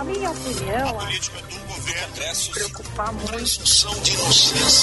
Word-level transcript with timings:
na 0.00 0.04
minha 0.04 0.30
opinião, 0.30 0.98
a 0.98 2.52
preocupar 2.54 3.12
muito. 3.12 3.60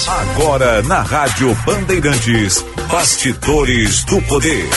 Agora 0.08 0.80
na 0.82 1.02
Rádio 1.02 1.52
Bandeirantes, 1.66 2.64
Bastidores 2.88 4.04
do 4.04 4.22
Poder. 4.22 4.68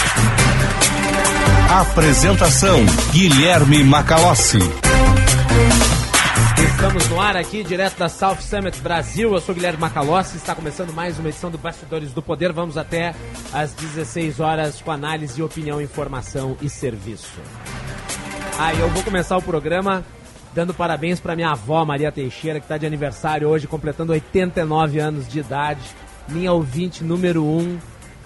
Apresentação 1.70 2.80
Guilherme 3.12 3.84
Macalossi. 3.84 4.58
Estamos 6.58 7.08
no 7.10 7.22
ar 7.22 7.38
aqui, 7.38 7.64
direto 7.64 8.00
da 8.00 8.10
South 8.10 8.42
Summit 8.42 8.82
Brasil. 8.82 9.32
Eu 9.32 9.42
sou 9.42 9.54
Guilherme 9.54 9.80
Macalossi. 9.80 10.38
Está 10.38 10.56
começando 10.56 10.92
mais 10.92 11.20
uma 11.20 11.30
edição 11.30 11.52
do 11.52 11.60
Bastidores 11.60 12.14
do 12.14 12.22
Poder. 12.22 12.52
Vamos 12.52 12.78
até 12.78 13.14
às 13.54 13.74
16 13.74 14.40
horas 14.40 14.82
com 14.82 14.90
análise, 14.90 15.40
opinião, 15.44 15.80
informação 15.80 16.58
e 16.60 16.68
serviço. 16.68 17.40
Ah, 18.58 18.74
eu 18.74 18.90
vou 18.90 19.04
começar 19.04 19.38
o 19.38 19.42
programa 19.42 20.04
dando 20.54 20.74
parabéns 20.74 21.20
para 21.20 21.36
minha 21.36 21.52
avó 21.52 21.84
Maria 21.86 22.12
Teixeira, 22.12 22.60
que 22.60 22.66
está 22.66 22.78
de 22.78 22.86
aniversário 22.86 23.48
hoje, 23.48 23.68
completando 23.68 24.12
89 24.12 25.00
anos 25.00 25.28
de 25.28 25.40
idade. 25.40 25.82
Minha 26.28 26.54
ouvinte 26.54 27.04
número 27.04 27.44
um, 27.44 27.78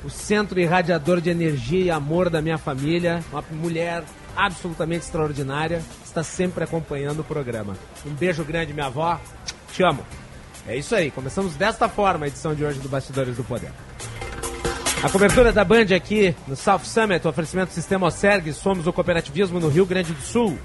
o 0.03 0.09
centro 0.09 0.59
irradiador 0.59 1.21
de 1.21 1.29
energia 1.29 1.85
e 1.85 1.91
amor 1.91 2.29
da 2.29 2.41
minha 2.41 2.57
família. 2.57 3.23
Uma 3.31 3.43
mulher 3.51 4.03
absolutamente 4.35 5.05
extraordinária, 5.05 5.81
está 6.03 6.21
sempre 6.23 6.63
acompanhando 6.63 7.19
o 7.21 7.23
programa. 7.23 7.75
Um 8.05 8.13
beijo 8.13 8.43
grande, 8.43 8.73
minha 8.73 8.87
avó. 8.87 9.19
Te 9.71 9.83
amo. 9.83 10.03
É 10.67 10.75
isso 10.75 10.95
aí, 10.95 11.11
começamos 11.11 11.55
desta 11.55 11.87
forma 11.87 12.25
a 12.25 12.27
edição 12.27 12.55
de 12.55 12.65
hoje 12.65 12.79
do 12.79 12.89
Bastidores 12.89 13.37
do 13.37 13.43
Poder. 13.43 13.71
A 15.03 15.09
cobertura 15.09 15.53
da 15.53 15.63
Band 15.63 15.95
aqui 15.95 16.35
no 16.47 16.55
South 16.55 16.79
Summit, 16.79 17.25
o 17.25 17.29
oferecimento 17.29 17.69
do 17.69 17.73
Sistema 17.73 18.07
Oserg, 18.07 18.51
somos 18.53 18.87
o 18.87 18.93
cooperativismo 18.93 19.59
no 19.59 19.69
Rio 19.69 19.85
Grande 19.85 20.11
do 20.11 20.21
Sul. 20.21 20.57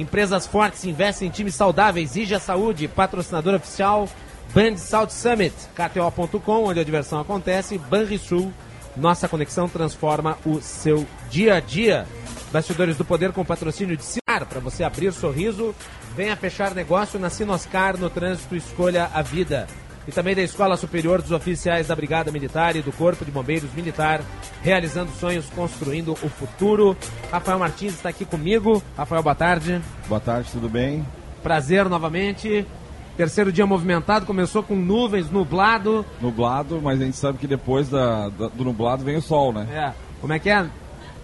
Empresas 0.00 0.46
fortes 0.46 0.82
investem 0.86 1.28
em 1.28 1.30
times 1.30 1.54
saudáveis, 1.54 2.16
Ija 2.16 2.40
Saúde, 2.40 2.88
patrocinador 2.88 3.54
oficial, 3.54 4.08
Band 4.54 4.78
South 4.78 5.10
Summit, 5.10 5.54
KTO.com, 5.74 6.64
onde 6.64 6.80
a 6.80 6.84
diversão 6.84 7.20
acontece, 7.20 7.76
Banrisul, 7.76 8.50
nossa 8.96 9.28
conexão 9.28 9.68
transforma 9.68 10.38
o 10.46 10.58
seu 10.62 11.06
dia 11.28 11.56
a 11.56 11.60
dia. 11.60 12.06
Bastidores 12.50 12.96
do 12.96 13.04
Poder 13.04 13.30
com 13.32 13.44
patrocínio 13.44 13.94
de 13.94 14.02
Sinar, 14.02 14.46
para 14.46 14.58
você 14.58 14.82
abrir 14.84 15.12
sorriso, 15.12 15.74
venha 16.16 16.34
fechar 16.34 16.74
negócio 16.74 17.20
na 17.20 17.28
Sinoscar, 17.28 17.98
no 17.98 18.08
trânsito 18.08 18.56
Escolha 18.56 19.10
a 19.12 19.20
Vida. 19.20 19.66
E 20.08 20.12
também 20.12 20.34
da 20.34 20.42
Escola 20.42 20.76
Superior 20.76 21.20
dos 21.22 21.30
Oficiais 21.30 21.86
da 21.88 21.94
Brigada 21.94 22.32
Militar 22.32 22.74
e 22.74 22.82
do 22.82 22.90
Corpo 22.90 23.24
de 23.24 23.30
Bombeiros 23.30 23.72
Militar, 23.74 24.22
realizando 24.62 25.10
sonhos, 25.12 25.46
construindo 25.54 26.12
o 26.12 26.28
futuro. 26.28 26.96
Rafael 27.30 27.58
Martins 27.58 27.94
está 27.94 28.08
aqui 28.08 28.24
comigo. 28.24 28.82
Rafael, 28.96 29.22
boa 29.22 29.34
tarde. 29.34 29.80
Boa 30.08 30.20
tarde, 30.20 30.48
tudo 30.50 30.68
bem? 30.68 31.06
Prazer 31.42 31.88
novamente. 31.88 32.66
Terceiro 33.16 33.52
dia 33.52 33.66
movimentado, 33.66 34.24
começou 34.24 34.62
com 34.62 34.74
nuvens, 34.74 35.30
nublado. 35.30 36.04
Nublado, 36.20 36.80
mas 36.82 37.00
a 37.00 37.04
gente 37.04 37.16
sabe 37.18 37.36
que 37.38 37.46
depois 37.46 37.88
da, 37.90 38.30
da- 38.30 38.48
do 38.48 38.64
nublado 38.64 39.04
vem 39.04 39.16
o 39.16 39.22
sol, 39.22 39.52
né? 39.52 39.66
É, 39.70 39.92
como 40.20 40.32
é 40.32 40.38
que 40.38 40.48
é? 40.48 40.66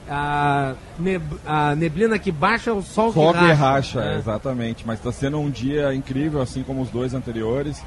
A, 0.09 0.75
neb- 0.99 1.41
a 1.45 1.75
neblina 1.75 2.19
que 2.19 2.31
baixa, 2.31 2.73
o 2.73 2.83
sol, 2.83 3.13
Sol 3.13 3.33
que 3.33 3.39
que 3.41 3.45
racha. 3.47 4.01
racha, 4.01 4.01
É. 4.05 4.19
exatamente. 4.19 4.85
Mas 4.87 4.99
está 4.99 5.11
sendo 5.11 5.39
um 5.41 5.51
dia 5.51 5.93
incrível, 5.95 6.41
assim 6.41 6.63
como 6.63 6.83
os 6.83 6.91
dois 6.91 7.15
anteriores. 7.15 7.83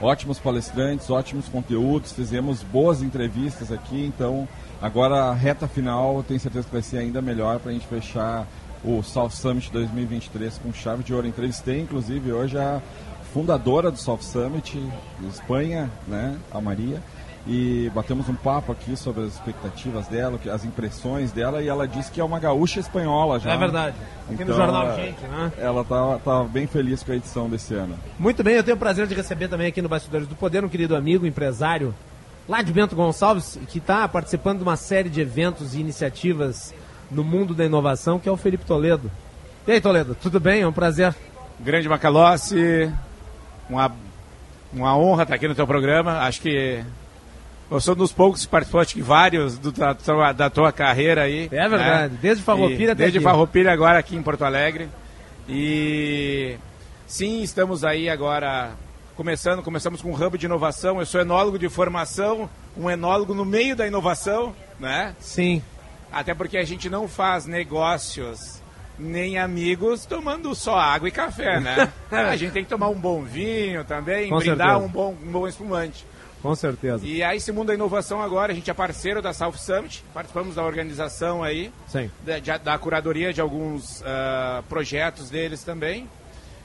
Ótimos 0.00 0.38
palestrantes, 0.38 1.10
ótimos 1.10 1.46
conteúdos, 1.46 2.12
fizemos 2.12 2.62
boas 2.62 3.02
entrevistas 3.02 3.70
aqui, 3.70 4.02
então 4.06 4.48
agora 4.80 5.24
a 5.24 5.34
reta 5.34 5.68
final 5.68 6.24
tenho 6.26 6.40
certeza 6.40 6.66
que 6.66 6.72
vai 6.72 6.80
ser 6.80 6.96
ainda 6.96 7.20
melhor 7.20 7.58
para 7.58 7.70
a 7.70 7.74
gente 7.74 7.86
fechar 7.86 8.46
o 8.82 9.02
South 9.02 9.28
Summit 9.28 9.70
2023 9.70 10.56
com 10.56 10.72
chave 10.72 11.02
de 11.02 11.12
ouro. 11.12 11.26
Entrevistei 11.26 11.80
inclusive 11.80 12.32
hoje 12.32 12.56
a 12.56 12.80
fundadora 13.34 13.90
do 13.90 13.98
South 13.98 14.22
Summit, 14.22 14.82
Espanha, 15.28 15.90
né, 16.08 16.34
a 16.50 16.62
Maria, 16.62 17.02
e 17.46 17.90
batemos 17.94 18.28
um 18.28 18.34
papo 18.34 18.70
aqui 18.70 18.96
sobre 18.96 19.22
as 19.24 19.34
expectativas 19.34 20.06
dela, 20.08 20.38
as 20.52 20.64
impressões 20.64 21.32
dela, 21.32 21.62
e 21.62 21.68
ela 21.68 21.88
disse 21.88 22.10
que 22.10 22.20
é 22.20 22.24
uma 22.24 22.38
gaúcha 22.38 22.80
espanhola 22.80 23.38
já. 23.40 23.52
É 23.52 23.56
verdade. 23.56 23.96
Aqui 24.26 24.36
no 24.36 24.42
Então, 24.42 24.56
Jornal 24.56 24.90
é- 24.90 24.96
Gente, 24.96 25.22
né? 25.22 25.52
Ela 25.58 25.82
tá, 25.84 26.18
tá 26.18 26.44
bem 26.44 26.66
feliz 26.66 27.02
com 27.02 27.12
a 27.12 27.16
edição 27.16 27.48
desse 27.48 27.74
ano. 27.74 27.94
Muito 28.18 28.44
bem, 28.44 28.54
eu 28.56 28.62
tenho 28.62 28.76
o 28.76 28.80
prazer 28.80 29.06
de 29.06 29.14
receber 29.14 29.48
também 29.48 29.66
aqui 29.68 29.80
no 29.80 29.88
Bastidores 29.88 30.26
do 30.28 30.34
Poder 30.36 30.64
um 30.64 30.68
querido 30.68 30.94
amigo, 30.94 31.26
empresário, 31.26 31.94
lá 32.48 32.60
de 32.62 32.72
Bento 32.72 32.94
Gonçalves, 32.94 33.58
que 33.68 33.78
está 33.78 34.06
participando 34.06 34.58
de 34.58 34.62
uma 34.64 34.76
série 34.76 35.08
de 35.08 35.20
eventos 35.20 35.74
e 35.74 35.80
iniciativas 35.80 36.74
no 37.10 37.24
mundo 37.24 37.54
da 37.54 37.64
inovação, 37.64 38.18
que 38.18 38.28
é 38.28 38.32
o 38.32 38.36
Felipe 38.36 38.64
Toledo. 38.66 39.10
E 39.66 39.72
aí, 39.72 39.80
Toledo, 39.80 40.14
tudo 40.14 40.38
bem? 40.38 40.60
É 40.62 40.66
um 40.68 40.72
prazer. 40.72 41.14
Grande 41.58 41.88
Macalossi, 41.88 42.92
uma, 43.68 43.90
uma 44.72 44.96
honra 44.96 45.22
estar 45.24 45.34
aqui 45.34 45.48
no 45.48 45.54
teu 45.54 45.66
programa. 45.66 46.18
Acho 46.20 46.40
que 46.40 46.82
eu 47.70 47.80
sou 47.80 47.94
um 47.94 47.98
dos 47.98 48.12
poucos 48.12 48.44
que 48.44 48.50
participou, 48.50 48.80
acho 48.80 48.94
que 48.94 49.02
vários 49.02 49.58
do- 49.58 49.70
da, 49.72 49.94
tua, 49.94 50.32
da 50.32 50.50
tua 50.50 50.72
carreira 50.72 51.22
aí. 51.22 51.48
É 51.52 51.68
verdade, 51.68 52.16
desde 52.20 52.42
Farroupilha 52.42 52.88
E 52.88 52.90
até 52.90 52.94
Desde 53.02 53.18
aqui. 53.18 53.24
Farroupilha 53.24 53.72
agora 53.72 53.98
aqui 53.98 54.16
em 54.16 54.22
Porto 54.22 54.44
Alegre. 54.44 54.88
E 55.48 56.56
sim, 57.06 57.42
estamos 57.42 57.84
aí 57.84 58.08
agora 58.08 58.70
começando, 59.16 59.62
começamos 59.62 60.00
com 60.00 60.10
um 60.10 60.14
hub 60.14 60.38
de 60.38 60.46
inovação. 60.46 60.98
Eu 61.00 61.06
sou 61.06 61.20
enólogo 61.20 61.58
de 61.58 61.68
formação, 61.68 62.48
um 62.76 62.88
enólogo 62.90 63.34
no 63.34 63.44
meio 63.44 63.74
da 63.76 63.86
inovação, 63.86 64.54
né? 64.78 65.14
Sim. 65.18 65.62
Até 66.12 66.34
porque 66.34 66.56
a 66.58 66.64
gente 66.64 66.88
não 66.88 67.06
faz 67.08 67.46
negócios 67.46 68.60
nem 68.98 69.38
amigos 69.38 70.04
tomando 70.04 70.54
só 70.54 70.76
água 70.78 71.08
e 71.08 71.12
café, 71.12 71.58
né? 71.58 71.88
a 72.10 72.36
gente 72.36 72.52
tem 72.52 72.62
que 72.64 72.68
tomar 72.70 72.88
um 72.88 72.98
bom 72.98 73.22
vinho 73.22 73.84
também, 73.84 74.28
Com 74.28 74.38
brindar 74.38 74.68
certeza. 74.68 74.78
um 74.86 74.88
bom, 74.88 75.16
um 75.24 75.30
bom 75.32 75.48
espumante. 75.48 76.04
Com 76.42 76.54
certeza. 76.54 77.06
E 77.06 77.22
aí, 77.22 77.36
esse 77.36 77.52
mundo 77.52 77.66
da 77.68 77.74
inovação 77.74 78.22
agora, 78.22 78.52
a 78.52 78.54
gente 78.54 78.70
é 78.70 78.74
parceiro 78.74 79.20
da 79.20 79.32
South 79.32 79.52
Summit, 79.58 80.02
participamos 80.14 80.54
da 80.54 80.64
organização 80.64 81.42
aí, 81.42 81.70
Sim. 81.86 82.10
da, 82.24 82.38
de- 82.38 82.58
da 82.64 82.78
curadoria 82.78 83.32
de 83.32 83.40
alguns 83.40 84.02
ah, 84.06 84.62
projetos 84.68 85.28
deles 85.28 85.62
também. 85.62 86.08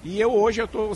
E 0.03 0.19
eu 0.19 0.31
hoje 0.33 0.61
eu 0.61 0.65
estou 0.65 0.95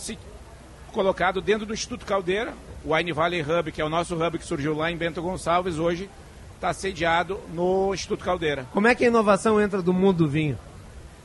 colocado 0.94 1.42
dentro 1.42 1.66
do 1.66 1.74
Instituto 1.74 2.06
Caldeira, 2.06 2.54
o 2.86 2.94
Wine 2.94 3.12
Valley 3.12 3.42
Hub, 3.42 3.72
que 3.72 3.82
é 3.82 3.86
o 3.86 3.90
nosso 3.90 4.16
hub 4.16 4.38
que 4.40 4.46
surgiu 4.46 4.74
lá 4.76 4.90
em 4.90 4.96
Bento 4.98 5.22
Gonçalves, 5.22 5.78
hoje 5.78 6.10
está 6.56 6.72
sediado 6.74 7.40
no 7.54 7.94
Instituto 7.94 8.24
Caldeira. 8.24 8.66
Como 8.72 8.88
é 8.88 8.96
que 8.96 9.04
a 9.04 9.08
inovação 9.08 9.60
entra 9.62 9.82
do 9.82 9.94
mundo 9.94 10.20
do 10.26 10.28
vinho? 10.30 10.58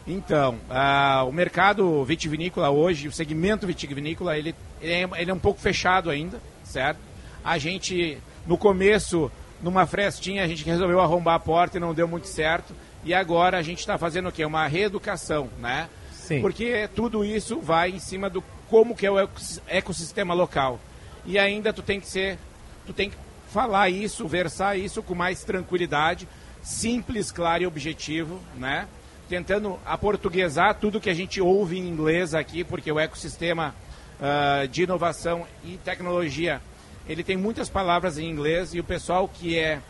Então, 0.07 0.57
ah, 0.69 1.25
o 1.27 1.33
mercado 1.33 2.05
vitivinícola 2.05 2.69
hoje, 2.71 3.09
o 3.09 3.13
segmento 3.13 3.67
vitivinícola, 3.67 4.37
ele, 4.37 4.55
ele, 4.83 4.93
é, 5.15 5.21
ele 5.23 5.31
é 5.31 5.35
um 5.35 5.39
pouco 5.39 5.61
fechado 5.61 6.11
ainda, 6.11 6.39
certo? 6.63 6.99
A 7.45 7.59
gente, 7.59 8.19
no 8.47 8.57
começo, 8.57 9.31
numa 9.63 9.87
frestinha, 9.87 10.43
a 10.43 10.47
gente 10.47 10.65
resolveu 10.65 11.01
arrombar 11.01 11.35
a 11.35 11.39
porta 11.41 11.77
e 11.77 11.81
não 11.81 11.93
deu 11.95 12.09
muito 12.09 12.27
certo. 12.27 12.75
E 13.05 13.13
agora 13.13 13.59
a 13.59 13.63
gente 13.63 13.81
está 13.81 13.99
fazendo 13.99 14.29
o 14.29 14.33
quê? 14.33 14.45
Uma 14.45 14.67
reeducação, 14.67 15.51
né? 15.59 15.89
Sim. 16.13 16.41
Porque 16.41 16.89
tudo 16.95 17.23
isso 17.25 17.61
vai 17.61 17.91
em 17.91 17.99
cima 17.99 18.31
do 18.31 18.43
como 18.71 18.97
que 18.97 19.05
é 19.05 19.11
o 19.11 19.19
ecos- 19.19 19.61
ecossistema 19.69 20.33
local. 20.33 20.81
E 21.27 21.39
ainda 21.39 21.73
tu 21.73 21.83
tem 21.83 22.01
que 22.01 22.07
ser, 22.09 22.39
tu 22.87 22.93
tem 22.95 23.11
que 23.11 23.17
falar 23.53 23.91
isso, 23.91 24.27
versar 24.27 24.79
isso 24.79 25.03
com 25.03 25.15
mais 25.15 25.45
tranquilidade, 25.45 26.27
simples, 26.63 27.31
claro 27.31 27.63
e 27.63 27.67
objetivo, 27.67 28.41
né? 28.57 28.89
Tentando 29.29 29.79
aportuguesar 29.85 30.75
tudo 30.75 31.01
que 31.01 31.11
a 31.11 31.15
gente 31.15 31.41
ouve 31.41 31.79
em 31.79 31.87
inglês 31.87 32.35
aqui, 32.35 32.65
porque 32.65 32.91
o 32.91 32.99
ecossistema 32.99 33.75
ah, 34.21 34.67
de 34.67 34.85
inovação 34.85 35.47
e 35.63 35.77
tecnologia, 35.85 36.61
ele 37.09 37.23
tem 37.25 37.37
muitas 37.37 37.69
palavras 37.69 38.19
em 38.19 38.29
inglês 38.29 38.75
e 38.75 38.81
o 38.81 38.85
pessoal 38.85 39.29
que 39.29 39.59
é 39.59 39.81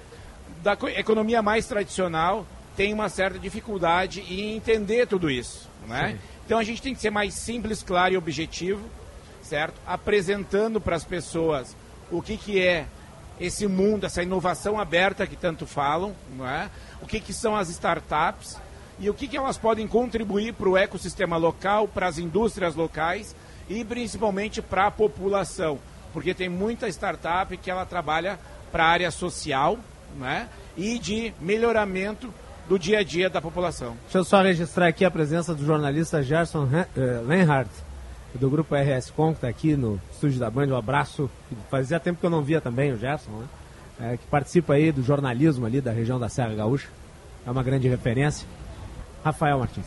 da 0.63 0.77
co- 0.77 0.89
economia 0.89 1.43
mais 1.43 1.67
tradicional 1.67 2.47
tem 2.77 2.93
uma 2.93 3.09
certa 3.09 3.39
dificuldade 3.39 4.21
em 4.29 4.57
entender 4.57 5.07
tudo 5.07 5.31
isso, 5.31 5.69
né? 5.87 6.19
Então 6.45 6.59
a 6.59 6.65
gente 6.65 6.83
tem 6.83 6.95
que 6.95 7.01
ser 7.01 7.11
mais 7.11 7.35
simples, 7.35 7.83
claro 7.83 8.15
e 8.15 8.17
objetivo, 8.17 8.83
certo? 9.43 9.75
Apresentando 9.87 10.81
para 10.81 10.97
as 10.97 11.05
pessoas 11.05 11.77
o 12.11 12.21
que, 12.21 12.37
que 12.37 12.61
é 12.61 12.87
esse 13.41 13.67
mundo, 13.67 14.05
essa 14.07 14.23
inovação 14.23 14.79
aberta 14.79 15.27
que 15.27 15.37
tanto 15.37 15.67
falam, 15.67 16.15
não 16.37 16.49
é? 16.49 16.69
O 17.03 17.07
que, 17.07 17.21
que 17.21 17.33
são 17.33 17.57
as 17.57 17.69
startups 17.69 18.59
e 18.99 19.09
o 19.11 19.15
que, 19.15 19.27
que 19.27 19.37
elas 19.37 19.59
podem 19.59 19.89
contribuir 19.89 20.53
para 20.55 20.69
o 20.69 20.77
ecossistema 20.77 21.37
local, 21.37 21.89
para 21.89 22.07
as 22.07 22.19
indústrias 22.19 22.75
locais 22.75 23.35
e 23.69 23.85
principalmente 23.85 24.61
para 24.63 24.87
a 24.87 24.91
população, 24.91 25.79
porque 26.15 26.33
tem 26.33 26.49
muita 26.49 26.89
startup 26.89 27.55
que 27.59 27.71
ela 27.71 27.85
trabalha 27.85 28.39
para 28.73 28.85
a 28.85 28.89
área 28.89 29.11
social, 29.11 29.79
né? 30.19 30.49
E 30.77 30.99
de 30.99 31.35
melhoramento 31.41 32.33
do 32.69 32.79
dia 32.79 33.01
a 33.01 33.05
dia 33.05 33.29
da 33.29 33.43
população. 33.43 33.95
Deixa 34.05 34.19
eu 34.19 34.25
só 34.25 34.41
registrar 34.41 34.87
aqui 34.87 35.05
a 35.05 35.11
presença 35.11 35.55
do 35.55 35.67
jornalista 35.67 36.23
Gerson 36.23 36.65
Ren- 36.65 36.87
eh, 36.97 37.21
Lenhardt, 37.27 37.71
do 38.35 38.49
grupo 38.49 38.75
RS 38.75 39.11
Com, 39.11 39.29
que 39.33 39.39
está 39.39 39.49
aqui 39.49 39.77
no 39.77 40.01
estúdio 40.11 40.41
da 40.41 40.49
Band. 40.51 40.69
Um 40.69 40.77
abraço. 40.77 41.31
Fazia 41.71 42.01
tempo 42.01 42.19
que 42.21 42.25
eu 42.27 42.31
não 42.31 42.43
via 42.43 42.61
também 42.63 42.91
o 42.93 42.97
Gerson, 42.99 43.31
né? 43.33 43.47
Eh, 44.01 44.17
que 44.17 44.27
participa 44.29 44.73
aí 44.75 44.91
do 44.91 45.03
jornalismo 45.03 45.67
ali 45.67 45.81
da 45.81 45.93
região 45.93 46.19
da 46.19 46.29
Serra 46.31 46.55
Gaúcha. 46.55 46.89
É 47.47 47.51
uma 47.51 47.63
grande 47.63 47.87
referência. 47.89 48.47
Rafael 49.23 49.59
Martins. 49.59 49.85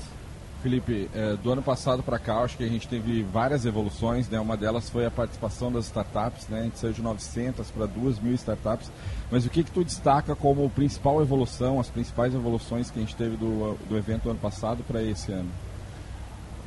Felipe, 0.67 1.09
é, 1.15 1.37
do 1.37 1.49
ano 1.49 1.63
passado 1.63 2.03
para 2.03 2.19
cá, 2.19 2.39
acho 2.39 2.57
que 2.57 2.63
a 2.65 2.67
gente 2.67 2.89
teve 2.89 3.23
várias 3.23 3.65
evoluções, 3.65 4.27
né? 4.27 4.37
Uma 4.37 4.57
delas 4.57 4.89
foi 4.89 5.05
a 5.05 5.11
participação 5.11 5.71
das 5.71 5.85
startups, 5.85 6.45
né? 6.49 6.59
A 6.59 6.63
gente 6.63 6.77
saiu 6.77 6.91
de 6.91 7.01
900 7.01 7.71
para 7.71 7.85
2 7.85 8.19
mil 8.19 8.33
startups. 8.33 8.91
Mas 9.31 9.45
o 9.45 9.49
que 9.49 9.63
que 9.63 9.71
tu 9.71 9.81
destaca 9.81 10.35
como 10.35 10.69
principal 10.69 11.21
evolução, 11.21 11.79
as 11.79 11.89
principais 11.89 12.35
evoluções 12.35 12.91
que 12.91 12.99
a 12.99 13.01
gente 13.01 13.15
teve 13.15 13.37
do, 13.37 13.77
do 13.87 13.97
evento 13.97 14.29
ano 14.29 14.39
passado 14.39 14.83
para 14.83 15.01
esse 15.01 15.31
ano? 15.31 15.49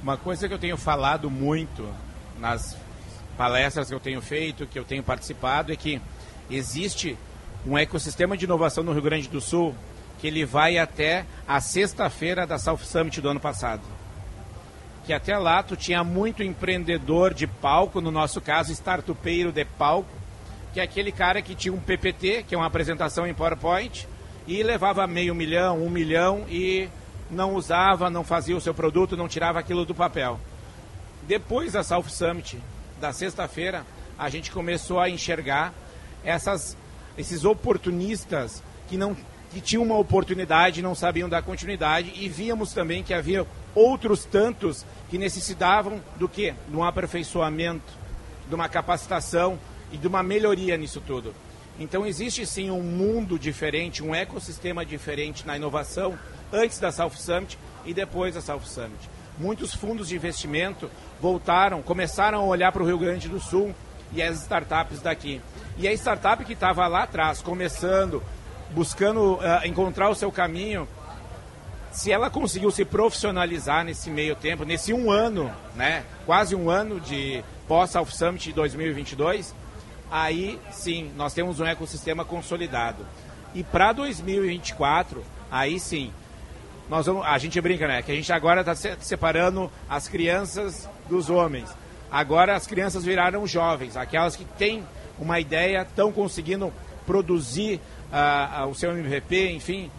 Uma 0.03 0.17
coisa 0.17 0.49
que 0.49 0.55
eu 0.55 0.59
tenho 0.59 0.79
falado 0.79 1.31
muito 1.31 1.87
nas 2.39 2.75
palestras 3.37 3.89
que 3.89 3.95
eu 3.95 4.01
tenho 4.01 4.23
feito, 4.23 4.67
que 4.67 4.79
eu 4.79 4.85
tenho 4.85 5.03
participado, 5.03 5.75
é 5.75 5.77
que 5.77 6.01
existe 6.49 7.19
um 7.67 7.77
ecossistema 7.77 8.35
de 8.35 8.47
inovação 8.47 8.83
no 8.83 8.95
Rio 8.95 9.03
Grande 9.03 9.29
do 9.29 9.43
Sul 9.43 9.75
que 10.21 10.27
ele 10.27 10.45
vai 10.45 10.77
até 10.77 11.25
a 11.49 11.61
sexta-feira 11.61 12.47
da 12.47 12.59
South 12.59 12.79
Summit 12.79 13.21
do 13.21 13.31
ano 13.31 13.41
passado. 13.41 13.83
Que 15.07 15.13
até 15.13 15.37
lá 15.39 15.63
tu 15.63 15.77
tinha 15.77 16.05
muito 16.05 16.43
empreendedor 16.43 17.33
de 17.33 17.47
palco, 17.47 18.01
no 18.01 18.11
nosso 18.11 18.41
caso, 18.41 18.71
startupeiro 18.73 19.51
de 19.51 19.65
palco, 19.65 20.11
que 20.75 20.81
é 20.81 20.83
aquele 20.83 21.11
cara 21.11 21.41
que 21.41 21.55
tinha 21.55 21.73
um 21.73 21.81
PPT, 21.81 22.45
que 22.47 22.55
é 22.55 22.59
uma 22.59 22.67
apresentação 22.67 23.27
em 23.27 23.35
PowerPoint, 23.35 24.07
e 24.47 24.63
levava 24.63 25.07
meio 25.07 25.35
milhão, 25.35 25.83
um 25.83 25.89
milhão 25.91 26.45
e 26.49 26.89
não 27.31 27.55
usava, 27.55 28.11
não 28.11 28.23
fazia 28.23 28.57
o 28.57 28.61
seu 28.61 28.75
produto, 28.75 29.17
não 29.17 29.29
tirava 29.29 29.59
aquilo 29.59 29.85
do 29.85 29.95
papel. 29.95 30.39
Depois 31.27 31.73
da 31.73 31.83
South 31.83 32.09
Summit, 32.09 32.59
da 33.01 33.13
sexta-feira, 33.13 33.87
a 34.19 34.29
gente 34.29 34.51
começou 34.51 35.01
a 35.01 35.09
enxergar 35.09 35.73
essas, 36.23 36.77
esses 37.17 37.45
oportunistas 37.45 38.63
que 38.89 38.97
não 38.97 39.17
que 39.51 39.61
tinham 39.61 39.83
uma 39.83 39.99
oportunidade 39.99 40.81
e 40.81 40.83
não 40.83 40.95
sabiam 40.95 41.29
dar 41.29 41.43
continuidade 41.43 42.13
e 42.15 42.29
víamos 42.29 42.73
também 42.73 43.03
que 43.03 43.13
havia 43.13 43.47
outros 43.75 44.25
tantos 44.25 44.87
que 45.09 45.19
necessitavam 45.19 46.01
do 46.17 46.29
que? 46.29 46.55
De 46.69 46.77
um 46.77 46.85
aperfeiçoamento, 46.85 47.93
de 48.49 48.55
uma 48.55 48.69
capacitação 48.69 49.59
e 49.93 49.97
de 49.97 50.07
uma 50.07 50.23
melhoria 50.23 50.77
nisso 50.77 51.01
tudo. 51.01 51.35
Então 51.79 52.07
existe 52.07 52.47
sim 52.47 52.71
um 52.71 52.83
mundo 52.83 53.39
diferente, 53.39 54.03
um 54.03 54.15
ecossistema 54.15 54.85
diferente 54.85 55.47
na 55.47 55.57
inovação 55.57 56.17
antes 56.53 56.79
da 56.79 56.93
South 56.93 57.17
Summit 57.17 57.59
e 57.85 57.93
depois 57.93 58.35
da 58.35 58.41
South 58.41 58.65
Summit. 58.65 59.09
Muitos 59.39 59.75
fundos 59.75 60.09
de 60.09 60.17
investimento 60.17 60.91
voltaram, 61.21 61.83
começaram 61.83 62.41
a 62.41 62.45
olhar 62.45 62.71
para 62.71 62.83
o 62.83 62.87
Rio 62.87 62.99
Grande 62.99 63.29
do 63.29 63.41
Sul 63.41 63.75
e 64.13 64.23
as 64.23 64.43
startups 64.43 65.01
daqui. 65.01 65.41
E 65.79 65.89
a 65.89 65.93
startup 65.95 66.45
que 66.45 66.53
estava 66.53 66.87
lá 66.87 67.05
atrás, 67.05 67.41
começando, 67.41 68.23
buscando 68.75 69.35
uh, 69.35 69.67
encontrar 69.67 70.09
o 70.11 70.15
seu 70.15 70.31
caminho, 70.31 70.89
se 71.93 72.13
ela 72.13 72.31
conseguiu 72.31 72.71
se 72.71 72.85
profissionalizar 72.85 73.85
nesse 73.85 74.11
meio 74.11 74.37
tempo, 74.37 74.65
nesse 74.65 74.93
um 74.93 75.11
ano, 75.11 75.51
né, 75.75 76.05
quase 76.25 76.55
um 76.55 76.71
ano 76.71 77.01
de 77.01 77.43
pós-South 77.67 78.07
Summit 78.07 78.53
2022, 78.53 79.55
aí 80.11 80.59
sim, 80.71 81.11
nós 81.17 81.35
temos 81.35 81.59
um 81.61 81.67
ecossistema 81.67 82.25
consolidado. 82.25 83.05
E 83.55 83.65
para 83.65 83.93
2024, 83.93 85.25
aí 85.51 85.81
sim, 85.81 86.13
nós 86.89 87.07
vamos, 87.07 87.27
a 87.27 87.37
gente 87.39 87.61
brinca, 87.61 87.89
né, 87.89 88.03
que 88.03 88.13
a 88.13 88.15
gente 88.15 88.33
agora 88.33 88.61
está 88.61 88.75
separando 89.01 89.71
as 89.89 90.07
crianças 90.07 90.89
dos 91.09 91.29
homens. 91.29 91.69
Agora 92.11 92.55
as 92.55 92.67
crianças 92.67 93.05
viraram 93.05 93.47
jovens, 93.47 93.97
aquelas 93.97 94.37
que 94.37 94.45
têm 94.45 94.85
uma 95.19 95.39
ideia, 95.39 95.83
estão 95.83 96.11
conseguindo 96.11 96.73
produzir 97.07 97.81
o 98.69 98.75
seu 98.75 98.91
MVP, 98.91 99.53
enfim, 99.53 99.91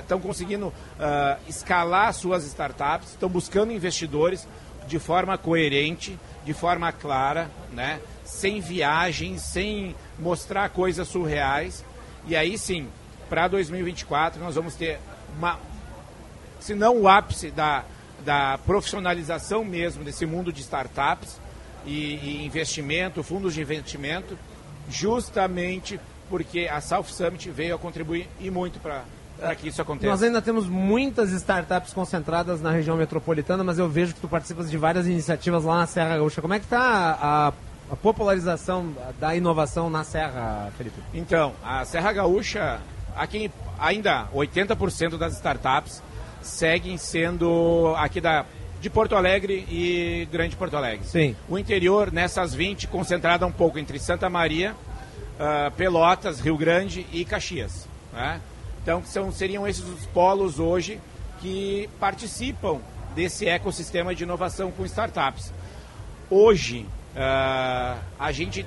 estão 0.00 0.20
conseguindo 0.20 0.72
escalar 1.48 2.12
suas 2.12 2.44
startups, 2.44 3.10
estão 3.10 3.28
buscando 3.28 3.72
investidores 3.72 4.46
de 4.86 4.98
forma 4.98 5.38
coerente, 5.38 6.18
de 6.44 6.52
forma 6.52 6.90
clara, 6.92 7.50
né? 7.72 8.00
sem 8.24 8.60
viagens, 8.60 9.42
sem 9.42 9.94
mostrar 10.18 10.68
coisas 10.70 11.06
surreais. 11.08 11.84
E 12.26 12.36
aí 12.36 12.56
sim, 12.58 12.88
para 13.28 13.48
2024 13.48 14.40
nós 14.40 14.54
vamos 14.54 14.74
ter 14.74 14.98
uma, 15.36 15.58
se 16.58 16.74
não 16.74 17.00
o 17.00 17.08
ápice 17.08 17.50
da, 17.50 17.84
da 18.24 18.58
profissionalização 18.58 19.64
mesmo 19.64 20.04
desse 20.04 20.26
mundo 20.26 20.52
de 20.52 20.60
startups 20.60 21.40
e, 21.84 22.16
e 22.16 22.44
investimento, 22.44 23.22
fundos 23.22 23.54
de 23.54 23.60
investimento, 23.60 24.38
justamente 24.88 26.00
porque 26.30 26.68
a 26.72 26.80
South 26.80 27.04
Summit 27.04 27.50
veio 27.50 27.74
a 27.74 27.78
contribuir 27.78 28.28
e 28.40 28.50
muito 28.50 28.80
para 28.80 29.02
para 29.40 29.54
que 29.54 29.68
isso 29.68 29.80
aconteça. 29.80 30.10
Nós 30.10 30.22
ainda 30.22 30.42
temos 30.42 30.68
muitas 30.68 31.32
startups 31.32 31.92
concentradas 31.92 32.60
na 32.60 32.70
região 32.70 32.96
metropolitana, 32.96 33.64
mas 33.64 33.78
eu 33.78 33.88
vejo 33.88 34.14
que 34.14 34.20
tu 34.20 34.28
participas 34.28 34.70
de 34.70 34.76
várias 34.76 35.06
iniciativas 35.06 35.64
lá 35.64 35.78
na 35.78 35.86
Serra 35.86 36.18
Gaúcha. 36.18 36.42
Como 36.42 36.52
é 36.52 36.58
que 36.58 36.66
está 36.66 36.78
a, 36.78 37.48
a, 37.90 37.96
popularização 37.96 38.94
da 39.18 39.34
inovação 39.34 39.88
na 39.88 40.04
Serra, 40.04 40.70
Felipe? 40.76 41.00
Então, 41.14 41.54
a 41.64 41.84
Serra 41.86 42.12
Gaúcha, 42.12 42.80
aqui 43.16 43.50
ainda 43.78 44.26
80% 44.34 45.16
das 45.16 45.32
startups 45.34 46.02
seguem 46.42 46.98
sendo 46.98 47.94
aqui 47.96 48.20
da 48.20 48.44
de 48.80 48.88
Porto 48.88 49.14
Alegre 49.14 49.66
e 49.70 50.26
Grande 50.32 50.56
Porto 50.56 50.74
Alegre. 50.74 51.06
Sim. 51.06 51.36
O 51.50 51.58
interior, 51.58 52.10
nessas 52.10 52.54
20, 52.54 52.88
concentrada 52.88 53.46
um 53.46 53.52
pouco 53.52 53.78
entre 53.78 53.98
Santa 53.98 54.30
Maria 54.30 54.74
uh, 55.40 55.70
Pelotas, 55.72 56.40
Rio 56.40 56.56
Grande 56.56 57.06
e 57.10 57.24
Caxias. 57.24 57.88
Né? 58.12 58.40
Então 58.82 59.02
são, 59.04 59.32
seriam 59.32 59.66
esses 59.66 59.84
os 59.84 60.06
polos 60.06 60.58
hoje 60.58 61.00
que 61.40 61.88
participam 61.98 62.80
desse 63.14 63.48
ecossistema 63.48 64.14
de 64.14 64.22
inovação 64.22 64.70
com 64.70 64.84
startups. 64.84 65.52
Hoje 66.28 66.86
uh, 67.16 68.00
a 68.18 68.32
gente 68.32 68.66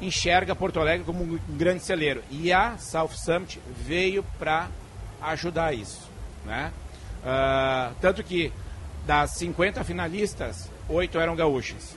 enxerga 0.00 0.54
Porto 0.54 0.78
Alegre 0.78 1.04
como 1.04 1.24
um 1.24 1.38
grande 1.50 1.82
celeiro 1.82 2.22
e 2.30 2.52
a 2.52 2.78
South 2.78 3.10
Summit 3.10 3.60
veio 3.66 4.24
para 4.38 4.68
ajudar 5.20 5.74
isso. 5.74 6.08
Né? 6.44 6.72
Uh, 7.20 7.94
tanto 8.00 8.22
que 8.22 8.52
das 9.04 9.32
50 9.32 9.82
finalistas, 9.84 10.70
oito 10.88 11.18
eram 11.18 11.34
gaúchas. 11.34 11.96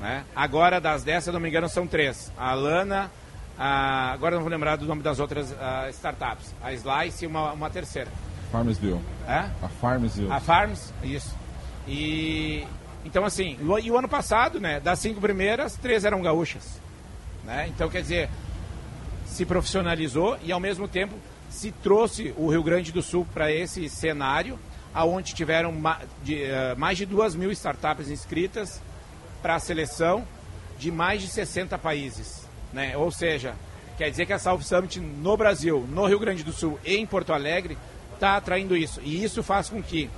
Né? 0.00 0.24
Agora, 0.34 0.80
das 0.80 1.02
10, 1.02 1.24
se 1.24 1.30
eu 1.30 1.34
não 1.34 1.40
me 1.40 1.48
engano, 1.48 1.68
são 1.68 1.86
três. 1.86 2.32
A 2.36 2.54
Lana, 2.54 3.10
a... 3.58 4.12
agora 4.12 4.36
não 4.36 4.42
vou 4.42 4.50
lembrar 4.50 4.76
do 4.76 4.86
nome 4.86 5.02
das 5.02 5.18
outras 5.18 5.50
uh, 5.50 5.90
startups. 5.90 6.54
A 6.62 6.72
Slice 6.72 7.24
e 7.24 7.26
uma, 7.26 7.52
uma 7.52 7.70
terceira. 7.70 8.10
Farmsville. 8.52 9.00
É? 9.26 9.50
A 9.62 9.68
Farmsville. 9.68 10.32
A 10.32 10.40
Farms, 10.40 10.92
isso. 11.02 11.36
E 11.86 12.66
então 13.04 13.24
assim, 13.24 13.56
e 13.82 13.90
o 13.90 13.96
ano 13.98 14.08
passado, 14.08 14.60
né, 14.60 14.80
das 14.80 14.98
cinco 14.98 15.20
primeiras, 15.20 15.76
três 15.76 16.04
eram 16.04 16.20
gaúchas. 16.20 16.80
Né? 17.44 17.68
Então, 17.68 17.88
quer 17.88 18.02
dizer, 18.02 18.28
se 19.24 19.46
profissionalizou 19.46 20.36
e 20.42 20.52
ao 20.52 20.60
mesmo 20.60 20.86
tempo 20.86 21.14
se 21.48 21.72
trouxe 21.72 22.34
o 22.36 22.50
Rio 22.50 22.62
Grande 22.62 22.92
do 22.92 23.02
Sul 23.02 23.26
para 23.32 23.50
esse 23.50 23.88
cenário, 23.88 24.58
aonde 24.92 25.34
tiveram 25.34 25.74
eh, 26.28 26.74
mais 26.76 26.98
de 26.98 27.06
duas 27.06 27.34
mil 27.34 27.50
startups 27.52 28.10
inscritas 28.10 28.82
para 29.42 29.54
a 29.54 29.60
seleção 29.60 30.26
de 30.78 30.90
mais 30.90 31.22
de 31.22 31.28
60 31.28 31.76
países. 31.78 32.46
Né? 32.72 32.96
Ou 32.96 33.10
seja, 33.10 33.54
quer 33.96 34.10
dizer 34.10 34.26
que 34.26 34.32
a 34.32 34.38
South 34.38 34.62
Summit 34.62 35.00
no 35.00 35.36
Brasil, 35.36 35.86
no 35.88 36.06
Rio 36.06 36.18
Grande 36.18 36.42
do 36.42 36.52
Sul 36.52 36.78
e 36.84 36.96
em 36.96 37.06
Porto 37.06 37.32
Alegre 37.32 37.76
está 38.14 38.36
atraindo 38.36 38.76
isso. 38.76 39.00
E 39.02 39.22
isso 39.22 39.42
faz 39.42 39.68
com 39.68 39.82
que 39.82 40.10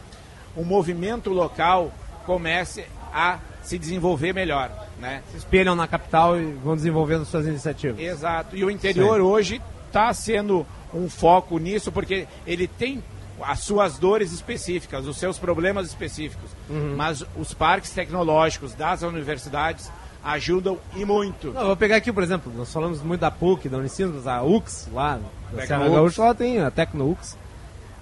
o 0.57 0.65
movimento 0.65 1.31
local 1.31 1.93
comece 2.27 2.85
a 3.13 3.39
se 3.63 3.79
desenvolver 3.79 4.33
melhor. 4.33 4.71
Né? 4.99 5.23
Se 5.31 5.39
espelham 5.39 5.75
na 5.75 5.87
capital 5.87 6.39
e 6.39 6.53
vão 6.53 6.77
desenvolvendo 6.77 7.25
suas 7.25 7.47
iniciativas. 7.47 8.01
Exato. 8.01 8.57
E 8.57 8.65
o 8.65 8.71
interior 8.71 9.17
Sim. 9.17 9.23
hoje 9.23 9.63
está 9.87 10.13
sendo 10.13 10.67
um 10.93 11.09
foco 11.09 11.59
nisso, 11.59 11.91
porque 11.91 12.27
ele 12.47 12.67
tem 12.67 13.03
as 13.45 13.61
suas 13.61 13.99
dores 13.99 14.33
específicas, 14.33 15.07
os 15.07 15.17
seus 15.17 15.39
problemas 15.39 15.89
específicos. 15.89 16.51
Uhum. 16.69 16.95
Mas 16.97 17.25
os 17.37 17.55
parques 17.55 17.91
tecnológicos 17.91 18.75
das 18.75 19.03
universidades 19.03 19.91
ajudam 20.23 20.79
e 20.97 21.05
muito. 21.05 21.53
Não, 21.53 21.67
vou 21.67 21.77
pegar 21.77 21.97
aqui, 21.97 22.13
por 22.13 22.23
exemplo, 22.23 22.53
nós 22.55 22.73
falamos 22.73 23.03
muito 23.03 23.21
da 23.21 23.31
PUC, 23.31 23.69
da 23.69 23.79
Unicinos, 23.79 24.27
a 24.27 24.43
UX 24.43 24.89
lá, 24.93 25.19
da 25.53 25.67
Serra 25.67 25.89
Gaúcha, 25.89 26.23
lá 26.23 26.35
tem 26.35 26.61
a 26.61 26.71
Tecno-UX, 26.71 27.37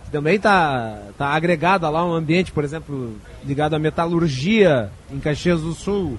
que 0.04 0.10
também 0.10 0.36
está 0.36 0.98
tá 1.16 1.28
agregada 1.28 1.88
lá 1.88 2.04
um 2.04 2.12
ambiente, 2.12 2.50
por 2.52 2.64
exemplo, 2.64 3.16
ligado 3.44 3.74
à 3.74 3.78
metalurgia 3.78 4.90
em 5.10 5.20
Caxias 5.20 5.60
do 5.60 5.72
Sul, 5.74 6.18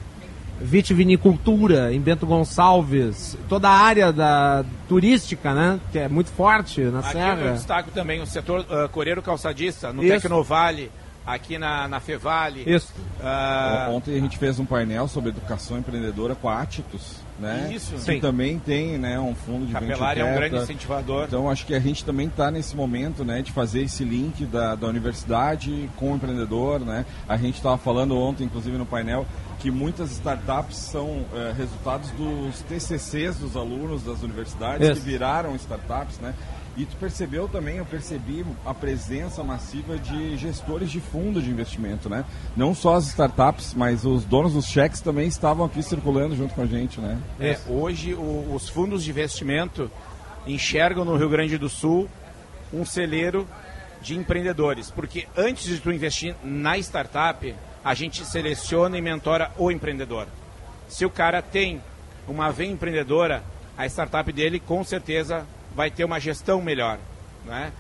vitivinicultura 0.60 1.94
em 1.94 2.00
Bento 2.00 2.26
Gonçalves, 2.26 3.38
toda 3.48 3.70
a 3.70 3.74
área 3.74 4.12
da 4.12 4.64
turística, 4.88 5.54
né, 5.54 5.80
que 5.92 6.00
é 6.00 6.08
muito 6.08 6.30
forte 6.32 6.82
na 6.82 7.00
Aqui 7.00 7.12
Serra. 7.14 7.42
eu 7.42 7.54
destaco 7.54 7.92
também 7.92 8.22
o 8.22 8.26
setor 8.26 8.62
uh, 8.62 8.90
coreiro 8.90 9.22
calçadista, 9.22 9.94
no 9.94 10.04
Isso. 10.04 10.22
Tecnovale, 10.22 10.92
aqui 11.26 11.58
na, 11.58 11.88
na 11.88 12.00
Fevale. 12.00 12.64
Isso. 12.66 12.94
Ah, 13.22 13.88
Ontem 13.92 14.18
a 14.18 14.20
gente 14.20 14.38
fez 14.38 14.60
um 14.60 14.66
painel 14.66 15.08
sobre 15.08 15.30
educação 15.30 15.78
empreendedora 15.78 16.36
com 16.36 16.50
a 16.50 16.62
Atitus, 16.62 17.18
né? 17.40 17.70
Isso. 17.74 17.94
Que 17.94 18.02
Sim. 18.02 18.20
também 18.20 18.58
tem 18.58 18.98
né, 18.98 19.20
um 19.20 19.36
fundo 19.36 19.66
de 19.66 19.74
Capelar 19.74 20.18
é 20.18 20.24
um 20.24 20.36
grande 20.36 20.56
incentivador. 20.56 21.26
Então 21.26 21.50
acho 21.50 21.66
que 21.66 21.74
a 21.74 21.80
gente 21.80 22.04
também 22.04 22.28
está 22.28 22.50
nesse 22.50 22.76
momento 22.76 23.24
né, 23.24 23.42
de 23.42 23.52
fazer 23.52 23.84
esse 23.84 24.04
link 24.04 24.46
da, 24.46 24.76
da 24.76 24.88
universidade 24.88 25.90
com 25.96 26.14
o 26.14 26.16
empreendedor. 26.16 26.80
Né? 26.80 27.06
A 27.28 27.38
gente 27.38 27.56
estava 27.56 27.78
falando 27.78 28.18
ontem, 28.18 28.46
inclusive 28.46 28.78
no 28.78 28.86
painel, 28.86 29.26
que 29.60 29.70
muitas 29.70 30.12
startups 30.12 30.78
são 30.78 31.26
eh, 31.34 31.54
resultados 31.58 32.10
dos 32.12 32.62
TCCs 32.62 33.38
dos 33.38 33.56
alunos 33.58 34.04
das 34.04 34.24
universidades 34.24 34.88
Isso. 34.88 35.02
que 35.02 35.06
viraram 35.06 35.56
startups, 35.56 36.18
né? 36.20 36.34
E 36.78 36.86
tu 36.86 36.96
percebeu 36.96 37.50
também, 37.50 37.76
eu 37.78 37.86
percebi 37.86 38.46
a 38.66 38.74
presença 38.74 39.44
massiva 39.44 39.98
de 39.98 40.38
gestores 40.38 40.90
de 40.90 41.02
fundo 41.02 41.42
de 41.42 41.50
investimento, 41.50 42.08
né? 42.10 42.24
Não 42.56 42.74
só 42.74 42.96
as 42.96 43.08
startups, 43.08 43.74
mas 43.74 44.06
os 44.06 44.24
donos 44.24 44.54
dos 44.54 44.66
cheques 44.66 45.02
também 45.02 45.28
estavam 45.28 45.66
aqui 45.66 45.84
circulando 45.84 46.38
junto 46.38 46.54
com 46.54 46.62
a 46.62 46.66
gente, 46.66 47.02
né? 47.02 47.20
É, 47.38 47.60
hoje 47.68 48.14
o- 48.14 48.54
os 48.56 48.70
fundos 48.70 49.04
de 49.04 49.10
investimento 49.10 49.92
enxergam 50.48 51.04
no 51.04 51.18
Rio 51.18 51.28
Grande 51.28 51.58
do 51.58 51.68
Sul 51.68 52.08
um 52.72 52.86
celeiro 52.86 53.46
de 54.02 54.16
empreendedores, 54.16 54.90
porque 54.90 55.28
antes 55.36 55.66
de 55.66 55.80
tu 55.80 55.92
investir 55.92 56.34
na 56.42 56.78
startup, 56.78 57.54
a 57.90 57.96
gente 57.96 58.24
seleciona 58.24 59.00
e 59.00 59.02
mentora 59.02 59.52
o 59.58 59.72
empreendedor. 59.72 60.28
Se 60.88 61.08
o 61.08 61.10
cara 61.10 61.42
tem 61.42 61.82
uma 62.28 62.52
veia 62.52 62.70
empreendedora, 62.70 63.42
a 63.76 63.88
startup 63.88 64.32
dele 64.32 64.60
com 64.60 64.84
certeza 64.84 65.44
vai 65.76 65.90
ter 65.90 66.04
uma 66.04 66.20
gestão 66.20 66.62
melhor, 66.62 67.00
né? 67.44 67.72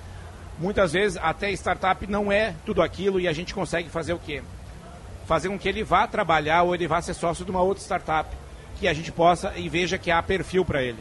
Muitas 0.58 0.94
vezes 0.94 1.16
até 1.22 1.52
startup 1.52 2.08
não 2.08 2.32
é 2.32 2.56
tudo 2.66 2.82
aquilo 2.82 3.20
e 3.20 3.28
a 3.28 3.34
gente 3.34 3.54
consegue 3.54 3.88
fazer 3.88 4.14
o 4.14 4.18
quê? 4.18 4.42
fazer 5.28 5.48
com 5.48 5.60
que 5.60 5.70
ele 5.70 5.84
vá 5.84 6.08
trabalhar 6.08 6.64
ou 6.64 6.74
ele 6.74 6.88
vá 6.88 7.00
ser 7.04 7.14
sócio 7.14 7.46
de 7.46 7.52
uma 7.52 7.62
outra 7.62 7.84
startup 7.84 8.36
que 8.80 8.88
a 8.88 8.94
gente 8.96 9.12
possa 9.12 9.54
e 9.56 9.70
veja 9.70 9.96
que 9.96 10.10
há 10.10 10.24
perfil 10.24 10.66
para 10.66 10.82
ele. 10.82 10.98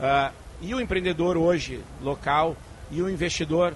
Ah, 0.00 0.32
e 0.62 0.74
o 0.74 0.80
empreendedor 0.80 1.36
hoje, 1.36 1.82
local, 2.00 2.56
e 2.90 3.02
o 3.02 3.10
investidor, 3.10 3.74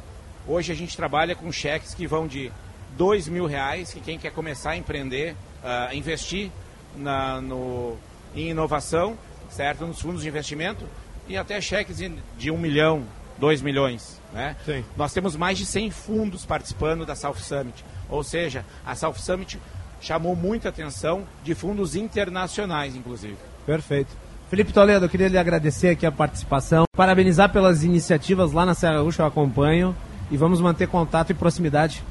hoje 0.48 0.72
a 0.72 0.74
gente 0.74 0.96
trabalha 0.96 1.34
com 1.34 1.52
cheques 1.52 1.92
que 1.92 2.06
vão 2.06 2.26
de 2.26 2.50
dois 2.96 3.28
mil 3.28 3.46
reais, 3.46 3.92
que 3.92 4.00
quem 4.00 4.18
quer 4.18 4.30
começar 4.32 4.70
a 4.70 4.76
empreender, 4.76 5.34
ah, 5.64 5.90
investir 5.94 6.50
na, 6.96 7.40
no, 7.40 7.96
em 8.34 8.50
inovação, 8.50 9.16
certo? 9.50 9.86
Nos 9.86 10.00
fundos 10.00 10.22
de 10.22 10.28
investimento, 10.28 10.84
e 11.28 11.36
até 11.36 11.60
cheques 11.60 11.98
de- 11.98 12.12
de 12.38 12.50
um 12.50 12.58
milhão, 12.58 13.02
dois 13.38 13.60
milhões, 13.60 14.20
né? 14.32 14.56
Sim. 14.64 14.84
Nós 14.96 15.12
temos 15.12 15.36
mais 15.36 15.58
de 15.58 15.66
100 15.66 15.90
fundos 15.90 16.44
participando 16.46 17.04
da 17.04 17.14
South 17.14 17.36
Summit. 17.36 17.84
Ou 18.08 18.22
seja, 18.22 18.64
a 18.84 18.94
South 18.94 19.14
Summit 19.16 19.58
chamou 20.00 20.36
muita 20.36 20.68
atenção 20.68 21.24
de 21.42 21.54
fundos 21.54 21.96
internacionais, 21.96 22.94
inclusive. 22.94 23.36
Perfeito. 23.66 24.10
Felipe 24.48 24.72
Toledo, 24.72 25.04
eu 25.04 25.08
queria 25.08 25.26
lhe 25.28 25.36
agradecer 25.38 25.88
aqui 25.88 26.06
a 26.06 26.12
participação, 26.12 26.84
parabenizar 26.96 27.50
pelas 27.50 27.82
iniciativas 27.82 28.52
lá 28.52 28.64
na 28.64 28.74
Serra 28.74 28.94
Gaúcha, 28.94 29.22
eu 29.22 29.26
acompanho, 29.26 29.94
e 30.30 30.36
vamos 30.36 30.60
manter 30.60 30.86
contato 30.86 31.30
e 31.30 31.34
proximidade 31.34 32.02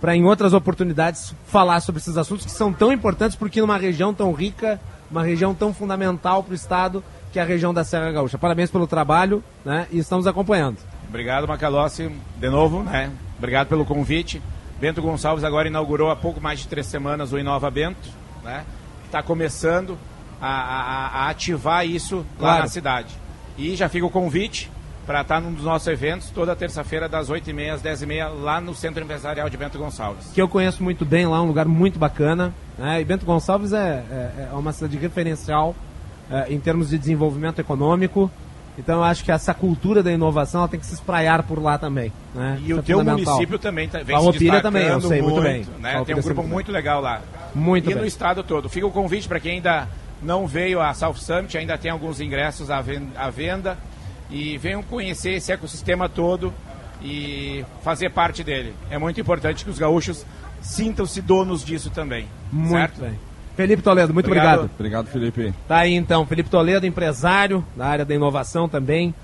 para 0.00 0.16
em 0.16 0.24
outras 0.24 0.52
oportunidades 0.52 1.34
falar 1.46 1.80
sobre 1.80 2.00
esses 2.00 2.16
assuntos 2.16 2.46
que 2.46 2.52
são 2.52 2.72
tão 2.72 2.92
importantes 2.92 3.36
porque 3.36 3.60
numa 3.60 3.76
região 3.76 4.14
tão 4.14 4.32
rica, 4.32 4.80
uma 5.10 5.22
região 5.22 5.54
tão 5.54 5.74
fundamental 5.74 6.42
para 6.42 6.52
o 6.52 6.54
Estado, 6.54 7.02
que 7.32 7.38
é 7.38 7.42
a 7.42 7.44
região 7.44 7.72
da 7.74 7.84
Serra 7.84 8.10
Gaúcha. 8.10 8.38
Parabéns 8.38 8.70
pelo 8.70 8.86
trabalho 8.86 9.42
né, 9.64 9.86
e 9.90 9.98
estamos 9.98 10.26
acompanhando. 10.26 10.78
Obrigado, 11.08 11.46
Macalossi, 11.46 12.10
de 12.38 12.48
novo, 12.48 12.82
né? 12.82 13.10
Obrigado 13.38 13.66
pelo 13.68 13.84
convite. 13.84 14.40
Bento 14.80 15.02
Gonçalves 15.02 15.44
agora 15.44 15.68
inaugurou 15.68 16.10
há 16.10 16.16
pouco 16.16 16.40
mais 16.40 16.60
de 16.60 16.68
três 16.68 16.86
semanas 16.86 17.32
o 17.32 17.38
Inova 17.38 17.70
Bento, 17.70 18.08
né? 18.42 18.64
Está 19.06 19.22
começando 19.22 19.98
a, 20.40 20.48
a- 20.48 21.06
a 21.24 21.28
ativar 21.30 21.84
isso 21.84 22.18
lá 22.18 22.24
Claro. 22.38 22.62
na 22.62 22.68
cidade. 22.68 23.14
E 23.58 23.74
já 23.76 23.88
fica 23.88 24.06
o 24.06 24.10
convite 24.10 24.70
para 25.10 25.22
estar 25.22 25.40
num 25.40 25.52
dos 25.52 25.64
nossos 25.64 25.88
eventos 25.88 26.30
toda 26.30 26.54
terça-feira 26.54 27.08
das 27.08 27.28
8h30 27.28 27.72
às 27.72 27.82
10h30 27.82 28.42
lá 28.42 28.60
no 28.60 28.72
Centro 28.72 29.02
Empresarial 29.02 29.50
de 29.50 29.56
Bento 29.56 29.76
Gonçalves. 29.76 30.30
que 30.32 30.40
eu 30.40 30.46
conheço 30.46 30.84
muito 30.84 31.04
bem 31.04 31.26
lá, 31.26 31.42
um 31.42 31.46
lugar 31.46 31.66
muito 31.66 31.98
bacana. 31.98 32.54
Né? 32.78 33.00
E 33.00 33.04
Bento 33.04 33.26
Gonçalves 33.26 33.72
é, 33.72 34.04
é, 34.08 34.48
é 34.52 34.54
uma 34.54 34.72
cidade 34.72 34.96
referencial 34.96 35.74
é, 36.30 36.54
em 36.54 36.60
termos 36.60 36.90
de 36.90 36.96
desenvolvimento 36.96 37.58
econômico. 37.58 38.30
Então 38.78 38.98
eu 38.98 39.02
acho 39.02 39.24
que 39.24 39.32
essa 39.32 39.52
cultura 39.52 40.00
da 40.00 40.12
inovação 40.12 40.60
ela 40.60 40.68
tem 40.68 40.78
que 40.78 40.86
se 40.86 40.94
espraiar 40.94 41.42
por 41.42 41.60
lá 41.60 41.76
também. 41.76 42.12
Né? 42.32 42.58
E 42.60 42.66
Isso 42.66 42.76
o 42.76 42.78
é 42.78 42.82
teu 42.82 43.04
município 43.04 43.58
também 43.58 43.88
tá, 43.88 43.98
vem 44.04 44.14
Farroupilha 44.14 44.58
se 44.58 44.62
também, 44.62 44.86
eu 44.86 45.00
sei 45.00 45.20
muito 45.20 45.42
bem. 45.42 45.66
Né? 45.80 46.04
Tem 46.04 46.14
um 46.14 46.20
grupo 46.20 46.42
muito 46.42 46.52
muito 46.52 46.70
legal 46.70 47.00
lá. 47.00 47.20
Muito 47.52 47.90
e 47.90 47.94
bem. 47.94 48.02
no 48.02 48.06
estado 48.06 48.44
todo. 48.44 48.68
Fica 48.68 48.86
o 48.86 48.92
convite 48.92 49.26
para 49.26 49.40
quem 49.40 49.54
ainda 49.54 49.88
não 50.22 50.46
veio 50.46 50.80
à 50.80 50.94
South 50.94 51.16
Summit, 51.16 51.58
ainda 51.58 51.76
tem 51.76 51.90
alguns 51.90 52.20
ingressos 52.20 52.70
à 52.70 52.80
venda. 53.28 53.76
E 54.30 54.56
venham 54.58 54.82
conhecer 54.82 55.32
esse 55.32 55.52
ecossistema 55.52 56.08
todo 56.08 56.52
e 57.02 57.64
fazer 57.82 58.10
parte 58.10 58.44
dele. 58.44 58.74
É 58.90 58.98
muito 58.98 59.20
importante 59.20 59.64
que 59.64 59.70
os 59.70 59.78
gaúchos 59.78 60.24
sintam-se 60.60 61.20
donos 61.20 61.64
disso 61.64 61.90
também. 61.90 62.26
Muito 62.52 62.70
certo? 62.70 63.00
bem. 63.00 63.18
Felipe 63.56 63.82
Toledo, 63.82 64.14
muito 64.14 64.26
Obrigado. 64.26 64.60
obrigado. 64.60 64.74
Obrigado, 64.78 65.06
Felipe. 65.08 65.54
Tá 65.66 65.78
aí 65.78 65.94
então, 65.94 66.24
Felipe 66.24 66.48
Toledo, 66.48 66.86
empresário 66.86 67.64
da 67.76 67.86
área 67.86 68.04
da 68.04 68.14
inovação 68.14 68.68
também. 68.68 69.14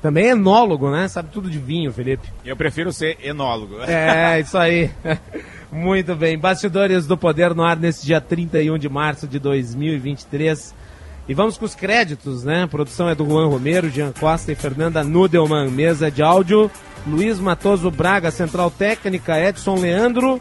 Também 0.00 0.30
enólogo, 0.30 0.90
né? 0.90 1.06
Sabe 1.06 1.28
tudo 1.30 1.48
de 1.48 1.58
vinho, 1.58 1.92
Felipe. 1.92 2.28
Eu 2.44 2.56
prefiro 2.56 2.92
ser 2.92 3.18
enólogo. 3.22 3.80
É, 3.82 4.40
isso 4.42 4.58
aí. 4.58 4.90
Muito 5.70 6.16
bem. 6.16 6.36
Bastidores 6.36 7.06
do 7.06 7.16
Poder 7.16 7.54
no 7.54 7.62
ar 7.62 7.76
nesse 7.76 8.04
dia 8.04 8.20
31 8.20 8.76
de 8.78 8.88
março 8.88 9.28
de 9.28 9.38
2023. 9.38 10.74
E 11.28 11.34
vamos 11.34 11.56
com 11.56 11.64
os 11.64 11.74
créditos, 11.74 12.42
né? 12.42 12.64
A 12.64 12.68
produção 12.68 13.08
é 13.08 13.14
do 13.14 13.24
Juan 13.24 13.48
Romero, 13.48 13.88
Jean 13.88 14.12
Costa 14.12 14.50
e 14.50 14.56
Fernanda 14.56 15.04
Nudelman. 15.04 15.70
Mesa 15.70 16.10
de 16.10 16.22
áudio, 16.22 16.70
Luiz 17.06 17.38
Matoso 17.38 17.90
Braga, 17.90 18.30
Central 18.30 18.70
Técnica, 18.70 19.38
Edson 19.38 19.76
Leandro 19.76 20.40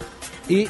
e 0.50 0.68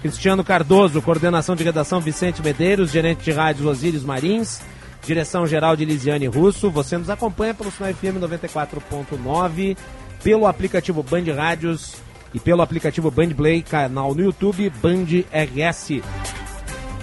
Cristiano 0.00 0.44
Cardoso. 0.44 1.02
Coordenação 1.02 1.56
de 1.56 1.64
redação, 1.64 2.00
Vicente 2.00 2.40
Medeiros. 2.40 2.92
Gerente 2.92 3.24
de 3.24 3.32
rádios, 3.32 3.66
Osíris 3.66 4.04
Marins. 4.04 4.60
Direção 5.04 5.46
geral 5.46 5.74
de 5.74 5.84
Lisiane 5.84 6.26
Russo. 6.26 6.70
Você 6.70 6.96
nos 6.96 7.10
acompanha 7.10 7.52
pelo 7.52 7.72
Sinal 7.72 7.92
FM 7.94 8.18
94.9, 8.20 9.76
pelo 10.22 10.46
aplicativo 10.46 11.02
Band 11.02 11.34
Rádios 11.34 11.96
e 12.32 12.38
pelo 12.38 12.62
aplicativo 12.62 13.10
Band 13.10 13.30
Play, 13.30 13.62
canal 13.62 14.14
no 14.14 14.22
YouTube 14.22 14.70
Band 14.82 15.06
RS. 15.32 16.00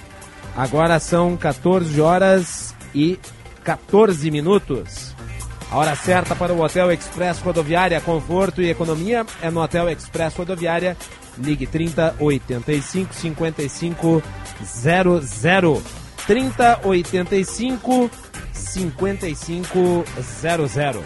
Agora 0.56 1.00
são 1.00 1.36
14 1.36 2.00
horas 2.00 2.76
e 2.94 3.20
14 3.64 4.30
minutos. 4.30 5.15
A 5.72 5.78
hora 5.78 5.96
certa 5.96 6.36
para 6.36 6.54
o 6.54 6.62
Hotel 6.62 6.92
Express 6.92 7.40
Rodoviária. 7.40 8.00
Conforto 8.02 8.62
e 8.62 8.70
economia 8.70 9.26
é 9.42 9.50
no 9.50 9.62
Hotel 9.62 9.90
Express 9.90 10.36
Rodoviária. 10.36 10.96
Ligue 11.38 11.68
30 11.68 12.16
85 12.20 13.14
55 13.14 14.24
00. 14.64 15.84
30 16.26 16.80
85 16.84 18.12
55 18.54 20.06
00. 20.22 21.04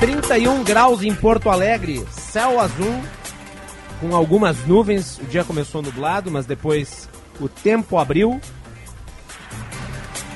31 0.00 0.64
graus 0.64 1.02
em 1.02 1.14
Porto 1.14 1.50
Alegre, 1.50 2.04
céu 2.10 2.58
azul, 2.58 3.02
com 4.00 4.14
algumas 4.14 4.64
nuvens. 4.66 5.18
O 5.18 5.24
dia 5.24 5.44
começou 5.44 5.82
nublado, 5.82 6.30
mas 6.30 6.46
depois 6.46 7.08
O 7.38 7.48
tempo 7.48 7.98
abriu. 7.98 8.40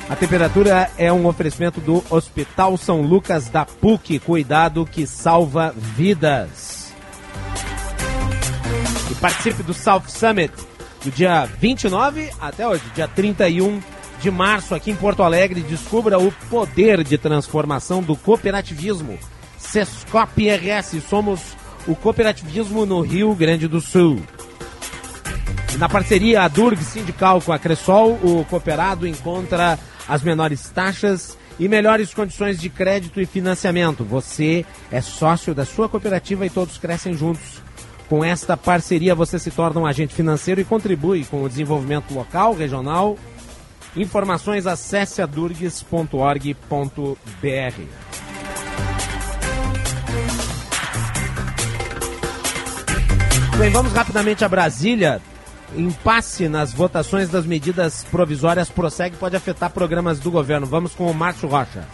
A 0.09 0.15
temperatura 0.15 0.91
é 0.99 1.11
um 1.11 1.27
oferecimento 1.27 1.81
do 1.81 2.05
Hospital 2.11 2.77
São 2.77 3.01
Lucas 3.01 3.49
da 3.49 3.65
PUC. 3.65 4.19
Cuidado 4.19 4.85
que 4.85 5.07
salva 5.07 5.75
vidas. 5.77 6.93
E 9.11 9.15
participe 9.15 9.63
do 9.63 9.73
South 9.73 10.05
Summit 10.09 10.53
do 11.03 11.11
dia 11.11 11.47
29 11.59 12.31
até 12.39 12.69
hoje, 12.69 12.83
dia 12.95 13.09
31 13.09 13.81
de 14.21 14.31
março, 14.31 14.75
aqui 14.75 14.91
em 14.91 14.97
Porto 14.97 15.23
Alegre. 15.23 15.63
Descubra 15.63 16.19
o 16.19 16.31
poder 16.51 17.03
de 17.03 17.17
transformação 17.17 18.03
do 18.03 18.15
cooperativismo. 18.15 19.19
Sescop 19.59 20.49
RS, 20.49 21.03
somos 21.09 21.41
o 21.87 21.97
cooperativismo 21.97 22.85
no 22.85 23.01
Rio 23.01 23.35
Grande 23.35 23.67
do 23.67 23.81
Sul. 23.81 24.21
Na 25.79 25.89
parceria 25.89 26.43
a 26.43 26.49
Durg 26.49 26.77
Sindical 26.85 27.41
com 27.41 27.53
a 27.53 27.59
Cressol, 27.59 28.13
o 28.23 28.45
cooperado 28.45 29.09
encontra 29.09 29.79
as 30.09 30.23
menores 30.23 30.69
taxas 30.71 31.37
e 31.59 31.69
melhores 31.69 32.13
condições 32.13 32.59
de 32.59 32.69
crédito 32.69 33.21
e 33.21 33.27
financiamento. 33.27 34.05
Você 34.05 34.65
é 34.91 35.01
sócio 35.01 35.55
da 35.55 35.65
sua 35.65 35.89
cooperativa 35.89 36.45
e 36.45 36.51
todos 36.51 36.79
crescem 36.79 37.15
juntos. 37.15 37.63
Com 38.09 38.25
esta 38.25 38.57
parceria, 38.57 39.15
você 39.15 39.39
se 39.39 39.51
torna 39.51 39.81
um 39.81 39.87
agente 39.87 40.15
financeiro 40.15 40.61
e 40.61 40.65
contribui 40.65 41.25
com 41.25 41.43
o 41.43 41.49
desenvolvimento 41.49 42.13
local, 42.13 42.55
regional. 42.55 43.17
Informações 43.97 44.67
acesse 44.67 45.23
a 45.23 45.27
durgues.org.br. 45.27 47.15
Bem, 53.57 53.71
vamos 53.71 53.93
rapidamente 53.93 54.45
a 54.45 54.49
Brasília. 54.49 55.23
Impasse 55.77 56.49
nas 56.49 56.73
votações 56.73 57.29
das 57.29 57.45
medidas 57.45 58.05
provisórias 58.11 58.69
prossegue 58.69 59.17
pode 59.17 59.37
afetar 59.37 59.71
programas 59.71 60.21
do 60.21 60.31
governo. 60.31 60.67
Vamos 60.67 60.95
com 60.95 61.11
o 61.11 61.15
Márcio 61.15 61.49
Rocha. 61.49 61.85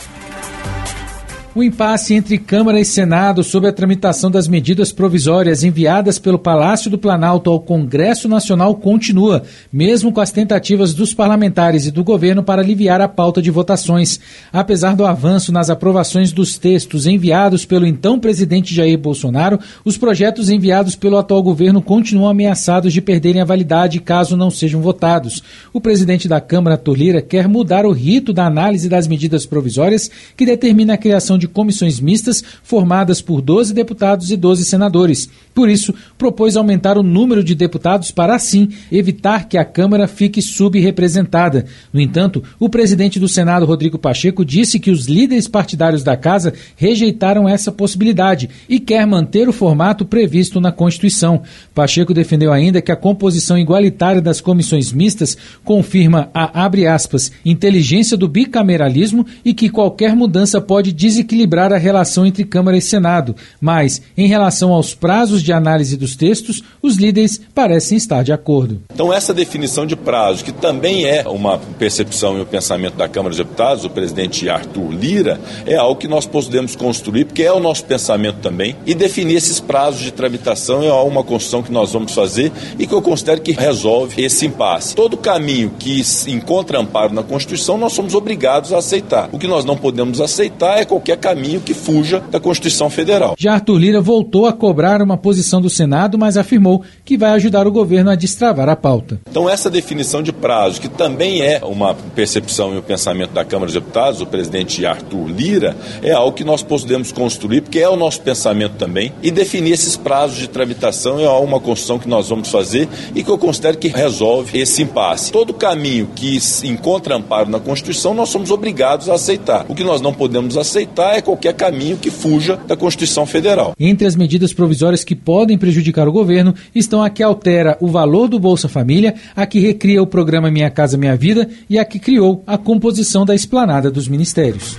O 1.53 1.65
impasse 1.65 2.15
entre 2.15 2.39
Câmara 2.39 2.79
e 2.79 2.85
Senado 2.85 3.43
sobre 3.43 3.69
a 3.69 3.73
tramitação 3.73 4.31
das 4.31 4.47
medidas 4.47 4.93
provisórias 4.93 5.65
enviadas 5.65 6.17
pelo 6.17 6.39
Palácio 6.39 6.89
do 6.89 6.97
Planalto 6.97 7.51
ao 7.51 7.59
Congresso 7.59 8.29
Nacional 8.29 8.77
continua, 8.77 9.43
mesmo 9.73 10.13
com 10.13 10.21
as 10.21 10.31
tentativas 10.31 10.95
dos 10.95 11.13
parlamentares 11.13 11.87
e 11.87 11.91
do 11.91 12.05
governo 12.05 12.45
para 12.45 12.63
aliviar 12.63 13.01
a 13.01 13.09
pauta 13.09 13.43
de 13.43 13.51
votações. 13.51 14.21
Apesar 14.53 14.95
do 14.95 15.05
avanço 15.05 15.51
nas 15.51 15.69
aprovações 15.71 16.31
dos 16.31 16.57
textos 16.57 17.05
enviados 17.05 17.65
pelo 17.65 17.85
então 17.85 18.21
presidente 18.21 18.73
Jair 18.73 18.97
Bolsonaro, 18.97 19.59
os 19.85 19.99
projetos 19.99 20.51
enviados 20.51 20.95
pelo 20.95 21.19
atual 21.19 21.43
governo 21.43 21.83
continuam 21.83 22.31
ameaçados 22.31 22.93
de 22.93 23.01
perderem 23.01 23.43
a 23.43 23.45
validade 23.45 23.99
caso 23.99 24.37
não 24.37 24.53
sejam 24.53 24.81
votados. 24.81 25.43
O 25.73 25.81
presidente 25.81 26.29
da 26.29 26.41
Câmara, 26.41 26.79
Tolira, 26.79 27.21
quer 27.21 27.49
mudar 27.49 27.85
o 27.85 27.91
rito 27.91 28.33
da 28.33 28.47
análise 28.47 28.89
das 28.89 29.09
medidas 29.09 29.45
provisórias 29.45 30.09
que 30.37 30.47
determina 30.47 30.95
a 30.95 30.97
criação 30.97 31.40
de 31.41 31.49
comissões 31.49 31.99
mistas 31.99 32.45
formadas 32.63 33.21
por 33.21 33.41
12 33.41 33.75
deputados 33.75 34.31
e 34.31 34.37
12 34.37 34.65
senadores. 34.65 35.29
Por 35.55 35.69
isso, 35.69 35.95
propôs 36.17 36.57
aumentar 36.57 36.97
o 36.97 37.03
número 37.03 37.43
de 37.43 37.55
deputados 37.55 38.11
para, 38.11 38.35
assim, 38.35 38.69
evitar 38.91 39.49
que 39.49 39.59
a 39.59 39.65
Câmara 39.65 40.07
fique 40.07 40.41
subrepresentada. 40.41 41.67
No 41.93 42.01
entanto, 42.01 42.43
o 42.59 42.69
presidente 42.69 43.19
do 43.19 43.29
Senado, 43.29 43.67
Rodrigo 43.67 43.99
Pacheco, 43.99 44.45
disse 44.45 44.79
que 44.79 44.91
os 44.91 45.07
líderes 45.07 45.49
partidários 45.49 46.03
da 46.03 46.17
Casa 46.17 46.53
rejeitaram 46.77 47.49
essa 47.49 47.73
possibilidade 47.73 48.49
e 48.69 48.79
quer 48.79 49.07
manter 49.07 49.49
o 49.49 49.53
formato 49.53 50.05
previsto 50.05 50.61
na 50.61 50.71
Constituição. 50.71 51.43
Pacheco 51.75 52.15
defendeu 52.15 52.53
ainda 52.53 52.81
que 52.81 52.93
a 52.93 52.97
composição 52.97 53.59
igualitária 53.59 54.21
das 54.21 54.41
comissões 54.41 54.93
mistas 54.93 55.37
confirma 55.65 56.31
a, 56.33 56.65
abre 56.65 56.87
aspas, 56.87 57.33
inteligência 57.45 58.17
do 58.17 58.29
bicameralismo 58.29 59.27
e 59.45 59.53
que 59.53 59.69
qualquer 59.69 60.15
mudança 60.15 60.61
pode 60.61 60.93
desequilibrar 60.93 61.41
equilibrar 61.41 61.73
a 61.73 61.79
relação 61.79 62.27
entre 62.27 62.45
Câmara 62.45 62.77
e 62.77 62.83
Senado, 62.83 63.35
mas, 63.61 64.03
em 64.17 64.27
relação 64.27 64.73
aos 64.73 64.95
prazos 64.95 65.40
de 65.43 65.53
análise 65.53 65.97
dos 65.97 66.17
textos, 66.17 66.63
os 66.83 66.97
líderes 66.97 67.41
parecem 67.55 67.97
estar 67.97 68.23
de 68.23 68.33
acordo. 68.33 68.83
Então, 68.93 69.13
essa 69.13 69.33
definição 69.33 69.87
de 69.87 69.97
prazo, 69.97 70.45
que 70.45 70.53
também 70.53 71.05
é 71.05 71.27
uma 71.29 71.59
percepção 71.79 72.37
e 72.37 72.41
o 72.41 72.43
um 72.43 72.47
pensamento 72.47 72.97
da 72.97 73.09
Câmara 73.09 73.31
dos 73.31 73.39
Deputados, 73.39 73.85
o 73.85 73.91
presidente 73.91 74.49
Arthur 74.49 74.91
Lira, 74.91 75.41
é 75.67 75.77
algo 75.77 76.01
que 76.01 76.09
nós 76.09 76.27
podemos 76.27 76.77
construir, 76.77 77.25
porque 77.25 77.43
é 77.43 77.53
o 77.53 77.61
nosso 77.61 77.85
pensamento 77.85 78.39
também, 78.41 78.77
e 78.87 78.95
definir 78.95 79.37
esses 79.37 79.61
prazos 79.61 80.01
de 80.01 80.11
tramitação 80.11 80.83
é 80.83 80.93
uma 80.93 81.23
construção 81.23 81.63
que 81.63 81.73
nós 81.73 81.93
vamos 81.93 82.13
fazer 82.13 82.53
e 82.79 82.87
que 82.87 82.93
eu 82.93 83.03
considero 83.03 83.41
que 83.41 83.53
resolve 83.53 84.23
esse 84.23 84.47
impasse. 84.47 84.95
Todo 84.95 85.17
caminho 85.17 85.73
que 85.79 86.03
encontra 86.29 86.79
amparo 86.79 87.15
na 87.15 87.23
Constituição, 87.23 87.79
nós 87.79 87.93
somos 87.93 88.15
obrigados 88.15 88.73
a 88.73 88.79
aceitar. 88.79 89.29
O 89.33 89.39
que 89.39 89.47
nós 89.47 89.65
não 89.65 89.77
podemos 89.77 90.21
aceitar 90.21 90.79
é 90.79 90.85
qualquer 90.85 91.17
caminho 91.17 91.61
que 91.61 91.75
fuja 91.75 92.21
da 92.31 92.41
Constituição 92.41 92.91
Federal. 92.91 93.35
Já 93.39 93.55
Arthur 93.55 93.79
Lira 93.79 94.01
voltou 94.01 94.47
a 94.47 94.53
cobrar 94.53 95.03
uma 95.03 95.17
posição 95.17 95.30
do 95.61 95.71
Senado, 95.71 96.19
mas 96.19 96.37
afirmou 96.37 96.83
que 97.05 97.17
vai 97.17 97.31
ajudar 97.31 97.67
o 97.67 97.73
governo 97.73 98.11
a 98.11 98.15
destravar 98.15 98.69
a 98.69 98.77
pauta. 98.77 99.21
Então, 99.29 99.49
essa 99.49 99.71
definição 99.71 100.23
de 100.23 100.33
prazo, 100.33 100.81
que 100.81 100.89
também 100.89 101.43
é 101.43 101.61
uma 101.65 101.95
percepção 101.95 102.73
e 102.73 102.77
o 102.77 102.81
um 102.81 102.83
pensamento 102.83 103.33
da 103.33 103.45
Câmara 103.45 103.67
dos 103.67 103.75
Deputados, 103.75 104.21
o 104.21 104.27
presidente 104.27 104.85
Arthur 104.85 105.29
Lira, 105.29 105.77
é 106.03 106.13
algo 106.13 106.33
que 106.33 106.45
nós 106.45 106.63
podemos 106.63 107.13
construir, 107.13 107.61
porque 107.63 107.79
é 107.79 107.89
o 107.89 107.97
nosso 107.97 108.21
pensamento 108.23 108.75
também, 108.77 109.13
e 109.23 109.31
definir 109.31 109.73
esses 109.73 109.97
prazos 109.97 110.39
de 110.39 110.49
tramitação 110.49 111.21
é 111.21 111.29
uma 111.29 111.61
construção 111.61 111.99
que 111.99 112.09
nós 112.09 112.29
vamos 112.29 112.49
fazer 112.49 112.89
e 113.15 113.23
que 113.23 113.31
eu 113.31 113.39
considero 113.39 113.79
que 113.79 113.89
resolve 113.89 114.59
esse 114.59 114.83
impasse. 114.83 115.33
Todo 115.33 115.55
caminho 115.55 116.09
que 116.15 116.39
encontra 116.65 117.17
amparo 117.17 117.51
na 117.51 117.61
Constituição, 117.61 118.15
nós 118.15 118.29
somos 118.29 118.51
obrigados 118.51 119.09
a 119.09 119.15
aceitar. 119.15 119.67
O 119.69 119.75
que 119.75 119.85
nós 119.85 120.01
não 120.01 120.13
podemos 120.13 120.57
aceitar 120.57 121.17
é 121.17 121.21
qualquer 121.21 121.55
caminho 121.55 121.97
que 121.97 122.11
fuja 122.11 122.57
da 122.67 122.77
Constituição 122.77 123.27
Federal. 123.27 123.75
Entre 123.79 124.07
as 124.07 124.17
medidas 124.17 124.53
provisórias 124.53 125.05
que 125.05 125.15
podem 125.25 125.59
prejudicar 125.59 126.09
o 126.09 126.13
governo 126.13 126.55
estão 126.75 127.03
a 127.03 127.11
que 127.11 127.23
altera 127.23 127.77
o 127.81 127.89
valor 127.89 128.29
do 128.29 128.39
Bolsa 128.39 128.69
Família, 128.69 129.15
a 129.35 129.47
que 129.47 129.61
recria 129.61 130.03
o 130.03 130.07
programa 130.07 130.51
Minha 130.51 130.71
Casa 130.71 130.99
Minha 130.99 131.17
Vida 131.17 131.49
e 131.69 131.79
a 131.79 131.85
que 131.85 131.99
criou 131.99 132.43
a 132.47 132.59
composição 132.59 133.25
da 133.25 133.35
esplanada 133.35 133.91
dos 133.91 134.09
ministérios. 134.09 134.79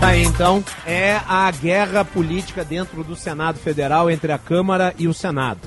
Tá 0.00 0.08
aí, 0.08 0.24
então, 0.24 0.62
é 0.86 1.20
a 1.26 1.50
guerra 1.50 2.04
política 2.04 2.62
dentro 2.62 3.02
do 3.02 3.16
Senado 3.16 3.58
Federal 3.58 4.10
entre 4.10 4.30
a 4.30 4.38
Câmara 4.38 4.94
e 4.98 5.08
o 5.08 5.14
Senado. 5.14 5.60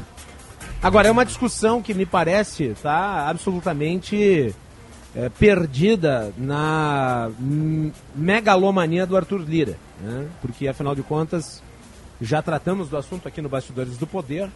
Agora, 0.82 1.08
é 1.08 1.12
uma 1.12 1.26
discussão 1.26 1.82
que 1.82 1.94
me 1.94 2.06
parece 2.06 2.74
tá 2.82 3.28
absolutamente 3.28 4.54
é, 5.16 5.30
perdida 5.30 6.32
na 6.38 7.30
megalomania 8.16 9.06
do 9.06 9.18
Arthur 9.18 9.42
Lira, 9.42 9.76
né? 10.02 10.28
porque 10.42 10.68
afinal 10.68 10.96
de 10.96 11.02
contas 11.02 11.62
já 12.22 12.42
tratamos 12.42 12.90
do 12.90 12.98
assunto 12.98 13.28
aqui 13.28 13.42
no 13.42 13.50
Bastidores 13.50 13.98
do 13.98 14.08
Poder. 14.08 14.50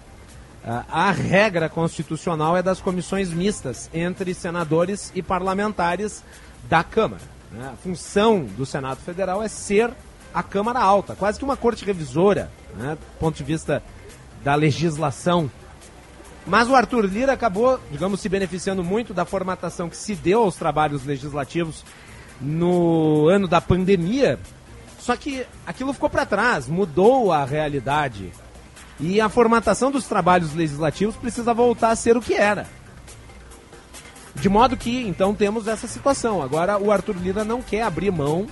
A 0.63 1.11
regra 1.11 1.67
constitucional 1.67 2.55
é 2.55 2.63
das 2.63 2.79
comissões 2.79 3.31
mistas 3.31 3.89
entre 3.93 4.33
senadores 4.33 5.11
e 5.13 5.21
parlamentares 5.21 6.23
da 6.69 6.83
Câmara. 6.83 7.21
Né? 7.51 7.69
A 7.73 7.75
função 7.75 8.45
do 8.45 8.65
Senado 8.65 9.01
Federal 9.01 9.43
é 9.43 9.47
ser 9.47 9.91
a 10.33 10.41
Câmara 10.41 10.79
Alta, 10.79 11.15
quase 11.15 11.37
que 11.37 11.45
uma 11.45 11.57
corte 11.57 11.83
revisora, 11.83 12.49
né? 12.75 12.95
do 12.95 13.19
ponto 13.19 13.35
de 13.35 13.43
vista 13.43 13.83
da 14.43 14.55
legislação 14.55 15.51
mas 16.45 16.69
o 16.69 16.75
Arthur 16.75 17.05
Lira 17.05 17.33
acabou, 17.33 17.79
digamos, 17.89 18.19
se 18.19 18.27
beneficiando 18.27 18.83
muito 18.83 19.13
da 19.13 19.23
formatação 19.23 19.89
que 19.89 19.95
se 19.95 20.13
deu 20.13 20.43
aos 20.43 20.55
trabalhos 20.55 21.05
legislativos 21.05 21.85
no 22.41 23.27
ano 23.29 23.47
da 23.47 23.61
pandemia. 23.61 24.37
Só 25.03 25.17
que 25.17 25.45
aquilo 25.67 25.91
ficou 25.91 26.09
para 26.09 26.25
trás, 26.25 26.69
mudou 26.69 27.33
a 27.33 27.43
realidade. 27.43 28.31
E 28.97 29.19
a 29.19 29.27
formatação 29.27 29.91
dos 29.91 30.07
trabalhos 30.07 30.53
legislativos 30.53 31.17
precisa 31.17 31.53
voltar 31.53 31.89
a 31.89 31.95
ser 31.97 32.15
o 32.15 32.21
que 32.21 32.33
era. 32.33 32.65
De 34.33 34.47
modo 34.47 34.77
que, 34.77 35.05
então, 35.05 35.35
temos 35.35 35.67
essa 35.67 35.87
situação. 35.87 36.41
Agora, 36.41 36.77
o 36.77 36.89
Arthur 36.89 37.17
Lira 37.17 37.43
não 37.43 37.61
quer 37.61 37.81
abrir 37.81 38.11
mão 38.11 38.47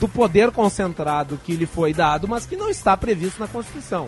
do 0.00 0.08
poder 0.08 0.50
concentrado 0.52 1.38
que 1.44 1.54
lhe 1.54 1.66
foi 1.66 1.92
dado, 1.92 2.26
mas 2.26 2.46
que 2.46 2.56
não 2.56 2.70
está 2.70 2.96
previsto 2.96 3.38
na 3.38 3.46
Constituição. 3.46 4.06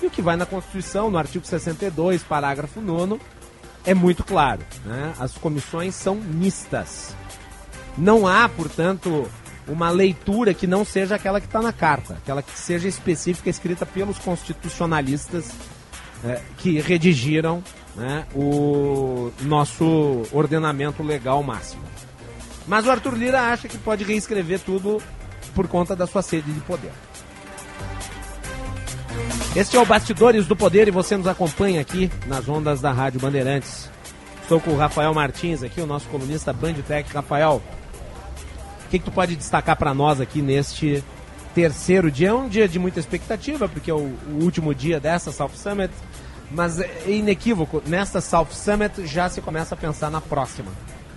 E 0.00 0.06
o 0.06 0.10
que 0.10 0.22
vai 0.22 0.36
na 0.36 0.46
Constituição, 0.46 1.10
no 1.10 1.18
artigo 1.18 1.46
62, 1.46 2.22
parágrafo 2.22 2.80
9, 2.80 3.20
é 3.84 3.92
muito 3.92 4.24
claro. 4.24 4.62
Né? 4.86 5.12
As 5.18 5.36
comissões 5.36 5.94
são 5.94 6.14
mistas. 6.14 7.14
Não 7.98 8.26
há, 8.26 8.48
portanto, 8.48 9.28
uma 9.66 9.90
leitura 9.90 10.52
que 10.54 10.66
não 10.66 10.84
seja 10.84 11.14
aquela 11.14 11.40
que 11.40 11.46
está 11.46 11.60
na 11.60 11.72
carta, 11.72 12.14
aquela 12.14 12.42
que 12.42 12.58
seja 12.58 12.88
específica, 12.88 13.48
escrita 13.48 13.86
pelos 13.86 14.18
constitucionalistas 14.18 15.50
é, 16.24 16.40
que 16.58 16.80
redigiram 16.80 17.62
né, 17.94 18.26
o 18.34 19.30
nosso 19.42 20.22
ordenamento 20.32 21.02
legal 21.02 21.42
máximo. 21.42 21.82
Mas 22.66 22.86
o 22.86 22.90
Arthur 22.90 23.14
Lira 23.14 23.40
acha 23.40 23.68
que 23.68 23.78
pode 23.78 24.04
reescrever 24.04 24.60
tudo 24.60 25.02
por 25.54 25.68
conta 25.68 25.94
da 25.94 26.06
sua 26.06 26.22
sede 26.22 26.50
de 26.52 26.60
poder. 26.60 26.92
Este 29.54 29.76
é 29.76 29.80
o 29.80 29.84
Bastidores 29.84 30.46
do 30.46 30.56
Poder 30.56 30.88
e 30.88 30.90
você 30.90 31.16
nos 31.16 31.26
acompanha 31.26 31.80
aqui 31.80 32.10
nas 32.26 32.48
ondas 32.48 32.80
da 32.80 32.90
Rádio 32.90 33.20
Bandeirantes. 33.20 33.90
Estou 34.40 34.58
com 34.60 34.70
o 34.70 34.76
Rafael 34.76 35.12
Martins 35.12 35.62
aqui, 35.62 35.80
o 35.80 35.86
nosso 35.86 36.08
colunista 36.08 36.52
Banditech. 36.52 37.12
Rafael, 37.12 37.62
que, 38.92 38.98
que 38.98 39.04
tu 39.06 39.10
pode 39.10 39.36
destacar 39.36 39.76
para 39.76 39.94
nós 39.94 40.20
aqui 40.20 40.42
neste 40.42 41.02
terceiro 41.54 42.10
dia? 42.10 42.28
É 42.28 42.34
um 42.34 42.48
dia 42.48 42.68
de 42.68 42.78
muita 42.78 43.00
expectativa, 43.00 43.66
porque 43.66 43.90
é 43.90 43.94
o, 43.94 43.98
o 44.28 44.42
último 44.42 44.74
dia 44.74 45.00
dessa 45.00 45.32
South 45.32 45.52
Summit, 45.54 45.92
mas 46.50 46.78
é 46.78 46.90
inequívoco, 47.06 47.82
nesta 47.86 48.20
South 48.20 48.48
Summit 48.50 49.06
já 49.06 49.30
se 49.30 49.40
começa 49.40 49.74
a 49.74 49.78
pensar 49.78 50.10
na 50.10 50.20
próxima. 50.20 50.70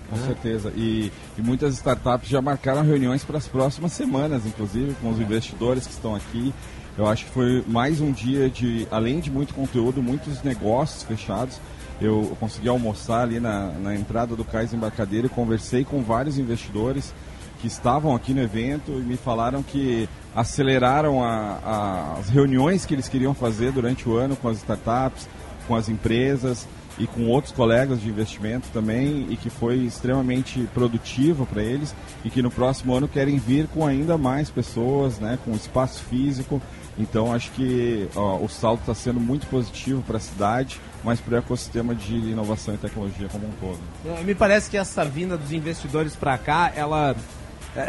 Com 0.08 0.16
certeza. 0.16 0.72
E, 0.74 1.12
e, 1.36 1.42
muitas 1.42 1.74
startups 1.74 2.28
já 2.28 2.40
marcaram 2.40 2.82
reuniões 2.82 3.24
para 3.24 3.36
as 3.36 3.46
próximas 3.46 3.92
semanas, 3.92 4.46
inclusive, 4.46 4.94
com 5.02 5.10
os 5.10 5.20
investidores 5.20 5.86
que 5.86 5.92
estão 5.92 6.14
aqui. 6.14 6.54
Eu 6.96 7.06
acho 7.06 7.26
que 7.26 7.30
foi 7.32 7.62
mais 7.66 8.00
um 8.00 8.10
dia 8.10 8.48
de, 8.48 8.86
além 8.90 9.20
de 9.20 9.30
muito 9.30 9.52
conteúdo, 9.52 10.02
muitos 10.02 10.42
negócios 10.42 11.02
fechados. 11.02 11.60
Eu, 12.00 12.36
consegui 12.38 12.68
almoçar 12.68 13.22
ali 13.22 13.40
na, 13.40 13.72
na 13.72 13.94
entrada 13.94 14.36
do 14.36 14.44
Cais 14.44 14.72
Embarcadeiro 14.72 15.26
e 15.26 15.30
conversei 15.30 15.84
com 15.84 16.02
vários 16.02 16.38
investidores 16.38 17.12
que 17.60 17.66
estavam 17.66 18.14
aqui 18.14 18.32
no 18.32 18.42
evento 18.42 18.92
e 18.92 19.02
me 19.02 19.16
falaram 19.16 19.62
que 19.62 20.08
aceleraram 20.34 21.22
a, 21.22 21.58
a, 21.64 22.16
as 22.18 22.28
reuniões 22.28 22.84
que 22.84 22.94
eles 22.94 23.08
queriam 23.08 23.34
fazer 23.34 23.72
durante 23.72 24.08
o 24.08 24.16
ano 24.16 24.36
com 24.36 24.48
as 24.48 24.58
startups, 24.58 25.28
com 25.66 25.74
as 25.74 25.88
empresas 25.88 26.68
e 26.98 27.06
com 27.06 27.26
outros 27.26 27.52
colegas 27.52 28.00
de 28.00 28.08
investimento 28.08 28.68
também 28.72 29.26
e 29.30 29.36
que 29.36 29.50
foi 29.50 29.76
extremamente 29.76 30.68
produtivo 30.72 31.44
para 31.46 31.62
eles 31.62 31.94
e 32.24 32.30
que 32.30 32.42
no 32.42 32.50
próximo 32.50 32.94
ano 32.94 33.06
querem 33.06 33.38
vir 33.38 33.66
com 33.68 33.86
ainda 33.86 34.16
mais 34.16 34.48
pessoas, 34.48 35.18
né, 35.18 35.38
com 35.44 35.52
espaço 35.52 36.02
físico 36.04 36.60
então 36.98 37.32
acho 37.32 37.50
que 37.52 38.08
ó, 38.14 38.38
o 38.38 38.48
salto 38.48 38.80
está 38.80 38.94
sendo 38.94 39.20
muito 39.20 39.46
positivo 39.48 40.02
para 40.02 40.16
a 40.16 40.20
cidade, 40.20 40.80
mas 41.04 41.20
para 41.20 41.34
o 41.34 41.38
ecossistema 41.38 41.94
de 41.94 42.14
inovação 42.14 42.74
e 42.74 42.78
tecnologia 42.78 43.28
como 43.28 43.46
um 43.46 43.52
todo. 43.60 43.78
É, 44.04 44.22
me 44.22 44.34
parece 44.34 44.70
que 44.70 44.76
essa 44.76 45.04
vinda 45.04 45.36
dos 45.36 45.52
investidores 45.52 46.16
para 46.16 46.38
cá, 46.38 46.72
ela 46.74 47.14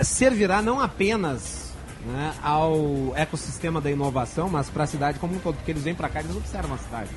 servirá 0.03 0.61
não 0.61 0.79
apenas 0.79 1.73
né, 2.05 2.33
ao 2.41 3.13
ecossistema 3.15 3.81
da 3.81 3.91
inovação, 3.91 4.49
mas 4.49 4.69
para 4.69 4.83
a 4.83 4.87
cidade 4.87 5.19
como 5.19 5.35
um 5.35 5.39
todo, 5.39 5.55
porque 5.55 5.71
eles 5.71 5.83
vêm 5.83 5.95
para 5.95 6.09
cá 6.09 6.21
e 6.21 6.25
eles 6.25 6.35
observam 6.35 6.75
a 6.75 6.77
cidade. 6.77 7.09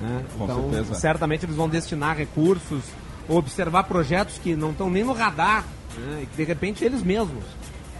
Né? 0.00 0.24
Então, 0.34 0.70
certeza. 0.70 0.94
certamente 0.94 1.46
eles 1.46 1.56
vão 1.56 1.68
destinar 1.68 2.16
recursos, 2.16 2.82
observar 3.28 3.84
projetos 3.84 4.38
que 4.38 4.54
não 4.54 4.70
estão 4.70 4.90
nem 4.90 5.04
no 5.04 5.12
radar, 5.12 5.64
né, 5.96 6.20
e 6.22 6.26
que 6.26 6.36
de 6.36 6.44
repente 6.44 6.84
eles 6.84 7.02
mesmos, 7.02 7.44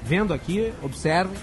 vendo 0.04 0.34
aqui, 0.34 0.72
observem 0.82 1.36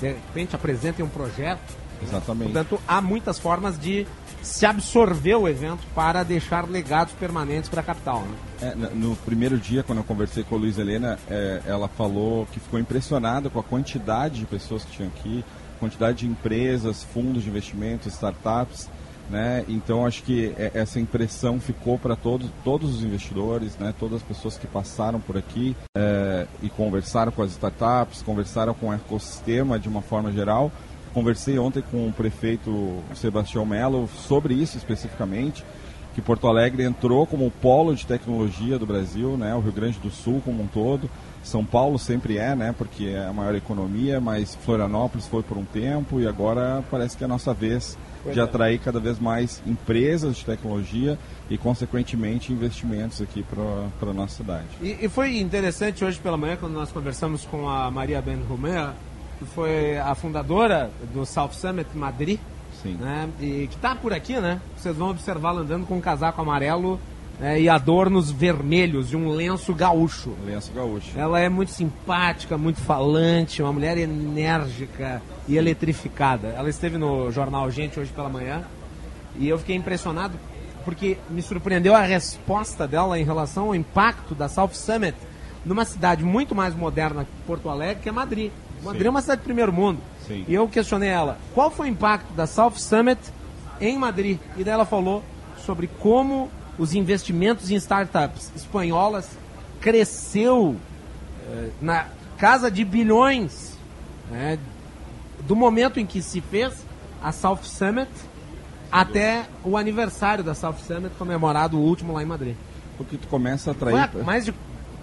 de 0.00 0.08
repente 0.08 0.54
apresentem 0.54 1.04
um 1.04 1.08
projeto. 1.08 1.76
Exatamente. 2.02 2.52
Portanto, 2.52 2.80
há 2.86 3.00
muitas 3.00 3.38
formas 3.38 3.78
de 3.78 4.06
se 4.42 4.64
absorver 4.66 5.34
o 5.34 5.48
evento 5.48 5.86
para 5.94 6.22
deixar 6.22 6.68
legados 6.68 7.12
permanentes 7.14 7.68
para 7.68 7.80
a 7.80 7.84
capital. 7.84 8.22
Né? 8.22 8.36
É, 8.60 8.74
no 8.74 9.14
primeiro 9.16 9.58
dia, 9.58 9.82
quando 9.82 9.98
eu 9.98 10.04
conversei 10.04 10.42
com 10.42 10.54
a 10.54 10.58
Luiz 10.58 10.78
Helena, 10.78 11.18
é, 11.28 11.62
ela 11.66 11.88
falou 11.88 12.46
que 12.46 12.60
ficou 12.60 12.78
impressionada 12.78 13.50
com 13.50 13.58
a 13.58 13.62
quantidade 13.62 14.40
de 14.40 14.46
pessoas 14.46 14.84
que 14.84 14.92
tinham 14.92 15.08
aqui, 15.08 15.44
quantidade 15.78 16.18
de 16.18 16.26
empresas, 16.26 17.04
fundos 17.04 17.42
de 17.42 17.48
investimento, 17.48 18.08
startups. 18.08 18.88
Né? 19.30 19.62
Então 19.68 20.06
acho 20.06 20.22
que 20.22 20.54
é, 20.56 20.70
essa 20.72 20.98
impressão 20.98 21.60
ficou 21.60 21.98
para 21.98 22.16
todos, 22.16 22.48
todos 22.64 22.94
os 22.94 23.04
investidores, 23.04 23.76
né? 23.76 23.94
todas 23.98 24.16
as 24.16 24.22
pessoas 24.22 24.56
que 24.56 24.66
passaram 24.66 25.20
por 25.20 25.36
aqui 25.36 25.76
é, 25.94 26.46
e 26.62 26.70
conversaram 26.70 27.30
com 27.30 27.42
as 27.42 27.50
startups, 27.50 28.22
conversaram 28.22 28.72
com 28.72 28.88
o 28.88 28.92
ecossistema 28.92 29.78
de 29.78 29.86
uma 29.86 30.00
forma 30.00 30.32
geral. 30.32 30.72
Conversei 31.18 31.58
ontem 31.58 31.82
com 31.90 32.06
o 32.06 32.12
prefeito 32.12 33.02
Sebastião 33.12 33.66
Mello 33.66 34.08
sobre 34.28 34.54
isso 34.54 34.76
especificamente, 34.76 35.64
que 36.14 36.22
Porto 36.22 36.46
Alegre 36.46 36.84
entrou 36.84 37.26
como 37.26 37.50
polo 37.50 37.92
de 37.92 38.06
tecnologia 38.06 38.78
do 38.78 38.86
Brasil, 38.86 39.36
né? 39.36 39.52
o 39.52 39.58
Rio 39.58 39.72
Grande 39.72 39.98
do 39.98 40.10
Sul 40.10 40.40
como 40.44 40.62
um 40.62 40.68
todo. 40.68 41.10
São 41.42 41.64
Paulo 41.64 41.98
sempre 41.98 42.38
é, 42.38 42.54
né? 42.54 42.72
Porque 42.76 43.06
é 43.06 43.26
a 43.26 43.32
maior 43.32 43.56
economia, 43.56 44.20
mas 44.20 44.54
Florianópolis 44.54 45.26
foi 45.26 45.42
por 45.42 45.58
um 45.58 45.64
tempo 45.64 46.20
e 46.20 46.28
agora 46.28 46.84
parece 46.88 47.16
que 47.16 47.24
é 47.24 47.26
a 47.26 47.28
nossa 47.28 47.52
vez 47.52 47.98
de 48.32 48.40
atrair 48.40 48.78
cada 48.78 49.00
vez 49.00 49.18
mais 49.18 49.60
empresas 49.66 50.36
de 50.36 50.44
tecnologia 50.44 51.18
e, 51.50 51.58
consequentemente, 51.58 52.52
investimentos 52.52 53.20
aqui 53.20 53.42
para 53.42 54.10
a 54.10 54.14
nossa 54.14 54.36
cidade. 54.36 54.66
E, 54.80 55.04
e, 55.04 55.08
foi 55.08 55.38
interessante 55.38 56.04
hoje 56.04 56.18
pela 56.20 56.36
manhã, 56.36 56.56
quando 56.56 56.74
nós 56.74 56.92
conversamos 56.92 57.44
com 57.44 57.68
a 57.68 57.90
Maria 57.90 58.22
Ben 58.22 58.38
que 58.38 59.07
foi 59.46 59.98
a 59.98 60.14
fundadora 60.14 60.90
do 61.12 61.24
South 61.24 61.52
Summit 61.52 61.88
Madrid, 61.94 62.38
Sim. 62.82 62.94
Né, 62.94 63.28
e 63.40 63.66
que 63.66 63.74
está 63.74 63.94
por 63.94 64.12
aqui, 64.12 64.38
né? 64.38 64.60
Vocês 64.76 64.96
vão 64.96 65.10
observá-la 65.10 65.62
andando 65.62 65.84
com 65.86 65.96
um 65.96 66.00
casaco 66.00 66.40
amarelo 66.40 67.00
né, 67.40 67.60
e 67.60 67.68
adornos 67.68 68.30
vermelhos 68.30 69.12
e 69.12 69.16
um 69.16 69.30
lenço 69.30 69.74
gaúcho. 69.74 70.34
Lenço 70.44 70.72
gaúcho. 70.72 71.10
Ela 71.16 71.40
é 71.40 71.48
muito 71.48 71.72
simpática, 71.72 72.56
muito 72.56 72.80
falante, 72.80 73.62
uma 73.62 73.72
mulher 73.72 73.98
enérgica 73.98 75.22
e 75.46 75.56
eletrificada. 75.56 76.48
Ela 76.48 76.68
esteve 76.68 76.98
no 76.98 77.30
jornal 77.30 77.70
Gente 77.70 77.98
hoje 77.98 78.12
pela 78.12 78.28
manhã 78.28 78.62
e 79.36 79.48
eu 79.48 79.58
fiquei 79.58 79.76
impressionado 79.76 80.34
porque 80.84 81.18
me 81.28 81.42
surpreendeu 81.42 81.94
a 81.94 82.00
resposta 82.00 82.86
dela 82.86 83.18
em 83.18 83.24
relação 83.24 83.66
ao 83.66 83.74
impacto 83.74 84.34
da 84.34 84.48
South 84.48 84.72
Summit 84.72 85.16
numa 85.64 85.84
cidade 85.84 86.24
muito 86.24 86.54
mais 86.54 86.74
moderna 86.74 87.24
que 87.24 87.30
Porto 87.46 87.68
Alegre, 87.68 88.02
que 88.02 88.08
é 88.08 88.12
Madrid. 88.12 88.50
Madrid 88.82 89.06
é 89.06 89.10
uma 89.10 89.20
cidade 89.20 89.40
de 89.40 89.44
primeiro 89.44 89.72
mundo. 89.72 90.00
Sim. 90.26 90.44
E 90.46 90.54
eu 90.54 90.68
questionei 90.68 91.08
ela, 91.08 91.38
qual 91.54 91.70
foi 91.70 91.88
o 91.88 91.90
impacto 91.90 92.32
da 92.34 92.46
South 92.46 92.76
Summit 92.76 93.20
em 93.80 93.96
Madrid? 93.98 94.38
E 94.56 94.64
daí 94.64 94.74
ela 94.74 94.84
falou 94.84 95.22
sobre 95.64 95.86
como 95.86 96.50
os 96.78 96.94
investimentos 96.94 97.70
em 97.70 97.74
startups 97.76 98.52
espanholas 98.54 99.28
cresceu 99.80 100.76
eh, 101.48 101.70
na 101.80 102.06
casa 102.36 102.70
de 102.70 102.84
bilhões 102.84 103.76
né, 104.30 104.58
do 105.46 105.56
momento 105.56 105.98
em 105.98 106.06
que 106.06 106.22
se 106.22 106.40
fez 106.40 106.86
a 107.22 107.32
South 107.32 107.64
Summit 107.64 108.10
até 108.90 109.46
o 109.64 109.76
aniversário 109.76 110.42
da 110.42 110.54
South 110.54 110.76
Summit 110.86 111.14
comemorado 111.18 111.78
o 111.78 111.80
último 111.80 112.12
lá 112.12 112.22
em 112.22 112.26
Madrid. 112.26 112.54
Porque 112.96 113.16
tu 113.16 113.28
começa 113.28 113.70
a 113.70 113.72
atrair 113.72 114.10
Foi 114.10 114.22
mais 114.22 114.44
de 114.44 114.54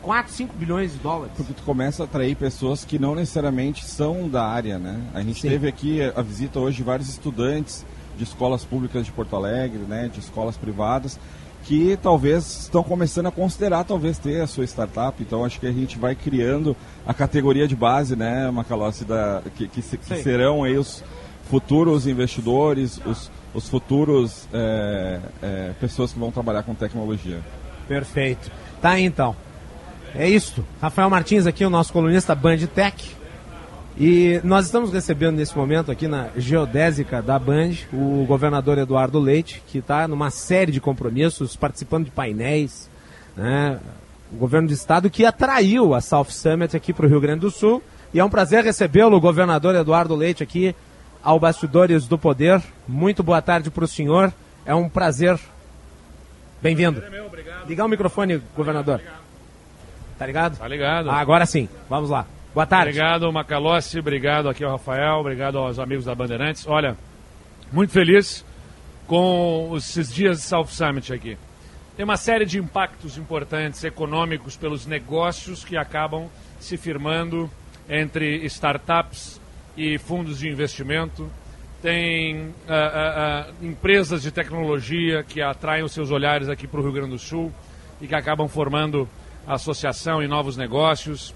4, 0.06 0.32
5 0.32 0.56
bilhões 0.56 0.94
de 0.94 1.00
dólares. 1.00 1.34
Porque 1.36 1.52
tu 1.52 1.63
começa 1.63 2.04
a 2.04 2.06
atrair 2.06 2.36
pessoas 2.36 2.86
que 2.86 3.00
não 3.00 3.15
necessariamente 3.15 3.84
são 3.84 4.30
da 4.30 4.46
área, 4.46 4.78
né? 4.78 5.02
A 5.15 5.22
gente 5.22 5.41
Sim. 5.41 5.50
teve 5.50 5.68
aqui 5.68 6.00
a 6.02 6.22
visita 6.22 6.60
hoje 6.60 6.78
de 6.78 6.84
vários 6.84 7.10
estudantes 7.10 7.84
de 8.15 8.24
escolas 8.24 8.63
públicas 8.63 9.06
de 9.06 9.12
Porto 9.12 9.36
Alegre, 9.36 9.80
né, 9.80 10.10
de 10.12 10.20
escolas 10.20 10.56
privadas, 10.56 11.20
que 11.63 11.98
talvez 12.02 12.62
estão 12.62 12.84
começando 12.84 13.26
a 13.26 13.32
considerar 13.32 13.84
talvez 13.84 14.20
ter 14.20 14.41
a 14.41 14.48
sua 14.48 14.63
startup. 14.63 15.22
Então 15.22 15.44
acho 15.44 15.60
que 15.60 15.68
a 15.68 15.72
gente 15.72 15.98
vai 15.98 16.15
criando 16.15 16.78
a 17.06 17.13
categoria 17.13 17.68
de 17.68 17.76
base, 17.76 18.15
né, 18.15 18.50
Macalossi, 18.52 19.04
da, 19.04 19.41
que, 19.56 19.68
que, 19.68 19.82
que 19.82 20.22
serão 20.22 20.63
aí 20.63 20.78
os 20.78 21.04
futuros 21.50 22.08
investidores, 22.08 23.02
os, 23.06 23.32
os 23.54 23.68
futuros 23.68 24.48
é, 24.54 25.20
é, 25.41 25.72
pessoas 25.80 26.13
que 26.13 26.20
vão 26.20 26.32
trabalhar 26.32 26.63
com 26.63 26.74
tecnologia. 26.74 27.39
Perfeito. 27.88 28.52
Tá 28.82 28.91
aí, 28.91 29.04
então. 29.04 29.36
É 30.17 30.30
isso. 30.30 30.65
Rafael 30.82 31.10
Martins 31.10 31.45
aqui, 31.45 31.65
o 31.65 31.69
nosso 31.69 31.91
colunista 31.91 32.34
Band 32.34 32.58
Tech. 32.73 33.15
E 33.97 34.39
nós 34.45 34.65
estamos 34.65 34.91
recebendo 34.91 35.36
nesse 35.36 35.58
momento 35.58 35.91
aqui 35.91 36.08
na 36.08 36.30
geodésica 36.38 37.21
da 37.21 37.38
Band 37.38 37.73
o 37.91 38.25
governador 38.25 38.78
Eduardo 38.78 39.19
Leite, 39.19 39.62
que 39.67 39.80
está 39.80 40.08
numa 40.08 40.30
série 40.30 40.71
de 40.71 40.80
compromissos, 40.80 41.58
participando 41.58 42.06
de 42.06 42.12
painéis, 42.12 42.89
né? 43.36 43.78
o 44.32 44.38
governo 44.38 44.69
do 44.69 44.73
estado 44.73 45.10
que 45.10 45.25
atraiu 45.25 45.93
a 45.93 45.99
South 45.99 46.30
Summit 46.30 46.75
aqui 46.75 46.93
para 46.93 47.06
o 47.06 47.10
Rio 47.10 47.19
Grande 47.19 47.41
do 47.41 47.51
Sul. 47.51 47.84
E 48.13 48.19
é 48.19 48.23
um 48.23 48.30
prazer 48.30 48.63
recebê-lo, 48.63 49.17
o 49.17 49.21
governador 49.21 49.75
Eduardo 49.75 50.15
Leite, 50.15 50.41
aqui 50.41 50.73
ao 51.21 51.38
Bastidores 51.39 52.08
do 52.08 52.17
Poder. 52.17 52.62
Muito 52.88 53.21
boa 53.21 53.41
tarde 53.41 53.69
para 53.69 53.84
o 53.84 53.88
senhor. 53.88 54.34
É 54.65 54.73
um 54.73 54.88
prazer. 54.88 55.38
Bem-vindo. 56.62 57.04
Ligar 57.67 57.86
o 57.86 57.89
microfone, 57.89 58.41
governador. 58.56 59.01
Tá 60.17 60.25
ligado? 60.25 60.58
Tá 60.58 60.67
ligado. 60.67 61.10
Ah, 61.10 61.17
agora 61.17 61.45
sim. 61.45 61.67
Vamos 61.89 62.10
lá. 62.10 62.25
Boa 62.54 62.65
tarde. 62.65 62.89
Obrigado, 62.89 63.32
Macalossi. 63.34 63.99
Obrigado 63.99 64.47
aqui 64.47 64.63
ao 64.63 64.71
Rafael. 64.71 65.19
Obrigado 65.19 65.58
aos 65.58 65.78
amigos 65.78 66.06
da 66.06 66.15
Bandeirantes. 66.15 66.65
Olha, 66.65 66.95
muito 67.71 67.91
feliz 67.91 68.45
com 69.08 69.73
esses 69.75 70.13
dias 70.13 70.38
de 70.38 70.43
South 70.43 70.67
Summit 70.67 71.13
aqui. 71.13 71.38
Tem 71.97 72.04
uma 72.04 72.17
série 72.17 72.45
de 72.45 72.58
impactos 72.58 73.17
importantes 73.17 73.84
econômicos 73.84 74.56
pelos 74.56 74.86
negócios 74.86 75.63
que 75.63 75.78
acabam 75.78 76.30
se 76.60 76.78
firmando 76.78 77.49
entre 77.89 78.45
startups 78.45 79.39
e 79.78 79.97
fundos 79.97 80.39
de 80.39 80.49
investimento. 80.49 81.30
Tem 81.82 82.38
uh, 82.38 82.49
uh, 82.49 83.51
uh, 83.62 83.65
empresas 83.65 84.21
de 84.21 84.32
tecnologia 84.32 85.23
que 85.23 85.41
atraem 85.41 85.84
os 85.84 85.91
seus 85.91 86.10
olhares 86.10 86.49
aqui 86.49 86.67
para 86.67 86.80
o 86.80 86.84
Rio 86.84 86.91
Grande 86.93 87.12
do 87.12 87.19
Sul 87.19 87.51
e 88.01 88.08
que 88.08 88.15
acabam 88.15 88.47
formando 88.47 89.08
associação 89.47 90.21
e 90.21 90.27
novos 90.27 90.58
negócios 90.58 91.34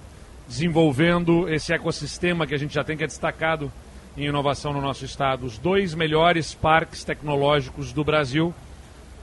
desenvolvendo 0.47 1.47
esse 1.47 1.71
ecossistema 1.73 2.47
que 2.47 2.55
a 2.55 2.57
gente 2.57 2.73
já 2.73 2.83
tem 2.83 2.97
que 2.97 3.03
é 3.03 3.07
destacado 3.07 3.71
em 4.17 4.25
inovação 4.25 4.73
no 4.73 4.81
nosso 4.81 5.05
estado. 5.05 5.45
Os 5.45 5.57
dois 5.57 5.93
melhores 5.93 6.53
parques 6.53 7.03
tecnológicos 7.03 7.93
do 7.93 8.03
Brasil 8.03 8.53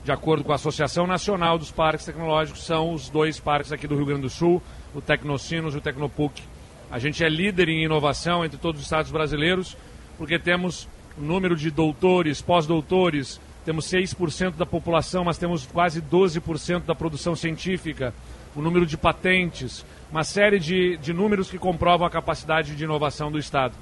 de 0.06 0.12
acordo 0.12 0.44
com 0.44 0.52
a 0.52 0.54
Associação 0.54 1.04
Nacional 1.04 1.58
dos 1.58 1.72
Parques 1.72 2.06
Tecnológicos, 2.06 2.64
são 2.64 2.94
os 2.94 3.08
dois 3.08 3.40
parques 3.40 3.72
aqui 3.72 3.88
do 3.88 3.96
Rio 3.96 4.06
Grande 4.06 4.22
do 4.22 4.30
Sul, 4.30 4.62
o 4.94 5.00
Tecnocinos 5.00 5.74
e 5.74 5.78
o 5.78 5.80
Tecnopuc. 5.80 6.44
A 6.88 7.00
gente 7.00 7.24
é 7.24 7.28
líder 7.28 7.68
em 7.68 7.82
inovação 7.82 8.44
entre 8.44 8.56
todos 8.56 8.80
os 8.80 8.86
estados 8.86 9.10
brasileiros, 9.10 9.76
porque 10.16 10.38
temos 10.38 10.88
o 11.18 11.22
número 11.22 11.56
de 11.56 11.72
doutores, 11.72 12.40
pós-doutores, 12.40 13.40
temos 13.64 13.86
6% 13.86 14.52
da 14.52 14.64
população, 14.64 15.24
mas 15.24 15.38
temos 15.38 15.66
quase 15.66 16.00
12% 16.00 16.84
da 16.84 16.94
produção 16.94 17.34
científica, 17.34 18.14
o 18.56 18.62
número 18.62 18.86
de 18.86 18.96
patentes, 18.96 19.84
uma 20.10 20.24
série 20.24 20.58
de, 20.58 20.96
de 20.96 21.12
números 21.12 21.50
que 21.50 21.58
comprovam 21.58 22.06
a 22.06 22.10
capacidade 22.10 22.74
de 22.74 22.84
inovação 22.84 23.30
do 23.30 23.38
Estado. 23.38 23.74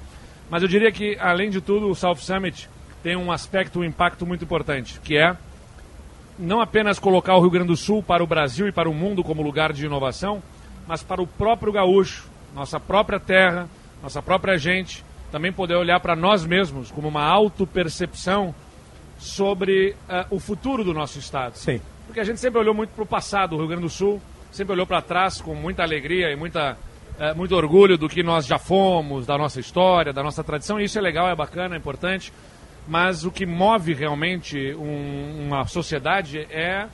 Mas 0.49 0.61
eu 0.61 0.67
diria 0.67 0.91
que, 0.91 1.17
além 1.19 1.49
de 1.49 1.61
tudo, 1.61 1.89
o 1.89 1.95
South 1.95 2.17
Summit 2.17 2.69
tem 3.01 3.15
um 3.15 3.31
aspecto, 3.31 3.79
um 3.79 3.83
impacto 3.83 4.25
muito 4.25 4.43
importante, 4.43 4.99
que 4.99 5.17
é 5.17 5.35
não 6.37 6.59
apenas 6.59 6.99
colocar 6.99 7.35
o 7.35 7.39
Rio 7.39 7.49
Grande 7.49 7.67
do 7.67 7.77
Sul 7.77 8.03
para 8.03 8.23
o 8.23 8.27
Brasil 8.27 8.67
e 8.67 8.71
para 8.71 8.89
o 8.89 8.93
mundo 8.93 9.23
como 9.23 9.41
lugar 9.41 9.71
de 9.71 9.85
inovação, 9.85 10.43
mas 10.85 11.01
para 11.01 11.21
o 11.21 11.27
próprio 11.27 11.71
gaúcho, 11.71 12.27
nossa 12.53 12.79
própria 12.79 13.19
terra, 13.19 13.69
nossa 14.03 14.21
própria 14.21 14.57
gente, 14.57 15.03
também 15.31 15.51
poder 15.51 15.75
olhar 15.75 15.99
para 15.99 16.15
nós 16.15 16.45
mesmos 16.45 16.91
como 16.91 17.07
uma 17.07 17.23
autopercepção 17.23 18.53
sobre 19.17 19.95
uh, 20.09 20.35
o 20.35 20.39
futuro 20.39 20.83
do 20.83 20.93
nosso 20.93 21.17
estado. 21.17 21.55
Sim. 21.55 21.81
Porque 22.05 22.19
a 22.19 22.23
gente 22.23 22.39
sempre 22.39 22.59
olhou 22.59 22.73
muito 22.73 22.89
para 22.89 23.03
o 23.03 23.07
passado, 23.07 23.55
o 23.55 23.59
Rio 23.59 23.67
Grande 23.67 23.83
do 23.83 23.89
Sul 23.89 24.21
sempre 24.55 24.73
olhou 24.73 24.87
para 24.87 25.01
trás 25.01 25.41
com 25.41 25.53
muita 25.53 25.83
alegria 25.83 26.31
e 26.31 26.35
muita, 26.35 26.77
uh, 27.19 27.35
muito 27.35 27.55
orgulho 27.55 27.97
do 27.97 28.07
que 28.07 28.23
nós 28.23 28.45
já 28.45 28.57
fomos, 28.57 29.25
da 29.25 29.37
nossa 29.37 29.59
história, 29.59 30.13
da 30.13 30.23
nossa 30.23 30.43
tradição. 30.43 30.79
Isso 30.79 30.97
é 30.97 31.01
legal, 31.01 31.27
é 31.27 31.35
bacana, 31.35 31.75
é 31.75 31.77
importante. 31.77 32.31
Mas 32.87 33.25
o 33.25 33.31
que 33.31 33.45
move 33.45 33.93
realmente 33.93 34.73
um, 34.75 35.47
uma 35.47 35.65
sociedade 35.65 36.39
é 36.51 36.87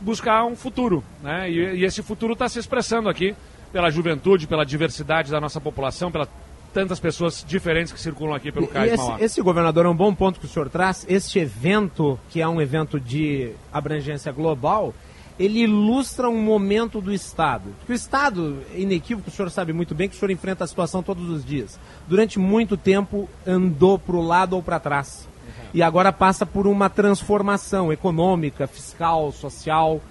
buscar 0.00 0.44
um 0.44 0.54
futuro. 0.54 1.02
Né? 1.22 1.50
E, 1.50 1.80
e 1.80 1.84
esse 1.84 2.02
futuro 2.02 2.34
está 2.34 2.48
se 2.48 2.58
expressando 2.58 3.08
aqui 3.08 3.34
pela 3.72 3.90
juventude, 3.90 4.46
pela 4.46 4.64
diversidade 4.64 5.30
da 5.30 5.40
nossa 5.40 5.60
população, 5.60 6.10
pela 6.10 6.28
tantas 6.72 7.00
pessoas 7.00 7.44
diferentes 7.46 7.92
que 7.92 8.00
circulam 8.00 8.34
aqui 8.34 8.52
pelo 8.52 8.68
Cais 8.68 8.92
esse, 8.92 9.24
esse, 9.24 9.42
governador, 9.42 9.86
é 9.86 9.88
um 9.88 9.96
bom 9.96 10.14
ponto 10.14 10.38
que 10.38 10.46
o 10.46 10.48
senhor 10.48 10.68
traz. 10.68 11.04
Este 11.08 11.40
evento, 11.40 12.16
que 12.30 12.40
é 12.40 12.46
um 12.46 12.60
evento 12.60 13.00
de 13.00 13.52
abrangência 13.72 14.30
global, 14.30 14.94
ele 15.40 15.60
ilustra 15.60 16.28
um 16.28 16.38
momento 16.38 17.00
do 17.00 17.10
Estado. 17.10 17.74
O 17.88 17.92
Estado, 17.94 18.58
inequívoco, 18.74 19.30
o 19.30 19.32
senhor 19.32 19.50
sabe 19.50 19.72
muito 19.72 19.94
bem 19.94 20.06
que 20.06 20.14
o 20.14 20.18
senhor 20.18 20.30
enfrenta 20.30 20.64
a 20.64 20.66
situação 20.66 21.02
todos 21.02 21.30
os 21.30 21.42
dias. 21.42 21.80
Durante 22.06 22.38
muito 22.38 22.76
tempo 22.76 23.26
andou 23.46 23.98
para 23.98 24.16
o 24.16 24.20
lado 24.20 24.54
ou 24.54 24.62
para 24.62 24.78
trás. 24.78 25.26
Uhum. 25.26 25.64
E 25.72 25.82
agora 25.82 26.12
passa 26.12 26.44
por 26.44 26.66
uma 26.66 26.90
transformação 26.90 27.90
econômica, 27.90 28.66
fiscal, 28.66 29.32
social. 29.32 29.94
Uh, 29.94 30.02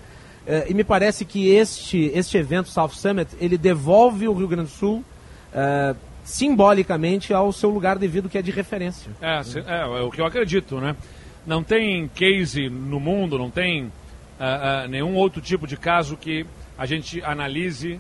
e 0.68 0.74
me 0.74 0.84
parece 0.84 1.24
que 1.24 1.52
este, 1.52 2.12
este 2.16 2.36
evento, 2.36 2.70
South 2.70 2.90
Summit, 2.90 3.30
ele 3.40 3.56
devolve 3.56 4.28
o 4.28 4.34
Rio 4.34 4.48
Grande 4.48 4.72
do 4.72 4.76
Sul 4.76 5.04
uh, 5.54 5.96
simbolicamente 6.24 7.36
ao 7.36 7.52
seu 7.52 7.70
lugar 7.70 8.00
devido, 8.00 8.30
que 8.30 8.38
é 8.40 8.42
de 8.42 8.50
referência. 8.50 9.12
É, 9.22 9.42
é, 9.68 9.82
é 9.82 10.02
o 10.02 10.10
que 10.10 10.22
eu 10.22 10.26
acredito, 10.26 10.82
né? 10.82 10.96
Não 11.46 11.64
tem 11.64 12.08
case 12.08 12.68
no 12.68 13.00
mundo, 13.00 13.38
não 13.38 13.52
tem 13.52 13.92
uh, 14.40 14.86
uh, 14.86 14.88
nenhum 14.88 15.16
outro 15.16 15.42
tipo 15.42 15.68
de 15.68 15.78
caso 15.78 16.16
que 16.18 16.46
a 16.78 16.86
gente 16.86 17.22
analise 17.24 18.00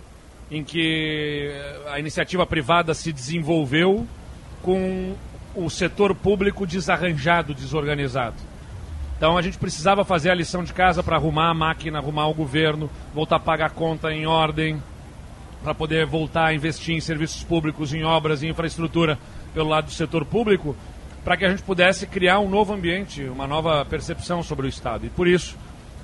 em 0.50 0.64
que 0.64 1.52
a 1.92 2.00
iniciativa 2.00 2.46
privada 2.46 2.94
se 2.94 3.14
desenvolveu 3.14 4.08
com 4.64 5.16
o 5.56 5.70
setor 5.70 6.16
público 6.16 6.66
desarranjado, 6.66 7.54
desorganizado. 7.54 8.38
Então 9.18 9.38
a 9.38 9.42
gente 9.42 9.58
precisava 9.58 10.06
fazer 10.06 10.32
a 10.32 10.34
lição 10.36 10.64
de 10.64 10.74
casa 10.74 11.04
para 11.04 11.18
arrumar 11.18 11.50
a 11.50 11.54
máquina, 11.54 12.00
arrumar 12.00 12.28
o 12.28 12.34
governo, 12.34 12.90
voltar 13.14 13.36
a 13.36 13.40
pagar 13.40 13.66
a 13.66 13.70
conta 13.70 14.12
em 14.12 14.26
ordem, 14.26 14.82
para 15.64 15.76
poder 15.76 16.06
voltar 16.06 16.46
a 16.46 16.54
investir 16.54 16.96
em 16.96 17.02
serviços 17.02 17.44
públicos, 17.44 17.94
em 17.94 18.04
obras, 18.04 18.42
em 18.42 18.50
infraestrutura 18.50 19.20
pelo 19.54 19.70
lado 19.70 19.86
do 19.86 19.92
setor 19.92 20.24
público, 20.24 20.76
para 21.24 21.36
que 21.36 21.46
a 21.46 21.50
gente 21.50 21.64
pudesse 21.64 22.08
criar 22.08 22.40
um 22.40 22.50
novo 22.50 22.74
ambiente, 22.74 23.24
uma 23.24 23.46
nova 23.46 23.84
percepção 23.86 24.42
sobre 24.42 24.68
o 24.68 24.70
Estado. 24.70 25.06
E 25.06 25.10
por 25.10 25.28
isso, 25.28 25.58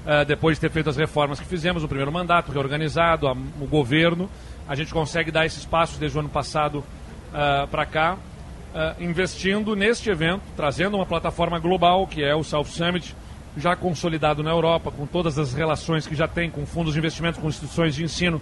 uh, 0.06 0.26
depois 0.26 0.58
de 0.58 0.62
ter 0.62 0.70
feito 0.70 0.90
as 0.90 0.98
reformas 0.98 1.40
que 1.40 1.46
fizemos, 1.46 1.84
o 1.84 1.88
primeiro 1.88 2.12
mandato 2.12 2.52
reorganizado, 2.52 3.28
a, 3.28 3.34
o 3.34 3.68
governo, 3.68 4.30
a 4.68 4.76
gente 4.76 4.94
consegue 4.94 5.32
dar 5.32 5.46
esses 5.46 5.66
passos 5.66 5.98
desde 5.98 6.18
o 6.18 6.20
ano 6.22 6.30
passado 6.30 6.80
uh, 6.80 7.68
para 7.68 7.86
cá, 7.86 8.14
uh, 8.16 9.04
investindo 9.04 9.76
neste 9.76 10.10
evento, 10.10 10.44
trazendo 10.56 10.96
uma 10.96 11.06
plataforma 11.06 11.60
global, 11.60 12.08
que 12.08 12.24
é 12.24 12.36
o 12.36 12.44
South 12.44 12.66
Summit, 12.66 13.16
já 13.58 13.76
consolidado 13.76 14.44
na 14.44 14.52
Europa, 14.52 14.92
com 14.92 15.06
todas 15.06 15.40
as 15.40 15.54
relações 15.54 16.06
que 16.06 16.16
já 16.16 16.28
tem 16.28 16.50
com 16.50 16.66
fundos 16.66 16.94
de 16.94 17.00
investimento, 17.00 17.40
com 17.40 17.48
instituições 17.48 17.96
de 17.96 18.04
ensino, 18.04 18.42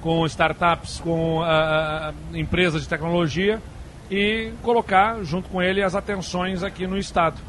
com 0.00 0.24
startups, 0.26 1.00
com 1.00 1.40
uh, 1.40 2.14
empresas 2.34 2.82
de 2.82 2.88
tecnologia 2.88 3.60
e 4.10 4.52
colocar 4.62 5.22
junto 5.22 5.48
com 5.48 5.62
ele 5.62 5.82
as 5.82 5.94
atenções 5.94 6.62
aqui 6.62 6.86
no 6.86 6.98
Estado. 6.98 7.40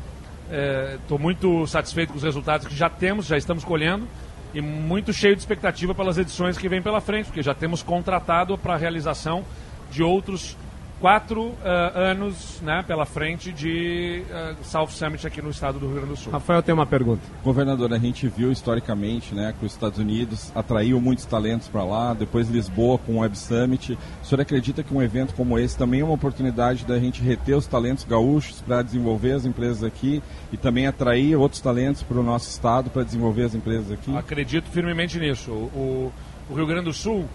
Estou 0.49 1.17
é, 1.17 1.21
muito 1.21 1.65
satisfeito 1.67 2.11
com 2.11 2.17
os 2.17 2.23
resultados 2.23 2.67
que 2.67 2.75
já 2.75 2.89
temos, 2.89 3.25
já 3.25 3.37
estamos 3.37 3.63
colhendo 3.63 4.07
e 4.53 4.61
muito 4.61 5.11
cheio 5.11 5.35
de 5.35 5.41
expectativa 5.41 5.95
pelas 5.95 6.17
edições 6.17 6.57
que 6.57 6.69
vêm 6.69 6.81
pela 6.81 7.01
frente, 7.01 7.25
porque 7.25 7.41
já 7.41 7.55
temos 7.55 7.81
contratado 7.81 8.57
para 8.57 8.75
a 8.75 8.77
realização 8.77 9.43
de 9.89 10.03
outros 10.03 10.55
quatro 11.03 11.47
uh, 11.47 11.57
anos 11.95 12.61
né, 12.61 12.81
pela 12.87 13.05
frente 13.05 13.51
de 13.51 14.23
uh, 14.29 14.63
South 14.63 14.87
Summit 14.87 15.27
aqui 15.27 15.41
no 15.41 15.49
estado 15.49 15.77
do 15.77 15.85
Rio 15.87 15.95
Grande 15.95 16.11
do 16.11 16.15
Sul. 16.15 16.31
Rafael 16.31 16.63
tem 16.63 16.73
uma 16.73 16.85
pergunta. 16.85 17.21
Governador, 17.43 17.91
a 17.93 17.97
gente 17.97 18.25
viu 18.29 18.49
historicamente 18.53 19.35
né, 19.35 19.53
que 19.59 19.65
os 19.65 19.73
Estados 19.73 19.99
Unidos 19.99 20.49
atraiu 20.55 21.01
muitos 21.01 21.25
talentos 21.25 21.67
para 21.67 21.83
lá, 21.83 22.13
depois 22.13 22.49
Lisboa 22.49 22.97
com 22.97 23.15
o 23.15 23.19
Web 23.19 23.37
Summit. 23.37 23.99
O 24.21 24.25
senhor 24.25 24.39
acredita 24.39 24.81
que 24.81 24.93
um 24.93 25.01
evento 25.01 25.35
como 25.35 25.59
esse 25.59 25.77
também 25.77 25.99
é 25.99 26.05
uma 26.05 26.13
oportunidade 26.13 26.85
da 26.85 26.97
gente 26.97 27.21
reter 27.21 27.57
os 27.57 27.67
talentos 27.67 28.05
gaúchos 28.05 28.61
para 28.61 28.81
desenvolver 28.81 29.33
as 29.33 29.45
empresas 29.45 29.83
aqui 29.83 30.23
e 30.53 30.57
também 30.57 30.87
atrair 30.87 31.35
outros 31.35 31.59
talentos 31.59 32.01
para 32.01 32.17
o 32.17 32.23
nosso 32.23 32.49
estado 32.49 32.89
para 32.89 33.03
desenvolver 33.03 33.43
as 33.43 33.53
empresas 33.53 33.91
aqui? 33.91 34.15
Acredito 34.15 34.69
firmemente 34.69 35.19
nisso. 35.19 35.51
O, 35.51 36.13
o 36.49 36.53
Rio 36.53 36.65
Grande 36.65 36.85
do 36.85 36.93
Sul 36.93 37.25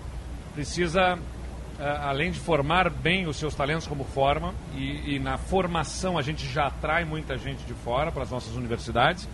precisa 0.54 1.18
além 1.79 2.31
de 2.31 2.38
formar 2.41 2.91
bem 2.91 3.27
os 3.27 3.37
seus 3.37 3.55
talentos 3.55 3.87
como 3.87 4.05
forma, 4.05 4.55
e, 4.75 5.14
e, 5.14 5.19
na 5.19 5.38
formação 5.38 6.19
a 6.19 6.23
gente 6.23 6.47
já 6.47 6.67
atrai 6.67 7.05
muita 7.05 7.38
gente 7.38 7.64
de 7.64 7.75
fora 7.75 8.11
para 8.11 8.25
as 8.25 8.31
nossas 8.31 8.55
universidades, 8.57 9.29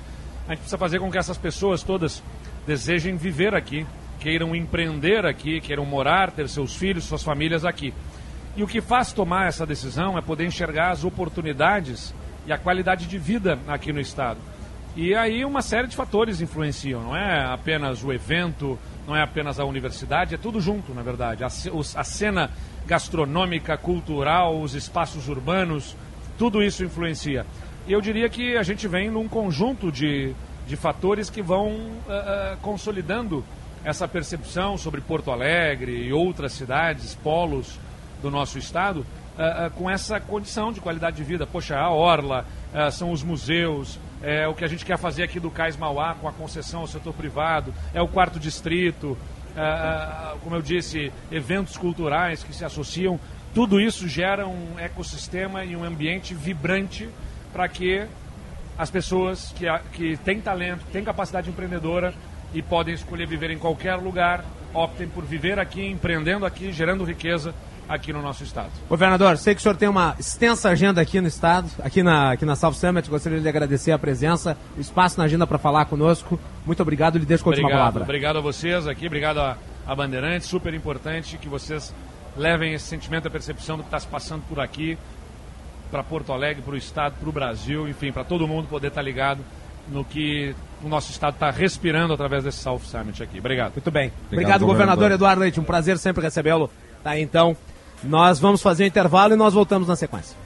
a 0.47 0.51
gente 0.51 0.59
precisa 0.59 0.79
fazer 0.79 0.99
com 0.99 1.11
que 1.11 1.17
essas 1.17 1.39
pessoas 1.39 1.83
todas 1.83 2.23
desejem 2.67 3.17
viver 3.17 3.55
aqui, 3.55 3.87
queiram 4.21 4.55
empreender 4.55 5.25
aqui, 5.25 5.61
queiram 5.61 5.87
morar, 5.87 6.31
ter 6.31 6.49
seus 6.49 6.77
filhos, 6.77 7.05
suas 7.05 7.23
famílias 7.23 7.65
aqui. 7.65 7.95
E 8.57 8.63
o 8.63 8.67
que 8.67 8.81
faz 8.81 9.13
tomar 9.13 9.49
essa 9.49 9.67
decisão 9.67 10.17
é 10.17 10.21
poder 10.21 10.47
enxergar 10.47 10.91
as 10.91 11.03
oportunidades 11.03 12.15
e 12.47 12.53
a 12.53 12.59
qualidade 12.59 13.07
de 13.07 13.19
vida 13.19 13.59
aqui 13.67 13.93
no 13.93 14.01
Estado. 14.01 14.39
E 14.95 15.15
aí 15.15 15.45
uma 15.45 15.61
série 15.61 15.89
de 15.89 15.97
fatores 15.97 16.41
influenciam, 16.41 17.03
não 17.03 17.17
é 17.17 17.45
apenas 17.53 18.05
o 18.05 18.13
evento, 18.13 18.79
não 19.07 19.15
é 19.15 19.23
apenas 19.23 19.61
a 19.61 19.65
universidade, 19.65 20.35
é 20.35 20.39
tudo 20.39 20.61
junto, 20.61 20.95
na 20.95 21.03
verdade. 21.03 21.45
A, 21.45 21.49
a 21.49 22.05
cena 22.05 22.51
gastronômica, 22.87 23.77
cultural, 23.77 24.61
os 24.61 24.75
espaços 24.75 25.29
urbanos, 25.29 25.97
tudo 26.39 26.63
isso 26.63 26.85
influencia. 26.85 27.47
E 27.87 27.93
eu 27.93 28.01
diria 28.01 28.29
que 28.29 28.57
a 28.57 28.63
gente 28.63 28.89
vem 28.89 29.11
num 29.11 29.29
conjunto 29.29 29.93
de, 29.93 30.35
de 30.67 30.77
fatores 30.77 31.29
que 31.29 31.43
vão 31.43 31.69
uh, 31.69 31.75
uh, 31.75 32.57
consolidando 32.63 33.45
essa 33.85 34.09
percepção 34.09 34.79
sobre 34.79 35.03
Porto 35.03 35.31
Alegre 35.31 35.93
e 35.93 36.13
outras 36.13 36.53
cidades, 36.53 37.15
polos 37.15 37.79
do 38.23 38.31
nosso 38.31 38.59
estado, 38.59 39.01
uh, 39.01 39.71
com 39.75 39.91
essa 39.91 40.19
condição 40.19 40.73
de 40.73 40.81
qualidade 40.81 41.17
de 41.17 41.25
vida. 41.25 41.47
Poxa, 41.47 41.77
a 41.77 41.91
Orla, 41.91 42.47
são 42.91 43.13
os 43.13 43.23
museus, 43.23 44.01
é 44.23 44.49
o 44.49 44.55
que 44.55 44.65
a 44.65 44.69
gente 44.69 44.85
quer 44.85 44.99
fazer 44.99 45.23
aqui 45.23 45.39
do 45.39 45.51
Cais 45.51 45.77
Mauá 45.77 46.15
com 46.15 46.29
a 46.29 46.33
concessão 46.33 46.81
ao 46.81 46.87
setor 46.87 47.13
privado, 47.13 47.75
é 47.93 48.01
o 48.01 48.09
quarto 48.09 48.39
distrito, 48.39 49.17
é, 49.57 49.61
é, 49.61 50.37
como 50.43 50.57
eu 50.57 50.63
disse, 50.63 51.13
eventos 51.31 51.77
culturais 51.77 52.43
que 52.43 52.55
se 52.55 52.65
associam. 52.65 53.19
Tudo 53.55 53.81
isso 53.81 54.09
gera 54.09 54.49
um 54.49 54.79
ecossistema 54.79 55.65
e 55.65 55.77
um 55.77 55.85
ambiente 55.85 56.35
vibrante 56.35 57.09
para 57.53 57.69
que 57.69 58.05
as 58.77 58.91
pessoas 58.91 59.53
que, 59.53 59.67
que 59.93 60.17
têm 60.19 60.41
talento, 60.41 60.85
têm 60.93 61.05
capacidade 61.05 61.49
empreendedora 61.49 62.13
e 62.53 62.61
podem 62.61 62.95
escolher 62.95 63.27
viver 63.27 63.51
em 63.51 63.59
qualquer 63.59 63.95
lugar, 63.95 64.45
optem 64.73 65.09
por 65.09 65.25
viver 65.25 65.59
aqui, 65.61 65.87
empreendendo 65.87 66.45
aqui, 66.45 66.73
gerando 66.73 67.05
riqueza 67.05 67.55
aqui 67.89 68.13
no 68.13 68.23
nosso 68.23 68.43
estado. 68.43 68.71
Governador, 68.89 69.37
sei 69.37 69.55
que 69.55 69.61
o 69.61 69.63
senhor 69.63 69.77
tem 69.77 69.89
uma 69.89 70.15
extensa 70.19 70.71
agenda 70.71 71.01
aqui 71.01 71.21
no 71.21 71.29
estado, 71.29 71.69
aqui 71.83 72.03
na, 72.03 72.33
aqui 72.33 72.45
na 72.45 72.57
South 72.57 72.75
Summit. 72.75 73.09
Gostaria 73.09 73.41
de 73.41 73.49
agradecer 73.49 73.93
a 73.93 73.99
presença, 73.99 74.57
o 74.77 74.81
espaço 74.81 75.19
na 75.19 75.25
agenda 75.25 75.47
para 75.47 75.59
falar 75.59 75.85
conosco. 75.87 76.39
Muito 76.65 76.81
obrigado, 76.81 77.19
lhe 77.19 77.27
deixo 77.27 77.45
a 77.45 77.49
última 77.49 77.71
palavra. 77.71 78.05
Obrigado 78.05 78.39
a 78.39 78.41
vocês 78.41 78.87
aqui, 78.87 79.07
obrigado 79.07 79.39
a, 79.39 79.57
a 79.87 79.95
Bandeirantes. 79.95 80.49
Super 80.49 80.73
importante 80.75 81.37
que 81.39 81.49
vocês 81.49 81.95
levem 82.37 82.75
esse 82.75 82.87
sentimento, 82.87 83.29
a 83.29 83.31
percepção 83.31 83.77
do 83.77 83.83
que 83.83 83.89
está 83.89 84.01
se 84.01 84.07
passando 84.07 84.43
por 84.49 84.61
aqui, 84.61 84.99
para 85.91 86.03
Porto 86.03 86.33
Alegre, 86.33 86.63
para 86.63 86.75
o 86.75 86.77
estado, 86.77 87.15
para 87.21 87.29
o 87.29 87.33
Brasil, 87.33 87.89
enfim, 87.89 88.11
para 88.11 88.25
todo 88.25 88.49
mundo 88.49 88.67
poder 88.69 88.89
estar 88.89 89.01
tá 89.01 89.05
ligado 89.05 89.41
no 89.89 90.05
que 90.05 90.55
o 90.83 90.89
nosso 90.89 91.11
estado 91.11 91.35
está 91.35 91.51
respirando 91.51 92.13
através 92.13 92.45
desse 92.45 92.59
South 92.59 92.81
Summit 92.81 93.23
aqui. 93.23 93.39
Obrigado. 93.39 93.75
Muito 93.75 93.91
bem. 93.91 94.07
Obrigado, 94.07 94.33
Obrigado 94.33 94.61
governador, 94.61 94.95
governador 94.95 95.13
Eduardo 95.13 95.41
Leite. 95.43 95.61
Um 95.61 95.65
prazer 95.65 95.99
sempre 95.99 96.23
recebê-lo. 96.23 96.71
Tá, 97.03 97.19
então, 97.19 97.57
nós 98.05 98.39
vamos 98.39 98.63
fazer 98.63 98.85
um 98.85 98.87
intervalo 98.87 99.35
e 99.35 99.37
nós 99.37 99.55
voltamos 99.55 99.89
na 99.89 99.97
sequência. 99.97 100.37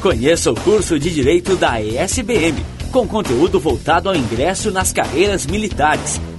Conheça 0.00 0.52
o 0.52 0.54
curso 0.54 0.98
de 0.98 1.12
Direito 1.12 1.56
da 1.56 1.80
ESBM, 1.80 2.64
com 2.92 3.08
conteúdo 3.08 3.58
voltado 3.58 4.08
ao 4.08 4.14
ingresso 4.14 4.70
nas 4.70 4.92
carreiras 4.92 5.46
militares. 5.46 6.20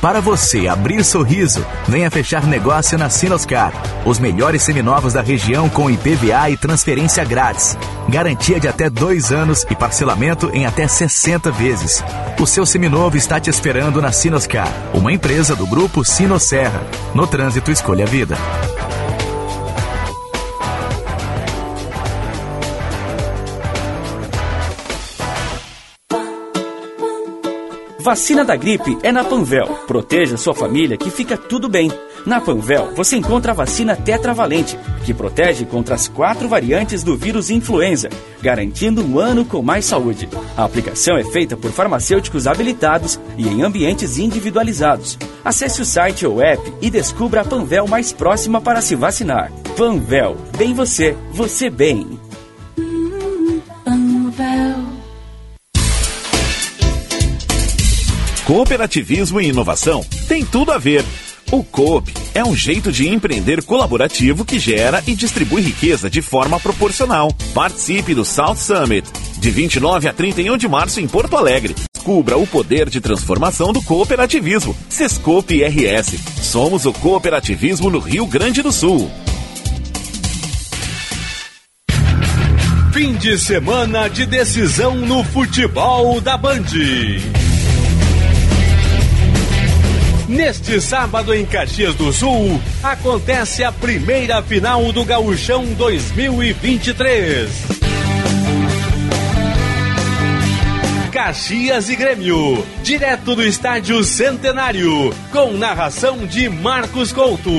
Para 0.00 0.20
você 0.20 0.68
abrir 0.68 1.04
sorriso, 1.04 1.66
venha 1.88 2.08
fechar 2.08 2.46
negócio 2.46 2.96
na 2.96 3.10
Sinoscar. 3.10 3.72
Os 4.06 4.20
melhores 4.20 4.62
seminovos 4.62 5.14
da 5.14 5.20
região 5.20 5.68
com 5.68 5.90
IPVA 5.90 6.50
e 6.50 6.56
transferência 6.56 7.24
grátis. 7.24 7.76
Garantia 8.08 8.60
de 8.60 8.68
até 8.68 8.88
dois 8.88 9.32
anos 9.32 9.66
e 9.68 9.74
parcelamento 9.74 10.50
em 10.54 10.66
até 10.66 10.86
60 10.86 11.50
vezes. 11.50 12.02
O 12.38 12.46
seu 12.46 12.64
seminovo 12.64 13.16
está 13.16 13.40
te 13.40 13.50
esperando 13.50 14.00
na 14.00 14.12
Sinoscar, 14.12 14.72
uma 14.94 15.12
empresa 15.12 15.56
do 15.56 15.66
grupo 15.66 16.04
Sinosserra. 16.04 16.86
No 17.12 17.26
trânsito, 17.26 17.72
escolha 17.72 18.04
a 18.04 18.08
vida. 18.08 18.38
Vacina 28.08 28.42
da 28.42 28.56
gripe 28.56 28.96
é 29.02 29.12
na 29.12 29.22
Panvel. 29.22 29.66
Proteja 29.86 30.38
sua 30.38 30.54
família 30.54 30.96
que 30.96 31.10
fica 31.10 31.36
tudo 31.36 31.68
bem. 31.68 31.92
Na 32.24 32.40
Panvel, 32.40 32.94
você 32.94 33.18
encontra 33.18 33.52
a 33.52 33.54
vacina 33.54 33.94
tetravalente, 33.94 34.78
que 35.04 35.12
protege 35.12 35.66
contra 35.66 35.94
as 35.94 36.08
quatro 36.08 36.48
variantes 36.48 37.02
do 37.02 37.14
vírus 37.18 37.50
influenza, 37.50 38.08
garantindo 38.40 39.04
um 39.04 39.18
ano 39.18 39.44
com 39.44 39.60
mais 39.60 39.84
saúde. 39.84 40.26
A 40.56 40.64
aplicação 40.64 41.18
é 41.18 41.24
feita 41.24 41.54
por 41.54 41.70
farmacêuticos 41.70 42.46
habilitados 42.46 43.20
e 43.36 43.46
em 43.46 43.62
ambientes 43.62 44.16
individualizados. 44.16 45.18
Acesse 45.44 45.82
o 45.82 45.84
site 45.84 46.26
ou 46.26 46.40
app 46.40 46.62
e 46.80 46.88
descubra 46.88 47.42
a 47.42 47.44
Panvel 47.44 47.86
mais 47.86 48.10
próxima 48.10 48.58
para 48.58 48.80
se 48.80 48.96
vacinar. 48.96 49.52
Panvel, 49.76 50.34
bem 50.56 50.72
você, 50.72 51.14
você 51.34 51.68
bem. 51.68 52.18
Cooperativismo 58.48 59.42
e 59.42 59.48
inovação 59.48 60.02
tem 60.26 60.42
tudo 60.42 60.72
a 60.72 60.78
ver. 60.78 61.04
O 61.52 61.62
Coop 61.62 62.10
é 62.32 62.42
um 62.42 62.56
jeito 62.56 62.90
de 62.90 63.06
empreender 63.06 63.62
colaborativo 63.62 64.42
que 64.42 64.58
gera 64.58 65.04
e 65.06 65.14
distribui 65.14 65.60
riqueza 65.60 66.08
de 66.08 66.22
forma 66.22 66.58
proporcional. 66.58 67.30
Participe 67.52 68.14
do 68.14 68.24
South 68.24 68.56
Summit, 68.56 69.06
de 69.38 69.50
29 69.50 70.08
a 70.08 70.14
31 70.14 70.56
de 70.56 70.66
março 70.66 70.98
em 70.98 71.06
Porto 71.06 71.36
Alegre. 71.36 71.74
Descubra 71.94 72.38
o 72.38 72.46
poder 72.46 72.88
de 72.88 73.02
transformação 73.02 73.70
do 73.70 73.82
cooperativismo. 73.82 74.74
Sescope 74.88 75.62
RS. 75.62 76.14
Somos 76.40 76.86
o 76.86 76.92
cooperativismo 76.94 77.90
no 77.90 77.98
Rio 77.98 78.24
Grande 78.24 78.62
do 78.62 78.72
Sul. 78.72 79.10
Fim 82.94 83.12
de 83.12 83.38
semana 83.38 84.08
de 84.08 84.24
decisão 84.24 84.94
no 84.96 85.22
futebol 85.22 86.18
da 86.18 86.38
Band. 86.38 86.64
Neste 90.28 90.78
sábado 90.78 91.34
em 91.34 91.46
Caxias 91.46 91.94
do 91.94 92.12
Sul, 92.12 92.60
acontece 92.82 93.64
a 93.64 93.72
primeira 93.72 94.42
final 94.42 94.92
do 94.92 95.02
Gauchão 95.02 95.64
2023. 95.72 97.48
Caxias 101.10 101.88
e 101.88 101.96
Grêmio, 101.96 102.62
direto 102.82 103.34
do 103.34 103.42
estádio 103.42 104.04
Centenário, 104.04 105.14
com 105.32 105.52
narração 105.52 106.26
de 106.26 106.50
Marcos 106.50 107.10
Couto. 107.10 107.50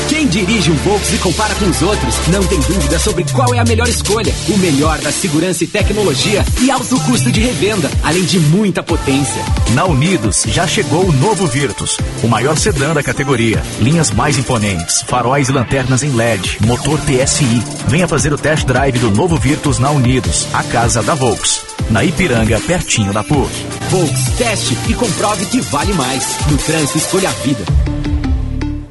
Quem 0.10 0.28
dirige 0.28 0.72
um 0.72 0.76
Volks 0.76 1.13
e 1.13 1.17
compara 1.19 1.54
com 1.54 1.65
os 1.65 1.84
outros 1.84 2.28
não 2.30 2.43
tem 2.43 2.60
dúvida 2.62 2.98
sobre 2.98 3.24
qual 3.32 3.54
é 3.54 3.60
a 3.60 3.63
melhor 3.63 3.88
escolha. 3.88 4.34
O 4.50 4.58
melhor 4.58 4.98
da 4.98 5.12
segurança 5.12 5.63
e 5.63 5.67
tecnologia 5.67 6.43
e 6.62 6.72
alto 6.72 7.00
custo 7.02 7.32
de 7.32 7.39
revenda, 7.39 7.91
além 8.04 8.26
de 8.26 8.39
muita 8.39 8.82
potência. 8.82 9.43
Na 9.76 9.86
Unidos 9.86 10.45
já 10.48 10.65
chegou 10.65 11.06
o 11.06 11.12
novo 11.12 11.45
Virtus, 11.45 12.00
o 12.24 12.28
maior 12.28 12.58
sedã 12.58 12.91
da 12.91 13.04
categoria. 13.04 13.62
Linhas 13.80 14.10
mais 14.10 14.39
imponentes, 14.39 15.04
faróis 15.04 15.48
e 15.48 15.52
lanternas 15.52 16.02
em 16.02 16.12
LED, 16.12 16.58
motor 16.65 17.00
TSI. 17.02 17.63
Venha 17.88 18.08
fazer 18.08 18.34
o 18.34 18.38
test 18.38 18.65
drive 18.65 18.98
do 18.98 19.12
novo 19.12 19.38
Virtus 19.38 19.78
na 19.78 19.91
Unidos, 19.91 20.48
a 20.52 20.63
casa 20.63 21.04
da 21.04 21.14
Volks. 21.14 21.62
Na 21.91 22.03
Ipiranga, 22.03 22.60
pertinho 22.62 23.14
da 23.14 23.24
PUC. 23.24 23.51
Volks, 23.91 24.24
teste 24.38 24.76
e 24.88 24.93
comprove 24.95 25.45
que 25.45 25.62
vale 25.62 25.93
mais. 25.93 26.36
No 26.49 26.57
trânsito, 26.57 26.97
escolha 26.97 27.30
a 27.30 27.34
vida. 27.34 27.64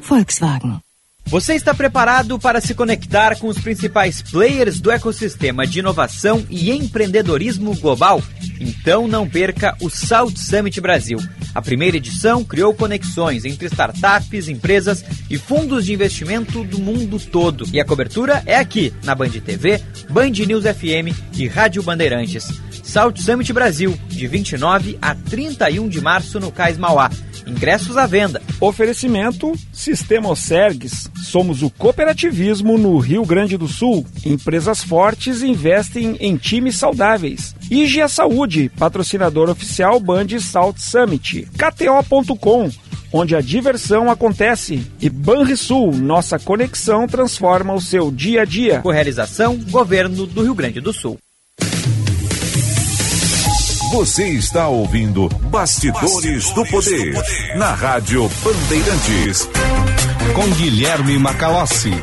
Volkswagen. 0.01 0.79
Você 1.29 1.53
está 1.53 1.75
preparado 1.75 2.39
para 2.39 2.59
se 2.59 2.73
conectar 2.73 3.37
com 3.37 3.47
os 3.47 3.59
principais 3.59 4.19
players 4.19 4.81
do 4.81 4.89
ecossistema 4.89 5.67
de 5.67 5.77
inovação 5.77 6.43
e 6.49 6.71
empreendedorismo 6.71 7.75
global? 7.75 8.19
Então 8.59 9.07
não 9.07 9.29
perca 9.29 9.77
o 9.79 9.91
South 9.91 10.33
Summit 10.35 10.81
Brasil. 10.81 11.19
A 11.53 11.61
primeira 11.61 11.97
edição 11.97 12.43
criou 12.43 12.73
conexões 12.73 13.45
entre 13.45 13.67
startups, 13.67 14.47
empresas 14.47 15.05
e 15.29 15.37
fundos 15.37 15.85
de 15.85 15.93
investimento 15.93 16.63
do 16.63 16.79
mundo 16.79 17.19
todo. 17.19 17.63
E 17.71 17.79
a 17.79 17.85
cobertura 17.85 18.41
é 18.47 18.55
aqui, 18.55 18.91
na 19.03 19.13
Band 19.13 19.29
TV, 19.29 19.79
Band 20.09 20.31
News 20.31 20.63
FM 20.63 21.15
e 21.37 21.47
Rádio 21.47 21.83
Bandeirantes. 21.83 22.47
Salt 22.83 23.19
Summit 23.19 23.53
Brasil, 23.53 23.95
de 24.07 24.25
29 24.25 24.97
a 24.99 25.13
31 25.13 25.87
de 25.89 26.01
março 26.01 26.39
no 26.39 26.51
Cais 26.51 26.75
Mauá. 26.75 27.11
Ingressos 27.49 27.97
à 27.97 28.05
venda. 28.05 28.41
Oferecimento 28.61 29.53
Sistema 29.73 30.29
Osergues. 30.29 31.09
Somos 31.23 31.63
o 31.63 31.69
cooperativismo 31.69 32.77
no 32.77 32.97
Rio 32.99 33.25
Grande 33.25 33.57
do 33.57 33.67
Sul. 33.67 34.05
Empresas 34.25 34.83
fortes 34.83 35.41
investem 35.41 36.15
em 36.19 36.37
times 36.37 36.75
saudáveis. 36.75 37.55
IGA 37.69 38.07
Saúde, 38.07 38.71
patrocinador 38.77 39.49
oficial 39.49 39.99
Band 39.99 40.39
Salt 40.39 40.77
Summit. 40.77 41.47
KTO.com 41.57 42.69
onde 43.11 43.35
a 43.35 43.41
diversão 43.41 44.09
acontece. 44.09 44.85
E 45.01 45.09
Banrisul, 45.09 45.91
nossa 45.93 46.37
conexão 46.37 47.07
transforma 47.07 47.73
o 47.73 47.81
seu 47.81 48.11
dia 48.11 48.43
a 48.43 48.45
dia. 48.45 48.81
Com 48.81 48.91
realização, 48.91 49.57
Governo 49.57 50.25
do 50.27 50.43
Rio 50.43 50.53
Grande 50.53 50.79
do 50.79 50.93
Sul. 50.93 51.17
Você 53.91 54.27
está 54.29 54.67
ouvindo 54.67 55.27
Bastidores, 55.49 56.11
Bastidores 56.13 56.53
do, 56.53 56.65
poder, 56.67 57.11
do, 57.11 57.15
poder, 57.15 57.57
na 57.57 57.73
Rádio 57.73 58.29
Bandeirantes. 58.43 59.49
Com 60.35 60.47
Guilherme 60.57 61.17
Macalossi. 61.17 61.93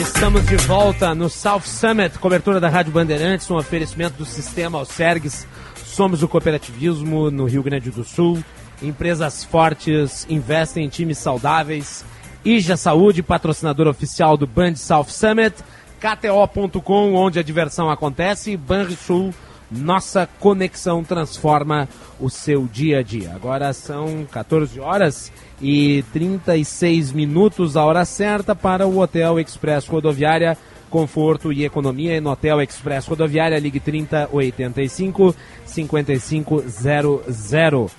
Estamos 0.00 0.46
de 0.46 0.56
volta 0.56 1.14
no 1.14 1.28
South 1.28 1.64
Summit, 1.66 2.18
cobertura 2.18 2.58
da 2.58 2.70
Rádio 2.70 2.90
Bandeirantes, 2.90 3.50
um 3.50 3.56
oferecimento 3.56 4.16
do 4.16 4.24
Sistema 4.24 4.78
Alcergues. 4.78 5.46
Somos 5.84 6.22
o 6.22 6.28
cooperativismo 6.28 7.30
no 7.30 7.44
Rio 7.44 7.62
Grande 7.62 7.90
do 7.90 8.02
Sul. 8.02 8.42
Empresas 8.80 9.44
fortes 9.44 10.26
investem 10.30 10.86
em 10.86 10.88
times 10.88 11.18
saudáveis. 11.18 12.02
Ija 12.42 12.78
Saúde, 12.78 13.22
patrocinador 13.22 13.88
oficial 13.88 14.38
do 14.38 14.46
Band 14.46 14.76
South 14.76 15.08
Summit. 15.08 15.54
KTO.com, 16.00 17.14
onde 17.14 17.38
a 17.38 17.42
diversão 17.42 17.90
acontece. 17.90 18.56
Banrisul, 18.56 19.34
nossa 19.70 20.28
conexão 20.38 21.02
transforma 21.02 21.88
o 22.20 22.30
seu 22.30 22.66
dia 22.66 22.98
a 22.98 23.02
dia. 23.02 23.32
Agora 23.34 23.72
são 23.72 24.26
14 24.30 24.78
horas 24.80 25.32
e 25.60 26.04
36 26.12 27.12
minutos, 27.12 27.76
a 27.76 27.84
hora 27.84 28.04
certa 28.04 28.54
para 28.54 28.86
o 28.86 28.98
Hotel 28.98 29.40
Express 29.40 29.86
Rodoviária. 29.86 30.56
Conforto 30.90 31.52
e 31.52 31.64
economia 31.64 32.20
no 32.20 32.30
Hotel 32.30 32.62
Express 32.62 33.06
Rodoviária, 33.06 33.58
ligue 33.58 33.80
3085 33.80 35.34
5500. 35.66 37.92